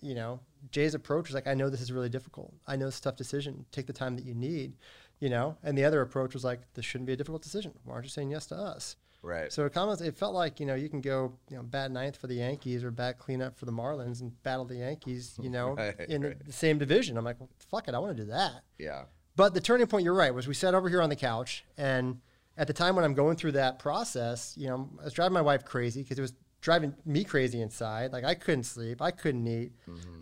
you 0.00 0.14
know, 0.14 0.40
Jay's 0.70 0.94
approach 0.94 1.28
was 1.28 1.34
like, 1.34 1.46
I 1.46 1.54
know 1.54 1.70
this 1.70 1.80
is 1.80 1.92
really 1.92 2.08
difficult. 2.08 2.54
I 2.66 2.76
know 2.76 2.88
it's 2.88 2.98
a 2.98 3.02
tough 3.02 3.16
decision. 3.16 3.64
Take 3.72 3.86
the 3.86 3.92
time 3.92 4.16
that 4.16 4.24
you 4.24 4.34
need, 4.34 4.74
you 5.20 5.28
know. 5.28 5.56
And 5.62 5.76
the 5.76 5.84
other 5.84 6.00
approach 6.00 6.34
was 6.34 6.44
like, 6.44 6.60
this 6.74 6.84
shouldn't 6.84 7.06
be 7.06 7.12
a 7.12 7.16
difficult 7.16 7.42
decision. 7.42 7.72
Why 7.84 7.94
aren't 7.94 8.06
you 8.06 8.10
saying 8.10 8.30
yes 8.30 8.46
to 8.46 8.56
us? 8.56 8.96
Right. 9.22 9.52
So 9.52 9.64
it 9.66 9.76
it 10.00 10.16
felt 10.16 10.34
like 10.34 10.60
you 10.60 10.66
know 10.66 10.74
you 10.74 10.88
can 10.88 11.00
go 11.00 11.32
you 11.50 11.56
know 11.56 11.62
bat 11.62 11.90
ninth 11.90 12.16
for 12.16 12.26
the 12.28 12.34
Yankees 12.36 12.84
or 12.84 12.90
bat 12.90 13.18
cleanup 13.18 13.56
for 13.58 13.64
the 13.66 13.72
Marlins 13.72 14.20
and 14.20 14.40
battle 14.42 14.64
the 14.64 14.76
Yankees 14.76 15.36
you 15.42 15.50
know 15.50 15.70
Right, 15.76 15.98
in 16.08 16.22
right. 16.22 16.44
the 16.46 16.52
same 16.52 16.78
division. 16.78 17.16
I'm 17.16 17.24
like, 17.24 17.40
well, 17.40 17.48
fuck 17.70 17.88
it, 17.88 17.94
I 17.94 17.98
want 17.98 18.16
to 18.16 18.22
do 18.24 18.30
that. 18.30 18.62
yeah. 18.78 19.04
But 19.34 19.52
the 19.52 19.60
turning 19.60 19.86
point, 19.86 20.02
you're 20.04 20.14
right, 20.14 20.34
was 20.34 20.48
we 20.48 20.54
sat 20.54 20.74
over 20.74 20.88
here 20.88 21.02
on 21.02 21.10
the 21.10 21.16
couch, 21.16 21.62
and 21.76 22.20
at 22.56 22.66
the 22.68 22.72
time 22.72 22.96
when 22.96 23.04
I'm 23.04 23.12
going 23.12 23.36
through 23.36 23.52
that 23.52 23.78
process, 23.78 24.54
you 24.56 24.66
know, 24.66 24.88
I 24.98 25.04
was 25.04 25.12
driving 25.12 25.34
my 25.34 25.42
wife 25.42 25.62
crazy 25.64 26.02
because 26.02 26.18
it 26.18 26.22
was 26.22 26.32
driving 26.62 26.94
me 27.04 27.22
crazy 27.22 27.60
inside. 27.60 28.12
Like 28.14 28.24
I 28.24 28.34
couldn't 28.34 28.64
sleep, 28.64 29.02
I 29.02 29.10
couldn't 29.10 29.46
eat, 29.46 29.72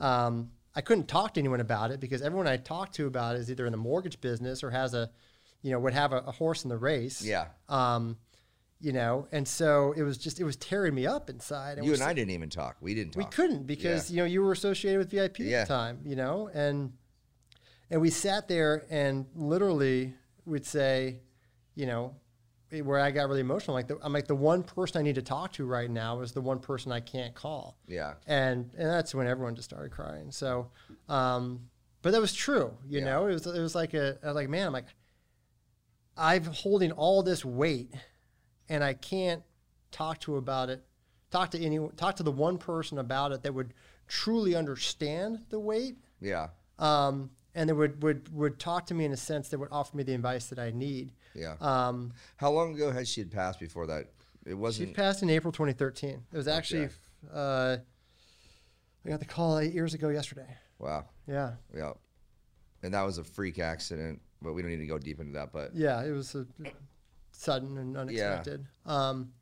um, 0.01 0.51
I 0.74 0.80
couldn't 0.80 1.07
talk 1.07 1.34
to 1.34 1.40
anyone 1.40 1.61
about 1.61 1.92
it 1.92 2.01
because 2.01 2.22
everyone 2.22 2.49
I 2.49 2.57
talked 2.57 2.95
to 2.97 3.07
about 3.07 3.36
it 3.36 3.40
is 3.40 3.51
either 3.51 3.66
in 3.66 3.70
the 3.70 3.78
mortgage 3.78 4.20
business 4.20 4.64
or 4.64 4.70
has 4.70 4.95
a, 4.95 5.09
you 5.62 5.70
know, 5.70 5.78
would 5.78 5.95
have 5.95 6.12
a, 6.12 6.18
a 6.18 6.32
horse 6.32 6.64
in 6.64 6.68
the 6.70 6.76
race. 6.76 7.22
Yeah. 7.22 7.47
Um, 7.68 8.16
you 8.85 8.93
know, 8.93 9.26
and 9.32 9.49
so 9.49 9.95
it 9.97 10.03
was 10.03 10.18
just 10.18 10.39
it 10.41 10.45
was 10.45 10.57
tearing 10.57 10.95
me 10.95 11.07
up 11.07 11.30
inside. 11.30 11.78
and 11.78 11.87
You 11.87 11.95
and 11.95 12.03
I 12.03 12.12
didn't 12.12 12.32
even 12.32 12.51
talk. 12.51 12.76
We 12.82 12.95
didn't 12.95 13.14
talk 13.14 13.18
we 13.24 13.24
couldn't 13.30 13.66
because 13.66 14.11
you 14.11 14.18
know 14.18 14.24
you 14.26 14.43
were 14.43 14.53
associated 14.53 14.99
with 14.99 15.11
VIP 15.11 15.39
Yeah. 15.41 15.62
at 15.62 15.68
the 15.68 15.74
time, 15.74 16.01
you 16.05 16.16
know, 16.16 16.51
and 16.53 16.93
and 17.91 18.01
we 18.03 18.11
sat 18.11 18.47
there 18.47 18.85
and 18.91 19.26
literally 19.35 20.14
would 20.45 20.66
say, 20.66 21.20
you 21.74 21.87
know, 21.87 22.14
eh, 22.72 22.80
where 22.80 23.01
I 23.01 23.11
got 23.11 23.28
really 23.28 23.41
emotional, 23.41 23.74
like 23.74 23.89
the, 23.89 23.97
I'm 24.03 24.12
like 24.12 24.26
the 24.26 24.35
one 24.35 24.62
person 24.62 24.99
I 24.99 25.03
need 25.03 25.14
to 25.14 25.22
talk 25.22 25.53
to 25.55 25.64
right 25.64 25.91
now 25.91 26.20
is 26.20 26.32
the 26.32 26.43
one 26.43 26.59
person 26.59 26.93
I 26.93 27.01
can't 27.01 27.35
call, 27.35 27.78
Yeah. 27.89 28.14
and 28.26 28.70
and 28.76 28.89
that's 28.91 29.14
when 29.14 29.26
everyone 29.26 29.55
just 29.55 29.70
started 29.70 29.93
crying. 29.93 30.30
So, 30.30 30.70
um, 31.09 31.70
but 32.03 32.11
that 32.12 32.20
was 32.20 32.35
true, 32.35 32.76
you 32.87 32.99
Yeah. 32.99 33.05
know, 33.07 33.26
it 33.28 33.32
was 33.32 33.47
it 33.47 33.61
was 33.61 33.74
like 33.74 33.95
a 33.95 34.18
I 34.22 34.26
was 34.26 34.35
like 34.35 34.51
man, 34.51 34.66
I'm 34.66 34.72
like 34.74 34.89
I'm 36.16 36.45
holding 36.45 36.93
all 36.93 37.22
this 37.22 37.45
weight, 37.45 37.93
and 38.69 38.83
I 38.85 38.95
can't 38.95 39.43
talk 39.91 40.21
to 40.21 40.37
about 40.37 40.71
it. 40.71 40.85
Talk 41.31 41.51
to 41.53 41.61
anyone, 41.61 41.93
talk 41.97 42.17
to 42.17 42.23
the 42.23 42.31
one 42.33 42.59
person 42.59 42.99
about 42.99 43.33
it 43.33 43.43
that 43.43 43.53
would 43.55 43.75
truly 44.07 44.55
understand 44.55 45.41
the 45.49 45.59
weight, 45.59 45.97
Yeah. 46.21 46.49
um, 46.79 47.31
and 47.55 47.69
that 47.69 47.75
would, 47.75 48.03
would 48.03 48.33
would 48.35 48.59
talk 48.59 48.87
to 48.87 48.95
me 48.95 49.05
in 49.05 49.12
a 49.12 49.17
sense 49.17 49.49
that 49.49 49.59
would 49.59 49.69
offer 49.73 49.97
me 49.97 50.03
the 50.05 50.15
advice 50.15 50.47
that 50.47 50.59
I 50.59 50.71
need. 50.71 51.12
Yeah. 51.35 51.55
Um, 51.61 52.12
How 52.37 52.51
long 52.51 52.75
ago 52.75 52.91
had 52.93 53.09
she 53.09 53.21
had 53.21 53.31
passed 53.33 53.59
before 53.61 53.87
that? 53.89 54.12
It 54.47 54.55
wasn't. 54.55 54.91
She 54.91 54.95
passed 54.95 55.23
in 55.23 55.31
April 55.31 55.53
2013. 55.53 56.23
It 56.33 56.37
was 56.37 56.47
actually 56.49 56.85
Okay. 56.85 56.95
uh, 57.33 57.77
I 59.05 59.09
got 59.09 59.19
the 59.21 59.27
call 59.27 59.59
eight 59.59 59.73
years 59.75 59.95
ago 59.95 60.09
yesterday. 60.11 60.57
wow. 60.79 61.07
Yeah, 61.27 61.55
Yeah. 61.75 61.93
And 62.83 62.93
that 62.95 63.03
was 63.03 63.17
a 63.19 63.25
freak 63.25 63.59
accident, 63.59 64.21
but 64.43 64.53
we 64.53 64.61
don't 64.62 64.71
need 64.71 64.77
to 64.79 64.87
go 64.87 64.99
deep 64.99 65.19
into 65.19 65.33
that. 65.33 65.53
But 65.53 65.75
yeah, 65.75 66.05
it 66.05 66.11
was 66.11 66.35
a 66.35 66.47
sudden 67.35 67.78
and 67.78 67.97
unexpected. 67.97 68.66
Um, 68.87 69.32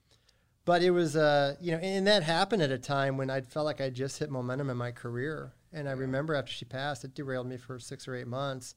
but 0.64 0.82
it 0.82 0.90
was, 0.90 1.16
uh, 1.16 1.56
you 1.60 1.72
know, 1.72 1.78
and 1.78 2.06
that 2.06 2.22
happened 2.22 2.62
at 2.62 2.70
a 2.70 2.78
time 2.78 3.16
when 3.16 3.30
I 3.30 3.40
felt 3.40 3.66
like 3.66 3.80
I 3.80 3.90
just 3.90 4.18
hit 4.18 4.30
momentum 4.30 4.70
in 4.70 4.76
my 4.76 4.92
career. 4.92 5.54
And 5.72 5.88
I 5.88 5.92
remember 5.92 6.34
after 6.34 6.52
she 6.52 6.64
passed, 6.64 7.04
it 7.04 7.14
derailed 7.14 7.46
me 7.46 7.56
for 7.56 7.78
six 7.78 8.06
or 8.06 8.14
eight 8.14 8.26
months. 8.26 8.74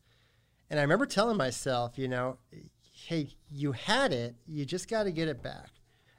And 0.69 0.79
I 0.79 0.83
remember 0.83 1.05
telling 1.05 1.37
myself, 1.37 1.97
you 1.97 2.07
know, 2.07 2.37
hey, 3.07 3.35
you 3.51 3.73
had 3.73 4.11
it, 4.11 4.35
you 4.47 4.65
just 4.65 4.89
got 4.89 5.03
to 5.03 5.11
get 5.11 5.27
it 5.27 5.43
back. 5.43 5.69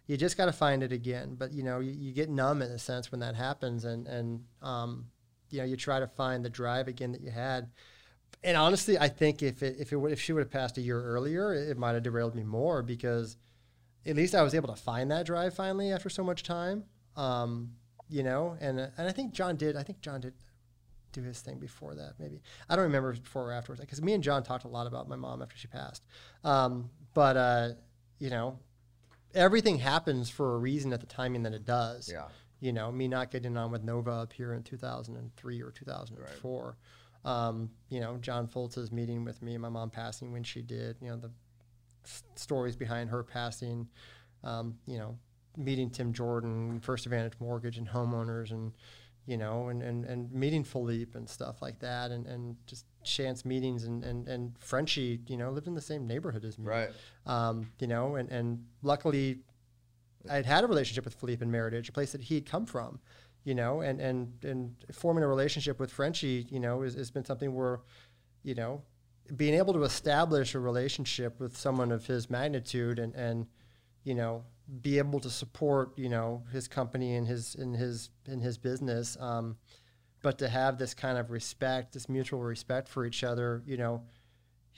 You 0.07 0.16
just 0.16 0.36
got 0.36 0.47
to 0.47 0.53
find 0.53 0.84
it 0.84 0.92
again. 0.92 1.34
But 1.36 1.53
you 1.53 1.64
know, 1.64 1.80
you, 1.80 1.90
you 1.90 2.12
get 2.12 2.30
numb 2.30 2.62
in 2.62 2.70
a 2.70 2.78
sense 2.78 3.11
when 3.11 3.20
that 3.20 3.34
happens, 3.34 3.84
and 3.84 4.07
and 4.07 4.44
um, 4.62 5.07
you 5.51 5.59
know, 5.59 5.64
you 5.64 5.76
try 5.76 5.99
to 5.99 6.07
find 6.07 6.44
the 6.44 6.51
drive 6.51 6.86
again 6.86 7.11
that 7.11 7.22
you 7.22 7.32
had. 7.32 7.70
And 8.47 8.57
honestly, 8.57 8.97
I 8.97 9.09
think 9.09 9.42
if 9.42 9.61
it, 9.61 9.76
if 9.80 9.92
it 9.92 9.97
would, 9.97 10.12
if 10.12 10.20
she 10.20 10.32
would 10.32 10.40
have 10.40 10.51
passed 10.51 10.78
a 10.78 10.80
year 10.80 11.03
earlier, 11.03 11.53
it, 11.53 11.70
it 11.70 11.76
might 11.76 11.94
have 11.94 12.05
derailed 12.05 12.36
me 12.36 12.44
more 12.44 12.80
because 12.80 13.36
at 14.07 14.14
least 14.14 14.36
I 14.36 14.42
was 14.42 14.55
able 14.55 14.68
to 14.68 14.80
find 14.80 15.11
that 15.11 15.26
drive 15.26 15.53
finally 15.53 15.90
after 15.90 16.09
so 16.09 16.22
much 16.22 16.44
time. 16.44 16.84
Um, 17.16 17.72
you 18.09 18.22
know, 18.22 18.57
and 18.61 18.78
and 18.78 19.09
I 19.09 19.11
think 19.11 19.34
John 19.34 19.57
did. 19.57 19.76
I 19.76 19.82
think 19.82 20.01
John 20.01 20.20
did 20.20 20.32
do 21.11 21.22
his 21.22 21.40
thing 21.40 21.59
before 21.59 21.97
that. 21.97 22.14
Maybe 22.20 22.40
I 22.68 22.76
don't 22.76 22.84
remember 22.84 23.11
if 23.11 23.16
it 23.16 23.18
was 23.18 23.24
before 23.24 23.51
or 23.51 23.53
afterwards 23.53 23.80
because 23.80 24.01
me 24.01 24.12
and 24.12 24.22
John 24.22 24.44
talked 24.44 24.64
a 24.64 24.68
lot 24.68 24.86
about 24.86 25.09
my 25.09 25.16
mom 25.16 25.42
after 25.42 25.57
she 25.57 25.66
passed. 25.66 26.05
Um, 26.44 26.90
but 27.14 27.36
uh, 27.36 27.68
you 28.20 28.30
know, 28.30 28.61
everything 29.34 29.78
happens 29.78 30.30
for 30.30 30.55
a 30.55 30.59
reason 30.59 30.92
at 30.92 31.01
the 31.01 31.07
timing 31.07 31.42
that 31.42 31.53
it 31.53 31.64
does. 31.64 32.09
yeah. 32.12 32.28
You 32.59 32.72
know, 32.72 32.90
me 32.90 33.07
not 33.07 33.30
getting 33.30 33.55
on 33.59 33.70
with 33.70 33.84
Nova 33.84 34.12
up 34.12 34.32
here 34.32 34.55
in 34.55 34.62
2003 34.62 35.61
or 35.61 35.70
2004. 35.72 36.76
Um, 37.27 37.70
you 37.91 38.01
know, 38.01 38.16
John 38.18 38.47
Foltz's 38.47 38.91
meeting 38.93 39.24
with 39.24 39.43
me, 39.43 39.59
my 39.59 39.68
mom 39.68 39.91
passing 39.91 40.33
when 40.33 40.43
she 40.45 40.62
did. 40.62 40.97
You 41.03 41.11
know, 41.11 41.16
the 41.16 41.31
s- 42.05 42.22
stories 42.37 42.77
behind 42.77 43.11
her 43.11 43.22
passing. 43.22 43.89
Um, 44.45 44.79
you 44.87 44.97
know, 44.99 45.18
meeting 45.57 45.91
Tim 45.91 46.12
Jordan, 46.12 46.79
First 46.81 47.05
Advantage 47.07 47.33
Mortgage 47.41 47.79
and 47.79 47.89
homeowners, 47.89 48.51
and 48.53 48.72
you 49.27 49.37
know, 49.37 49.70
and, 49.70 49.83
and, 49.83 50.05
and 50.05 50.31
meeting 50.31 50.62
Philippe 50.62 51.18
and 51.18 51.29
stuff 51.29 51.61
like 51.61 51.81
that, 51.81 52.12
and, 52.12 52.27
and 52.27 52.55
just 52.68 52.85
chance 53.03 53.45
meetings 53.45 53.83
and, 53.83 54.05
and, 54.05 54.29
and 54.29 54.57
Frenchie, 54.61 55.18
you 55.27 55.37
know, 55.37 55.51
lived 55.51 55.66
in 55.66 55.74
the 55.74 55.81
same 55.81 56.07
neighborhood 56.07 56.45
as 56.45 56.57
me 56.61 56.68
Right. 56.68 56.91
um, 57.27 57.72
you 57.81 57.89
know, 57.89 58.14
and, 58.14 58.31
and 58.31 58.64
luckily 58.85 59.41
I 60.31 60.35
had 60.37 60.47
had 60.47 60.62
a 60.62 60.68
relationship 60.68 61.05
with 61.05 61.14
Philippe 61.14 61.45
in 61.45 61.51
Meritage, 61.51 61.89
a 61.89 61.93
place 61.93 62.12
that 62.12 62.20
he'd 62.22 62.47
come 62.47 62.66
from, 62.66 63.01
you 63.47 63.55
know, 63.55 63.80
and, 63.80 64.01
and, 64.01 64.32
and 64.42 64.74
forming 64.90 65.22
a 65.22 65.28
relationship 65.28 65.78
with 65.78 65.92
Frenchie, 65.92 66.49
you 66.51 66.59
know, 66.59 66.82
has, 66.82 67.12
been 67.12 67.24
something 67.24 67.55
where, 67.55 67.78
you 68.42 68.57
know, 68.57 68.82
being 69.36 69.55
able 69.55 69.72
to 69.72 69.84
establish 69.84 70.57
a 70.57 70.59
relationship 70.59 71.38
with 71.38 71.57
someone 71.57 71.92
of 71.92 72.05
his 72.05 72.28
magnitude 72.28 72.99
and, 72.99 73.14
and, 73.14 73.47
you 74.03 74.16
know, 74.16 74.42
be 74.80 74.99
able 74.99 75.20
to 75.20 75.30
support, 75.30 75.97
you 75.97 76.09
know, 76.09 76.42
his 76.53 76.66
company 76.66 77.14
and 77.14 77.28
his, 77.28 77.55
in 77.55 77.72
his, 77.72 78.11
in 78.26 78.40
his 78.40 78.59
business. 78.59 79.16
Um, 79.20 79.57
but 80.22 80.38
to 80.38 80.49
have 80.49 80.76
this 80.76 80.92
kind 80.92 81.16
of 81.16 81.30
respect, 81.30 81.92
this 81.92 82.09
mutual 82.09 82.40
respect 82.40 82.88
for 82.88 83.07
each 83.07 83.22
other, 83.22 83.62
you 83.64 83.76
know, 83.76 84.03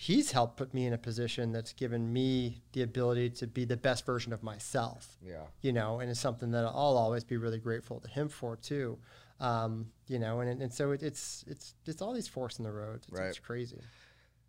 he's 0.00 0.30
helped 0.30 0.56
put 0.56 0.72
me 0.72 0.86
in 0.86 0.92
a 0.92 0.98
position 0.98 1.50
that's 1.50 1.72
given 1.72 2.12
me 2.12 2.62
the 2.72 2.82
ability 2.82 3.28
to 3.28 3.46
be 3.48 3.64
the 3.64 3.76
best 3.76 4.06
version 4.06 4.32
of 4.32 4.42
myself 4.44 5.18
Yeah. 5.20 5.42
you 5.60 5.72
know 5.72 5.98
and 5.98 6.08
it's 6.08 6.20
something 6.20 6.52
that 6.52 6.64
i'll 6.64 6.96
always 6.96 7.24
be 7.24 7.36
really 7.36 7.58
grateful 7.58 7.98
to 8.00 8.08
him 8.08 8.28
for 8.28 8.54
too 8.56 8.98
um, 9.40 9.86
you 10.06 10.18
know 10.20 10.38
and, 10.40 10.62
and 10.62 10.72
so 10.72 10.92
it, 10.92 11.02
it's 11.02 11.44
it's 11.48 11.74
it's 11.84 12.00
all 12.00 12.12
these 12.12 12.28
forks 12.28 12.58
in 12.58 12.64
the 12.64 12.70
road 12.72 13.00
it's, 13.08 13.18
Right. 13.18 13.26
it's 13.28 13.38
crazy 13.40 13.80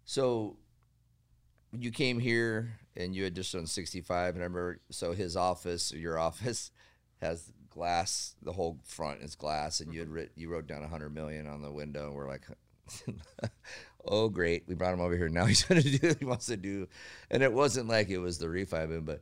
So 0.06 0.58
you 1.72 1.92
came 1.92 2.20
here 2.20 2.80
and 2.96 3.16
you 3.16 3.24
had 3.24 3.36
just 3.36 3.54
done 3.54 3.68
65. 3.68 4.34
And 4.36 4.44
I 4.44 4.46
remember, 4.46 4.80
so 4.90 5.14
his 5.14 5.36
office, 5.38 5.92
your 5.94 6.18
office, 6.30 6.72
has 7.22 7.52
glass. 7.70 8.36
The 8.42 8.54
whole 8.54 8.80
front 8.86 9.22
is 9.22 9.36
glass, 9.36 9.80
and 9.80 9.94
you 9.94 10.00
had 10.00 10.10
writ, 10.10 10.32
you 10.36 10.50
wrote 10.50 10.66
down 10.66 10.82
100 10.82 11.14
million 11.14 11.46
on 11.48 11.62
the 11.62 11.72
window. 11.72 12.08
And 12.08 12.16
we're 12.16 12.28
like, 12.28 12.42
oh 14.06 14.30
great, 14.30 14.64
we 14.68 14.76
brought 14.76 14.94
him 14.94 15.02
over 15.02 15.16
here. 15.16 15.30
Now 15.30 15.46
he's 15.46 15.64
gonna 15.68 15.82
do. 15.82 16.08
What 16.08 16.18
he 16.20 16.26
wants 16.26 16.46
to 16.48 16.58
do, 16.58 16.88
and 17.32 17.44
it 17.44 17.52
wasn't 17.54 17.88
like 17.88 18.10
it 18.10 18.18
was 18.20 18.38
the 18.38 18.48
refi 18.48 19.06
but 19.06 19.22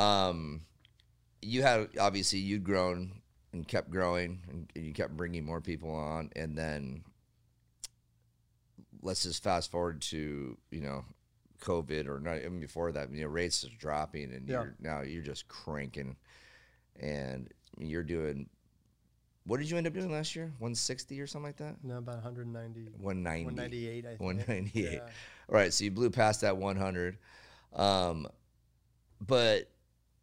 um, 0.00 0.62
you 1.42 1.62
had 1.62 1.88
obviously 2.00 2.38
you'd 2.40 2.64
grown 2.64 3.20
and 3.52 3.66
kept 3.66 3.90
growing, 3.90 4.42
and, 4.50 4.70
and 4.74 4.84
you 4.84 4.92
kept 4.92 5.16
bringing 5.16 5.44
more 5.44 5.60
people 5.60 5.94
on, 5.94 6.30
and 6.36 6.56
then 6.58 7.02
let's 9.02 9.22
just 9.22 9.42
fast 9.42 9.70
forward 9.70 10.00
to 10.02 10.56
you 10.70 10.80
know 10.80 11.04
COVID 11.60 12.06
or 12.08 12.20
not 12.20 12.38
even 12.38 12.60
before 12.60 12.92
that. 12.92 13.12
You 13.12 13.22
know, 13.22 13.28
rates 13.28 13.64
are 13.64 13.68
dropping, 13.78 14.32
and 14.32 14.48
Yeah. 14.48 14.62
you're 14.62 14.74
now 14.80 15.00
you're 15.02 15.22
just 15.22 15.48
cranking, 15.48 16.16
and 17.00 17.48
you're 17.78 18.02
doing. 18.02 18.48
What 19.46 19.60
did 19.60 19.70
you 19.70 19.76
end 19.76 19.86
up 19.86 19.92
doing 19.92 20.10
last 20.10 20.34
year? 20.34 20.46
160 20.58 21.20
or 21.20 21.26
something 21.26 21.46
like 21.46 21.56
that? 21.58 21.76
no 21.84 21.98
about 21.98 22.16
190 22.16 22.90
190. 22.98 23.44
198 23.44 24.04
i 24.04 24.08
think 24.08 24.20
198. 24.20 24.92
Yeah. 24.92 24.98
All 25.48 25.54
right, 25.54 25.72
so 25.72 25.84
you 25.84 25.92
blew 25.92 26.10
past 26.10 26.40
that 26.40 26.56
100. 26.56 27.16
Um, 27.74 28.26
but 29.24 29.70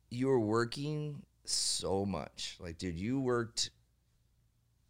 you 0.09 0.27
were 0.27 0.39
working 0.39 1.23
so 1.45 2.05
much. 2.05 2.57
Like, 2.59 2.77
dude, 2.77 2.99
you 2.99 3.19
worked. 3.19 3.71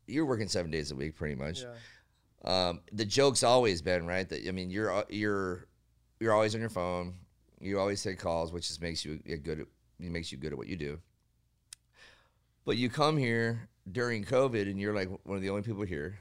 You're 0.07 0.25
working 0.25 0.47
seven 0.47 0.71
days 0.71 0.91
a 0.91 0.95
week, 0.95 1.15
pretty 1.15 1.35
much. 1.35 1.61
yeah 1.63 2.69
Um, 2.69 2.81
the 2.91 3.05
joke's 3.05 3.43
always 3.43 3.81
been 3.81 4.05
right 4.05 4.27
that 4.27 4.47
I 4.47 4.51
mean, 4.51 4.69
you're 4.69 5.05
you're 5.09 5.67
you're 6.19 6.33
always 6.33 6.55
on 6.55 6.61
your 6.61 6.69
phone. 6.69 7.13
You 7.59 7.79
always 7.79 8.01
take 8.01 8.17
calls, 8.17 8.51
which 8.51 8.67
just 8.67 8.81
makes 8.81 9.05
you 9.05 9.19
a 9.27 9.37
good 9.37 9.59
it 9.59 9.67
makes 10.11 10.31
you 10.31 10.37
good 10.37 10.51
at 10.51 10.57
what 10.57 10.67
you 10.67 10.75
do. 10.75 10.99
But 12.65 12.77
you 12.77 12.89
come 12.89 13.17
here 13.17 13.69
during 13.91 14.23
COVID, 14.23 14.69
and 14.69 14.79
you're 14.79 14.93
like 14.93 15.09
one 15.23 15.35
of 15.35 15.41
the 15.41 15.49
only 15.49 15.61
people 15.61 15.83
here 15.83 16.17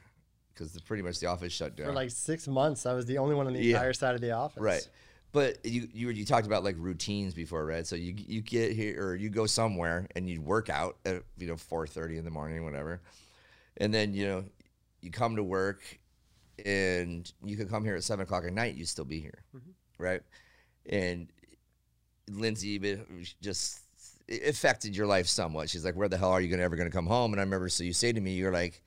because 0.53 0.79
pretty 0.83 1.03
much 1.03 1.19
the 1.21 1.27
office 1.27 1.53
shut 1.53 1.77
down. 1.77 1.87
For 1.87 1.93
like 1.93 2.11
six 2.11 2.47
months, 2.47 2.87
I 2.87 2.95
was 2.95 3.07
the 3.07 3.19
only 3.19 3.35
one 3.35 3.47
on 3.47 3.53
the 3.53 3.61
Yeah. 3.61 3.77
entire 3.77 3.93
side 3.93 4.15
of 4.15 4.21
the 4.21 4.33
office. 4.33 4.63
Right. 4.63 4.87
But 5.33 5.65
you 5.65 5.89
you 5.95 6.11
you 6.11 6.27
talked 6.27 6.47
about 6.47 6.63
like 6.63 6.77
routines 6.79 7.33
before, 7.33 7.65
right? 7.65 7.87
So 7.87 7.97
you 7.97 8.15
you 8.17 8.43
get 8.43 8.73
here 8.73 9.03
or 9.03 9.15
you 9.15 9.31
go 9.31 9.47
somewhere 9.47 10.07
and 10.15 10.29
you 10.29 10.43
work 10.43 10.69
out 10.69 10.99
at 11.07 11.23
you 11.39 11.47
know 11.47 11.57
four 11.57 11.87
thirty 11.87 12.19
in 12.19 12.25
the 12.25 12.31
morning, 12.31 12.65
whatever, 12.65 13.01
and 13.79 13.95
then 13.95 14.13
you 14.13 14.27
know 14.27 14.45
you 15.01 15.11
come 15.11 15.37
to 15.37 15.43
work 15.43 15.99
and 16.67 17.33
you 17.43 17.57
could 17.57 17.71
come 17.71 17.83
here 17.83 17.97
at 17.97 18.05
seven 18.05 18.25
o'clock 18.25 18.45
at 18.45 18.53
night, 18.53 18.75
you 18.75 18.85
still 18.85 19.07
be 19.07 19.21
here, 19.21 19.43
mm-hmm. 19.57 19.71
right? 20.03 20.21
And 20.87 21.29
Lindsay 22.31 22.79
just 23.41 23.81
affected 24.47 24.97
your 24.97 25.07
life 25.07 25.26
somewhat. 25.26 25.68
She's 25.70 25.85
like, 25.85 25.95
"Where 25.97 26.09
the 26.09 26.18
hell 26.18 26.30
are 26.30 26.41
you 26.41 26.49
gonna 26.49 26.62
ever 26.62 26.76
gonna 26.76 26.91
come 26.91 27.07
home?" 27.07 27.33
And 27.33 27.41
I 27.41 27.45
remember, 27.45 27.68
so 27.68 27.85
you 27.85 27.93
say 27.93 28.12
to 28.12 28.20
me, 28.20 28.35
"You're 28.35 28.53
like." 28.53 28.83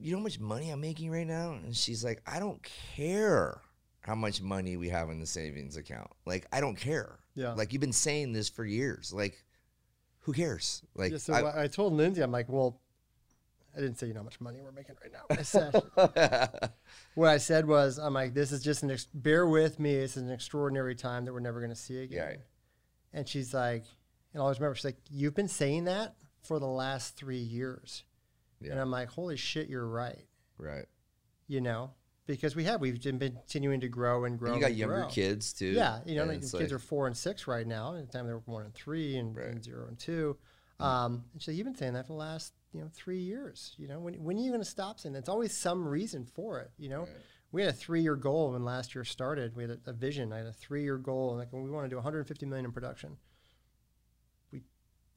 You 0.00 0.12
know 0.12 0.18
how 0.18 0.22
much 0.24 0.40
money 0.40 0.70
I'm 0.70 0.80
making 0.80 1.10
right 1.10 1.26
now? 1.26 1.52
And 1.52 1.76
she's 1.76 2.02
like, 2.02 2.22
I 2.26 2.40
don't 2.40 2.60
care 2.96 3.60
how 4.00 4.14
much 4.14 4.40
money 4.40 4.76
we 4.78 4.88
have 4.88 5.10
in 5.10 5.20
the 5.20 5.26
savings 5.26 5.76
account. 5.76 6.10
Like, 6.24 6.46
I 6.50 6.60
don't 6.62 6.76
care. 6.76 7.18
Yeah. 7.36 7.52
Like, 7.52 7.72
you've 7.72 7.82
been 7.82 7.92
saying 7.92 8.32
this 8.32 8.48
for 8.48 8.64
years. 8.64 9.12
Like, 9.12 9.44
who 10.20 10.32
cares? 10.32 10.82
Like, 10.94 11.12
Yeah, 11.12 11.18
so 11.18 11.34
I- 11.34 11.64
I, 11.64 11.66
told 11.68 11.92
Lindsay, 11.92 12.22
I'm 12.22 12.32
like, 12.32 12.48
well, 12.48 12.80
I 13.76 13.80
didn't 13.80 13.98
say 13.98 14.06
you 14.06 14.14
know 14.14 14.20
how 14.20 14.24
much 14.24 14.40
money 14.40 14.60
we're 14.62 14.72
making 14.72 14.96
right 15.02 15.12
now. 15.12 15.24
I 15.30 15.42
said, 15.42 15.74
what 17.14 17.28
I 17.28 17.36
said 17.36 17.68
was, 17.68 17.98
I'm 17.98 18.14
like, 18.14 18.32
this 18.34 18.50
is 18.50 18.62
just 18.62 18.82
an, 18.82 18.90
ex- 18.90 19.06
bear 19.12 19.46
with 19.46 19.78
me. 19.78 19.94
This 19.94 20.16
is 20.16 20.22
an 20.22 20.30
extraordinary 20.32 20.94
time 20.94 21.26
that 21.26 21.34
we're 21.34 21.40
never 21.40 21.60
going 21.60 21.70
to 21.70 21.76
see 21.76 21.98
again. 22.02 22.26
Right. 22.26 22.40
And 23.12 23.28
she's 23.28 23.52
like, 23.52 23.84
and 24.32 24.40
I 24.40 24.44
always 24.44 24.58
remember, 24.60 24.74
she's 24.76 24.84
like, 24.84 24.98
you've 25.10 25.34
been 25.34 25.48
saying 25.48 25.84
that 25.84 26.14
for 26.42 26.58
the 26.58 26.66
last 26.66 27.16
three 27.16 27.36
years. 27.38 28.04
And 28.62 28.78
I'm 28.78 28.90
like, 28.90 29.08
holy 29.08 29.36
shit, 29.36 29.68
you're 29.68 29.86
right. 29.86 30.24
right. 30.56 30.86
You 31.48 31.60
know, 31.60 31.90
because 32.26 32.54
we 32.54 32.62
have, 32.64 32.80
we've 32.80 33.00
been 33.02 33.18
continuing 33.18 33.80
to 33.80 33.88
grow 33.88 34.24
and 34.24 34.38
grow. 34.38 34.52
And 34.52 34.56
you 34.56 34.60
got 34.60 34.70
and 34.70 34.78
younger 34.78 34.96
grow. 35.00 35.08
kids 35.08 35.52
too. 35.52 35.66
Yeah, 35.72 35.98
you 36.06 36.14
know, 36.14 36.24
like 36.24 36.40
kids 36.40 36.54
like- 36.54 36.70
are 36.70 36.78
four 36.78 37.08
and 37.08 37.16
six 37.16 37.46
right 37.48 37.66
now. 37.66 37.96
At 37.96 38.06
the 38.06 38.12
time 38.16 38.26
they 38.26 38.32
were 38.32 38.42
one 38.46 38.64
and 38.64 38.72
three, 38.74 39.16
and, 39.16 39.36
Right. 39.36 39.48
and 39.48 39.62
zero 39.64 39.88
and 39.88 39.98
two. 39.98 40.36
Um, 40.78 41.24
and 41.32 41.42
so 41.42 41.50
you've 41.50 41.64
been 41.64 41.74
saying 41.76 41.92
that 41.94 42.06
for 42.06 42.12
the 42.12 42.18
last 42.18 42.52
you 42.72 42.80
know 42.80 42.88
three 42.94 43.18
years. 43.20 43.74
You 43.78 43.88
know, 43.88 43.98
when 44.00 44.14
when 44.22 44.36
are 44.36 44.40
you 44.40 44.50
going 44.50 44.62
to 44.62 44.68
stop 44.68 44.98
saying 45.00 45.12
that? 45.14 45.20
It's 45.20 45.28
always 45.28 45.56
some 45.56 45.86
reason 45.86 46.24
for 46.24 46.60
it. 46.60 46.70
You 46.78 46.88
know, 46.88 47.00
Right. 47.00 47.08
we 47.52 47.62
had 47.62 47.70
a 47.70 47.76
three 47.76 48.00
year 48.02 48.16
goal 48.16 48.52
when 48.52 48.64
last 48.64 48.94
year 48.94 49.04
started. 49.04 49.54
We 49.56 49.64
had 49.64 49.70
a, 49.86 49.90
a 49.90 49.92
vision. 49.92 50.32
I 50.32 50.38
had 50.38 50.46
a 50.46 50.52
three 50.52 50.82
year 50.84 50.98
goal, 50.98 51.30
and 51.30 51.38
like 51.38 51.52
we 51.52 51.68
want 51.70 51.84
to 51.86 51.90
do 51.90 51.96
150 51.96 52.46
million 52.46 52.64
in 52.64 52.72
production. 52.72 53.16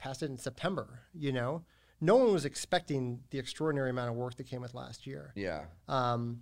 Passed 0.05 0.21
it 0.21 0.29
in 0.29 0.37
September. 0.37 0.99
You 1.15 1.31
know, 1.31 1.63
no 1.99 2.15
one 2.15 2.31
was 2.31 2.45
expecting 2.45 3.21
the 3.31 3.39
extraordinary 3.39 3.89
amount 3.89 4.11
of 4.11 4.15
work 4.15 4.35
that 4.35 4.43
came 4.43 4.61
with 4.61 4.75
last 4.75 5.07
year. 5.07 5.33
Yeah. 5.35 5.63
Um, 5.87 6.41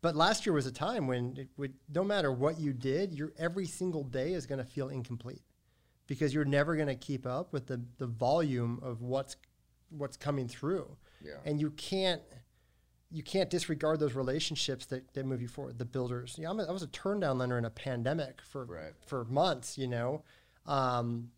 but 0.00 0.16
last 0.16 0.44
year 0.44 0.52
was 0.52 0.66
a 0.66 0.72
time 0.72 1.06
when 1.06 1.36
it 1.36 1.50
would, 1.56 1.74
no 1.94 2.02
matter 2.02 2.32
what 2.32 2.58
you 2.58 2.72
did, 2.72 3.14
your 3.14 3.32
every 3.38 3.66
single 3.66 4.02
day 4.02 4.32
is 4.32 4.44
going 4.44 4.58
to 4.58 4.64
feel 4.64 4.88
incomplete 4.88 5.42
because 6.08 6.34
you're 6.34 6.44
never 6.44 6.74
going 6.74 6.88
to 6.88 6.96
keep 6.96 7.26
up 7.28 7.52
with 7.52 7.68
the, 7.68 7.80
the 7.98 8.08
volume 8.08 8.80
of 8.82 9.02
what's 9.02 9.36
what's 9.90 10.16
coming 10.16 10.48
through, 10.48 10.96
Yeah. 11.24 11.36
and 11.44 11.60
you 11.60 11.70
can't 11.70 12.22
you 13.12 13.22
can't 13.22 13.48
disregard 13.50 14.00
those 14.00 14.14
relationships 14.14 14.84
that, 14.86 15.14
that 15.14 15.24
move 15.26 15.40
you 15.40 15.48
forward. 15.48 15.78
The 15.78 15.84
builders, 15.84 16.34
you 16.36 16.44
know, 16.44 16.50
I'm 16.50 16.58
a, 16.60 16.64
I 16.64 16.72
was 16.72 16.82
a 16.82 16.88
turn 16.88 17.20
down 17.20 17.38
lender 17.38 17.56
in 17.56 17.64
a 17.64 17.70
pandemic 17.70 18.42
for 18.42 18.64
Right. 18.64 18.92
for 19.06 19.24
months. 19.26 19.78
You 19.78 19.86
know, 19.86 20.24
um, 20.66 21.30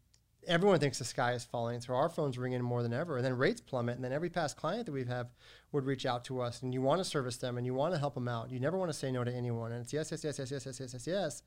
everyone 0.47 0.79
thinks 0.81 0.99
the 0.99 1.05
sky 1.05 1.33
is 1.33 1.45
falling, 1.45 1.81
so 1.81 1.95
our 1.95 2.09
phones 2.09 2.39
ring 2.39 2.53
in 2.53 2.63
more 2.63 2.83
than 2.83 2.93
ever, 2.93 3.17
and 3.17 3.25
then 3.25 3.37
rates 3.37 3.61
plummet, 3.61 3.97
and 3.97 4.05
then 4.05 4.13
every 4.13 4.31
past 4.31 4.57
client 4.57 4.87
that 4.87 4.93
we 4.93 5.05
have 5.05 5.29
would 5.73 5.85
reach 5.85 6.07
out 6.07 6.25
to 6.25 6.41
us, 6.41 6.63
and 6.63 6.73
you 6.75 6.81
want 6.83 6.99
to 7.01 7.05
service 7.05 7.37
them, 7.37 7.57
and 7.57 7.67
you 7.67 7.75
want 7.75 7.95
to 7.95 7.99
help 7.99 8.15
them 8.15 8.29
out. 8.29 8.51
You 8.51 8.61
never 8.61 8.79
want 8.79 8.91
to 8.91 8.97
say 8.97 9.11
no 9.11 9.25
to 9.25 9.33
anyone, 9.33 9.73
and 9.73 9.83
it's 9.83 9.93
yes, 9.93 10.11
yes, 10.11 10.25
yes, 10.25 10.39
yes, 10.39 10.51
yes, 10.51 10.67
yes, 10.67 10.81
yes, 10.81 10.93
yes, 10.93 11.07
yes. 11.07 11.43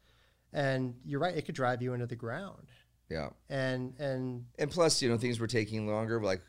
And 0.54 0.96
you're 1.04 1.20
right; 1.20 1.36
it 1.36 1.46
could 1.46 1.56
drive 1.56 1.82
you 1.82 1.94
into 1.94 2.06
the 2.06 2.16
ground. 2.16 2.68
Yeah. 3.10 3.30
And 3.50 3.94
and 4.00 4.46
And 4.58 4.72
plus, 4.72 5.02
you 5.02 5.10
know, 5.10 5.18
things 5.18 5.40
were 5.40 5.48
taking 5.48 5.88
longer. 5.88 6.22
Like, 6.22 6.42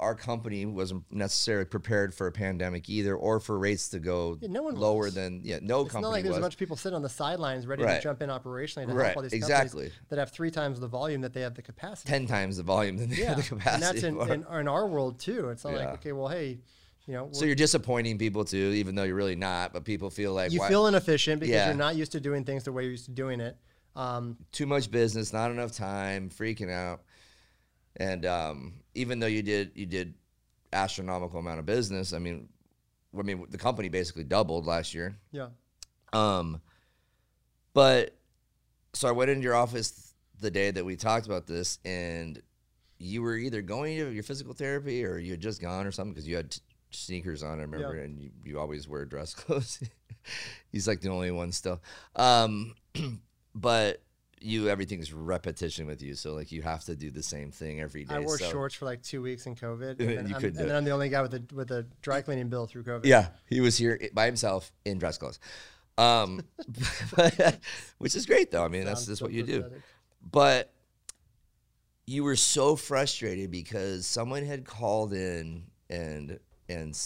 our 0.00 0.14
company 0.14 0.64
wasn't 0.64 1.02
necessarily 1.10 1.64
prepared 1.64 2.14
for 2.14 2.28
a 2.28 2.32
pandemic 2.32 2.88
either, 2.88 3.16
or 3.16 3.40
for 3.40 3.58
rates 3.58 3.88
to 3.88 3.98
go 3.98 4.38
Yeah, 4.40 4.48
no 4.48 4.62
lower 4.68 5.04
was. 5.04 5.14
than 5.14 5.40
yeah. 5.42 5.58
No 5.60 5.80
it's 5.82 5.90
company 5.90 6.02
not 6.02 6.10
like 6.12 6.22
there's 6.22 6.34
was. 6.34 6.38
a 6.38 6.42
bunch 6.42 6.54
of 6.54 6.58
people 6.58 6.76
sitting 6.76 6.94
on 6.94 7.02
the 7.02 7.08
sidelines 7.08 7.66
ready 7.66 7.82
Right. 7.82 7.96
to 7.96 8.02
jump 8.02 8.22
in 8.22 8.28
operationally 8.30 8.86
to 8.86 8.94
Right, 8.94 9.06
help 9.06 9.16
all 9.16 9.22
these 9.22 9.32
exactly. 9.32 9.86
companies 9.86 10.08
that 10.10 10.18
have 10.20 10.30
three 10.30 10.50
times 10.52 10.78
the 10.78 10.86
volume 10.86 11.22
that 11.22 11.32
they 11.34 11.40
have 11.40 11.54
the 11.54 11.62
capacity. 11.62 12.08
ten 12.08 12.26
times 12.26 12.56
the 12.58 12.62
volume 12.62 12.96
than 12.96 13.10
they 13.10 13.16
yeah, 13.16 13.28
have 13.30 13.36
the 13.38 13.42
capacity 13.42 13.74
and 13.74 13.82
that's 13.82 14.02
in, 14.04 14.14
for. 14.16 14.32
in, 14.56 14.60
in 14.60 14.68
our 14.68 14.86
world 14.86 15.18
too. 15.18 15.48
It's 15.48 15.64
not 15.64 15.72
Yeah. 15.72 15.78
like 15.80 15.88
okay, 15.94 16.12
well, 16.12 16.28
hey, 16.28 16.58
you 17.06 17.14
know, 17.14 17.30
so 17.32 17.44
you're 17.44 17.54
disappointing 17.56 18.18
people 18.18 18.44
too, 18.44 18.72
even 18.76 18.94
though 18.94 19.02
you're 19.04 19.16
really 19.16 19.34
not. 19.34 19.72
But 19.72 19.84
people 19.84 20.10
feel 20.10 20.32
like 20.32 20.52
you 20.52 20.60
why- 20.60 20.68
feel 20.68 20.86
inefficient 20.86 21.40
because 21.40 21.66
you're 21.66 21.74
not 21.74 21.96
used 21.96 22.12
to 22.12 22.20
doing 22.20 22.44
things 22.44 22.64
the 22.64 22.72
way 22.72 22.82
you're 22.82 22.92
used 22.92 23.06
to 23.06 23.10
doing 23.10 23.40
it. 23.40 23.56
Um, 23.96 24.36
too 24.52 24.66
much 24.66 24.90
business, 24.92 25.32
not 25.32 25.50
enough 25.50 25.72
time, 25.72 26.30
freaking 26.30 26.70
out. 26.70 27.02
And 27.98 28.24
um, 28.26 28.74
even 28.94 29.18
though 29.18 29.26
you 29.26 29.42
did 29.42 29.72
you 29.74 29.86
did 29.86 30.14
astronomical 30.72 31.38
amount 31.40 31.58
of 31.58 31.66
business, 31.66 32.12
I 32.12 32.18
mean, 32.18 32.48
I 33.18 33.22
mean 33.22 33.46
the 33.50 33.58
company 33.58 33.88
basically 33.88 34.24
doubled 34.24 34.66
last 34.66 34.94
year. 34.94 35.16
yeah, 35.32 35.48
Um, 36.12 36.60
but 37.74 38.14
so 38.92 39.08
I 39.08 39.12
went 39.12 39.30
into 39.30 39.42
your 39.42 39.54
office 39.54 40.14
the 40.40 40.50
day 40.50 40.70
that 40.70 40.84
we 40.84 40.96
talked 40.96 41.26
about 41.26 41.46
this, 41.46 41.78
and 41.84 42.40
you 42.98 43.22
were 43.22 43.36
either 43.36 43.62
going 43.62 43.96
to 43.98 44.10
your 44.12 44.22
physical 44.22 44.54
therapy 44.54 45.04
or 45.04 45.18
you 45.18 45.32
had 45.32 45.40
just 45.40 45.60
gone 45.60 45.86
or 45.86 45.92
something 45.92 46.12
because 46.12 46.26
you 46.28 46.36
had 46.36 46.50
t- 46.50 46.60
sneakers 46.90 47.42
on. 47.42 47.58
I 47.58 47.62
remember, 47.62 47.96
Yeah. 47.96 48.02
and 48.04 48.18
you, 48.20 48.30
you 48.44 48.58
always 48.60 48.88
wear 48.88 49.04
dress 49.04 49.34
clothes. 49.34 49.82
He's 50.70 50.86
like 50.88 51.00
the 51.00 51.10
only 51.10 51.30
one 51.30 51.52
still. 51.52 51.80
Um, 52.16 52.74
but 53.54 54.02
you 54.40 54.68
everything's 54.68 55.12
repetition 55.12 55.86
with 55.86 56.02
you, 56.02 56.14
so 56.14 56.34
like 56.34 56.52
you 56.52 56.62
have 56.62 56.84
to 56.84 56.96
do 56.96 57.10
the 57.10 57.22
same 57.22 57.50
thing 57.50 57.80
every 57.80 58.04
day. 58.04 58.14
I 58.14 58.20
wore 58.20 58.38
so- 58.38 58.50
shorts 58.50 58.74
for 58.74 58.84
like 58.84 59.02
two 59.02 59.22
weeks 59.22 59.46
in 59.46 59.54
COVID, 59.54 59.90
and, 60.00 60.08
then, 60.08 60.18
I'm, 60.18 60.40
couldn't 60.40 60.60
and 60.60 60.70
then. 60.70 60.76
I'm 60.76 60.84
the 60.84 60.90
only 60.90 61.08
guy 61.08 61.22
with 61.22 61.34
a 61.34 61.42
with 61.54 61.70
a 61.70 61.86
dry 62.02 62.22
cleaning 62.22 62.48
bill 62.48 62.66
through 62.66 62.84
COVID. 62.84 63.04
Yeah, 63.04 63.28
he 63.46 63.60
was 63.60 63.76
here 63.76 64.00
by 64.12 64.26
himself 64.26 64.72
in 64.84 64.98
dress 64.98 65.18
clothes, 65.18 65.38
um, 65.96 66.40
which 67.98 68.14
is 68.14 68.26
great 68.26 68.50
though. 68.50 68.64
I 68.64 68.68
mean, 68.68 68.84
that's 68.84 69.06
just 69.06 69.20
so 69.20 69.24
what 69.24 69.32
you 69.32 69.42
do. 69.42 69.64
But 70.30 70.72
you 72.06 72.24
were 72.24 72.36
so 72.36 72.74
frustrated 72.74 73.50
because 73.50 74.06
someone 74.06 74.44
had 74.44 74.64
called 74.64 75.12
in 75.12 75.64
and 75.90 76.38
and 76.68 76.98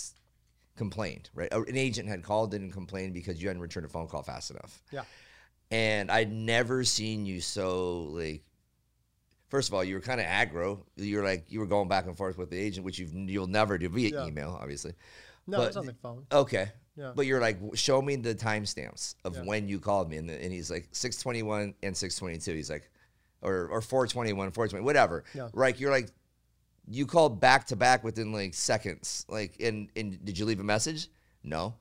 complained, 0.77 1.31
right? 1.35 1.53
An 1.53 1.77
agent 1.77 2.09
had 2.09 2.23
called 2.23 2.55
in 2.55 2.63
and 2.63 2.73
complained 2.73 3.15
because 3.15 3.41
you 3.41 3.49
hadn't 3.49 3.63
returned 3.63 3.87
a 3.87 3.89
phone 3.89 4.07
call 4.09 4.23
fast 4.23 4.51
enough. 4.51 4.83
Yeah. 4.91 5.03
And 5.73 6.11
I'd 6.11 6.31
never 6.33 6.85
seen 6.85 7.27
you 7.27 7.41
so 7.41 8.03
like. 8.11 8.43
First 9.49 9.69
of 9.69 9.75
all, 9.75 9.85
you 9.85 9.95
were 9.97 10.01
kind 10.01 10.19
of 10.21 10.27
aggro. 10.27 10.81
You 10.97 11.19
were 11.19 11.25
like 11.25 11.45
you 11.51 11.61
were 11.61 11.67
going 11.67 11.87
back 11.89 12.07
and 12.07 12.17
forth 12.17 12.39
with 12.39 12.49
the 12.51 12.59
agent, 12.59 12.87
which 12.87 12.99
you've, 12.99 13.13
you'll 13.13 13.47
never 13.47 13.77
do 13.77 13.89
via 13.91 14.09
Yeah. 14.11 14.27
email, 14.27 14.57
obviously. 14.59 14.95
No, 15.47 15.59
But- 15.59 15.69
it's 15.69 15.77
on 15.77 15.85
the 15.87 15.93
phone. 15.95 16.25
Okay. 16.33 16.71
Yeah. 16.97 17.13
But 17.15 17.27
you're 17.27 17.41
like, 17.41 17.59
show 17.75 18.01
me 18.01 18.17
the 18.17 18.35
timestamps 18.35 19.15
of 19.25 19.37
Yeah. 19.37 19.43
when 19.45 19.69
you 19.69 19.79
called 19.81 20.09
me. 20.11 20.17
And, 20.19 20.29
the, 20.29 20.35
and 20.43 20.53
he's 20.53 20.71
like, 20.71 20.89
621 20.93 21.75
and 21.83 21.97
622. 21.97 22.55
He's 22.55 22.71
like, 22.71 22.91
or, 23.43 23.67
or 23.69 23.81
421, 23.83 24.53
420, 24.53 24.85
whatever. 24.85 25.25
Yeah. 25.35 25.49
Right. 25.53 25.79
You're 25.79 25.91
like, 25.91 26.09
you 26.89 27.07
called 27.07 27.41
back 27.41 27.67
to 27.69 27.77
back 27.77 28.05
within 28.05 28.33
like 28.33 28.55
seconds. 28.55 29.27
Like, 29.29 29.57
and, 29.61 29.89
and 29.97 30.23
did 30.25 30.39
you 30.39 30.45
leave 30.47 30.61
a 30.61 30.65
message? 30.65 31.09
No. 31.43 31.75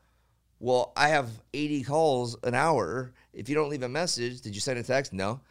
Well, 0.62 0.93
I 0.95 1.07
have 1.07 1.28
80 1.55 1.84
calls 1.84 2.38
an 2.43 2.53
hour. 2.53 3.14
If 3.34 3.49
you 3.49 3.55
don't 3.55 3.70
leave 3.70 3.82
a 3.82 3.89
message, 3.89 4.41
did 4.41 4.53
you 4.53 4.62
send 4.62 4.78
a 4.78 4.84
text? 4.84 5.12
No. 5.12 5.41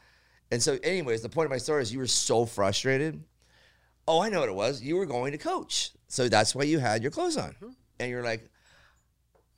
And 0.53 0.63
so, 0.63 0.79
anyways, 0.85 1.21
the 1.21 1.29
point 1.29 1.47
of 1.47 1.51
my 1.51 1.59
story 1.59 1.83
is 1.83 1.93
you 1.93 1.99
were 1.99 2.07
so 2.07 2.47
frustrated. 2.47 3.21
Oh, 4.07 4.23
I 4.23 4.29
know 4.29 4.39
what 4.39 4.49
it 4.49 4.55
was. 4.55 4.81
You 4.81 4.95
were 4.95 5.07
going 5.07 5.33
to 5.33 5.39
coach. 5.39 5.91
So 6.07 6.29
that's 6.29 6.55
why 6.55 6.63
you 6.63 6.79
had 6.79 7.03
your 7.03 7.11
clothes 7.11 7.37
on. 7.37 7.51
Mm-hmm. 7.51 7.71
And 7.99 8.11
you're 8.11 8.23
like, 8.23 8.49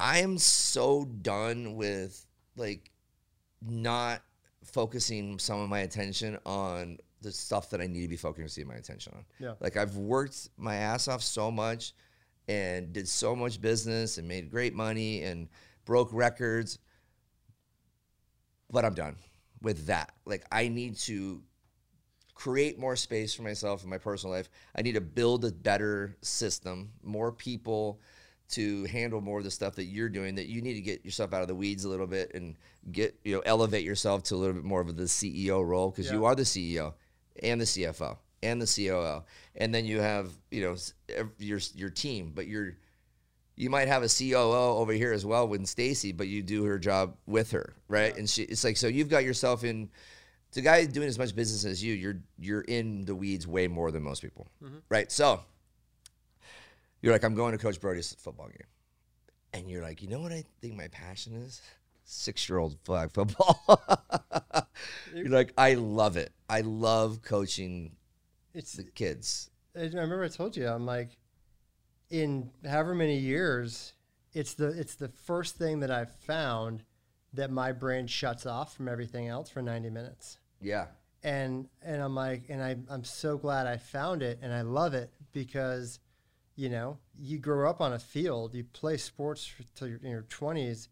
I 0.00 0.20
am 0.20 0.38
so 0.38 1.04
done 1.04 1.74
with 1.76 2.26
like 2.56 2.90
not 3.60 4.22
focusing 4.64 5.38
some 5.38 5.60
of 5.60 5.68
my 5.68 5.80
attention 5.80 6.38
on 6.46 6.96
the 7.20 7.30
stuff 7.30 7.68
that 7.70 7.82
I 7.82 7.86
need 7.86 8.00
to 8.00 8.08
be 8.08 8.16
focusing 8.16 8.66
my 8.66 8.76
attention 8.76 9.12
on. 9.14 9.24
Yeah. 9.38 9.52
Like 9.60 9.76
I've 9.76 9.96
worked 9.96 10.48
my 10.56 10.76
ass 10.76 11.08
off 11.08 11.22
so 11.22 11.50
much 11.50 11.92
and 12.48 12.92
did 12.92 13.08
so 13.08 13.34
much 13.36 13.60
business 13.60 14.18
and 14.18 14.26
made 14.26 14.50
great 14.50 14.74
money 14.74 15.22
and 15.22 15.48
broke 15.84 16.10
records. 16.12 16.78
But 18.70 18.84
I'm 18.84 18.94
done 18.94 19.16
with 19.60 19.86
that. 19.86 20.12
Like 20.24 20.44
I 20.50 20.68
need 20.68 20.96
to 20.98 21.42
create 22.34 22.78
more 22.78 22.96
space 22.96 23.34
for 23.34 23.42
myself 23.42 23.84
in 23.84 23.90
my 23.90 23.98
personal 23.98 24.34
life. 24.34 24.48
I 24.74 24.82
need 24.82 24.94
to 24.94 25.00
build 25.00 25.44
a 25.44 25.52
better 25.52 26.16
system, 26.22 26.90
more 27.02 27.30
people 27.30 28.00
to 28.50 28.84
handle 28.84 29.20
more 29.20 29.38
of 29.38 29.44
the 29.44 29.50
stuff 29.50 29.76
that 29.76 29.84
you're 29.84 30.08
doing 30.08 30.34
that 30.34 30.46
you 30.46 30.60
need 30.60 30.74
to 30.74 30.80
get 30.80 31.04
yourself 31.04 31.32
out 31.32 31.42
of 31.42 31.48
the 31.48 31.54
weeds 31.54 31.84
a 31.84 31.88
little 31.88 32.06
bit 32.06 32.32
and 32.34 32.56
get, 32.90 33.18
you 33.24 33.34
know, 33.34 33.42
elevate 33.46 33.84
yourself 33.84 34.22
to 34.24 34.34
a 34.34 34.36
little 34.36 34.54
bit 34.54 34.64
more 34.64 34.80
of 34.80 34.94
the 34.96 35.04
CEO 35.04 35.64
role 35.66 35.90
because 35.90 36.10
you 36.10 36.24
are 36.24 36.34
the 36.34 36.42
CEO. 36.42 36.94
and 37.42 37.60
the 37.60 37.64
CFO 37.64 38.18
and 38.42 38.60
the 38.60 38.66
COO, 38.66 39.24
and 39.56 39.74
then 39.74 39.84
you 39.84 40.00
have 40.00 40.30
you 40.50 40.62
know 40.62 40.76
your 41.38 41.60
your 41.74 41.90
team, 41.90 42.32
but 42.34 42.46
you're 42.46 42.76
you 43.56 43.70
might 43.70 43.88
have 43.88 44.02
a 44.02 44.08
COO 44.08 44.78
over 44.78 44.92
here 44.92 45.12
as 45.12 45.26
well 45.26 45.46
with 45.46 45.66
Stacy, 45.66 46.12
but 46.12 46.26
you 46.26 46.42
do 46.42 46.64
her 46.64 46.78
job 46.78 47.16
with 47.26 47.52
her, 47.52 47.74
right? 47.88 48.12
Yeah. 48.12 48.20
And 48.20 48.30
she, 48.30 48.42
it's 48.44 48.64
like 48.64 48.76
so 48.76 48.86
you've 48.86 49.08
got 49.08 49.24
yourself 49.24 49.64
in. 49.64 49.90
The 50.52 50.60
guy 50.60 50.84
doing 50.84 51.08
as 51.08 51.18
much 51.18 51.34
business 51.34 51.64
as 51.64 51.82
you, 51.82 51.94
you're 51.94 52.20
you're 52.38 52.60
in 52.60 53.06
the 53.06 53.14
weeds 53.14 53.46
way 53.46 53.68
more 53.68 53.90
than 53.90 54.02
most 54.02 54.20
people, 54.20 54.48
mm-hmm. 54.62 54.78
right? 54.90 55.10
So 55.10 55.40
you're 57.00 57.12
like, 57.12 57.24
I'm 57.24 57.34
going 57.34 57.52
to 57.52 57.58
Coach 57.58 57.80
Brody's 57.80 58.14
football 58.18 58.48
game, 58.48 58.66
and 59.54 59.70
you're 59.70 59.82
like, 59.82 60.02
you 60.02 60.08
know 60.08 60.20
what 60.20 60.32
I 60.32 60.44
think 60.60 60.76
my 60.76 60.88
passion 60.88 61.34
is? 61.34 61.62
Six 62.04 62.48
year 62.48 62.58
old 62.58 62.76
flag 62.84 63.12
football. 63.12 63.62
you're 65.14 65.28
like, 65.28 65.54
I 65.56 65.74
love 65.74 66.18
it. 66.18 66.32
I 66.50 66.60
love 66.60 67.22
coaching 67.22 67.92
it's 68.54 68.74
the 68.74 68.84
kids. 68.84 69.50
I 69.76 69.84
remember 69.84 70.22
I 70.22 70.28
told 70.28 70.56
you, 70.56 70.68
I'm 70.68 70.86
like, 70.86 71.16
in 72.10 72.50
however 72.64 72.94
many 72.94 73.18
years, 73.18 73.94
it's 74.34 74.54
the 74.54 74.68
it's 74.68 74.94
the 74.94 75.08
first 75.08 75.56
thing 75.56 75.80
that 75.80 75.90
I've 75.90 76.14
found 76.26 76.84
that 77.34 77.50
my 77.50 77.72
brain 77.72 78.06
shuts 78.06 78.44
off 78.44 78.74
from 78.74 78.88
everything 78.88 79.28
else 79.28 79.48
for 79.48 79.62
90 79.62 79.90
minutes. 79.90 80.38
Yeah. 80.60 80.86
And 81.22 81.68
and 81.82 82.02
I'm 82.02 82.14
like, 82.14 82.44
and 82.48 82.62
I 82.62 82.76
I'm 82.90 83.04
so 83.04 83.38
glad 83.38 83.66
I 83.66 83.76
found 83.76 84.22
it, 84.22 84.38
and 84.42 84.52
I 84.52 84.62
love 84.62 84.92
it 84.94 85.10
because, 85.32 86.00
you 86.56 86.68
know, 86.68 86.98
you 87.18 87.38
grow 87.38 87.70
up 87.70 87.80
on 87.80 87.92
a 87.92 87.98
field, 87.98 88.54
you 88.54 88.64
play 88.64 88.96
sports 88.96 89.50
till 89.74 89.88
you're 89.88 90.00
in 90.02 90.10
your 90.10 90.22
20s. 90.22 90.88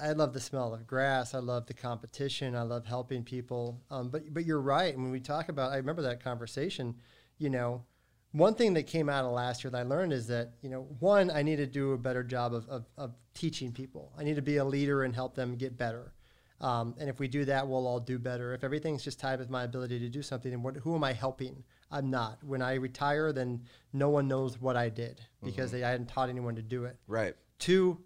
I 0.00 0.12
love 0.12 0.32
the 0.32 0.40
smell 0.40 0.74
of 0.74 0.86
grass. 0.86 1.34
I 1.34 1.38
love 1.38 1.66
the 1.66 1.74
competition. 1.74 2.54
I 2.54 2.62
love 2.62 2.86
helping 2.86 3.24
people. 3.24 3.80
Um, 3.90 4.08
but 4.08 4.32
but 4.32 4.44
you're 4.44 4.60
right. 4.60 4.94
And 4.94 5.02
when 5.02 5.12
we 5.12 5.20
talk 5.20 5.48
about, 5.48 5.72
I 5.72 5.76
remember 5.76 6.02
that 6.02 6.22
conversation. 6.22 6.94
You 7.38 7.50
know, 7.50 7.84
one 8.32 8.54
thing 8.54 8.74
that 8.74 8.86
came 8.86 9.08
out 9.08 9.24
of 9.24 9.32
last 9.32 9.64
year 9.64 9.70
that 9.70 9.78
I 9.78 9.82
learned 9.82 10.12
is 10.12 10.26
that, 10.28 10.54
you 10.60 10.68
know, 10.68 10.82
one, 11.00 11.30
I 11.30 11.42
need 11.42 11.56
to 11.56 11.66
do 11.66 11.92
a 11.92 11.98
better 11.98 12.22
job 12.22 12.54
of, 12.54 12.68
of, 12.68 12.86
of 12.96 13.14
teaching 13.34 13.72
people. 13.72 14.12
I 14.18 14.24
need 14.24 14.36
to 14.36 14.42
be 14.42 14.58
a 14.58 14.64
leader 14.64 15.04
and 15.04 15.14
help 15.14 15.34
them 15.34 15.56
get 15.56 15.78
better. 15.78 16.12
Um, 16.60 16.94
and 16.98 17.08
if 17.08 17.20
we 17.20 17.28
do 17.28 17.44
that, 17.44 17.66
we'll 17.66 17.86
all 17.86 18.00
do 18.00 18.18
better. 18.18 18.52
If 18.52 18.64
everything's 18.64 19.04
just 19.04 19.20
tied 19.20 19.38
with 19.38 19.48
my 19.48 19.62
ability 19.62 20.00
to 20.00 20.08
do 20.08 20.22
something, 20.22 20.52
and 20.52 20.62
what, 20.62 20.76
who 20.76 20.94
am 20.94 21.04
I 21.04 21.12
helping? 21.12 21.62
I'm 21.90 22.10
not. 22.10 22.42
When 22.42 22.60
I 22.60 22.74
retire, 22.74 23.32
then 23.32 23.62
no 23.92 24.10
one 24.10 24.28
knows 24.28 24.60
what 24.60 24.76
I 24.76 24.88
did 24.88 25.20
because 25.44 25.70
mm-hmm. 25.70 25.80
they, 25.80 25.84
I 25.84 25.90
hadn't 25.90 26.08
taught 26.08 26.28
anyone 26.28 26.56
to 26.56 26.62
do 26.62 26.84
it. 26.84 26.96
Right. 27.06 27.34
Two, 27.58 27.98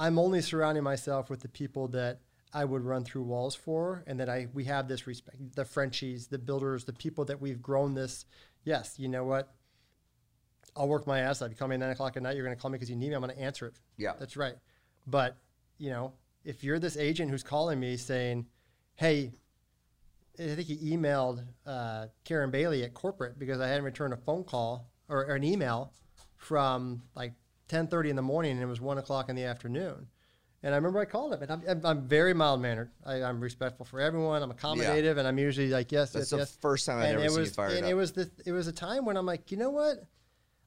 I'm 0.00 0.18
only 0.18 0.40
surrounding 0.40 0.82
myself 0.82 1.28
with 1.28 1.40
the 1.40 1.48
people 1.48 1.88
that 1.88 2.20
I 2.54 2.64
would 2.64 2.82
run 2.82 3.04
through 3.04 3.24
walls 3.24 3.54
for, 3.54 4.02
and 4.06 4.18
that 4.18 4.30
I 4.30 4.48
we 4.54 4.64
have 4.64 4.88
this 4.88 5.06
respect. 5.06 5.36
The 5.54 5.64
Frenchies, 5.64 6.26
the 6.26 6.38
builders, 6.38 6.84
the 6.86 6.94
people 6.94 7.26
that 7.26 7.38
we've 7.38 7.60
grown 7.60 7.94
this. 7.94 8.24
Yes, 8.64 8.94
you 8.98 9.08
know 9.08 9.24
what? 9.24 9.52
I'll 10.74 10.88
work 10.88 11.06
my 11.06 11.20
ass 11.20 11.42
off. 11.42 11.50
You 11.50 11.56
call 11.56 11.68
me 11.68 11.74
at 11.74 11.80
nine 11.80 11.90
o'clock 11.90 12.16
at 12.16 12.22
night, 12.22 12.34
you're 12.34 12.44
going 12.44 12.56
to 12.56 12.60
call 12.60 12.70
me 12.70 12.76
because 12.76 12.88
you 12.88 12.96
need 12.96 13.10
me. 13.10 13.14
I'm 13.14 13.20
going 13.20 13.34
to 13.34 13.40
answer 13.40 13.66
it. 13.66 13.74
Yeah, 13.98 14.14
that's 14.18 14.38
right. 14.38 14.54
But 15.06 15.36
you 15.76 15.90
know, 15.90 16.14
if 16.44 16.64
you're 16.64 16.78
this 16.78 16.96
agent 16.96 17.30
who's 17.30 17.42
calling 17.42 17.78
me 17.78 17.98
saying, 17.98 18.46
"Hey," 18.96 19.32
I 20.38 20.54
think 20.54 20.66
he 20.66 20.96
emailed 20.96 21.44
uh, 21.66 22.06
Karen 22.24 22.50
Bailey 22.50 22.84
at 22.84 22.94
corporate 22.94 23.38
because 23.38 23.60
I 23.60 23.68
hadn't 23.68 23.84
returned 23.84 24.14
a 24.14 24.16
phone 24.16 24.44
call 24.44 24.88
or, 25.10 25.26
or 25.26 25.34
an 25.34 25.44
email 25.44 25.92
from 26.36 27.02
like 27.14 27.34
10:30 27.70 28.10
in 28.10 28.16
the 28.16 28.22
morning, 28.22 28.52
and 28.52 28.62
it 28.62 28.66
was 28.66 28.80
one 28.80 28.98
o'clock 28.98 29.28
in 29.28 29.36
the 29.36 29.44
afternoon. 29.44 30.08
And 30.62 30.74
I 30.74 30.76
remember 30.76 30.98
I 30.98 31.06
called 31.06 31.32
him, 31.32 31.42
and 31.42 31.50
I'm, 31.50 31.86
I'm 31.86 32.06
very 32.06 32.34
mild 32.34 32.60
mannered. 32.60 32.90
I'm 33.06 33.40
respectful 33.40 33.86
for 33.86 33.98
everyone. 33.98 34.42
I'm 34.42 34.52
accommodative, 34.52 35.14
yeah. 35.14 35.18
and 35.18 35.26
I'm 35.26 35.38
usually 35.38 35.68
like, 35.68 35.90
yes, 35.90 36.12
That's 36.12 36.30
yes, 36.32 36.52
the 36.52 36.58
first 36.60 36.84
time 36.84 36.98
I've 36.98 37.14
ever 37.14 37.28
seen 37.28 37.38
was, 37.38 37.48
you 37.48 37.54
fired 37.54 37.72
and 37.76 37.86
up. 37.86 37.90
it 37.90 37.94
was 37.94 38.12
the 38.12 38.30
it 38.44 38.52
was 38.52 38.66
a 38.66 38.72
time 38.72 39.06
when 39.06 39.16
I'm 39.16 39.24
like, 39.24 39.50
you 39.50 39.56
know 39.56 39.70
what? 39.70 40.04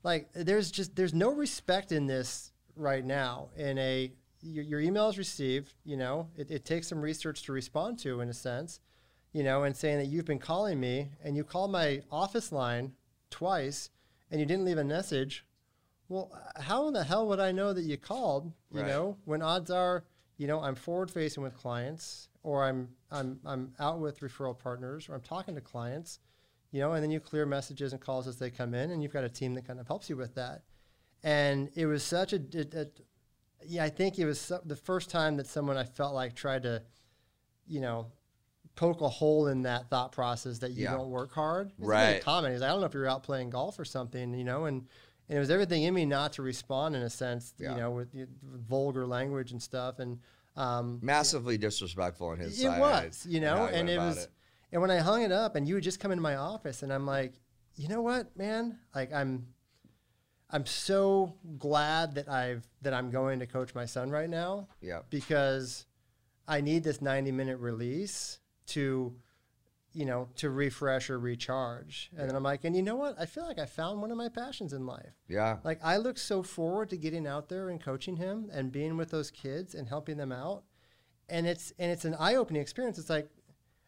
like 0.04 0.30
there's 0.34 0.70
just 0.70 0.96
there's 0.96 1.14
no 1.14 1.32
respect 1.32 1.92
in 1.92 2.06
this 2.06 2.52
right 2.76 3.06
now 3.06 3.50
in 3.56 3.78
a 3.78 4.12
your, 4.42 4.64
your 4.64 4.80
email 4.80 5.08
is 5.08 5.18
received 5.18 5.74
you 5.84 5.98
know 5.98 6.28
it, 6.36 6.52
it 6.52 6.66
takes 6.66 6.88
some 6.88 7.02
research 7.02 7.44
to 7.44 7.54
respond 7.54 7.98
to 7.98 8.20
in 8.20 8.30
a 8.30 8.34
sense 8.34 8.80
you 9.32 9.44
know 9.44 9.64
and 9.64 9.76
saying 9.76 9.98
that 9.98 10.08
you've 10.08 10.26
been 10.26 10.40
calling 10.40 10.80
me 10.80 11.10
and 11.24 11.36
you 11.36 11.44
called 11.44 11.72
my 11.72 12.02
office 12.12 12.52
line 12.52 12.92
twice 13.30 13.90
and 14.30 14.40
you 14.40 14.46
didn't 14.46 14.66
leave 14.66 14.78
a 14.78 14.84
message 14.84 15.46
well 16.14 16.32
how 16.60 16.88
in 16.88 16.94
the 16.94 17.04
hell 17.04 17.28
would 17.28 17.40
i 17.40 17.52
know 17.52 17.74
that 17.74 17.84
you 17.84 17.98
called 17.98 18.52
you 18.72 18.82
right. 18.82 18.88
know 18.88 19.18
when 19.26 19.42
odds 19.42 19.72
are 19.72 20.04
you 20.38 20.48
know 20.48 20.62
i'm 20.62 20.76
forward 20.76 21.10
facing 21.10 21.44
with 21.44 21.56
clients 21.56 22.30
or 22.44 22.64
i'm 22.64 22.90
i'm 23.12 23.40
i'm 23.46 23.74
out 23.80 24.00
with 24.00 24.20
referral 24.20 24.58
partners 24.58 25.10
or 25.10 25.16
i'm 25.16 25.22
talking 25.22 25.56
to 25.56 25.62
clients 25.62 26.20
you 26.74 26.80
know, 26.80 26.94
and 26.94 27.04
then 27.04 27.12
you 27.12 27.20
clear 27.20 27.46
messages 27.46 27.94
and 27.94 28.02
calls 28.02 28.28
as 28.28 28.38
they 28.38 28.50
come 28.50 28.74
in, 28.74 28.90
and 28.90 29.02
you've 29.02 29.14
got 29.14 29.24
a 29.24 29.30
team 29.30 29.54
that 29.54 29.66
kind 29.66 29.80
of 29.80 29.86
helps 29.86 30.10
you 30.10 30.18
with 30.18 30.34
that. 30.36 30.64
And 31.24 31.70
it 31.76 31.86
was 31.86 32.04
such 32.04 32.34
a, 32.34 32.38
a, 32.38 32.82
a 32.82 32.88
yeah, 33.64 33.84
I 33.84 33.90
think 33.90 34.18
it 34.18 34.26
was 34.26 34.42
so, 34.42 34.60
the 34.66 34.76
first 34.76 35.12
time 35.12 35.38
that 35.38 35.46
someone 35.46 35.78
I 35.78 35.84
felt 35.84 36.16
like 36.16 36.34
tried 36.34 36.64
to, 36.64 36.82
you 37.68 37.80
know, 37.80 38.08
poke 38.76 39.02
a 39.02 39.08
hole 39.08 39.48
in 39.48 39.62
that 39.62 39.88
thought 39.92 40.12
process 40.12 40.58
that 40.60 40.72
you 40.72 40.86
yeah. 40.86 40.94
don't 40.94 41.12
work 41.12 41.32
hard. 41.32 41.72
It's 41.78 41.88
right. 41.88 42.24
common. 42.24 42.52
He's 42.52 42.62
like, 42.62 42.70
I 42.70 42.72
don't 42.72 42.82
know 42.82 42.88
if 42.88 42.94
you're 42.96 43.08
out 43.08 43.22
playing 43.22 43.52
golf 43.52 43.78
or 43.78 43.86
something, 43.86 44.34
you 44.34 44.44
know, 44.44 44.66
and, 44.66 44.88
and 45.30 45.38
it 45.38 45.40
was 45.40 45.50
everything 45.50 45.84
in 45.84 45.94
me 45.94 46.06
not 46.06 46.34
to 46.34 46.42
respond 46.42 46.96
in 46.96 47.02
a 47.02 47.10
sense, 47.10 47.54
yeah. 47.58 47.72
you 47.72 47.80
know, 47.80 47.92
with, 47.92 48.14
with, 48.14 48.30
vulgar 48.68 49.06
language 49.06 49.52
and 49.52 49.62
stuff. 49.62 50.00
And, 50.00 50.20
um, 50.56 51.00
massively 51.02 51.58
disrespectful 51.58 52.28
on 52.28 52.40
his 52.40 52.60
it 52.60 52.64
side. 52.64 52.78
It 52.78 52.82
was, 52.82 53.26
you 53.28 53.40
know, 53.40 53.66
and 53.66 53.90
it 53.90 53.98
was, 53.98 54.26
it. 54.26 54.32
And 54.72 54.82
when 54.82 54.92
I 54.92 54.98
hung 54.98 55.22
it 55.22 55.32
up 55.32 55.56
and 55.56 55.68
you 55.68 55.76
would 55.76 55.84
just 55.84 56.00
come 56.00 56.12
into 56.12 56.22
my 56.22 56.36
office 56.36 56.84
and 56.84 56.92
I'm 56.92 57.06
like, 57.06 57.34
you 57.76 57.88
know 57.88 58.02
what, 58.02 58.36
man? 58.38 58.80
Like 58.94 59.14
I'm 59.14 59.48
I'm 60.50 60.66
so 60.66 61.34
glad 61.58 62.16
that 62.16 62.30
I've 62.30 62.68
that 62.84 62.94
I'm 62.94 63.10
going 63.10 63.40
to 63.40 63.48
coach 63.48 63.74
my 63.74 63.86
son 63.86 64.12
right 64.12 64.30
now. 64.30 64.68
Yeah. 64.82 65.00
Because 65.10 65.86
I 66.48 66.62
need 66.62 66.84
this 66.84 67.02
90 67.02 67.32
minute 67.32 67.58
release 67.58 68.40
to 68.68 69.16
you 69.94 70.06
know, 70.06 70.30
to 70.38 70.50
refresh 70.50 71.10
or 71.10 71.20
recharge. 71.20 72.10
And 72.12 72.22
yeah. 72.22 72.26
then 72.28 72.36
I'm 72.36 72.44
like, 72.44 72.64
and 72.64 72.76
you 72.76 72.82
know 72.82 72.96
what? 72.96 73.16
I 73.20 73.26
feel 73.26 73.46
like 73.46 73.60
I 73.60 73.66
found 73.66 74.02
one 74.02 74.12
of 74.12 74.18
my 74.18 74.30
passions 74.30 74.74
in 74.74 74.86
life. 74.86 75.14
Yeah. 75.28 75.58
Like 75.64 75.80
I 75.84 75.98
look 75.98 76.18
so 76.18 76.44
forward 76.44 76.90
to 76.90 76.98
getting 76.98 77.28
out 77.28 77.50
there 77.50 77.70
and 77.70 77.82
coaching 77.82 78.18
him 78.18 78.50
and 78.52 78.72
being 78.72 78.98
with 78.98 79.12
those 79.12 79.32
kids 79.32 79.76
and 79.76 79.88
helping 79.88 80.18
them 80.18 80.32
out. 80.32 80.64
And 81.30 81.48
it's 81.48 81.72
and 81.80 81.92
it's 81.92 82.06
an 82.06 82.16
eye-opening 82.20 82.62
experience. 82.62 82.98
It's 82.98 83.10
like 83.10 83.30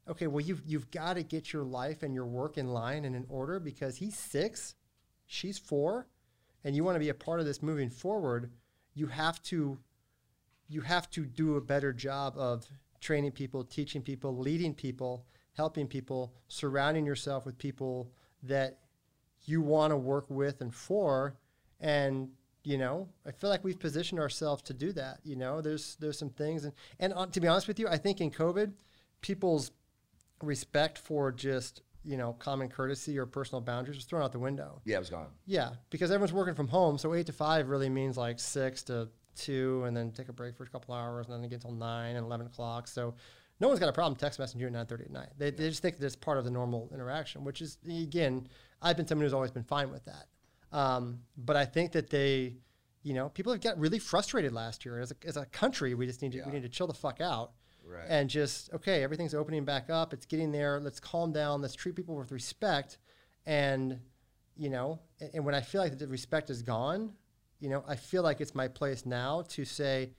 okay, 0.08 0.28
well, 0.28 0.42
you've, 0.42 0.62
you've 0.66 0.92
got 0.92 1.14
to 1.14 1.24
get 1.24 1.52
your 1.52 1.64
life 1.64 2.04
and 2.04 2.14
your 2.14 2.26
work 2.26 2.58
in 2.58 2.68
line 2.68 3.06
and 3.06 3.16
in 3.16 3.26
order 3.30 3.60
because 3.60 3.98
he's 3.98 4.18
six, 4.18 4.76
she's 5.26 5.58
four, 5.58 6.08
and 6.64 6.76
you 6.76 6.84
want 6.84 6.96
to 6.96 7.00
be 7.00 7.10
a 7.10 7.14
part 7.14 7.40
of 7.40 7.46
this 7.46 7.62
moving 7.62 7.90
forward. 7.90 8.52
You 8.94 9.08
have 9.08 9.42
to, 9.44 9.80
you 10.68 10.82
have 10.82 11.10
to 11.12 11.26
do 11.26 11.56
a 11.56 11.62
better 11.62 11.94
job 11.94 12.36
of 12.38 12.66
training 13.02 13.32
people, 13.32 13.64
teaching 13.64 14.02
people, 14.02 14.38
leading 14.38 14.74
people, 14.74 15.26
helping 15.56 15.88
people, 15.88 16.34
surrounding 16.48 17.06
yourself 17.06 17.46
with 17.46 17.58
people 17.58 18.12
that 18.44 18.80
you 19.46 19.62
want 19.62 19.92
to 19.92 19.98
work 19.98 20.26
with 20.30 20.62
and 20.62 20.74
for. 20.74 21.36
And 21.80 22.30
you 22.64 22.80
know, 22.80 23.08
I 23.28 23.32
feel 23.32 23.50
like 23.50 23.64
we've 23.64 23.80
positioned 23.80 24.20
ourselves 24.20 24.64
to 24.64 24.74
do 24.74 24.92
that. 24.94 25.20
You 25.24 25.36
know, 25.36 25.62
there's 25.62 25.98
there's 26.00 26.18
some 26.18 26.32
things, 26.32 26.64
and 26.64 26.74
and 27.00 27.14
uh, 27.14 27.28
to 27.28 27.40
be 27.40 27.48
honest 27.48 27.68
with 27.68 27.80
you, 27.80 27.88
I 27.88 27.98
think 27.98 28.22
in 28.22 28.32
COVID, 28.32 28.74
people's 29.22 29.72
respect 30.42 30.98
for 30.98 31.32
just 31.32 31.82
you 32.04 32.18
know 32.18 32.34
common 32.34 32.70
courtesy 32.70 33.18
or 33.18 33.26
personal 33.26 33.62
boundaries 33.62 33.98
was 33.98 34.06
thrown 34.06 34.24
out 34.24 34.32
the 34.32 34.40
window. 34.40 34.82
Yeah, 34.84 34.98
it 34.98 35.00
was 35.00 35.10
gone. 35.12 35.28
Yeah, 35.46 35.72
because 35.92 36.10
everyone's 36.10 36.34
working 36.34 36.56
from 36.56 36.68
home, 36.68 36.98
so 36.98 37.14
eight 37.14 37.28
to 37.28 37.34
five 37.34 37.70
really 37.70 37.90
means 37.90 38.18
like 38.18 38.40
six 38.40 38.82
to 38.84 39.10
two, 39.36 39.84
and 39.86 39.96
then 39.96 40.12
take 40.12 40.30
a 40.30 40.34
break 40.34 40.58
for 40.58 40.64
a 40.64 40.68
couple 40.68 40.96
hours, 40.96 41.28
and 41.28 41.36
then 41.36 41.44
again 41.44 41.58
until 41.58 41.72
nine 41.72 42.16
and 42.16 42.26
eleven 42.26 42.48
o'clock. 42.48 42.88
So 42.88 43.14
no 43.60 43.68
one's 43.68 43.80
got 43.80 43.90
a 43.90 43.94
problem 43.94 44.16
text 44.16 44.40
messaging 44.40 44.60
you 44.60 44.68
at 44.68 44.74
nine 44.74 44.86
thirty 44.86 45.06
at 45.06 45.12
night. 45.12 45.30
They, 45.38 45.52
they 45.52 45.70
just 45.70 45.82
think 45.82 45.98
that 45.98 46.06
it's 46.06 46.16
part 46.16 46.38
of 46.38 46.44
the 46.44 46.52
normal 46.52 46.90
interaction, 46.94 47.44
which 47.44 47.62
is 47.62 47.78
again, 47.88 48.48
I've 48.82 48.98
been 48.98 49.08
someone 49.08 49.26
who's 49.26 49.34
always 49.34 49.52
been 49.52 49.64
fine 49.64 49.92
with 49.92 50.06
that. 50.06 50.28
Um, 50.72 51.20
but 51.38 51.56
I 51.56 51.66
think 51.66 51.94
that 51.94 52.10
they, 52.10 52.58
you 53.04 53.14
know, 53.14 53.30
people 53.30 53.54
have 53.54 53.62
got 53.62 53.80
really 53.80 54.00
frustrated 54.00 54.52
last 54.52 54.84
year. 54.84 55.00
As 55.00 55.12
a, 55.12 55.16
as 55.26 55.38
a 55.38 55.46
country, 55.46 55.94
we 55.94 56.06
just 56.06 56.22
need 56.22 56.34
to 56.34 56.40
yeah. 56.40 56.46
we 56.48 56.54
need 56.54 56.64
to 56.64 56.70
chill 56.70 56.88
the 56.88 56.94
fuck 56.94 57.22
out 57.22 57.52
right. 57.86 58.06
and 58.10 58.30
just 58.30 58.74
okay, 58.74 59.04
everything's 59.04 59.34
opening 59.34 59.64
back 59.64 59.90
up. 59.90 60.14
It's 60.14 60.26
getting 60.26 60.52
there. 60.52 60.80
Let's 60.80 61.00
calm 61.00 61.32
down. 61.32 61.62
Let's 61.62 61.76
treat 61.76 61.96
people 61.96 62.16
with 62.16 62.32
respect. 62.32 62.98
And 63.46 64.00
you 64.58 64.70
know, 64.70 65.00
and, 65.22 65.30
and 65.36 65.46
when 65.46 65.56
I 65.56 65.62
feel 65.62 65.82
like 65.82 65.98
the 65.98 66.08
respect 66.08 66.50
is 66.50 66.62
gone, 66.62 67.14
you 67.60 67.70
know, 67.70 67.84
I 67.88 67.96
feel 67.96 68.24
like 68.24 68.42
it's 68.42 68.56
my 68.56 68.68
place 68.68 69.06
now 69.06 69.44
to 69.50 69.64
say, 69.64 70.12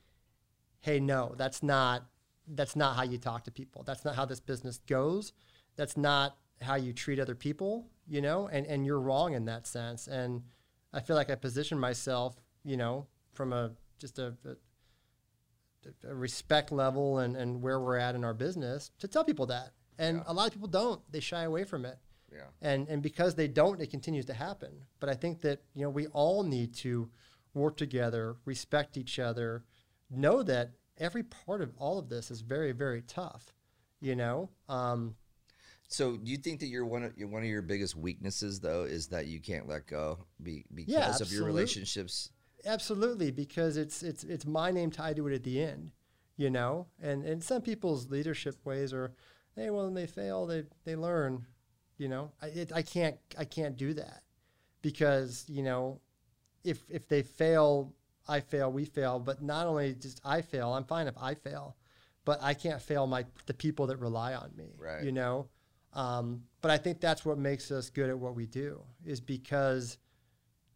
hey, 0.80 1.00
no, 1.00 1.34
that's 1.36 1.62
not 1.62 2.06
that's 2.48 2.76
not 2.76 2.96
how 2.96 3.02
you 3.02 3.18
talk 3.18 3.44
to 3.44 3.50
people. 3.50 3.82
That's 3.82 4.04
not 4.04 4.14
how 4.14 4.24
this 4.24 4.40
business 4.40 4.78
goes. 4.86 5.32
That's 5.76 5.96
not 5.96 6.36
how 6.60 6.76
you 6.76 6.92
treat 6.92 7.18
other 7.18 7.34
people, 7.34 7.88
you 8.06 8.20
know, 8.20 8.48
and, 8.48 8.66
and 8.66 8.86
you're 8.86 9.00
wrong 9.00 9.34
in 9.34 9.44
that 9.46 9.66
sense. 9.66 10.06
And 10.06 10.42
I 10.92 11.00
feel 11.00 11.16
like 11.16 11.30
I 11.30 11.34
position 11.34 11.78
myself, 11.78 12.36
you 12.64 12.76
know, 12.76 13.06
from 13.34 13.52
a 13.52 13.72
just 13.98 14.18
a, 14.18 14.34
a 16.08 16.14
respect 16.14 16.72
level 16.72 17.18
and, 17.18 17.36
and 17.36 17.62
where 17.62 17.80
we're 17.80 17.96
at 17.96 18.14
in 18.14 18.24
our 18.24 18.34
business 18.34 18.90
to 18.98 19.08
tell 19.08 19.24
people 19.24 19.46
that. 19.46 19.72
And 19.98 20.18
yeah. 20.18 20.24
a 20.26 20.32
lot 20.32 20.46
of 20.46 20.52
people 20.52 20.68
don't. 20.68 21.00
They 21.10 21.20
shy 21.20 21.42
away 21.42 21.64
from 21.64 21.84
it. 21.84 21.98
Yeah. 22.32 22.40
And 22.60 22.88
and 22.88 23.02
because 23.02 23.34
they 23.34 23.48
don't, 23.48 23.80
it 23.80 23.90
continues 23.90 24.26
to 24.26 24.34
happen. 24.34 24.70
But 25.00 25.08
I 25.08 25.14
think 25.14 25.40
that 25.42 25.62
you 25.74 25.82
know 25.82 25.90
we 25.90 26.06
all 26.08 26.42
need 26.42 26.74
to 26.76 27.08
work 27.54 27.76
together, 27.76 28.36
respect 28.44 28.96
each 28.96 29.18
other, 29.18 29.64
know 30.10 30.42
that 30.42 30.72
every 30.98 31.22
part 31.22 31.60
of 31.62 31.72
all 31.78 31.98
of 31.98 32.08
this 32.08 32.30
is 32.30 32.40
very 32.40 32.72
very 32.72 33.02
tough. 33.02 33.52
You 34.00 34.16
know. 34.16 34.50
Um, 34.68 35.16
So, 35.88 36.16
do 36.16 36.30
you 36.30 36.36
think 36.36 36.60
that 36.60 36.66
you're 36.66 36.84
one 36.84 37.04
of 37.04 37.12
you're 37.16 37.28
one 37.28 37.42
of 37.42 37.48
your 37.48 37.62
biggest 37.62 37.96
weaknesses 37.96 38.60
though 38.60 38.84
is 38.84 39.08
that 39.08 39.26
you 39.26 39.40
can't 39.40 39.68
let 39.68 39.86
go 39.86 40.26
be, 40.42 40.64
because 40.74 40.92
Yeah, 40.92 41.16
of 41.16 41.32
your 41.32 41.44
relationships? 41.44 42.30
Absolutely, 42.64 43.30
because 43.30 43.76
it's 43.76 44.02
it's 44.02 44.24
it's 44.24 44.44
my 44.46 44.70
name 44.70 44.90
tied 44.90 45.16
to 45.16 45.26
it 45.28 45.34
at 45.34 45.44
the 45.44 45.62
end, 45.62 45.92
you 46.36 46.50
know. 46.50 46.88
And 47.00 47.24
and 47.24 47.42
some 47.42 47.62
people's 47.62 48.10
leadership 48.10 48.56
ways 48.64 48.92
are, 48.92 49.14
hey, 49.54 49.70
well, 49.70 49.84
when 49.84 49.94
they 49.94 50.06
fail, 50.06 50.46
they 50.46 50.64
they 50.84 50.96
learn, 50.96 51.46
you 51.98 52.08
know. 52.08 52.32
I 52.42 52.46
it, 52.48 52.72
I 52.72 52.82
can't 52.82 53.16
I 53.38 53.44
can't 53.44 53.76
do 53.76 53.94
that 53.94 54.22
because 54.82 55.44
you 55.48 55.62
know, 55.62 56.00
if 56.64 56.82
if 56.90 57.06
they 57.06 57.22
fail, 57.22 57.94
I 58.28 58.40
fail, 58.40 58.70
we 58.72 58.84
fail. 58.84 59.18
But 59.18 59.42
not 59.42 59.66
only 59.66 59.94
just 59.94 60.20
I 60.24 60.42
fail, 60.42 60.72
I'm 60.74 60.84
fine 60.84 61.06
if 61.06 61.16
I 61.20 61.34
fail, 61.34 61.76
but 62.24 62.42
I 62.42 62.54
can't 62.54 62.80
fail 62.82 63.06
my 63.06 63.24
the 63.46 63.54
people 63.54 63.86
that 63.88 63.98
rely 63.98 64.34
on 64.34 64.50
me, 64.56 64.74
Right. 64.78 65.04
you 65.04 65.12
know. 65.12 65.48
Um, 65.92 66.42
but 66.60 66.70
I 66.70 66.76
think 66.78 67.00
that's 67.00 67.24
what 67.24 67.38
makes 67.38 67.70
us 67.70 67.88
good 67.90 68.10
at 68.10 68.18
what 68.18 68.34
we 68.34 68.46
do 68.46 68.82
is 69.04 69.20
because 69.20 69.98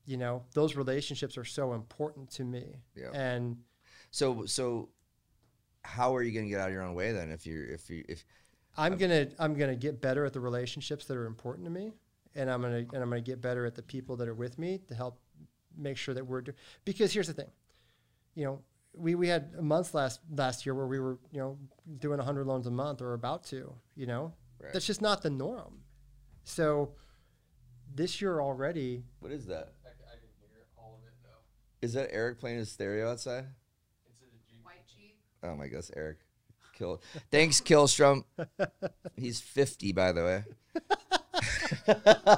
you 0.07 0.17
know 0.17 0.45
those 0.55 0.77
relationships 0.77 1.37
are 1.37 1.45
so 1.45 1.75
important 1.75 2.31
to 2.31 2.45
me 2.45 2.77
Yeah. 2.97 3.11
and 3.13 3.59
So, 4.11 4.47
so 4.47 4.89
how 5.85 6.15
are 6.17 6.23
you 6.23 6.33
going 6.33 6.47
to 6.47 6.51
get 6.51 6.61
out 6.61 6.69
of 6.69 6.73
your 6.73 6.83
own 6.83 6.95
way 6.95 7.13
then? 7.13 7.31
If 7.31 7.47
you're 7.47 7.67
if 7.67 7.91
you 7.91 8.05
if 8.09 8.25
i'm 8.77 8.97
gonna 8.97 9.27
i'm 9.41 9.55
gonna 9.55 9.75
get 9.75 10.01
better 10.01 10.25
at 10.25 10.33
the 10.33 10.39
relationships 10.41 11.05
that 11.07 11.17
are 11.17 11.27
important 11.27 11.65
to 11.67 11.71
me 11.73 11.93
and 12.37 12.49
i'm 12.49 12.63
gonna 12.63 12.77
and 12.93 13.03
i'm 13.03 13.09
gonna 13.11 13.21
get 13.21 13.41
better 13.41 13.67
at 13.67 13.75
the 13.75 13.83
people 13.83 14.15
that 14.17 14.29
are 14.29 14.35
with 14.35 14.61
me 14.61 14.79
to 14.87 14.95
help 14.95 15.19
make 15.81 15.97
sure 15.97 16.15
that 16.15 16.25
we're 16.27 16.41
doing. 16.43 16.57
because 16.85 17.13
here's 17.13 17.27
the 17.27 17.33
thing 17.33 17.51
you 18.35 18.45
know 18.45 18.61
we, 18.95 19.15
we 19.15 19.29
had 19.29 19.61
months 19.63 19.95
last 19.95 20.21
last 20.35 20.67
year 20.67 20.75
where 20.75 20.87
we 20.87 20.99
were 21.01 21.19
you 21.33 21.39
know 21.41 21.59
doing 21.99 22.19
100 22.19 22.47
loans 22.47 22.67
a 22.67 22.71
month 22.71 23.01
or 23.03 23.15
about 23.15 23.45
to 23.45 23.73
you 23.97 24.07
know 24.07 24.33
Right. 24.63 24.73
that's 24.75 24.87
just 24.87 25.01
not 25.01 25.23
the 25.23 25.31
norm 25.31 25.79
so 26.45 26.93
this 27.95 28.21
year 28.21 28.41
already 28.41 29.03
what 29.21 29.33
is 29.33 29.47
that? 29.47 29.73
I, 29.85 29.89
c- 29.89 30.05
I 30.07 30.17
can 30.17 30.29
hear 30.39 30.67
all 30.77 30.99
of 31.01 31.07
it 31.07 31.15
though. 31.23 31.41
Is 31.87 31.95
that 31.95 32.09
Eric 32.13 32.39
playing 32.39 32.59
his 32.59 32.71
stereo 32.71 33.11
outside? 33.11 33.47
It's 34.07 34.21
a 34.23 34.27
G. 34.51 34.59
White 34.63 34.85
sheep. 34.95 35.17
Oh 35.43 35.55
my 35.57 35.67
gosh, 35.69 35.91
Eric. 35.97 36.19
Kill. 36.75 37.01
Thanks, 37.31 37.61
Killstrom. 37.61 38.25
He's 39.17 39.41
50, 39.41 39.93
by 39.93 40.13
the 40.13 40.23
way. 40.25 40.45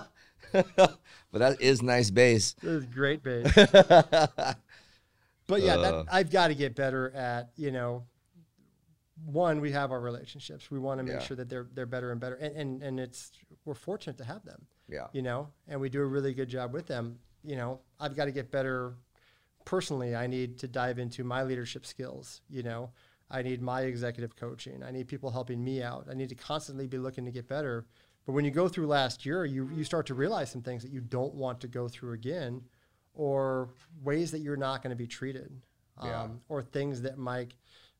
but 0.76 0.98
that 1.32 1.60
is 1.60 1.82
nice 1.82 2.10
bass. 2.10 2.54
is 2.62 2.84
great 2.86 3.22
yeah, 3.24 3.42
But 5.46 5.62
yeah, 5.62 5.74
Uh. 5.74 5.82
that, 5.82 6.04
I've 6.12 6.30
got 6.30 6.48
to 6.48 6.54
get 6.54 6.74
better 6.74 7.10
at 7.14 7.50
you 7.56 7.70
know. 7.70 8.04
One, 9.26 9.60
we 9.60 9.70
have 9.72 9.92
our 9.92 10.00
relationships. 10.00 10.70
We 10.70 10.78
want 10.80 10.98
to 10.98 11.04
make 11.04 11.14
Yeah. 11.14 11.20
sure 11.20 11.36
that 11.36 11.48
they're 11.48 11.68
they're 11.74 11.86
better 11.86 12.10
and 12.10 12.20
better, 12.20 12.34
and, 12.36 12.56
and 12.56 12.82
and 12.82 13.00
it's 13.00 13.30
we're 13.64 13.74
fortunate 13.74 14.18
to 14.18 14.24
have 14.24 14.44
them, 14.44 14.66
Yeah, 14.88 15.06
you 15.12 15.22
know, 15.22 15.48
and 15.68 15.80
we 15.80 15.88
do 15.88 16.00
a 16.00 16.06
really 16.06 16.34
good 16.34 16.48
job 16.48 16.72
with 16.72 16.86
them. 16.86 17.18
You 17.44 17.56
know, 17.56 17.80
I've 18.00 18.16
got 18.16 18.24
to 18.24 18.32
get 18.32 18.50
better. 18.50 18.94
Personally, 19.64 20.16
I 20.16 20.26
need 20.26 20.58
to 20.58 20.66
dive 20.68 20.98
into 20.98 21.22
my 21.22 21.44
leadership 21.44 21.86
skills. 21.86 22.40
You 22.50 22.64
know, 22.64 22.90
I 23.30 23.42
need 23.42 23.62
my 23.62 23.82
executive 23.82 24.34
coaching. 24.34 24.82
I 24.82 24.90
need 24.90 25.06
people 25.06 25.30
helping 25.30 25.62
me 25.62 25.82
out. 25.82 26.08
I 26.10 26.14
need 26.14 26.30
to 26.30 26.34
constantly 26.34 26.88
be 26.88 26.98
looking 26.98 27.24
to 27.26 27.30
get 27.30 27.46
better. 27.46 27.86
But 28.26 28.32
when 28.32 28.44
you 28.44 28.50
go 28.50 28.68
through 28.68 28.86
last 28.86 29.26
year, 29.26 29.44
you 29.44 29.68
you 29.70 29.84
start 29.84 30.06
to 30.06 30.14
realize 30.14 30.50
some 30.50 30.62
things 30.62 30.82
that 30.82 30.92
you 30.92 31.00
don't 31.00 31.34
want 31.34 31.60
to 31.60 31.68
go 31.68 31.88
through 31.88 32.12
again, 32.12 32.62
or 33.14 33.70
ways 34.02 34.30
that 34.30 34.40
you're 34.40 34.56
not 34.56 34.82
going 34.82 34.90
to 34.90 34.96
be 34.96 35.06
treated, 35.06 35.50
um, 35.98 36.08
Yeah. 36.08 36.28
or 36.48 36.62
things 36.62 37.02
that 37.02 37.18
might 37.18 37.54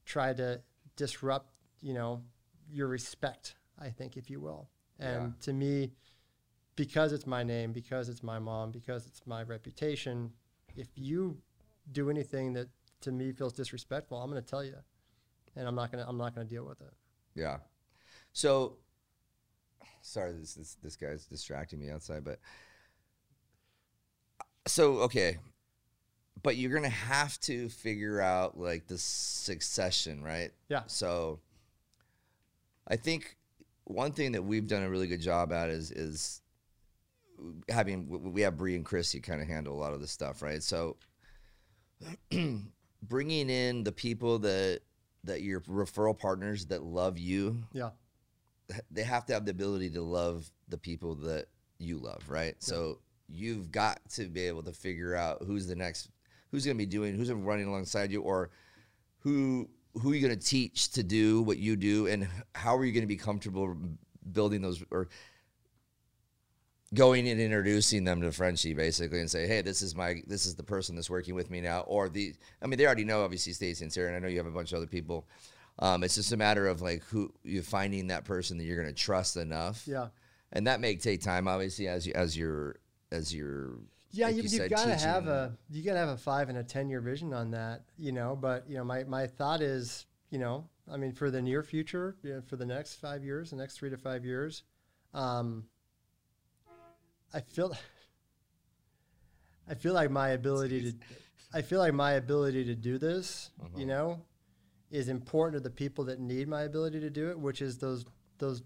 try 0.04 0.32
to 0.32 0.60
disrupt, 0.96 1.50
you 1.80 1.92
know, 1.94 2.22
your 2.70 2.88
respect. 2.88 3.56
I 3.78 3.90
think, 3.90 4.16
if 4.16 4.30
you 4.30 4.40
will. 4.40 4.68
And 5.00 5.32
Yeah. 5.34 5.40
to 5.40 5.52
me, 5.52 5.92
because 6.76 7.12
it's 7.12 7.26
my 7.26 7.42
name, 7.42 7.72
because 7.72 8.08
it's 8.08 8.22
my 8.22 8.38
mom, 8.38 8.70
because 8.70 9.06
it's 9.06 9.26
my 9.26 9.42
reputation, 9.42 10.32
if 10.76 10.88
you 10.94 11.42
do 11.90 12.08
anything 12.08 12.52
that 12.52 12.68
to 13.00 13.10
me 13.10 13.32
feels 13.32 13.52
disrespectful, 13.54 14.22
I'm 14.22 14.30
going 14.30 14.40
to 14.42 14.48
tell 14.48 14.62
you, 14.64 14.76
and 15.56 15.66
I'm 15.66 15.74
not 15.74 15.90
going 15.90 16.02
to 16.04 16.08
I'm 16.08 16.16
not 16.16 16.32
going 16.34 16.46
to 16.46 16.54
deal 16.54 16.64
with 16.64 16.80
it. 16.80 16.92
Yeah. 17.34 17.58
So, 18.32 18.78
sorry, 20.02 20.32
this, 20.32 20.54
this 20.54 20.76
this 20.82 20.96
guy's 20.96 21.24
distracting 21.24 21.78
me 21.80 21.90
outside, 21.90 22.24
but 22.24 22.38
so 24.66 24.98
okay, 25.00 25.38
but 26.42 26.56
you're 26.56 26.72
gonna 26.74 26.88
have 26.88 27.38
to 27.40 27.68
figure 27.68 28.20
out 28.20 28.58
like 28.58 28.86
the 28.86 28.98
succession, 28.98 30.22
right? 30.22 30.50
Yeah. 30.68 30.82
So, 30.86 31.40
I 32.86 32.96
think 32.96 33.36
one 33.84 34.12
thing 34.12 34.32
that 34.32 34.42
we've 34.44 34.68
done 34.68 34.82
a 34.82 34.90
really 34.90 35.08
good 35.08 35.20
job 35.20 35.52
at 35.52 35.70
is 35.70 35.90
is 35.90 36.40
having 37.68 38.32
we- 38.32 38.42
have 38.42 38.56
Bree 38.56 38.76
and 38.76 38.84
Chrissy 38.84 39.20
kind 39.20 39.40
of 39.40 39.48
handle 39.48 39.74
a 39.74 39.80
lot 39.80 39.92
of 39.94 40.00
this 40.00 40.12
stuff, 40.12 40.42
right? 40.42 40.62
So, 40.62 40.96
bringing 43.02 43.50
in 43.50 43.84
the 43.84 43.92
people 43.92 44.38
that 44.40 44.80
that 45.24 45.42
your 45.42 45.60
referral 45.62 46.18
partners 46.18 46.66
that 46.66 46.82
love 46.82 47.18
you 47.18 47.62
Yeah. 47.72 47.90
They 48.90 49.02
have 49.02 49.26
to 49.26 49.32
have 49.32 49.44
the 49.44 49.50
ability 49.50 49.90
to 49.90 50.02
love 50.02 50.50
the 50.68 50.78
people 50.78 51.14
that 51.16 51.46
you 51.78 51.98
love, 51.98 52.22
right? 52.28 52.54
So 52.58 52.98
you've 53.28 53.70
got 53.70 54.00
to 54.10 54.28
be 54.28 54.42
able 54.42 54.62
to 54.62 54.72
figure 54.72 55.14
out 55.14 55.42
who's 55.46 55.66
the 55.66 55.74
next, 55.74 56.10
who's 56.50 56.64
going 56.64 56.76
to 56.76 56.78
be 56.78 56.86
doing, 56.86 57.14
who's 57.14 57.30
running 57.32 57.66
alongside 57.66 58.10
you, 58.10 58.22
or 58.22 58.50
who 59.20 59.68
who 60.00 60.12
are 60.12 60.14
you 60.14 60.26
going 60.26 60.38
to 60.38 60.46
teach 60.46 60.90
to 60.92 61.02
do 61.02 61.42
what 61.42 61.58
you 61.58 61.76
do, 61.76 62.06
and 62.06 62.26
how 62.54 62.76
are 62.76 62.84
you 62.84 62.92
going 62.92 63.02
to 63.02 63.06
be 63.06 63.16
comfortable 63.16 63.76
building 64.32 64.62
those 64.62 64.82
or 64.90 65.08
going 66.94 67.26
and 67.28 67.40
introducing 67.40 68.04
them 68.04 68.20
to 68.20 68.30
Frenchie 68.30 68.74
basically 68.74 69.20
and 69.20 69.30
say, 69.30 69.46
hey, 69.46 69.62
this 69.62 69.82
is 69.82 69.94
my 69.94 70.22
this 70.26 70.46
is 70.46 70.54
the 70.54 70.62
person 70.62 70.94
that's 70.94 71.10
working 71.10 71.34
with 71.34 71.50
me 71.50 71.60
now, 71.60 71.80
or 71.80 72.08
the 72.08 72.34
I 72.62 72.66
mean 72.66 72.78
they 72.78 72.86
already 72.86 73.04
know 73.04 73.24
obviously 73.24 73.52
Stacy 73.52 73.84
and 73.84 73.92
Sarah, 73.92 74.08
and 74.08 74.16
I 74.16 74.20
know 74.20 74.28
you 74.28 74.38
have 74.38 74.46
a 74.46 74.50
bunch 74.50 74.72
of 74.72 74.78
other 74.78 74.86
people. 74.86 75.26
Um, 75.78 76.04
it's 76.04 76.14
just 76.14 76.32
a 76.32 76.36
matter 76.36 76.66
of 76.68 76.82
like 76.82 77.02
who 77.04 77.32
you 77.42 77.62
finding 77.62 78.08
that 78.08 78.24
person 78.24 78.58
that 78.58 78.64
you're 78.64 78.76
going 78.76 78.88
to 78.88 78.94
trust 78.94 79.36
enough, 79.36 79.84
Yeah. 79.86 80.08
and 80.52 80.66
that 80.66 80.80
may 80.80 80.96
take 80.96 81.22
time, 81.22 81.48
obviously, 81.48 81.88
as 81.88 82.06
you 82.06 82.12
as 82.14 82.36
you're 82.36 82.76
as 83.10 83.34
you're 83.34 83.78
Yeah, 84.10 84.26
like 84.26 84.36
you, 84.36 84.42
you 84.42 84.48
you 84.62 84.68
got 84.68 84.84
to 84.84 84.96
have 84.96 85.26
a 85.28 85.56
you 85.70 85.82
got 85.82 85.94
to 85.94 85.98
have 85.98 86.08
a 86.10 86.16
five 86.16 86.48
and 86.50 86.58
a 86.58 86.62
ten 86.64 86.88
year 86.88 87.00
vision 87.00 87.32
on 87.32 87.50
that, 87.52 87.82
you 87.98 88.12
know. 88.12 88.36
But 88.36 88.68
you 88.68 88.76
know, 88.76 88.84
my 88.84 89.04
my 89.04 89.26
thought 89.26 89.62
is, 89.62 90.06
you 90.30 90.38
know, 90.38 90.68
I 90.90 90.96
mean, 90.98 91.12
for 91.12 91.30
the 91.30 91.40
near 91.40 91.62
future, 91.62 92.16
you 92.22 92.34
know, 92.34 92.42
for 92.42 92.56
the 92.56 92.66
next 92.66 92.96
five 92.96 93.24
years, 93.24 93.50
the 93.50 93.56
next 93.56 93.78
three 93.78 93.90
to 93.90 93.96
five 93.96 94.24
years, 94.24 94.62
um, 95.14 95.64
I 97.34 97.40
feel, 97.40 97.74
I 99.68 99.74
feel 99.74 99.94
like 99.94 100.10
my 100.10 100.30
ability 100.30 100.92
to, 100.92 100.98
I 101.54 101.62
feel 101.62 101.78
like 101.78 101.94
my 101.94 102.12
ability 102.12 102.64
to 102.66 102.74
do 102.74 102.98
this, 102.98 103.50
Uh-huh. 103.60 103.68
you 103.78 103.86
know, 103.86 104.20
is 104.92 105.08
important 105.08 105.54
to 105.54 105.60
the 105.60 105.74
people 105.74 106.04
that 106.04 106.20
need 106.20 106.46
my 106.46 106.62
ability 106.62 107.00
to 107.00 107.10
do 107.10 107.30
it, 107.30 107.38
which 107.38 107.60
is 107.62 107.78
those 107.78 108.04
those 108.38 108.62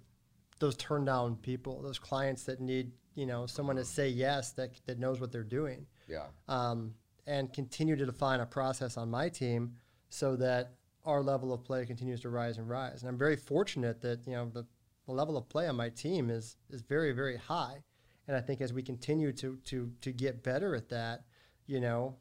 those 0.59 0.77
turn 0.77 1.05
down 1.05 1.37
people, 1.37 1.81
those 1.81 1.99
clients 1.99 2.43
that 2.45 2.61
need 2.61 2.91
you 3.15 3.25
know 3.25 3.47
someone 3.47 3.77
to 3.77 3.85
say 3.85 4.09
yes 4.09 4.53
that 4.53 4.73
that 4.87 4.99
knows 4.99 5.21
what 5.21 5.33
they're 5.33 5.45
doing, 5.45 5.87
yeah. 6.09 6.27
Um, 6.49 6.95
and 7.27 7.53
continue 7.53 7.97
to 7.97 8.05
define 8.05 8.41
a 8.41 8.47
process 8.47 8.97
on 8.97 9.09
my 9.09 9.29
team 9.29 9.75
so 10.11 10.37
that 10.37 10.75
our 11.05 11.23
level 11.23 11.53
of 11.53 11.65
play 11.65 11.87
continues 11.87 12.21
to 12.21 12.29
rise 12.29 12.59
and 12.59 12.69
rise. 12.69 13.03
And 13.03 13.09
I'm 13.09 13.19
very 13.19 13.37
fortunate 13.37 14.01
that 14.03 14.27
you 14.27 14.33
know 14.33 14.51
the, 14.53 14.67
the 15.07 15.13
level 15.13 15.37
of 15.37 15.49
play 15.49 15.69
on 15.69 15.77
my 15.77 15.91
team 15.91 16.29
is 16.29 16.57
is 16.71 16.83
very 16.83 17.13
very 17.13 17.37
high, 17.37 17.85
and 18.27 18.37
I 18.37 18.41
think 18.41 18.61
as 18.61 18.73
we 18.73 18.83
continue 18.83 19.33
to 19.35 19.57
to 19.67 19.93
to 20.01 20.13
get 20.13 20.43
better 20.43 20.75
at 20.75 20.89
that, 20.89 21.25
you 21.67 21.81
know, 21.81 22.17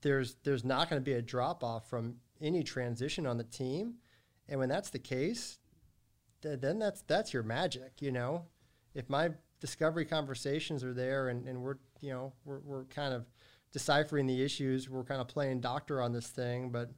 there's 0.00 0.36
there's 0.42 0.64
not 0.64 0.88
going 0.88 1.00
to 1.00 1.04
be 1.04 1.14
a 1.14 1.22
drop 1.22 1.62
off 1.62 1.90
from 1.90 2.16
any 2.42 2.62
transition 2.62 3.26
on 3.26 3.38
the 3.38 3.44
team, 3.44 3.94
and 4.48 4.58
when 4.58 4.68
that's 4.68 4.90
the 4.90 4.98
case, 4.98 5.58
th- 6.42 6.60
then 6.60 6.78
that's 6.78 7.02
that's 7.02 7.32
your 7.32 7.42
magic, 7.42 7.92
you 8.00 8.12
know. 8.12 8.44
If 8.94 9.08
my 9.08 9.30
discovery 9.60 10.04
conversations 10.04 10.82
are 10.84 10.92
there 10.92 11.28
and, 11.28 11.46
and 11.46 11.62
we're 11.62 11.76
you 12.00 12.10
know 12.10 12.32
we're, 12.44 12.60
we're 12.60 12.84
kind 12.84 13.14
of 13.14 13.24
deciphering 13.72 14.26
the 14.26 14.42
issues, 14.42 14.90
we're 14.90 15.04
kind 15.04 15.20
of 15.20 15.28
playing 15.28 15.60
doctor 15.60 16.02
on 16.02 16.12
this 16.12 16.26
thing, 16.28 16.70
but 16.70 16.90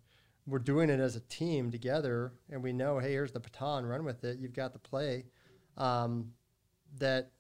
we're 0.46 0.58
doing 0.58 0.90
it 0.90 1.00
as 1.00 1.16
a 1.16 1.20
team 1.20 1.70
together, 1.70 2.32
and 2.50 2.62
we 2.62 2.72
know, 2.72 2.98
hey, 2.98 3.12
here's 3.12 3.32
the 3.32 3.40
baton, 3.40 3.86
run 3.86 4.04
with 4.04 4.24
it. 4.24 4.38
You've 4.38 4.52
got 4.52 4.72
the 4.72 4.78
play. 4.78 5.24
Um, 5.76 6.32
that 6.98 7.30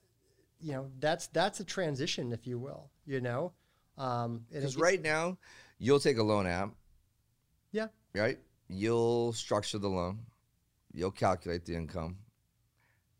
you 0.60 0.72
know 0.72 0.88
that's 1.00 1.26
that's 1.28 1.60
a 1.60 1.64
transition, 1.64 2.32
if 2.32 2.46
you 2.46 2.58
will. 2.58 2.90
You 3.06 3.20
know, 3.20 3.52
um, 3.98 4.42
because 4.50 4.76
it- 4.76 4.80
right 4.80 5.00
now 5.02 5.38
you'll 5.78 6.00
take 6.00 6.18
a 6.18 6.22
loan 6.22 6.46
app, 6.46 6.70
yeah, 7.74 7.88
right? 8.14 8.38
You'll 8.68 9.32
structure 9.34 9.78
the 9.78 9.88
loan, 9.88 10.20
you'll 10.92 11.10
calculate 11.10 11.64
the 11.66 11.74
income, 11.74 12.16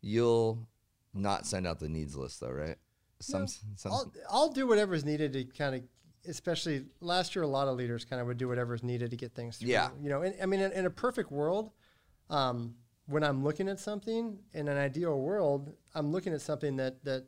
you'll 0.01 0.67
not 1.13 1.45
send 1.45 1.67
out 1.67 1.79
the 1.79 1.89
needs 1.89 2.15
list 2.15 2.39
though, 2.39 2.51
right? 2.51 2.77
Some, 3.19 3.41
No, 3.41 3.47
some 3.75 3.91
I'll, 3.91 4.13
I'll 4.29 4.49
do 4.51 4.67
whatever 4.67 4.93
is 4.93 5.05
needed 5.05 5.33
to 5.33 5.45
kind 5.45 5.75
of, 5.75 5.81
especially 6.27 6.85
last 6.99 7.35
year, 7.35 7.43
a 7.43 7.47
lot 7.47 7.67
of 7.67 7.77
leaders 7.77 8.03
kind 8.05 8.21
of 8.21 8.27
would 8.27 8.37
do 8.37 8.47
whatever 8.47 8.73
is 8.73 8.83
needed 8.83 9.11
to 9.11 9.17
get 9.17 9.33
things 9.33 9.57
through. 9.57 9.69
Yeah. 9.69 9.89
You 10.01 10.09
know, 10.09 10.21
and, 10.23 10.35
I 10.41 10.45
mean, 10.45 10.59
in, 10.59 10.71
in 10.73 10.85
a 10.85 10.89
perfect 10.89 11.31
world, 11.31 11.71
um, 12.29 12.75
when 13.07 13.23
I'm 13.23 13.43
looking 13.43 13.69
at 13.69 13.79
something 13.79 14.39
in 14.53 14.67
an 14.67 14.77
ideal 14.77 15.19
world, 15.19 15.73
I'm 15.93 16.11
looking 16.11 16.33
at 16.33 16.41
something 16.41 16.75
that 16.77 17.03
that 17.05 17.25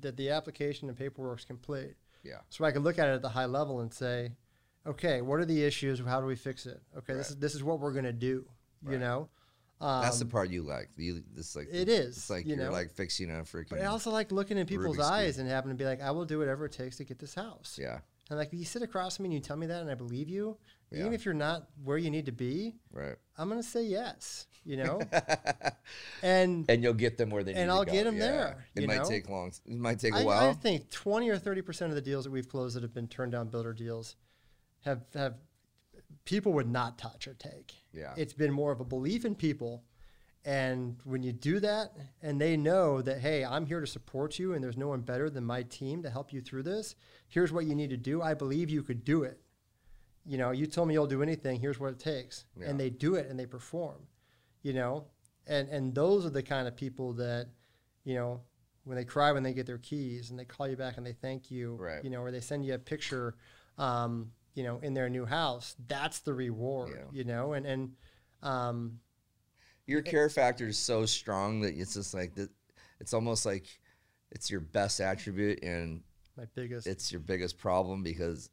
that 0.00 0.16
the 0.16 0.30
application 0.30 0.88
and 0.88 0.96
paperwork's 0.96 1.44
complete. 1.44 1.94
yeah, 2.22 2.38
So 2.48 2.64
I 2.64 2.70
can 2.72 2.82
look 2.82 2.98
at 2.98 3.08
it 3.08 3.12
at 3.12 3.22
the 3.22 3.28
high 3.28 3.44
level 3.44 3.80
and 3.80 3.92
say, 3.92 4.32
okay, 4.86 5.20
what 5.22 5.40
are 5.40 5.44
the 5.44 5.62
issues? 5.64 6.00
How 6.00 6.20
do 6.20 6.26
we 6.26 6.36
fix 6.36 6.66
it? 6.66 6.80
Okay, 6.98 7.14
this 7.14 7.30
is 7.30 7.36
this 7.36 7.54
is 7.54 7.62
what 7.62 7.80
we're 7.80 7.92
gonna 7.92 8.12
do. 8.12 8.44
You 8.88 8.98
know, 8.98 9.28
um, 9.80 10.02
that's 10.02 10.18
the 10.18 10.26
part 10.26 10.50
you 10.50 10.62
like. 10.62 10.90
You, 10.96 11.22
it's 11.36 11.56
like 11.56 11.68
it 11.72 11.88
is, 11.88 12.16
It's 12.18 12.28
like 12.30 12.46
you 12.46 12.54
are 12.54 12.64
know? 12.66 12.70
like 12.70 12.90
fixing 12.90 13.30
a 13.30 13.34
freaking. 13.44 13.70
But 13.70 13.80
I 13.80 13.86
also 13.86 14.10
like 14.10 14.30
looking 14.30 14.58
in 14.58 14.66
people's 14.66 14.98
Rubik's 14.98 15.06
eyes 15.10 15.34
Cube. 15.36 15.46
and 15.46 15.50
having 15.50 15.70
to 15.70 15.74
be 15.74 15.84
like, 15.86 16.02
I 16.02 16.10
will 16.10 16.26
do 16.26 16.38
whatever 16.38 16.66
it 16.66 16.72
takes 16.72 16.98
to 16.98 17.04
get 17.04 17.18
this 17.18 17.34
house. 17.34 17.78
yeah, 17.80 18.00
And 18.28 18.38
like 18.38 18.52
you 18.52 18.64
sit 18.66 18.82
across 18.82 19.16
from 19.16 19.22
me 19.22 19.28
and 19.28 19.34
you 19.34 19.40
tell 19.40 19.56
me 19.56 19.66
that 19.68 19.80
and 19.80 19.90
I 19.90 19.94
believe 19.94 20.28
you, 20.28 20.58
Yeah. 20.90 21.00
even 21.00 21.14
if 21.14 21.24
you're 21.24 21.32
not 21.32 21.66
where 21.82 21.96
you 21.96 22.10
need 22.10 22.26
to 22.26 22.32
be, 22.32 22.74
right. 22.92 23.16
I'm 23.38 23.48
gonna 23.48 23.62
say 23.62 23.84
yes. 23.84 24.46
You 24.66 24.78
know? 24.78 25.00
and 26.22 26.64
and 26.68 26.82
you'll 26.82 26.94
get 26.94 27.16
them 27.16 27.30
where 27.30 27.42
they 27.42 27.52
need 27.52 27.54
to 27.54 27.58
be. 27.58 27.62
And 27.62 27.70
I'll 27.70 27.84
get 27.84 28.04
them 28.04 28.16
Yeah. 28.16 28.20
there, 28.26 28.66
It 28.76 28.86
might 28.86 28.98
know? 28.98 29.08
take 29.08 29.28
long. 29.28 29.52
It 29.66 29.76
might 29.78 29.98
take 29.98 30.14
a 30.14 30.18
I 30.18 30.24
while. 30.24 30.50
I 30.50 30.52
think 30.52 30.90
20 30.90 31.28
or 31.30 31.38
30 31.38 31.62
percent 31.62 31.90
of 31.90 31.96
the 31.96 32.02
deals 32.02 32.24
that 32.24 32.30
we've 32.30 32.48
closed 32.48 32.76
that 32.76 32.82
have 32.82 32.94
been 32.94 33.08
turned 33.08 33.32
down 33.32 33.48
builder 33.48 33.72
deals 33.72 34.16
have 34.84 35.02
have 35.14 35.34
people 36.24 36.52
would 36.52 36.68
not 36.68 36.98
touch 36.98 37.28
or 37.28 37.34
take. 37.34 37.74
Yeah. 37.92 38.14
It's 38.16 38.32
been 38.32 38.52
more 38.52 38.72
of 38.72 38.80
a 38.80 38.84
belief 38.84 39.24
in 39.24 39.34
people. 39.34 39.84
And 40.46 40.98
when 41.04 41.22
you 41.22 41.32
do 41.32 41.58
that 41.60 41.92
and 42.22 42.38
they 42.40 42.56
know 42.56 43.00
that, 43.00 43.18
hey, 43.20 43.44
I'm 43.44 43.64
here 43.64 43.80
to 43.80 43.86
support 43.86 44.38
you 44.38 44.52
and 44.52 44.62
there's 44.62 44.76
no 44.76 44.88
one 44.88 45.00
better 45.00 45.30
than 45.30 45.44
my 45.44 45.62
team 45.62 46.02
to 46.02 46.10
help 46.10 46.32
you 46.32 46.42
through 46.42 46.64
this, 46.64 46.96
here's 47.28 47.50
what 47.50 47.64
you 47.64 47.74
need 47.74 47.90
to 47.90 47.96
do. 47.96 48.20
I 48.20 48.34
believe 48.34 48.68
you 48.68 48.82
could 48.82 49.04
do 49.04 49.22
it. 49.22 49.40
You 50.26 50.36
know, 50.38 50.50
you 50.50 50.66
told 50.66 50.88
me 50.88 50.94
you'll 50.94 51.06
do 51.06 51.22
anything, 51.22 51.60
here's 51.60 51.80
what 51.80 51.92
it 51.92 51.98
takes. 51.98 52.44
Yeah. 52.58 52.68
And 52.68 52.78
they 52.78 52.90
do 52.90 53.14
it 53.14 53.28
and 53.28 53.38
they 53.38 53.46
perform. 53.46 54.06
You 54.62 54.74
know? 54.74 55.04
And 55.46 55.68
and 55.68 55.94
those 55.94 56.24
are 56.24 56.30
the 56.30 56.42
kind 56.42 56.66
of 56.68 56.74
people 56.76 57.12
that, 57.14 57.48
you 58.04 58.14
know, 58.14 58.40
when 58.84 58.96
they 58.96 59.04
cry 59.04 59.32
when 59.32 59.42
they 59.42 59.52
get 59.54 59.66
their 59.66 59.78
keys 59.78 60.30
and 60.30 60.38
they 60.38 60.44
call 60.44 60.68
you 60.68 60.76
back 60.76 60.96
and 60.98 61.06
they 61.06 61.12
thank 61.12 61.50
you, 61.50 61.76
Right. 61.76 62.02
you 62.04 62.10
know, 62.10 62.20
or 62.20 62.30
they 62.30 62.40
send 62.40 62.64
you 62.66 62.74
a 62.74 62.78
picture 62.78 63.34
um, 63.78 64.30
you 64.54 64.62
know, 64.62 64.78
in 64.82 64.94
their 64.94 65.08
new 65.08 65.24
house, 65.26 65.74
that's 65.86 66.20
the 66.20 66.32
reward, 66.34 66.90
Yeah. 66.94 67.04
you 67.12 67.24
know, 67.24 67.52
and 67.54 67.66
and 67.66 67.92
um, 68.42 69.00
Your 69.86 70.02
care 70.02 70.28
factor 70.28 70.66
is 70.68 70.78
so 70.78 71.06
strong 71.06 71.60
that 71.62 71.74
it's 71.76 71.94
just 71.94 72.14
like 72.14 72.34
that. 72.36 72.50
It's 73.00 73.12
almost 73.14 73.44
like 73.46 73.66
it's 74.30 74.50
your 74.50 74.60
best 74.60 75.00
attribute 75.00 75.62
and 75.62 76.02
my 76.36 76.44
biggest 76.54 76.86
it's 76.86 77.12
your 77.12 77.20
biggest 77.20 77.58
problem 77.58 78.02
because 78.02 78.50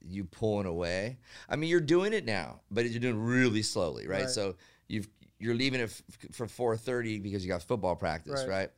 you 0.00 0.24
pulling 0.24 0.66
away. 0.66 1.18
I 1.48 1.56
mean, 1.56 1.68
you're 1.68 1.80
doing 1.80 2.12
it 2.12 2.24
now, 2.24 2.60
but 2.70 2.88
you're 2.88 3.00
doing 3.00 3.18
really 3.22 3.62
slowly, 3.62 4.06
right? 4.06 4.22
Right. 4.22 4.30
So 4.30 4.56
you've 4.88 5.08
you're 5.38 5.54
leaving 5.54 5.80
it 5.80 5.84
f- 5.84 6.32
for 6.32 6.46
4:30 6.46 7.22
because 7.22 7.44
you 7.44 7.48
got 7.50 7.62
football 7.62 7.96
practice, 7.96 8.40
Right. 8.40 8.48
right? 8.48 8.70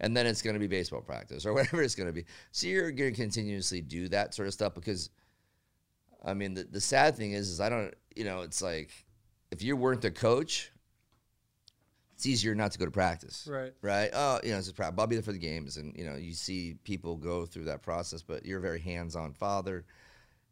And 0.00 0.14
then 0.16 0.26
it's 0.26 0.42
going 0.42 0.54
to 0.54 0.60
be 0.60 0.66
baseball 0.66 1.00
practice 1.00 1.46
or 1.46 1.52
whatever 1.54 1.82
it's 1.82 1.94
going 1.94 2.08
to 2.08 2.12
be. 2.12 2.24
So 2.52 2.66
you're 2.66 2.90
going 2.90 3.12
to 3.14 3.20
continuously 3.20 3.80
do 3.80 4.08
that 4.08 4.34
sort 4.34 4.48
of 4.48 4.54
stuff 4.54 4.74
because, 4.74 5.08
I 6.26 6.34
mean, 6.34 6.54
the, 6.54 6.64
the 6.64 6.80
sad 6.80 7.16
thing 7.16 7.32
is, 7.32 7.48
is 7.48 7.60
I 7.60 7.68
don't, 7.68 7.94
you 8.14 8.24
know, 8.24 8.42
it's 8.42 8.60
like 8.60 8.90
if 9.50 9.62
you 9.62 9.76
weren't 9.76 10.02
the 10.02 10.10
coach, 10.10 10.72
it's 12.14 12.26
easier 12.26 12.54
not 12.54 12.72
to 12.72 12.78
go 12.78 12.86
to 12.86 12.90
practice 12.90 13.46
right. 13.50 13.72
right? 13.82 14.10
Oh, 14.12 14.40
you 14.42 14.50
know, 14.50 14.58
it's 14.58 14.66
just 14.66 14.76
practice. 14.76 14.96
I'll 14.98 15.06
be 15.06 15.16
there 15.16 15.22
for 15.22 15.32
the 15.32 15.38
games, 15.38 15.76
and 15.76 15.94
you 15.96 16.04
know, 16.04 16.16
you 16.16 16.32
see 16.32 16.76
people 16.82 17.16
go 17.16 17.46
through 17.46 17.64
that 17.64 17.82
process. 17.82 18.22
But 18.22 18.44
you're 18.44 18.58
a 18.58 18.62
very 18.62 18.80
hands-on 18.80 19.34
father, 19.34 19.84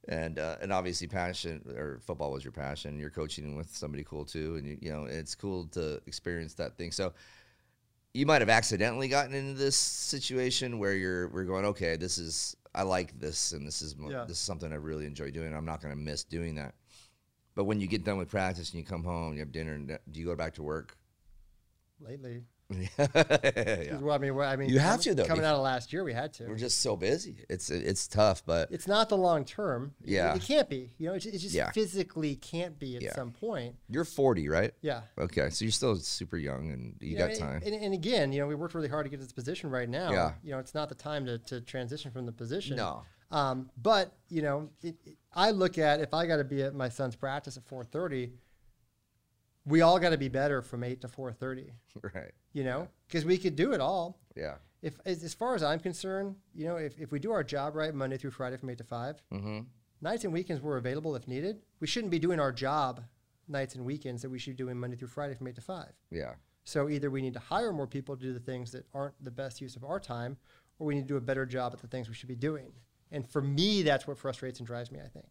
and 0.07 0.39
uh, 0.39 0.57
and 0.61 0.73
obviously 0.73 1.09
passion 1.09 1.65
or 1.75 2.01
football 2.05 2.31
was 2.33 2.45
your 2.45 2.53
passion. 2.53 2.99
You're 2.99 3.11
coaching 3.11 3.57
with 3.57 3.75
somebody 3.75 4.05
cool 4.05 4.27
too, 4.27 4.57
and 4.57 4.67
you, 4.67 4.79
you 4.81 4.93
know, 4.93 5.05
it's 5.05 5.35
cool 5.35 5.65
to 5.69 6.03
experience 6.07 6.55
that 6.55 6.77
thing. 6.77 6.93
So 6.93 7.15
you 8.15 8.25
might 8.27 8.41
have 8.41 8.49
accidentally 8.49 9.09
gotten 9.09 9.35
into 9.35 9.55
this 9.55 9.77
situation 9.77 10.79
where 10.79 10.95
you're 10.95 11.29
we're 11.29 11.45
going, 11.45 11.65
okay, 11.67 11.97
this 11.97 12.17
is 12.17 12.57
I 12.75 12.83
like 12.83 13.19
this, 13.21 13.53
and 13.53 13.67
this 13.67 13.83
is 13.83 13.97
Yeah. 14.01 14.25
this 14.27 14.39
is 14.39 14.43
something 14.43 14.73
I 14.73 14.77
really 14.77 15.05
enjoy 15.05 15.31
doing. 15.31 15.55
I'm 15.55 15.65
not 15.65 15.83
going 15.83 15.93
to 15.93 16.01
miss 16.01 16.25
doing 16.25 16.55
that. 16.55 16.75
But 17.55 17.65
when 17.65 17.81
you 17.81 17.87
get 17.87 18.05
done 18.05 18.17
with 18.17 18.31
practice 18.31 18.71
and 18.71 18.81
you 18.81 18.87
come 18.87 19.05
home, 19.05 19.35
you 19.35 19.41
have 19.41 19.53
dinner, 19.53 19.75
and 19.75 19.91
uh, 19.93 19.99
do 20.11 20.19
you 20.19 20.27
go 20.27 20.35
back 20.35 20.55
to 20.55 20.63
work? 20.63 20.97
Lately, 22.01 22.43
yeah. 22.99 23.97
well, 23.99 24.15
I 24.15 24.19
mean, 24.19 24.39
I 24.39 24.57
mean, 24.57 24.69
You 24.71 24.79
have 24.79 25.01
to, 25.03 25.15
though, 25.15 25.25
Coming 25.25 25.45
out 25.45 25.55
of 25.55 25.63
last 25.63 25.93
year, 25.93 26.05
we 26.05 26.13
had 26.13 26.33
to. 26.35 26.47
We're 26.47 26.57
just 26.57 26.81
so 26.81 26.97
busy. 26.97 27.37
It's 27.49 27.71
it's 27.71 28.07
tough, 28.09 28.45
but 28.45 28.71
it's 28.71 28.87
not 28.87 29.09
the 29.09 29.17
long 29.17 29.45
term. 29.45 29.95
Yeah. 30.05 30.35
it, 30.35 30.43
can't 30.43 30.69
be. 30.69 30.91
You 30.99 31.09
know, 31.09 31.15
it, 31.15 31.21
ju- 31.21 31.31
it 31.33 31.39
just 31.39 31.55
Yeah. 31.55 31.71
physically 31.73 32.37
can't 32.37 32.79
be 32.79 32.97
at 32.97 33.03
Yeah. 33.03 33.15
some 33.15 33.33
point. 33.33 33.75
you're 33.89 34.05
40, 34.05 34.49
right? 34.49 34.73
Yeah. 34.83 35.03
Okay, 35.19 35.51
so 35.51 35.65
you're 35.65 35.73
still 35.73 35.97
super 35.97 36.37
young 36.37 36.71
and 36.71 36.95
you 37.01 37.15
know, 37.17 37.27
got 37.27 37.31
and- 37.31 37.39
time. 37.41 37.63
And, 37.65 37.75
and 37.75 37.95
again, 37.95 38.33
you 38.33 38.41
know, 38.41 38.47
we 38.47 38.55
worked 38.55 38.75
really 38.75 38.89
hard 38.89 39.05
to 39.07 39.11
get 39.11 39.17
to 39.19 39.23
this 39.25 39.33
position 39.33 39.71
right 39.71 39.89
now. 39.89 40.11
Yeah. 40.13 40.33
You 40.43 40.53
know, 40.53 40.59
it's 40.59 40.75
not 40.75 40.89
the 40.89 40.95
time 40.95 41.27
to, 41.27 41.39
to 41.39 41.61
transition 41.61 42.11
from 42.11 42.27
the 42.27 42.33
position. 42.33 42.77
No. 42.77 43.03
Um, 43.31 43.71
but 43.83 44.13
you 44.29 44.43
know, 44.43 44.71
it, 44.83 44.97
it- 45.05 45.17
I 45.37 45.51
look 45.51 45.79
at 45.79 45.99
if 46.01 46.15
I 46.15 46.27
got 46.27 46.37
to 46.37 46.45
be 46.45 46.63
at 46.63 46.75
my 46.77 46.89
son's 46.89 47.17
practice 47.17 47.57
at 47.57 47.65
4:30, 47.69 48.31
we 49.67 49.81
all 49.81 49.99
got 49.99 50.11
to 50.11 50.19
be 50.19 50.29
better 50.29 50.63
from 50.63 50.85
eight 50.85 51.01
to 51.03 51.09
4:30. 51.09 51.71
right. 52.15 52.33
You 52.53 52.65
know, 52.65 52.89
because 53.09 53.25
we 53.25 53.39
could 53.39 53.57
do 53.57 53.73
it 53.73 53.81
all. 53.81 54.19
Yeah. 54.37 54.57
If 54.83 54.99
as, 55.07 55.25
as 55.25 55.33
far 55.35 55.55
as 55.55 55.63
I'm 55.63 55.81
concerned, 55.81 56.37
you 56.55 56.67
know, 56.67 56.77
if, 56.77 56.99
if 56.99 57.11
we 57.11 57.19
do 57.19 57.33
our 57.33 57.43
job 57.43 57.75
right 57.75 57.95
Monday 57.95 58.17
through 58.19 58.33
Friday 58.33 58.57
from 58.57 58.69
eight 58.71 58.79
to 58.79 58.85
five, 58.85 59.23
Mm-hmm. 59.33 59.61
nights 60.03 60.25
and 60.25 60.33
weekends 60.33 60.63
were 60.63 60.77
available 60.77 61.17
if 61.17 61.27
needed. 61.27 61.63
We 61.81 61.87
shouldn't 61.87 62.11
be 62.11 62.19
doing 62.19 62.39
our 62.41 62.53
job 62.53 63.03
nights 63.49 63.75
and 63.75 63.85
weekends 63.85 64.23
that 64.23 64.31
we 64.31 64.39
should 64.39 64.57
be 64.57 64.63
doing 64.63 64.79
Monday 64.79 64.97
through 64.97 65.09
Friday 65.09 65.35
from 65.35 65.49
eight 65.49 65.55
to 65.57 65.61
five. 65.63 65.93
Yeah. 66.11 66.35
So 66.65 66.89
either 66.89 67.11
we 67.11 67.21
need 67.23 67.35
to 67.35 67.39
hire 67.41 67.73
more 67.73 67.87
people 67.87 68.17
to 68.17 68.23
do 68.23 68.33
the 68.33 68.41
things 68.41 68.73
that 68.73 68.87
aren't 68.95 69.23
the 69.23 69.31
best 69.31 69.61
use 69.61 69.77
of 69.77 69.85
our 69.85 70.01
time, 70.01 70.37
or 70.79 70.87
we 70.87 70.95
need 70.95 71.03
to 71.03 71.09
do 71.09 71.17
a 71.17 71.21
better 71.21 71.45
job 71.47 71.73
at 71.75 71.81
the 71.81 71.87
things 71.87 72.09
we 72.09 72.15
should 72.15 72.29
be 72.29 72.35
doing. 72.37 72.73
And 73.13 73.27
for 73.29 73.43
me, 73.43 73.83
that's 73.83 74.07
what 74.07 74.17
frustrates 74.19 74.59
and 74.61 74.67
drives 74.67 74.91
me. 74.91 74.99
I 75.05 75.09
think 75.09 75.27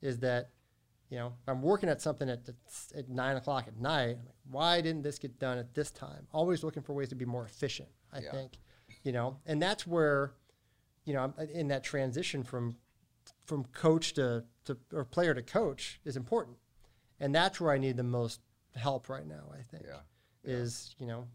is 0.00 0.18
that 0.18 0.50
you 1.12 1.18
know 1.18 1.26
if 1.42 1.46
I'm 1.48 1.60
working 1.60 1.90
at 1.90 2.00
something 2.00 2.30
at, 2.30 2.48
at, 2.96 3.08
nine 3.10 3.36
o'clock 3.36 3.68
at 3.68 3.76
night. 3.78 4.16
Like, 4.24 4.34
why 4.50 4.80
didn't 4.80 5.02
this 5.02 5.18
get 5.18 5.38
done 5.38 5.58
at 5.58 5.74
this 5.74 5.90
time? 5.90 6.26
Always 6.32 6.64
looking 6.64 6.82
for 6.82 6.94
ways 6.94 7.10
to 7.10 7.14
be 7.14 7.26
more 7.26 7.44
efficient. 7.44 7.90
I 8.10 8.20
Yeah. 8.20 8.30
think 8.32 8.58
you 9.02 9.12
know, 9.12 9.36
and 9.44 9.60
that's 9.60 9.86
where 9.86 10.32
you 11.04 11.12
know 11.12 11.20
I'm- 11.20 11.34
in 11.52 11.68
that 11.68 11.82
transition 11.84 12.42
from 12.42 12.78
from 13.44 13.64
coach 13.64 14.14
to, 14.14 14.44
to 14.64 14.78
or 14.90 15.04
player 15.04 15.34
to 15.34 15.42
coach 15.42 16.00
is 16.02 16.16
important, 16.16 16.56
and 17.20 17.34
that's 17.34 17.60
where 17.60 17.72
I 17.72 17.78
need 17.78 17.98
the 17.98 18.02
most 18.20 18.40
help 18.74 19.10
right 19.10 19.26
now. 19.26 19.50
I 19.52 19.60
think 19.62 19.84
Yeah. 19.86 20.00
is 20.44 20.96
you 20.98 21.06
know 21.06 21.28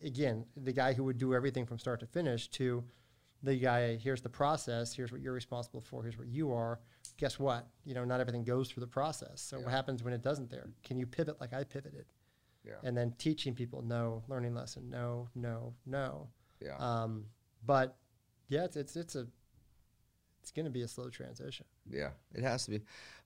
again 0.00 0.46
the 0.56 0.72
guy 0.72 0.92
who 0.92 1.02
would 1.02 1.18
do 1.18 1.34
everything 1.34 1.66
from 1.66 1.80
start 1.80 1.98
to 2.00 2.06
finish 2.06 2.48
to 2.50 2.84
the 3.42 3.56
guy 3.58 3.96
here's 3.96 4.22
the 4.22 4.28
process 4.28 4.94
here's 4.94 5.10
what 5.12 5.20
you're 5.20 5.34
responsible 5.34 5.80
for 5.80 6.02
here's 6.02 6.16
what 6.18 6.28
you 6.28 6.52
are 6.52 6.80
guess 7.16 7.38
what 7.38 7.68
you 7.84 7.94
know 7.94 8.04
not 8.04 8.20
everything 8.20 8.44
goes 8.44 8.68
through 8.70 8.80
the 8.80 8.86
process 8.86 9.40
so 9.40 9.58
Yeah. 9.58 9.64
what 9.64 9.72
happens 9.72 10.02
when 10.02 10.12
it 10.12 10.22
doesn't 10.22 10.50
there 10.50 10.68
can 10.82 10.98
you 10.98 11.06
pivot 11.06 11.40
like 11.40 11.52
i 11.52 11.62
pivoted 11.64 12.06
Yeah. 12.64 12.74
and 12.82 12.96
then 12.96 13.14
teaching 13.18 13.54
people 13.54 13.82
no 13.82 14.24
learning 14.28 14.54
lesson 14.54 14.90
no 14.90 15.28
no 15.34 15.74
no 15.86 16.28
Yeah. 16.60 16.76
um, 16.78 17.26
but 17.64 17.96
yeah 18.48 18.64
it's 18.64 18.76
it's, 18.76 18.96
it's 18.96 19.14
a 19.14 19.26
it's 20.42 20.50
going 20.50 20.66
to 20.66 20.70
be 20.70 20.82
a 20.82 20.88
slow 20.88 21.08
transition 21.08 21.66
yeah. 21.90 22.10
It 22.34 22.42
has 22.42 22.64
to 22.64 22.70
be. 22.72 22.80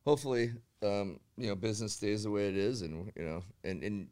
Hopefully, 0.04 0.52
um, 0.82 1.20
you 1.36 1.46
know, 1.48 1.54
business 1.54 1.92
stays 1.92 2.24
the 2.24 2.30
way 2.30 2.48
it 2.48 2.56
is, 2.56 2.82
and 2.82 3.12
you 3.16 3.22
know, 3.24 3.42
and 3.62 3.82
and 3.84 4.08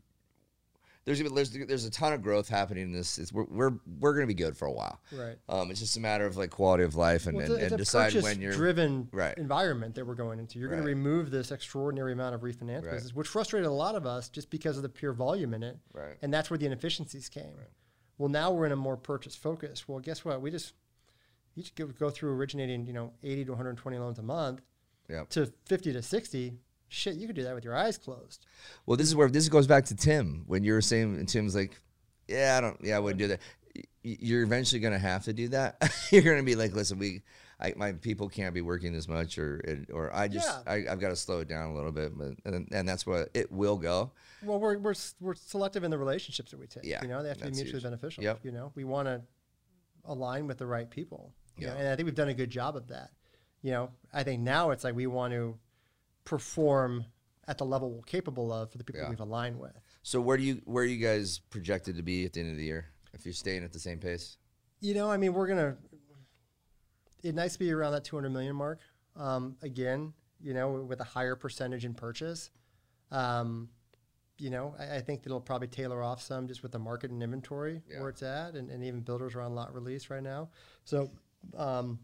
there's 1.06 1.20
even 1.20 1.34
there's 1.34 1.50
there's 1.50 1.84
a 1.84 1.90
ton 1.90 2.12
of 2.12 2.20
growth 2.20 2.48
happening 2.48 2.82
in 2.82 2.92
this. 2.92 3.18
It's, 3.18 3.32
we're 3.32 3.44
we're 3.44 3.72
we're 4.00 4.12
gonna 4.12 4.26
be 4.26 4.34
good 4.34 4.56
for 4.56 4.66
a 4.66 4.72
while. 4.72 5.00
right 5.12 5.38
Um, 5.48 5.70
it's 5.70 5.78
just 5.80 5.96
a 5.96 6.00
matter 6.00 6.26
of 6.26 6.36
like 6.36 6.50
quality 6.50 6.82
of 6.82 6.96
life 6.96 7.26
and 7.26 7.36
Well, 7.36 7.52
and, 7.52 7.62
and 7.62 7.76
decide 7.78 8.12
when 8.14 8.40
you're 8.40 8.52
driven 8.52 9.08
Right. 9.12 9.38
environment 9.38 9.94
that 9.94 10.04
we're 10.06 10.16
going 10.16 10.40
into. 10.40 10.58
You're 10.58 10.68
going 10.68 10.82
to 10.82 10.86
remove 10.86 11.30
this 11.30 11.52
extraordinary 11.52 12.12
amount 12.12 12.34
of 12.34 12.40
refinance 12.40 12.82
Right. 12.84 12.94
business, 12.94 13.14
which 13.14 13.28
frustrated 13.28 13.68
a 13.68 13.72
lot 13.72 13.94
of 13.94 14.04
us 14.04 14.28
just 14.28 14.50
because 14.50 14.76
of 14.76 14.82
the 14.82 14.88
pure 14.88 15.12
volume 15.12 15.54
in 15.54 15.62
it. 15.62 15.78
Right. 15.94 16.16
And 16.22 16.34
that's 16.34 16.50
where 16.50 16.58
the 16.58 16.66
inefficiencies 16.66 17.28
came. 17.28 17.54
Well, 18.18 18.28
now 18.28 18.50
we're 18.50 18.66
in 18.66 18.72
a 18.72 18.76
more 18.76 18.96
purchase 18.96 19.36
focus. 19.36 19.86
Well, 19.86 20.00
guess 20.00 20.24
what? 20.24 20.40
We 20.42 20.50
just 20.50 20.72
go, 21.76 21.86
go 21.86 22.10
through 22.10 22.32
originating, 22.32 22.84
you 22.84 22.92
know, 22.92 23.12
80 23.22 23.44
to 23.44 23.52
120 23.52 23.98
loans 23.98 24.18
a 24.18 24.22
month 24.22 24.60
Yep. 25.08 25.28
to 25.30 25.52
50 25.66 25.92
to 25.92 26.02
60. 26.02 26.58
Shit, 26.88 27.16
you 27.16 27.26
could 27.26 27.36
do 27.36 27.42
that 27.44 27.54
with 27.54 27.64
your 27.64 27.74
eyes 27.76 27.98
closed. 27.98 28.46
Well, 28.86 28.96
this 28.96 29.08
is 29.08 29.14
where 29.16 29.28
this 29.28 29.48
goes 29.48 29.66
back 29.66 29.84
to 29.86 29.96
Tim 29.96 30.44
when 30.46 30.62
you 30.64 30.72
were 30.72 30.80
saying, 30.80 31.16
and 31.16 31.28
Tim's 31.28 31.54
like, 31.54 31.80
"Yeah, 32.28 32.56
I 32.56 32.60
don't, 32.60 32.76
yeah, 32.82 32.96
I 32.96 32.98
wouldn't 33.00 33.18
do 33.18 33.28
that." 33.28 33.40
You're 34.02 34.42
eventually 34.42 34.80
gonna 34.80 34.98
have 34.98 35.24
to 35.24 35.32
do 35.32 35.48
that. 35.48 35.92
You're 36.10 36.22
gonna 36.22 36.42
be 36.44 36.54
like, 36.54 36.72
"Listen, 36.74 36.98
we, 36.98 37.22
I, 37.58 37.72
my 37.76 37.92
people 37.92 38.28
can't 38.28 38.54
be 38.54 38.60
working 38.60 38.94
as 38.94 39.08
much, 39.08 39.36
or 39.36 39.60
or 39.92 40.14
I 40.14 40.28
just 40.28 40.46
Yeah. 40.66 40.72
I, 40.72 40.84
I've 40.92 41.00
got 41.00 41.08
to 41.08 41.16
slow 41.16 41.40
it 41.40 41.48
down 41.48 41.70
a 41.70 41.74
little 41.74 41.90
bit, 41.90 42.16
but 42.16 42.34
and, 42.44 42.68
and 42.70 42.88
that's 42.88 43.04
what 43.04 43.30
it 43.34 43.50
will 43.50 43.76
go. 43.78 44.12
Well, 44.44 44.60
we're, 44.60 44.78
we're, 44.78 44.94
we're 45.20 45.34
selective 45.34 45.82
in 45.82 45.90
the 45.90 45.98
relationships 45.98 46.52
that 46.52 46.60
we 46.60 46.66
take. 46.68 46.84
Yeah, 46.84 47.02
You 47.02 47.08
know, 47.08 47.22
they 47.22 47.30
have 47.30 47.38
to 47.38 47.44
be 47.46 47.50
mutually 47.50 47.72
huge. 47.72 47.82
beneficial. 47.82 48.22
Yep. 48.22 48.40
You 48.44 48.52
know, 48.52 48.70
we 48.76 48.84
want 48.84 49.08
to 49.08 49.22
align 50.04 50.46
with 50.46 50.58
the 50.58 50.66
right 50.66 50.88
people. 50.88 51.32
you 51.56 51.66
know, 51.66 51.72
Yeah. 51.72 51.80
and 51.80 51.88
I 51.88 51.96
think 51.96 52.06
we've 52.06 52.14
done 52.14 52.28
a 52.28 52.34
good 52.34 52.50
job 52.50 52.76
of 52.76 52.86
that. 52.88 53.10
You 53.62 53.72
know, 53.72 53.90
I 54.12 54.22
think 54.22 54.42
now 54.42 54.70
it's 54.70 54.84
like 54.84 54.94
we 54.94 55.06
want 55.08 55.32
to 55.32 55.58
perform 56.26 57.06
at 57.48 57.56
the 57.56 57.64
level 57.64 57.90
we're 57.90 58.02
capable 58.02 58.52
of 58.52 58.70
for 58.70 58.76
the 58.76 58.84
people 58.84 59.00
Yeah. 59.00 59.08
we've 59.08 59.20
aligned 59.20 59.58
with. 59.58 59.72
So 60.02 60.20
where 60.20 60.36
do 60.36 60.42
you 60.42 60.60
where 60.66 60.82
are 60.84 60.86
you 60.86 60.98
guys 60.98 61.38
projected 61.38 61.96
to 61.96 62.02
be 62.02 62.26
at 62.26 62.34
the 62.34 62.40
end 62.40 62.50
of 62.50 62.56
the 62.58 62.64
year 62.64 62.86
if 63.14 63.24
you're 63.24 63.32
staying 63.32 63.64
at 63.64 63.72
the 63.72 63.78
same 63.78 63.98
pace? 63.98 64.36
You 64.80 64.92
know, 64.94 65.10
I 65.10 65.16
mean, 65.16 65.32
we're 65.32 65.46
gonna. 65.46 65.78
It'd 67.22 67.34
nice 67.34 67.54
to 67.54 67.58
be 67.58 67.72
around 67.72 67.92
that 67.92 68.04
200 68.04 68.28
million 68.30 68.54
mark. 68.54 68.80
Um, 69.16 69.56
again, 69.62 70.12
you 70.40 70.52
know, 70.54 70.72
with 70.82 71.00
a 71.00 71.04
higher 71.04 71.34
percentage 71.34 71.84
in 71.84 71.94
purchase. 71.94 72.50
Um, 73.10 73.70
you 74.38 74.50
know, 74.50 74.74
I, 74.78 74.96
I 74.96 75.00
think 75.00 75.22
that 75.22 75.28
it'll 75.30 75.40
probably 75.40 75.68
tailor 75.68 76.02
off 76.02 76.20
some 76.20 76.46
just 76.46 76.62
with 76.62 76.72
the 76.72 76.78
market 76.78 77.10
and 77.10 77.22
inventory 77.22 77.80
Yeah. 77.88 78.00
where 78.00 78.10
it's 78.10 78.22
at, 78.22 78.54
and, 78.54 78.70
and 78.70 78.84
even 78.84 79.00
builders 79.00 79.34
are 79.34 79.40
on 79.40 79.54
lot 79.54 79.74
release 79.74 80.10
right 80.10 80.22
now. 80.22 80.50
So, 80.84 81.10
um, 81.56 81.98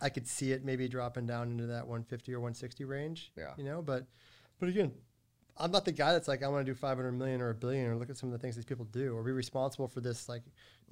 I 0.00 0.08
could 0.08 0.26
see 0.26 0.52
it 0.52 0.64
maybe 0.64 0.88
dropping 0.88 1.26
down 1.26 1.50
into 1.50 1.66
that 1.66 1.86
150 1.86 2.32
or 2.34 2.40
160 2.40 2.84
range. 2.84 3.32
Yeah. 3.36 3.52
You 3.56 3.64
know, 3.64 3.82
but 3.82 4.06
but 4.58 4.68
again, 4.68 4.92
I'm 5.56 5.70
not 5.70 5.84
the 5.84 5.92
guy 5.92 6.12
that's 6.12 6.28
like 6.28 6.42
I 6.42 6.48
want 6.48 6.64
to 6.64 6.72
do 6.72 6.74
500 6.74 7.12
million 7.12 7.40
or 7.40 7.50
a 7.50 7.54
billion 7.54 7.86
or 7.86 7.96
look 7.96 8.08
at 8.10 8.16
some 8.16 8.28
of 8.28 8.32
the 8.32 8.38
things 8.38 8.56
these 8.56 8.64
people 8.64 8.86
do 8.86 9.14
or 9.14 9.22
be 9.22 9.32
responsible 9.32 9.88
for 9.88 10.00
this 10.00 10.28
like 10.28 10.42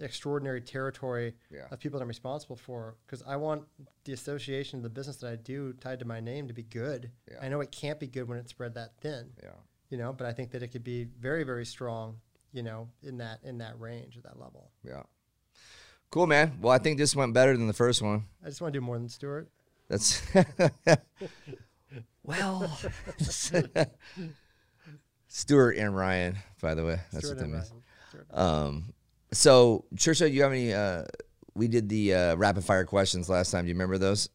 extraordinary 0.00 0.60
territory 0.60 1.34
Yeah. 1.50 1.66
of 1.70 1.78
people 1.80 1.98
that 1.98 2.02
I'm 2.02 2.08
responsible 2.08 2.56
for 2.56 2.96
because 3.06 3.22
I 3.26 3.36
want 3.36 3.64
the 4.04 4.12
association 4.12 4.78
of 4.78 4.82
the 4.82 4.90
business 4.90 5.16
that 5.18 5.30
I 5.32 5.36
do 5.36 5.72
tied 5.74 5.98
to 6.00 6.04
my 6.04 6.20
name 6.20 6.48
to 6.48 6.54
be 6.54 6.62
good. 6.62 7.10
Yeah. 7.30 7.38
I 7.40 7.48
know 7.48 7.60
it 7.60 7.72
can't 7.72 7.98
be 7.98 8.06
good 8.06 8.28
when 8.28 8.38
it's 8.38 8.50
spread 8.50 8.74
that 8.74 8.92
thin, 9.00 9.30
Yeah. 9.42 9.50
you 9.90 9.98
know, 9.98 10.12
but 10.12 10.26
I 10.26 10.32
think 10.32 10.50
that 10.52 10.62
it 10.62 10.68
could 10.68 10.84
be 10.84 11.04
very 11.04 11.44
very 11.44 11.64
strong, 11.64 12.20
you 12.52 12.62
know, 12.62 12.88
in 13.02 13.18
that 13.18 13.40
in 13.42 13.58
that 13.58 13.78
range 13.80 14.16
at 14.18 14.24
that 14.24 14.38
level. 14.38 14.70
Yeah. 14.84 15.02
Cool, 16.10 16.26
man. 16.26 16.52
Well, 16.60 16.72
I 16.72 16.78
think 16.78 16.98
this 16.98 17.14
went 17.14 17.34
better 17.34 17.56
than 17.56 17.66
the 17.66 17.72
first 17.74 18.00
one. 18.02 18.24
I 18.42 18.48
just 18.48 18.60
want 18.60 18.72
to 18.72 18.80
do 18.80 18.84
more 18.84 18.98
than 18.98 19.08
Stuart. 19.08 19.48
That's 19.88 20.22
well, 22.22 22.78
Stuart 25.28 25.76
and 25.76 25.94
Ryan, 25.96 26.36
by 26.60 26.74
the 26.74 26.84
way. 26.84 27.00
That's 27.12 27.26
Stuart 27.26 27.38
what 27.38 27.42
that 27.42 27.48
means. 27.48 27.72
Um, 28.32 28.92
so 29.32 29.84
Trisha, 29.94 30.28
do 30.28 30.32
you 30.32 30.42
have 30.42 30.52
any? 30.52 30.72
Uh, 30.72 31.04
we 31.54 31.68
did 31.68 31.88
the 31.88 32.14
uh, 32.14 32.36
rapid 32.36 32.64
fire 32.64 32.84
questions 32.84 33.28
last 33.28 33.50
time. 33.50 33.64
Do 33.64 33.68
you 33.68 33.74
remember 33.74 33.98
those? 33.98 34.28
Do 34.28 34.32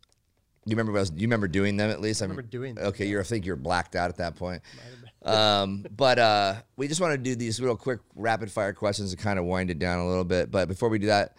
you 0.71 0.75
remember? 0.77 0.93
those- 0.97 1.09
Do 1.09 1.19
you 1.21 1.27
remember 1.27 1.47
doing 1.47 1.77
them 1.77 1.89
at 1.89 2.01
least? 2.01 2.21
I 2.21 2.25
remember 2.25 2.41
doing 2.43 2.75
them, 2.75 2.85
Okay, 2.87 3.05
you're. 3.07 3.21
I 3.21 3.23
think 3.23 3.45
you're 3.45 3.55
blacked 3.55 3.95
out 3.95 4.09
at 4.09 4.17
that 4.17 4.35
point. 4.35 4.61
Might 4.75 4.83
have 4.83 5.01
been. 5.01 5.03
Um, 5.25 5.85
but 5.95 6.19
uh, 6.19 6.55
we 6.75 6.87
just 6.87 7.01
want 7.01 7.13
to 7.13 7.17
do 7.17 7.35
these 7.35 7.61
real 7.61 7.77
quick 7.77 7.99
rapid 8.15 8.51
fire 8.51 8.73
questions 8.73 9.11
to 9.11 9.17
kind 9.17 9.39
of 9.39 9.45
wind 9.45 9.69
it 9.71 9.79
down 9.79 9.99
a 9.99 10.07
little 10.07 10.25
bit. 10.25 10.51
But 10.51 10.67
before 10.67 10.89
we 10.89 10.99
do 10.99 11.07
that, 11.07 11.37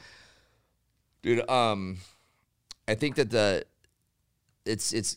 dude, 1.24 1.48
um, 1.50 1.96
I 2.86 2.94
think 2.94 3.16
that 3.16 3.30
the 3.30 3.64
it's 4.64 4.92
it's 4.92 5.16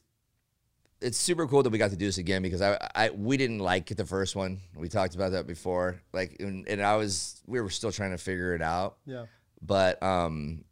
it's 1.00 1.18
super 1.18 1.46
cool 1.48 1.62
that 1.62 1.70
we 1.70 1.78
got 1.78 1.92
to 1.92 1.96
do 1.96 2.06
this 2.08 2.18
again 2.18 2.42
because 2.42 2.62
I 2.62 2.78
I 2.96 3.10
we 3.12 3.38
didn't 3.38 3.60
like 3.60 3.86
the 3.88 4.06
first 4.06 4.36
one. 4.36 4.62
We 4.76 4.88
talked 4.90 5.14
about 5.16 5.34
that 5.34 5.46
before. 5.46 6.02
Like, 6.14 6.38
and, 6.40 6.68
and 6.68 6.82
I 6.82 6.96
was 6.96 7.42
we 7.46 7.62
were 7.62 7.70
still 7.70 7.92
trying 7.92 8.12
to 8.12 8.18
figure 8.18 8.56
it 8.56 8.62
out 8.62 8.98
Yeah. 9.06 9.26
but 9.62 10.02
um, 10.02 10.64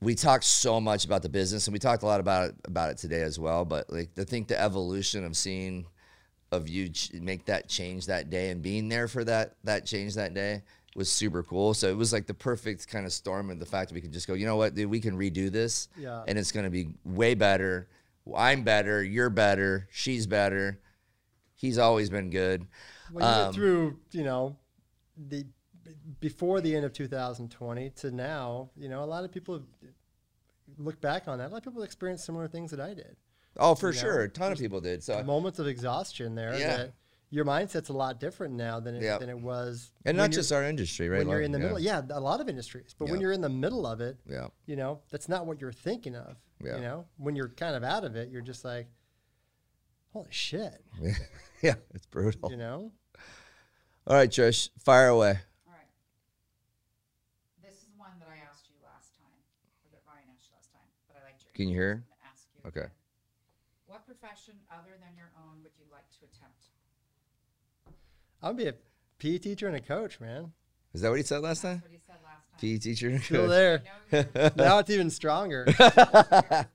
we 0.00 0.14
talked 0.14 0.44
so 0.44 0.80
much 0.80 1.04
about 1.04 1.22
the 1.22 1.28
business, 1.28 1.66
and 1.66 1.72
we 1.72 1.78
talked 1.78 2.02
a 2.02 2.06
lot 2.06 2.20
about 2.20 2.50
it, 2.50 2.54
about 2.64 2.90
it 2.90 2.98
today 2.98 3.22
as 3.22 3.38
well. 3.38 3.64
But 3.64 3.90
like, 3.90 4.10
I 4.18 4.24
think 4.24 4.48
the 4.48 4.60
evolution 4.60 5.24
of 5.24 5.36
seeing 5.36 5.86
of 6.52 6.68
you 6.68 6.88
ch- 6.90 7.12
make 7.14 7.44
that 7.46 7.68
change 7.68 8.06
that 8.06 8.30
day 8.30 8.50
and 8.50 8.62
being 8.62 8.88
there 8.88 9.06
for 9.08 9.22
that 9.24 9.56
that 9.64 9.86
change 9.86 10.14
that 10.14 10.34
day 10.34 10.62
was 10.98 11.08
super 11.10 11.42
cool. 11.42 11.72
So 11.74 11.88
it 11.88 11.96
was 11.96 12.12
like 12.12 12.26
the 12.26 12.34
perfect 12.34 12.88
kind 12.88 13.06
of 13.06 13.12
storm 13.12 13.48
of 13.50 13.58
the 13.60 13.64
fact 13.66 13.88
that 13.88 13.94
we 13.94 14.00
could 14.00 14.12
just 14.12 14.26
go, 14.26 14.34
you 14.34 14.44
know 14.44 14.56
what, 14.56 14.74
dude, 14.74 14.90
we 14.90 15.00
can 15.00 15.16
redo 15.16 15.50
this, 15.50 15.88
Yeah. 15.96 16.24
and 16.26 16.36
it's 16.38 16.52
gonna 16.52 16.68
be 16.70 16.88
way 17.04 17.34
better. 17.34 17.88
I'm 18.36 18.62
better, 18.64 19.02
you're 19.02 19.30
better, 19.30 19.88
she's 19.90 20.26
better. 20.26 20.80
He's 21.54 21.78
always 21.78 22.10
been 22.10 22.28
good. 22.30 22.66
When 23.12 23.24
you 23.24 23.30
Um, 23.30 23.46
get 23.46 23.54
through, 23.54 23.98
you 24.10 24.24
know, 24.24 24.56
the 25.16 25.46
before 26.20 26.60
the 26.60 26.76
end 26.76 26.84
of 26.84 26.92
2020 26.92 27.90
to 27.90 28.10
now, 28.10 28.68
you 28.76 28.88
know, 28.90 29.02
a 29.02 29.06
lot 29.06 29.24
of 29.24 29.32
people 29.32 29.54
have 29.54 29.64
look 30.76 31.00
back 31.00 31.26
on 31.26 31.38
that. 31.38 31.48
A 31.48 31.52
lot 31.52 31.58
of 31.58 31.64
people 31.64 31.82
experienced 31.82 32.24
similar 32.26 32.46
things 32.46 32.70
that 32.72 32.80
I 32.80 32.92
did. 32.92 33.16
Oh, 33.56 33.74
for 33.74 33.88
You 33.88 33.94
know, 33.94 34.00
sure, 34.00 34.20
a 34.22 34.28
ton 34.28 34.52
of 34.52 34.58
people 34.58 34.80
did. 34.80 35.02
So 35.02 35.22
Moments 35.24 35.58
of 35.58 35.66
exhaustion 35.66 36.34
there. 36.34 36.56
Yeah. 36.58 36.76
That 36.76 36.92
your 37.30 37.44
mindset's 37.44 37.88
a 37.90 37.92
lot 37.92 38.18
different 38.20 38.54
now 38.54 38.80
than 38.80 38.94
it, 38.96 39.02
Yep. 39.02 39.20
than 39.20 39.28
it 39.28 39.38
was. 39.38 39.92
and 40.06 40.16
not 40.16 40.30
just 40.30 40.50
our 40.52 40.64
industry, 40.64 41.08
right? 41.08 41.18
when 41.18 41.28
you're 41.28 41.42
in 41.42 41.52
the 41.52 41.58
yeah. 41.58 41.64
middle. 41.64 41.78
Yeah, 41.78 42.02
a 42.10 42.20
lot 42.20 42.40
of 42.40 42.48
industries. 42.48 42.94
But 42.98 43.08
when 43.10 43.20
you're 43.20 43.32
in 43.32 43.40
the 43.42 43.48
middle 43.50 43.86
of 43.86 44.00
it, 44.00 44.18
Yeah. 44.26 44.48
you 44.66 44.76
know, 44.76 45.02
that's 45.10 45.28
not 45.28 45.46
what 45.46 45.60
you're 45.60 45.72
thinking 45.72 46.16
of. 46.16 46.36
Yeah. 46.64 46.76
You 46.76 46.82
know, 46.82 47.06
when 47.18 47.36
you're 47.36 47.48
kind 47.50 47.76
of 47.76 47.84
out 47.84 48.04
of 48.04 48.16
it, 48.16 48.30
you're 48.30 48.40
just 48.42 48.64
like, 48.64 48.88
holy 50.12 50.28
shit. 50.30 50.82
yeah, 51.62 51.74
it's 51.94 52.06
brutal. 52.06 52.50
You 52.50 52.56
know. 52.56 52.92
All 54.06 54.16
right, 54.16 54.30
Trish, 54.30 54.70
fire 54.78 55.08
away. 55.08 55.38
All 55.66 55.72
right. 55.74 55.84
This 57.62 57.74
is 57.82 57.90
one 57.96 58.16
that 58.20 58.28
I 58.32 58.40
asked 58.48 58.68
you 58.72 58.76
last 58.82 59.12
time, 59.20 59.36
or 59.84 59.90
that 59.92 60.00
Ryan 60.08 60.24
asked 60.32 60.48
you 60.48 60.56
last 60.56 60.72
time, 60.72 60.88
but 61.06 61.20
I 61.20 61.24
liked 61.28 61.44
your. 61.44 61.52
Can 61.52 61.68
you 61.68 61.76
hear? 61.76 61.92
answer, 61.92 62.08
so 62.08 62.08
I'm 62.08 62.16
gonna 62.16 62.32
ask 62.32 62.48
you 62.54 62.60
Okay. 62.72 62.80
again. 62.88 62.92
What 63.84 64.06
profession 64.08 64.56
other 64.72 64.96
than 64.96 65.12
your 65.16 65.30
own 65.36 65.60
would 65.62 65.76
you 65.76 65.84
like 65.92 66.08
to 66.20 66.24
attempt? 66.24 66.67
I'm 68.42 68.56
gonna 68.56 68.64
be 68.64 68.68
a 68.68 68.74
PE 69.18 69.38
teacher 69.38 69.66
and 69.66 69.76
a 69.76 69.80
coach, 69.80 70.20
man. 70.20 70.52
Is 70.94 71.00
that 71.02 71.10
what 71.10 71.16
he 71.18 71.22
said 71.24 71.42
last 71.42 71.62
That's 71.62 71.74
time? 71.74 71.82
what 71.82 71.90
he 71.92 71.98
said 72.06 72.16
last 72.24 72.50
time. 72.50 72.60
PE 72.60 72.78
teacher. 72.78 73.18
Still 73.20 73.48
there. 73.48 73.82
I 74.12 74.16
know 74.16 74.24
you're, 74.34 74.50
now 74.56 74.78
it's 74.78 74.90
even 74.90 75.10
stronger. 75.10 75.66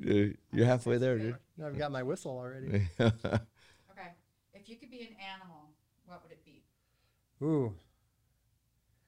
Dude, 0.00 0.38
You're 0.52 0.66
halfway 0.66 0.98
there, 0.98 1.18
dude. 1.18 1.36
I've 1.64 1.76
got 1.76 1.90
my 1.90 2.02
whistle 2.04 2.32
already. 2.38 2.88
okay. 3.00 3.20
If 4.54 4.68
you 4.68 4.76
could 4.76 4.90
be 4.90 5.00
an 5.00 5.16
animal, 5.34 5.70
what 6.06 6.22
would 6.22 6.30
it 6.32 6.44
be? 6.44 6.62
Ooh. 7.44 7.74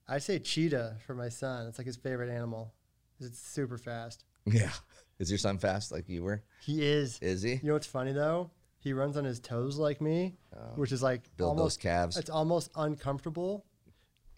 I 0.09 0.19
say 0.19 0.41
cheetah 0.41 0.97
for 1.07 1.15
my 1.15 1.29
son. 1.29 1.69
It's 1.69 1.79
like 1.79 1.87
his 1.87 1.97
favorite 1.97 2.29
animal. 2.31 2.73
'cause 3.19 3.29
It's 3.29 3.39
super 3.39 3.79
fast. 3.79 4.25
yeah. 4.47 4.73
Is 5.21 5.31
your 5.31 5.39
son 5.39 5.59
fast 5.59 5.93
like 5.93 6.09
you 6.09 6.23
were? 6.25 6.43
He 6.63 6.83
is. 6.85 7.19
Is 7.21 7.43
he? 7.43 7.53
You 7.55 7.61
know 7.63 7.75
what's 7.75 7.87
funny 7.87 8.13
though? 8.13 8.51
He 8.81 8.93
runs 8.93 9.17
on 9.17 9.25
his 9.25 9.39
toes 9.41 9.77
like 9.77 10.01
me, 10.01 10.37
which 10.75 10.91
is 10.91 11.03
like 11.03 11.23
Oh. 11.27 11.37
Build 11.37 11.59
those 11.59 11.77
calves. 11.77 12.17
it's 12.17 12.31
almost 12.31 12.71
uncomfortable 12.75 13.65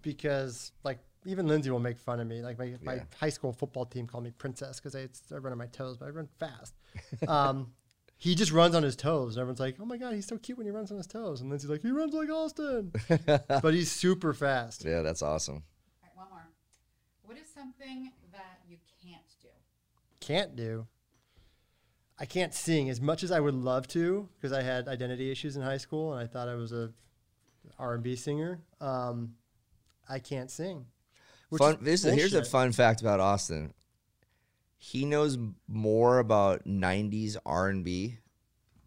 because 0.03 0.73
like 0.85 0.99
even 1.25 1.47
Lindsay 1.47 1.71
will 1.71 1.79
make 1.79 1.99
fun 1.99 2.19
of 2.21 2.27
me. 2.27 2.43
Like 2.43 2.59
my, 2.59 2.75
my 2.83 3.01
high 3.19 3.29
school 3.31 3.53
football 3.53 3.87
team 3.87 4.07
called 4.09 4.25
me 4.25 4.33
princess 4.33 4.81
because 4.81 4.97
I, 4.97 5.09
I 5.35 5.39
run 5.39 5.53
on 5.53 5.59
my 5.59 5.67
toes, 5.69 5.97
but 5.97 6.07
I 6.07 6.11
run 6.11 6.29
fast. 6.41 6.75
um, 7.29 7.73
he 8.19 8.35
just 8.35 8.51
runs 8.53 8.75
on 8.75 8.83
his 8.83 8.97
toes. 8.97 9.37
And 9.37 9.41
everyone's 9.43 9.61
like, 9.61 9.77
oh 9.81 9.85
my 9.85 9.97
God, 9.97 10.15
he's 10.15 10.27
so 10.27 10.37
cute 10.39 10.59
when 10.59 10.67
he 10.67 10.73
runs 10.73 10.91
on 10.91 10.97
his 10.97 11.07
toes. 11.07 11.41
And 11.41 11.49
Lindsay's 11.51 11.71
like, 11.71 11.83
he 11.83 11.91
runs 11.93 12.13
like 12.15 12.29
Austin. 12.31 12.93
but 13.27 13.75
he's 13.75 13.91
super 13.93 14.33
fast. 14.35 14.85
Yeah, 14.85 15.03
that's 15.03 15.23
awesome. 15.23 15.63
All 16.03 16.03
right, 16.03 16.17
one 16.17 16.27
more. 16.31 16.49
What 17.23 17.39
is 17.39 17.47
something 17.55 18.11
that 18.33 18.59
you 18.69 18.79
can't 19.05 19.23
do? 19.41 19.49
Can't 20.21 20.57
do. 20.57 20.87
I 22.19 22.25
can't 22.27 22.55
sing 22.55 22.89
as 22.91 23.01
much 23.01 23.23
as 23.23 23.33
I 23.33 23.41
would 23.41 23.55
love 23.55 23.89
to 23.89 24.29
because 24.37 24.53
I 24.57 24.63
had 24.63 24.87
identity 24.89 25.31
issues 25.31 25.57
in 25.57 25.63
high 25.63 25.79
school 25.79 26.13
and 26.13 26.23
I 26.23 26.27
thought 26.27 26.49
I 26.49 26.55
was 26.55 26.73
a 26.73 26.93
R&B 27.79 28.17
singer. 28.17 28.61
Um, 28.81 29.35
I 30.09 30.19
can't 30.19 30.51
sing. 30.51 30.87
Fun. 31.57 31.75
is 31.75 31.81
This 31.81 32.05
is, 32.05 32.15
here's 32.15 32.35
a 32.35 32.45
fun 32.45 32.73
fact 32.73 33.01
about 33.03 33.21
Austin. 33.21 33.75
He 34.79 35.05
knows 35.05 35.39
more 35.69 36.19
about 36.19 36.65
'90s 36.65 37.37
R&B, 37.47 38.19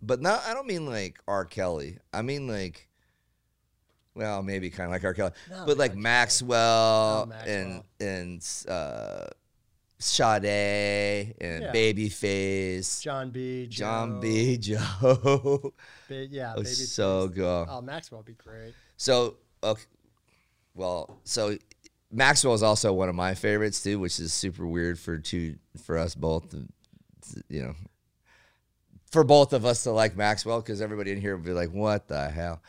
but 0.02 0.22
not. 0.22 0.44
I 0.46 0.54
don't 0.54 0.68
mean 0.68 0.86
like 0.86 1.20
R. 1.28 1.46
Kelly. 1.46 2.00
I 2.12 2.22
mean 2.22 2.48
like, 2.48 2.90
well, 4.14 4.44
maybe 4.44 4.70
kind 4.70 4.88
of 4.88 4.92
like 4.92 5.04
R. 5.04 5.14
Kelly, 5.14 5.32
No, 5.50 5.64
but 5.66 5.78
like 5.78 5.96
Maxwell, 5.96 7.28
Maxwell. 7.28 7.56
and 7.56 7.84
and 8.02 8.48
uh, 8.68 9.28
Sade 9.98 11.36
and 11.42 11.64
Yeah. 11.64 11.72
Babyface, 11.74 13.02
Jon 13.02 13.32
B. 13.32 13.68
Jon 13.68 14.20
B. 14.20 14.58
Joe. 14.58 14.78
Ba- 16.10 16.26
yeah, 16.30 16.54
Oh, 16.54 16.58
baby. 16.58 16.66
so 16.70 17.28
good. 17.28 17.68
Oh, 17.70 17.82
Maxwell 17.82 18.20
would 18.20 18.26
be 18.28 18.34
great. 18.34 18.74
So, 18.98 19.38
okay, 19.64 19.84
well, 20.74 21.18
so 21.24 21.58
Maxwell 22.12 22.54
is 22.54 22.64
also 22.64 22.94
one 22.94 23.10
of 23.10 23.16
my 23.16 23.34
favorites 23.34 23.82
too, 23.82 24.00
which 24.00 24.20
is 24.20 24.32
super 24.34 24.68
weird 24.68 25.00
for 25.00 25.18
two 25.18 25.56
for 25.84 25.98
us 25.98 26.14
both. 26.16 26.54
You 27.50 27.64
know, 27.64 27.76
for 29.12 29.24
both 29.24 29.54
of 29.54 29.66
us 29.66 29.84
to 29.84 29.92
like 29.92 30.16
Maxwell 30.16 30.62
because 30.62 30.82
everybody 30.82 31.12
in 31.12 31.20
here 31.20 31.36
would 31.36 31.46
be 31.46 31.54
like, 31.54 31.72
"What 31.72 32.08
the 32.08 32.30
hell?" 32.30 32.62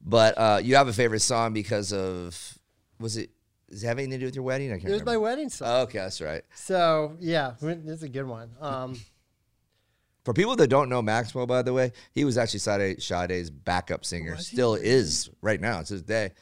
But 0.00 0.38
uh, 0.38 0.60
you 0.62 0.76
have 0.76 0.88
a 0.88 0.92
favorite 0.92 1.20
song 1.22 1.52
because 1.52 1.92
of 1.92 2.58
was 3.00 3.16
it 3.16 3.30
Does 3.70 3.82
it 3.82 3.86
have 3.86 3.98
anything 3.98 4.12
to 4.12 4.18
do 4.18 4.24
with 4.26 4.34
your 4.34 4.44
wedding? 4.44 4.70
I 4.72 4.78
can't 4.78 4.90
It 4.90 4.92
was 4.92 5.04
my 5.04 5.16
wedding 5.16 5.48
song. 5.48 5.82
okay, 5.82 5.98
that's 5.98 6.20
right. 6.20 6.42
So 6.54 7.16
yeah, 7.20 7.54
it's 7.60 8.02
a 8.02 8.08
good 8.08 8.26
one. 8.26 8.50
Um, 8.60 8.96
For 10.24 10.32
people 10.32 10.56
that 10.56 10.66
don't 10.66 10.88
know 10.88 11.02
Maxwell, 11.02 11.46
by 11.46 11.62
the 11.62 11.72
way, 11.72 11.92
he 12.12 12.24
was 12.24 12.36
actually 12.36 12.58
Sade 12.58 13.00
Sade's 13.00 13.48
backup 13.48 14.04
singer. 14.04 14.36
Still 14.38 14.74
is 14.74 15.30
right 15.40 15.60
now. 15.60 15.78
It's 15.78 15.90
his 15.90 16.02
day. 16.02 16.32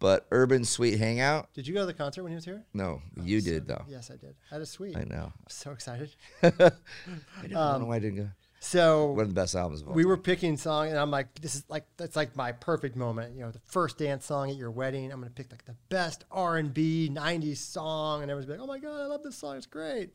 But 0.00 0.26
Urban 0.32 0.64
Sweet 0.64 0.98
Hangout? 0.98 1.52
did 1.54 1.68
you 1.68 1.74
go 1.74 1.80
to 1.80 1.86
the 1.86 1.94
concert 1.94 2.24
when 2.24 2.32
he 2.32 2.34
was 2.34 2.44
here? 2.44 2.64
No, 2.74 3.00
you 3.22 3.40
did 3.40 3.68
though. 3.68 3.84
Yes, 3.88 4.10
I 4.10 4.16
did. 4.16 4.34
I 4.50 4.54
had 4.54 4.62
a 4.62 4.66
suite. 4.66 4.96
I 4.96 5.04
know. 5.04 5.32
I'm 5.32 5.32
so 5.48 5.70
excited. 5.70 6.10
I, 6.42 6.50
don't 6.50 7.52
know 7.52 7.84
why 7.86 7.96
I 7.96 7.98
didn't 8.00 8.16
go. 8.16 8.28
So 8.64 9.06
One 9.10 9.22
of 9.22 9.28
the 9.28 9.34
best 9.34 9.56
albums 9.56 9.82
of 9.82 9.88
all 9.88 9.94
we 9.94 10.04
time. 10.04 10.08
were 10.10 10.16
picking 10.16 10.56
song, 10.56 10.88
and 10.88 10.96
I'm 10.96 11.10
like, 11.10 11.34
this 11.40 11.56
is 11.56 11.64
like 11.68 11.84
that's 11.96 12.14
like 12.14 12.36
my 12.36 12.52
perfect 12.52 12.94
moment. 12.94 13.34
You 13.34 13.40
know, 13.40 13.50
the 13.50 13.58
first 13.58 13.98
dance 13.98 14.24
song 14.24 14.50
at 14.50 14.56
your 14.56 14.70
wedding. 14.70 15.10
I'm 15.10 15.18
gonna 15.18 15.32
pick 15.32 15.50
like 15.50 15.64
the 15.64 15.74
best 15.88 16.24
R&B 16.30 17.10
'90s 17.12 17.56
song, 17.56 18.22
and 18.22 18.30
everyone's 18.30 18.48
like, 18.48 18.60
oh 18.60 18.66
my 18.68 18.78
god, 18.78 19.00
I 19.00 19.06
love 19.06 19.24
this 19.24 19.36
song. 19.36 19.56
It's 19.56 19.66
great. 19.66 20.10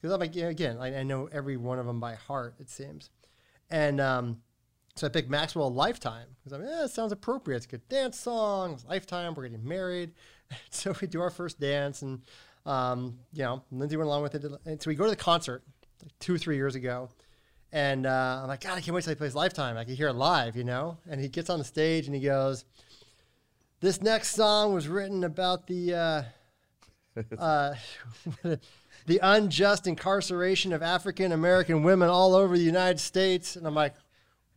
Because 0.00 0.14
I'm 0.14 0.20
like, 0.20 0.36
you 0.36 0.42
know, 0.42 0.48
again, 0.48 0.78
I, 0.78 1.00
I 1.00 1.02
know 1.02 1.28
every 1.32 1.56
one 1.56 1.80
of 1.80 1.86
them 1.86 1.98
by 1.98 2.14
heart. 2.14 2.54
It 2.60 2.70
seems, 2.70 3.10
and 3.68 4.00
um, 4.00 4.42
so 4.94 5.08
I 5.08 5.10
picked 5.10 5.28
Maxwell 5.28 5.74
Lifetime 5.74 6.28
because 6.44 6.56
I'm, 6.56 6.64
yeah, 6.64 6.84
it 6.84 6.90
sounds 6.90 7.10
appropriate. 7.10 7.56
It's 7.56 7.66
a 7.66 7.70
good 7.70 7.88
dance 7.88 8.16
song. 8.16 8.74
It's 8.74 8.84
Lifetime. 8.84 9.34
We're 9.34 9.48
getting 9.48 9.66
married, 9.66 10.12
so 10.70 10.94
we 11.00 11.08
do 11.08 11.20
our 11.20 11.30
first 11.30 11.58
dance, 11.58 12.02
and 12.02 12.22
um, 12.64 13.18
you 13.32 13.42
know, 13.42 13.64
Lindsay 13.72 13.96
went 13.96 14.06
along 14.06 14.22
with 14.22 14.36
it. 14.36 14.44
And 14.66 14.80
so 14.80 14.88
we 14.88 14.94
go 14.94 15.02
to 15.02 15.10
the 15.10 15.16
concert 15.16 15.64
like 16.00 16.16
two 16.20 16.36
or 16.36 16.38
three 16.38 16.54
years 16.54 16.76
ago. 16.76 17.08
And 17.72 18.06
uh, 18.06 18.40
I'm 18.42 18.48
like, 18.48 18.62
God, 18.62 18.78
I 18.78 18.80
can't 18.80 18.94
wait 18.94 19.04
till 19.04 19.12
he 19.12 19.16
plays 19.16 19.34
Lifetime. 19.34 19.76
I 19.76 19.84
can 19.84 19.94
hear 19.94 20.08
it 20.08 20.14
live, 20.14 20.56
you 20.56 20.64
know? 20.64 20.98
And 21.08 21.20
he 21.20 21.28
gets 21.28 21.50
on 21.50 21.58
the 21.58 21.64
stage 21.64 22.06
and 22.06 22.14
he 22.14 22.22
goes, 22.22 22.64
This 23.80 24.00
next 24.00 24.30
song 24.34 24.72
was 24.72 24.88
written 24.88 25.24
about 25.24 25.66
the 25.66 25.94
uh, 25.94 26.22
uh, 27.38 27.74
the 29.06 29.20
unjust 29.22 29.86
incarceration 29.86 30.72
of 30.72 30.82
African 30.82 31.32
American 31.32 31.82
women 31.82 32.08
all 32.08 32.34
over 32.34 32.56
the 32.56 32.64
United 32.64 33.00
States. 33.00 33.56
And 33.56 33.66
I'm 33.66 33.74
like, 33.74 33.94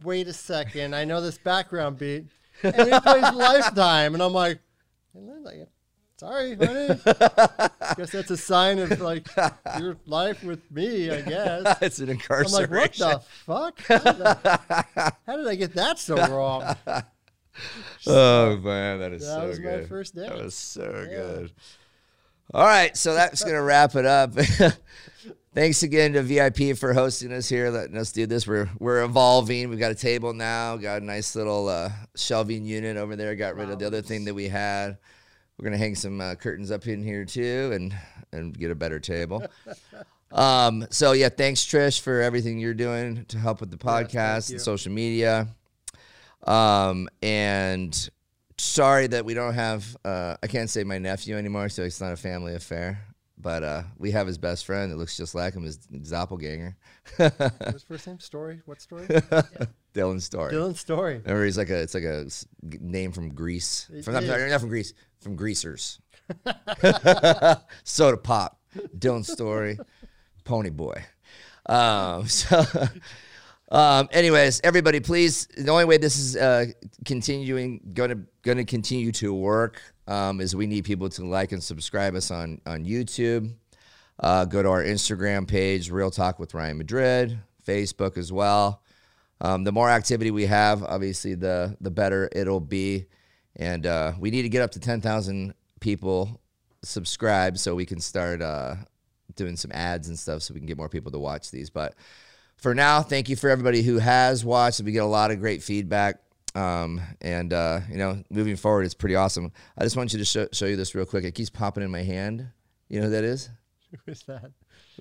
Wait 0.03 0.27
a 0.27 0.33
second. 0.33 0.95
I 0.95 1.03
know 1.03 1.21
this 1.21 1.37
background 1.37 1.97
beat. 1.97 2.25
And 2.63 2.75
he 2.75 2.99
plays 2.99 3.33
Lifetime. 3.33 4.13
And 4.13 4.23
I'm 4.23 4.33
like, 4.33 4.59
Sorry, 6.21 6.53
honey. 6.53 6.99
I 7.07 7.93
guess 7.97 8.11
that's 8.11 8.29
a 8.29 8.37
sign 8.37 8.77
of 8.77 9.01
like 9.01 9.27
your 9.79 9.97
life 10.05 10.43
with 10.43 10.69
me, 10.71 11.09
I 11.09 11.21
guess. 11.21 11.77
it's 11.81 11.97
an 11.97 12.09
incarceration. 12.09 12.63
I'm 12.63 12.69
like, 12.69 13.23
what 13.49 13.73
the 13.73 13.79
fuck? 13.79 13.81
How 13.87 14.11
did, 14.11 14.21
I, 14.21 15.11
how 15.25 15.37
did 15.37 15.47
I 15.47 15.55
get 15.55 15.73
that 15.73 15.97
so 15.97 16.17
wrong? 16.27 16.75
Oh 18.05 18.57
man, 18.57 18.99
that 18.99 19.13
is 19.13 19.23
That 19.25 19.41
so 19.41 19.47
was 19.47 19.59
my 19.59 19.65
good. 19.65 19.89
first 19.89 20.13
That 20.13 20.35
was 20.37 20.53
so 20.53 21.07
Yeah. 21.09 21.15
good. 21.17 21.51
All 22.53 22.67
right, 22.67 22.95
so 22.95 23.15
that's 23.15 23.43
gonna 23.43 23.63
wrap 23.63 23.95
it 23.95 24.05
up. 24.05 24.33
Thanks 25.55 25.81
again 25.81 26.13
to 26.13 26.21
VIP 26.21 26.77
for 26.77 26.93
hosting 26.93 27.33
us 27.33 27.49
here, 27.49 27.71
letting 27.71 27.97
us 27.97 28.11
do 28.11 28.27
this. 28.27 28.45
We're 28.45 28.69
we're 28.77 29.03
evolving. 29.03 29.71
We've 29.71 29.79
got 29.79 29.91
a 29.91 29.95
table 29.95 30.33
now. 30.33 30.77
Got 30.77 31.01
a 31.01 31.05
nice 31.05 31.35
little 31.35 31.67
uh, 31.67 31.89
shelving 32.15 32.63
unit 32.63 32.95
over 32.95 33.15
there. 33.15 33.35
Got 33.35 33.55
rid 33.55 33.71
of 33.71 33.79
the 33.79 33.87
other 33.87 34.03
thing 34.03 34.25
that 34.25 34.35
we 34.35 34.49
had. 34.49 34.99
We're 35.61 35.65
gonna 35.65 35.77
hang 35.77 35.93
some 35.93 36.19
uh, 36.19 36.33
curtains 36.33 36.71
up 36.71 36.87
in 36.87 37.03
here 37.03 37.23
too, 37.23 37.69
and 37.71 37.95
and 38.31 38.57
get 38.57 38.71
a 38.71 38.75
better 38.75 38.99
table. 38.99 39.45
um. 40.31 40.87
So 40.89 41.11
yeah, 41.11 41.29
thanks 41.29 41.61
Trish 41.63 42.01
for 42.01 42.19
everything 42.19 42.57
you're 42.57 42.73
doing 42.73 43.25
to 43.25 43.37
help 43.37 43.59
with 43.59 43.69
the 43.69 43.77
podcast 43.77 44.49
and 44.49 44.59
social 44.59 44.91
media. 44.91 45.47
Um, 46.47 47.09
and 47.21 48.09
sorry 48.57 49.05
that 49.07 49.23
we 49.23 49.35
don't 49.35 49.53
have, 49.53 49.95
uh, 50.03 50.37
I 50.41 50.47
can't 50.47 50.69
say 50.69 50.83
my 50.83 50.97
nephew 50.97 51.37
anymore, 51.37 51.69
so 51.69 51.83
it's 51.83 52.01
not 52.01 52.11
a 52.11 52.17
family 52.17 52.55
affair. 52.55 53.05
But 53.37 53.63
uh, 53.63 53.83
we 53.99 54.11
have 54.11 54.25
his 54.25 54.39
best 54.39 54.65
friend 54.65 54.91
that 54.91 54.97
looks 54.97 55.15
just 55.15 55.35
like 55.35 55.53
him, 55.53 55.63
his 55.63 55.77
doppelganger, 55.77 56.75
his 57.17 57.83
first 57.87 58.07
name? 58.07 58.19
Story? 58.19 58.61
What 58.65 58.81
story? 58.81 59.07
Dylan 59.93 60.21
Story. 60.21 60.53
Dylan 60.53 60.75
Story. 60.75 61.17
Remember, 61.17 61.45
he's 61.45 61.57
like 61.57 61.69
a, 61.69 61.81
it's 61.81 61.93
like 61.93 62.03
a 62.03 62.27
name 62.79 63.11
from 63.11 63.33
Greece. 63.33 63.89
From, 64.03 64.25
sorry, 64.25 64.49
not 64.49 64.59
from 64.59 64.69
Greece, 64.69 64.93
from 65.19 65.35
Greasers. 65.35 65.99
Soda 67.83 68.17
Pop, 68.17 68.59
Dylan 68.97 69.25
Story, 69.25 69.77
Pony 70.43 70.69
Boy. 70.69 71.03
Um, 71.65 72.27
so, 72.27 72.63
um, 73.71 74.09
anyways, 74.11 74.61
everybody, 74.63 74.99
please. 74.99 75.47
The 75.57 75.71
only 75.71 75.85
way 75.85 75.97
this 75.97 76.17
is 76.17 76.35
uh, 76.37 76.65
continuing, 77.05 77.81
going 77.93 78.09
to 78.09 78.19
going 78.43 78.57
to 78.57 78.65
continue 78.65 79.11
to 79.13 79.33
work, 79.33 79.81
um, 80.07 80.41
is 80.41 80.55
we 80.55 80.67
need 80.67 80.85
people 80.85 81.09
to 81.09 81.25
like 81.25 81.51
and 81.51 81.63
subscribe 81.63 82.15
us 82.15 82.31
on 82.31 82.61
on 82.65 82.85
YouTube. 82.85 83.53
Uh, 84.19 84.45
go 84.45 84.61
to 84.61 84.69
our 84.69 84.83
Instagram 84.83 85.47
page, 85.47 85.89
Real 85.89 86.11
Talk 86.11 86.37
with 86.37 86.53
Ryan 86.53 86.77
Madrid, 86.77 87.39
Facebook 87.65 88.17
as 88.17 88.31
well. 88.31 88.83
Um, 89.41 89.63
the 89.63 89.71
more 89.71 89.89
activity 89.89 90.29
we 90.29 90.45
have, 90.45 90.83
obviously, 90.83 91.33
the 91.33 91.75
the 91.81 91.91
better 91.91 92.29
it'll 92.31 92.59
be. 92.59 93.07
And 93.55 93.85
uh, 93.85 94.13
we 94.19 94.31
need 94.31 94.43
to 94.43 94.49
get 94.49 94.61
up 94.61 94.71
to 94.71 94.79
ten 94.79 95.01
thousand 95.01 95.55
people 95.79 96.39
subscribed 96.83 97.59
so 97.59 97.75
we 97.75 97.85
can 97.85 97.99
start 97.99 98.41
uh, 98.41 98.75
doing 99.35 99.57
some 99.57 99.71
ads 99.73 100.07
and 100.07 100.17
stuff, 100.17 100.43
so 100.43 100.53
we 100.53 100.59
can 100.59 100.67
get 100.67 100.77
more 100.77 100.89
people 100.89 101.11
to 101.11 101.19
watch 101.19 101.51
these. 101.51 101.69
But 101.69 101.95
for 102.55 102.75
now, 102.75 103.01
thank 103.01 103.27
you 103.27 103.35
for 103.35 103.49
everybody 103.49 103.81
who 103.81 103.97
has 103.97 104.45
watched. 104.45 104.79
We 104.81 104.91
get 104.91 105.03
a 105.03 105.05
lot 105.05 105.31
of 105.31 105.39
great 105.39 105.63
feedback. 105.63 106.17
Um, 106.53 107.01
and 107.21 107.51
uh, 107.51 107.79
you 107.89 107.97
know, 107.97 108.23
moving 108.29 108.55
forward, 108.55 108.83
it's 108.83 108.93
pretty 108.93 109.15
awesome. 109.15 109.51
I 109.77 109.83
just 109.83 109.97
want 109.97 110.13
you 110.13 110.19
to 110.19 110.25
show, 110.25 110.47
show 110.51 110.65
you 110.65 110.75
this 110.75 110.93
real 110.93 111.05
quick. 111.05 111.23
It 111.23 111.33
keeps 111.33 111.49
popping 111.49 111.83
in 111.83 111.89
my 111.89 112.03
hand. 112.03 112.47
You 112.89 112.99
know 112.99 113.05
who 113.05 113.11
that 113.13 113.23
is? 113.23 113.49
Who's 114.05 114.21
that? 114.23 114.51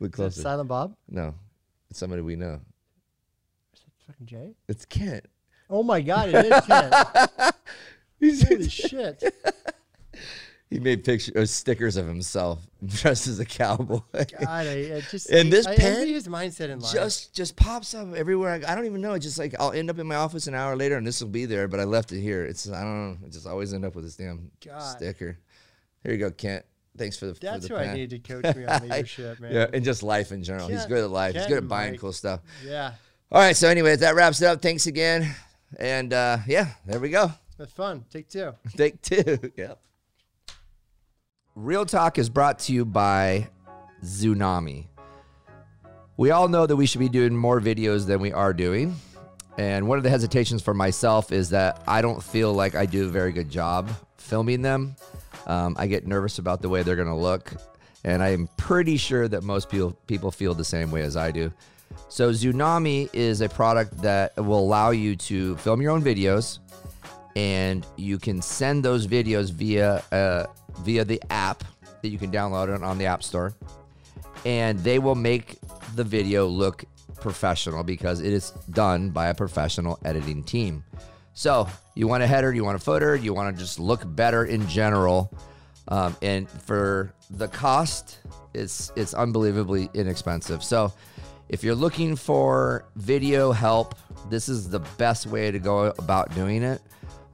Look 0.00 0.12
Is 0.12 0.16
that 0.16 0.16
closer. 0.16 0.42
Silent 0.42 0.68
Bob? 0.68 0.96
No, 1.08 1.34
it's 1.90 1.98
somebody 1.98 2.22
we 2.22 2.36
know. 2.36 2.60
Fucking 4.10 4.26
Jay? 4.26 4.54
It's 4.68 4.84
Kent. 4.84 5.26
Oh 5.68 5.84
my 5.84 6.00
god, 6.00 6.30
it 6.30 6.46
is 6.46 6.64
Ken. 6.66 6.92
Holy 8.48 8.68
shit. 8.68 9.22
He 10.68 10.80
made 10.80 11.04
pictures, 11.04 11.34
uh, 11.36 11.46
stickers 11.46 11.96
of 11.96 12.06
himself 12.08 12.66
dressed 12.84 13.28
as 13.28 13.38
a 13.38 13.44
cowboy. 13.44 14.00
God, 14.12 14.26
I, 14.42 14.96
I 14.96 15.02
just 15.08 15.30
And 15.30 15.52
this 15.52 15.66
I 15.66 15.76
pen 15.76 16.08
his 16.08 16.26
mindset 16.26 16.70
in 16.70 16.80
life. 16.80 16.92
just 16.92 17.34
just 17.34 17.54
pops 17.54 17.94
up 17.94 18.12
everywhere. 18.14 18.60
I, 18.66 18.72
I 18.72 18.74
don't 18.74 18.86
even 18.86 19.00
know. 19.00 19.12
It's 19.14 19.24
just 19.24 19.38
like 19.38 19.54
I'll 19.60 19.70
end 19.72 19.90
up 19.90 19.98
in 20.00 20.08
my 20.08 20.16
office 20.16 20.48
an 20.48 20.54
hour 20.56 20.74
later, 20.74 20.96
and 20.96 21.06
this 21.06 21.20
will 21.20 21.28
be 21.28 21.44
there, 21.46 21.68
but 21.68 21.78
I 21.78 21.84
left 21.84 22.10
it 22.10 22.20
here. 22.20 22.44
It's 22.44 22.68
I 22.68 22.82
don't 22.82 23.12
know. 23.12 23.26
I 23.26 23.30
just 23.30 23.46
always 23.46 23.72
end 23.72 23.84
up 23.84 23.94
with 23.94 24.04
this 24.04 24.16
damn 24.16 24.50
God. 24.64 24.80
sticker. 24.80 25.38
Here 26.02 26.12
you 26.12 26.18
go, 26.18 26.32
Kent. 26.32 26.64
Thanks 26.98 27.16
for 27.16 27.26
the. 27.26 27.34
for 27.34 27.40
That's 27.40 27.68
the 27.68 27.74
who 27.74 27.80
I 27.80 27.94
need 27.94 28.10
to 28.10 28.18
coach 28.18 28.56
me 28.56 28.64
on 28.64 28.88
leadership, 28.88 29.38
man. 29.38 29.54
Yeah, 29.54 29.66
and 29.72 29.84
just 29.84 30.02
life 30.02 30.32
in 30.32 30.42
general. 30.42 30.66
He's 30.68 30.86
good 30.86 31.04
at 31.04 31.10
life. 31.10 31.34
He's 31.36 31.46
good 31.46 31.58
at 31.58 31.68
buying 31.68 31.92
Mike. 31.92 32.00
cool 32.00 32.12
stuff. 32.12 32.40
Yeah, 32.66 32.94
All 33.32 33.40
right. 33.40 33.56
So, 33.56 33.68
anyways, 33.68 34.00
that 34.00 34.14
wraps 34.14 34.42
it 34.42 34.46
up. 34.46 34.60
Thanks 34.60 34.86
again, 34.86 35.34
and 35.78 36.12
uh, 36.12 36.38
yeah, 36.46 36.68
there 36.84 36.98
we 36.98 37.10
go. 37.10 37.30
that's 37.56 37.72
fun. 37.72 38.04
Take 38.10 38.28
two. 38.28 38.54
Take 38.76 39.00
two. 39.02 39.38
Yep. 39.56 39.80
Real 41.54 41.86
Talk 41.86 42.18
is 42.18 42.28
brought 42.28 42.58
to 42.60 42.72
you 42.72 42.84
by 42.84 43.48
Tsunami. 44.02 44.86
We 46.16 46.30
all 46.32 46.48
know 46.48 46.66
that 46.66 46.76
we 46.76 46.86
should 46.86 47.00
be 47.00 47.08
doing 47.08 47.36
more 47.36 47.60
videos 47.60 48.06
than 48.06 48.20
we 48.20 48.32
are 48.32 48.52
doing. 48.52 48.96
And 49.58 49.88
one 49.88 49.98
of 49.98 50.04
the 50.04 50.10
hesitations 50.10 50.62
for 50.62 50.74
myself 50.74 51.32
is 51.32 51.50
that 51.50 51.82
I 51.86 52.02
don't 52.02 52.22
feel 52.22 52.52
like 52.52 52.74
I 52.74 52.86
do 52.86 53.06
a 53.06 53.08
very 53.08 53.32
good 53.32 53.50
job 53.50 53.90
filming 54.16 54.62
them. 54.62 54.96
Um, 55.46 55.76
I 55.78 55.86
get 55.86 56.06
nervous 56.06 56.38
about 56.38 56.62
the 56.62 56.68
way 56.68 56.82
they're 56.82 56.96
going 56.96 57.08
to 57.08 57.14
look. 57.14 57.52
And 58.04 58.22
I 58.22 58.28
am 58.28 58.48
pretty 58.56 58.96
sure 58.96 59.28
that 59.28 59.42
most 59.42 59.68
people, 59.68 59.92
people 60.06 60.30
feel 60.30 60.54
the 60.54 60.64
same 60.64 60.90
way 60.90 61.02
as 61.02 61.16
I 61.16 61.30
do. 61.30 61.52
So, 62.08 62.30
Tsunami 62.30 63.08
is 63.12 63.40
a 63.40 63.48
product 63.48 63.98
that 63.98 64.36
will 64.36 64.58
allow 64.58 64.90
you 64.90 65.16
to 65.16 65.56
film 65.58 65.80
your 65.80 65.92
own 65.92 66.02
videos 66.02 66.58
and 67.36 67.86
you 67.96 68.18
can 68.18 68.42
send 68.42 68.84
those 68.84 69.06
videos 69.06 69.50
via 69.52 70.02
uh, 70.12 70.46
via 70.80 71.04
the 71.04 71.22
app 71.30 71.64
that 72.02 72.08
you 72.08 72.18
can 72.18 72.30
download 72.30 72.74
it 72.74 72.82
on 72.82 72.98
the 72.98 73.06
App 73.06 73.22
Store, 73.22 73.54
and 74.44 74.78
they 74.80 74.98
will 74.98 75.14
make 75.14 75.58
the 75.94 76.04
video 76.04 76.46
look 76.46 76.84
professional 77.16 77.82
because 77.82 78.20
it 78.20 78.32
is 78.32 78.50
done 78.70 79.10
by 79.10 79.28
a 79.28 79.34
professional 79.34 79.98
editing 80.04 80.42
team. 80.42 80.82
So 81.34 81.68
you 81.94 82.08
want 82.08 82.22
a 82.22 82.26
header, 82.26 82.52
you 82.52 82.64
want 82.64 82.76
a 82.76 82.84
footer, 82.84 83.14
you 83.14 83.34
want 83.34 83.54
to 83.54 83.62
just 83.62 83.78
look 83.78 84.02
better 84.04 84.44
in 84.44 84.66
general, 84.68 85.32
um, 85.88 86.16
and 86.22 86.48
for 86.48 87.12
the 87.30 87.48
cost, 87.48 88.18
it's 88.54 88.92
it's 88.96 89.14
unbelievably 89.14 89.90
inexpensive. 89.94 90.64
So 90.64 90.92
if 91.50 91.64
you're 91.64 91.74
looking 91.74 92.14
for 92.14 92.84
video 92.94 93.50
help, 93.50 93.96
this 94.30 94.48
is 94.48 94.70
the 94.70 94.78
best 94.96 95.26
way 95.26 95.50
to 95.50 95.58
go 95.58 95.86
about 95.98 96.32
doing 96.36 96.62
it, 96.62 96.80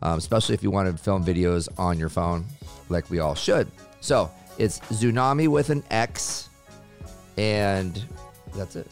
um, 0.01 0.17
especially 0.17 0.55
if 0.55 0.63
you 0.63 0.71
want 0.71 0.91
to 0.91 1.03
film 1.03 1.23
videos 1.23 1.69
on 1.79 1.99
your 1.99 2.09
phone, 2.09 2.47
like 2.89 3.11
we 3.11 3.19
all 3.19 3.35
should. 3.35 3.71
So 4.01 4.31
it's 4.57 4.81
Tsunami 4.81 5.49
with 5.49 5.69
an 5.69 5.85
X, 5.91 6.49
and 7.37 8.03
that's 8.55 8.75
it. 8.75 8.91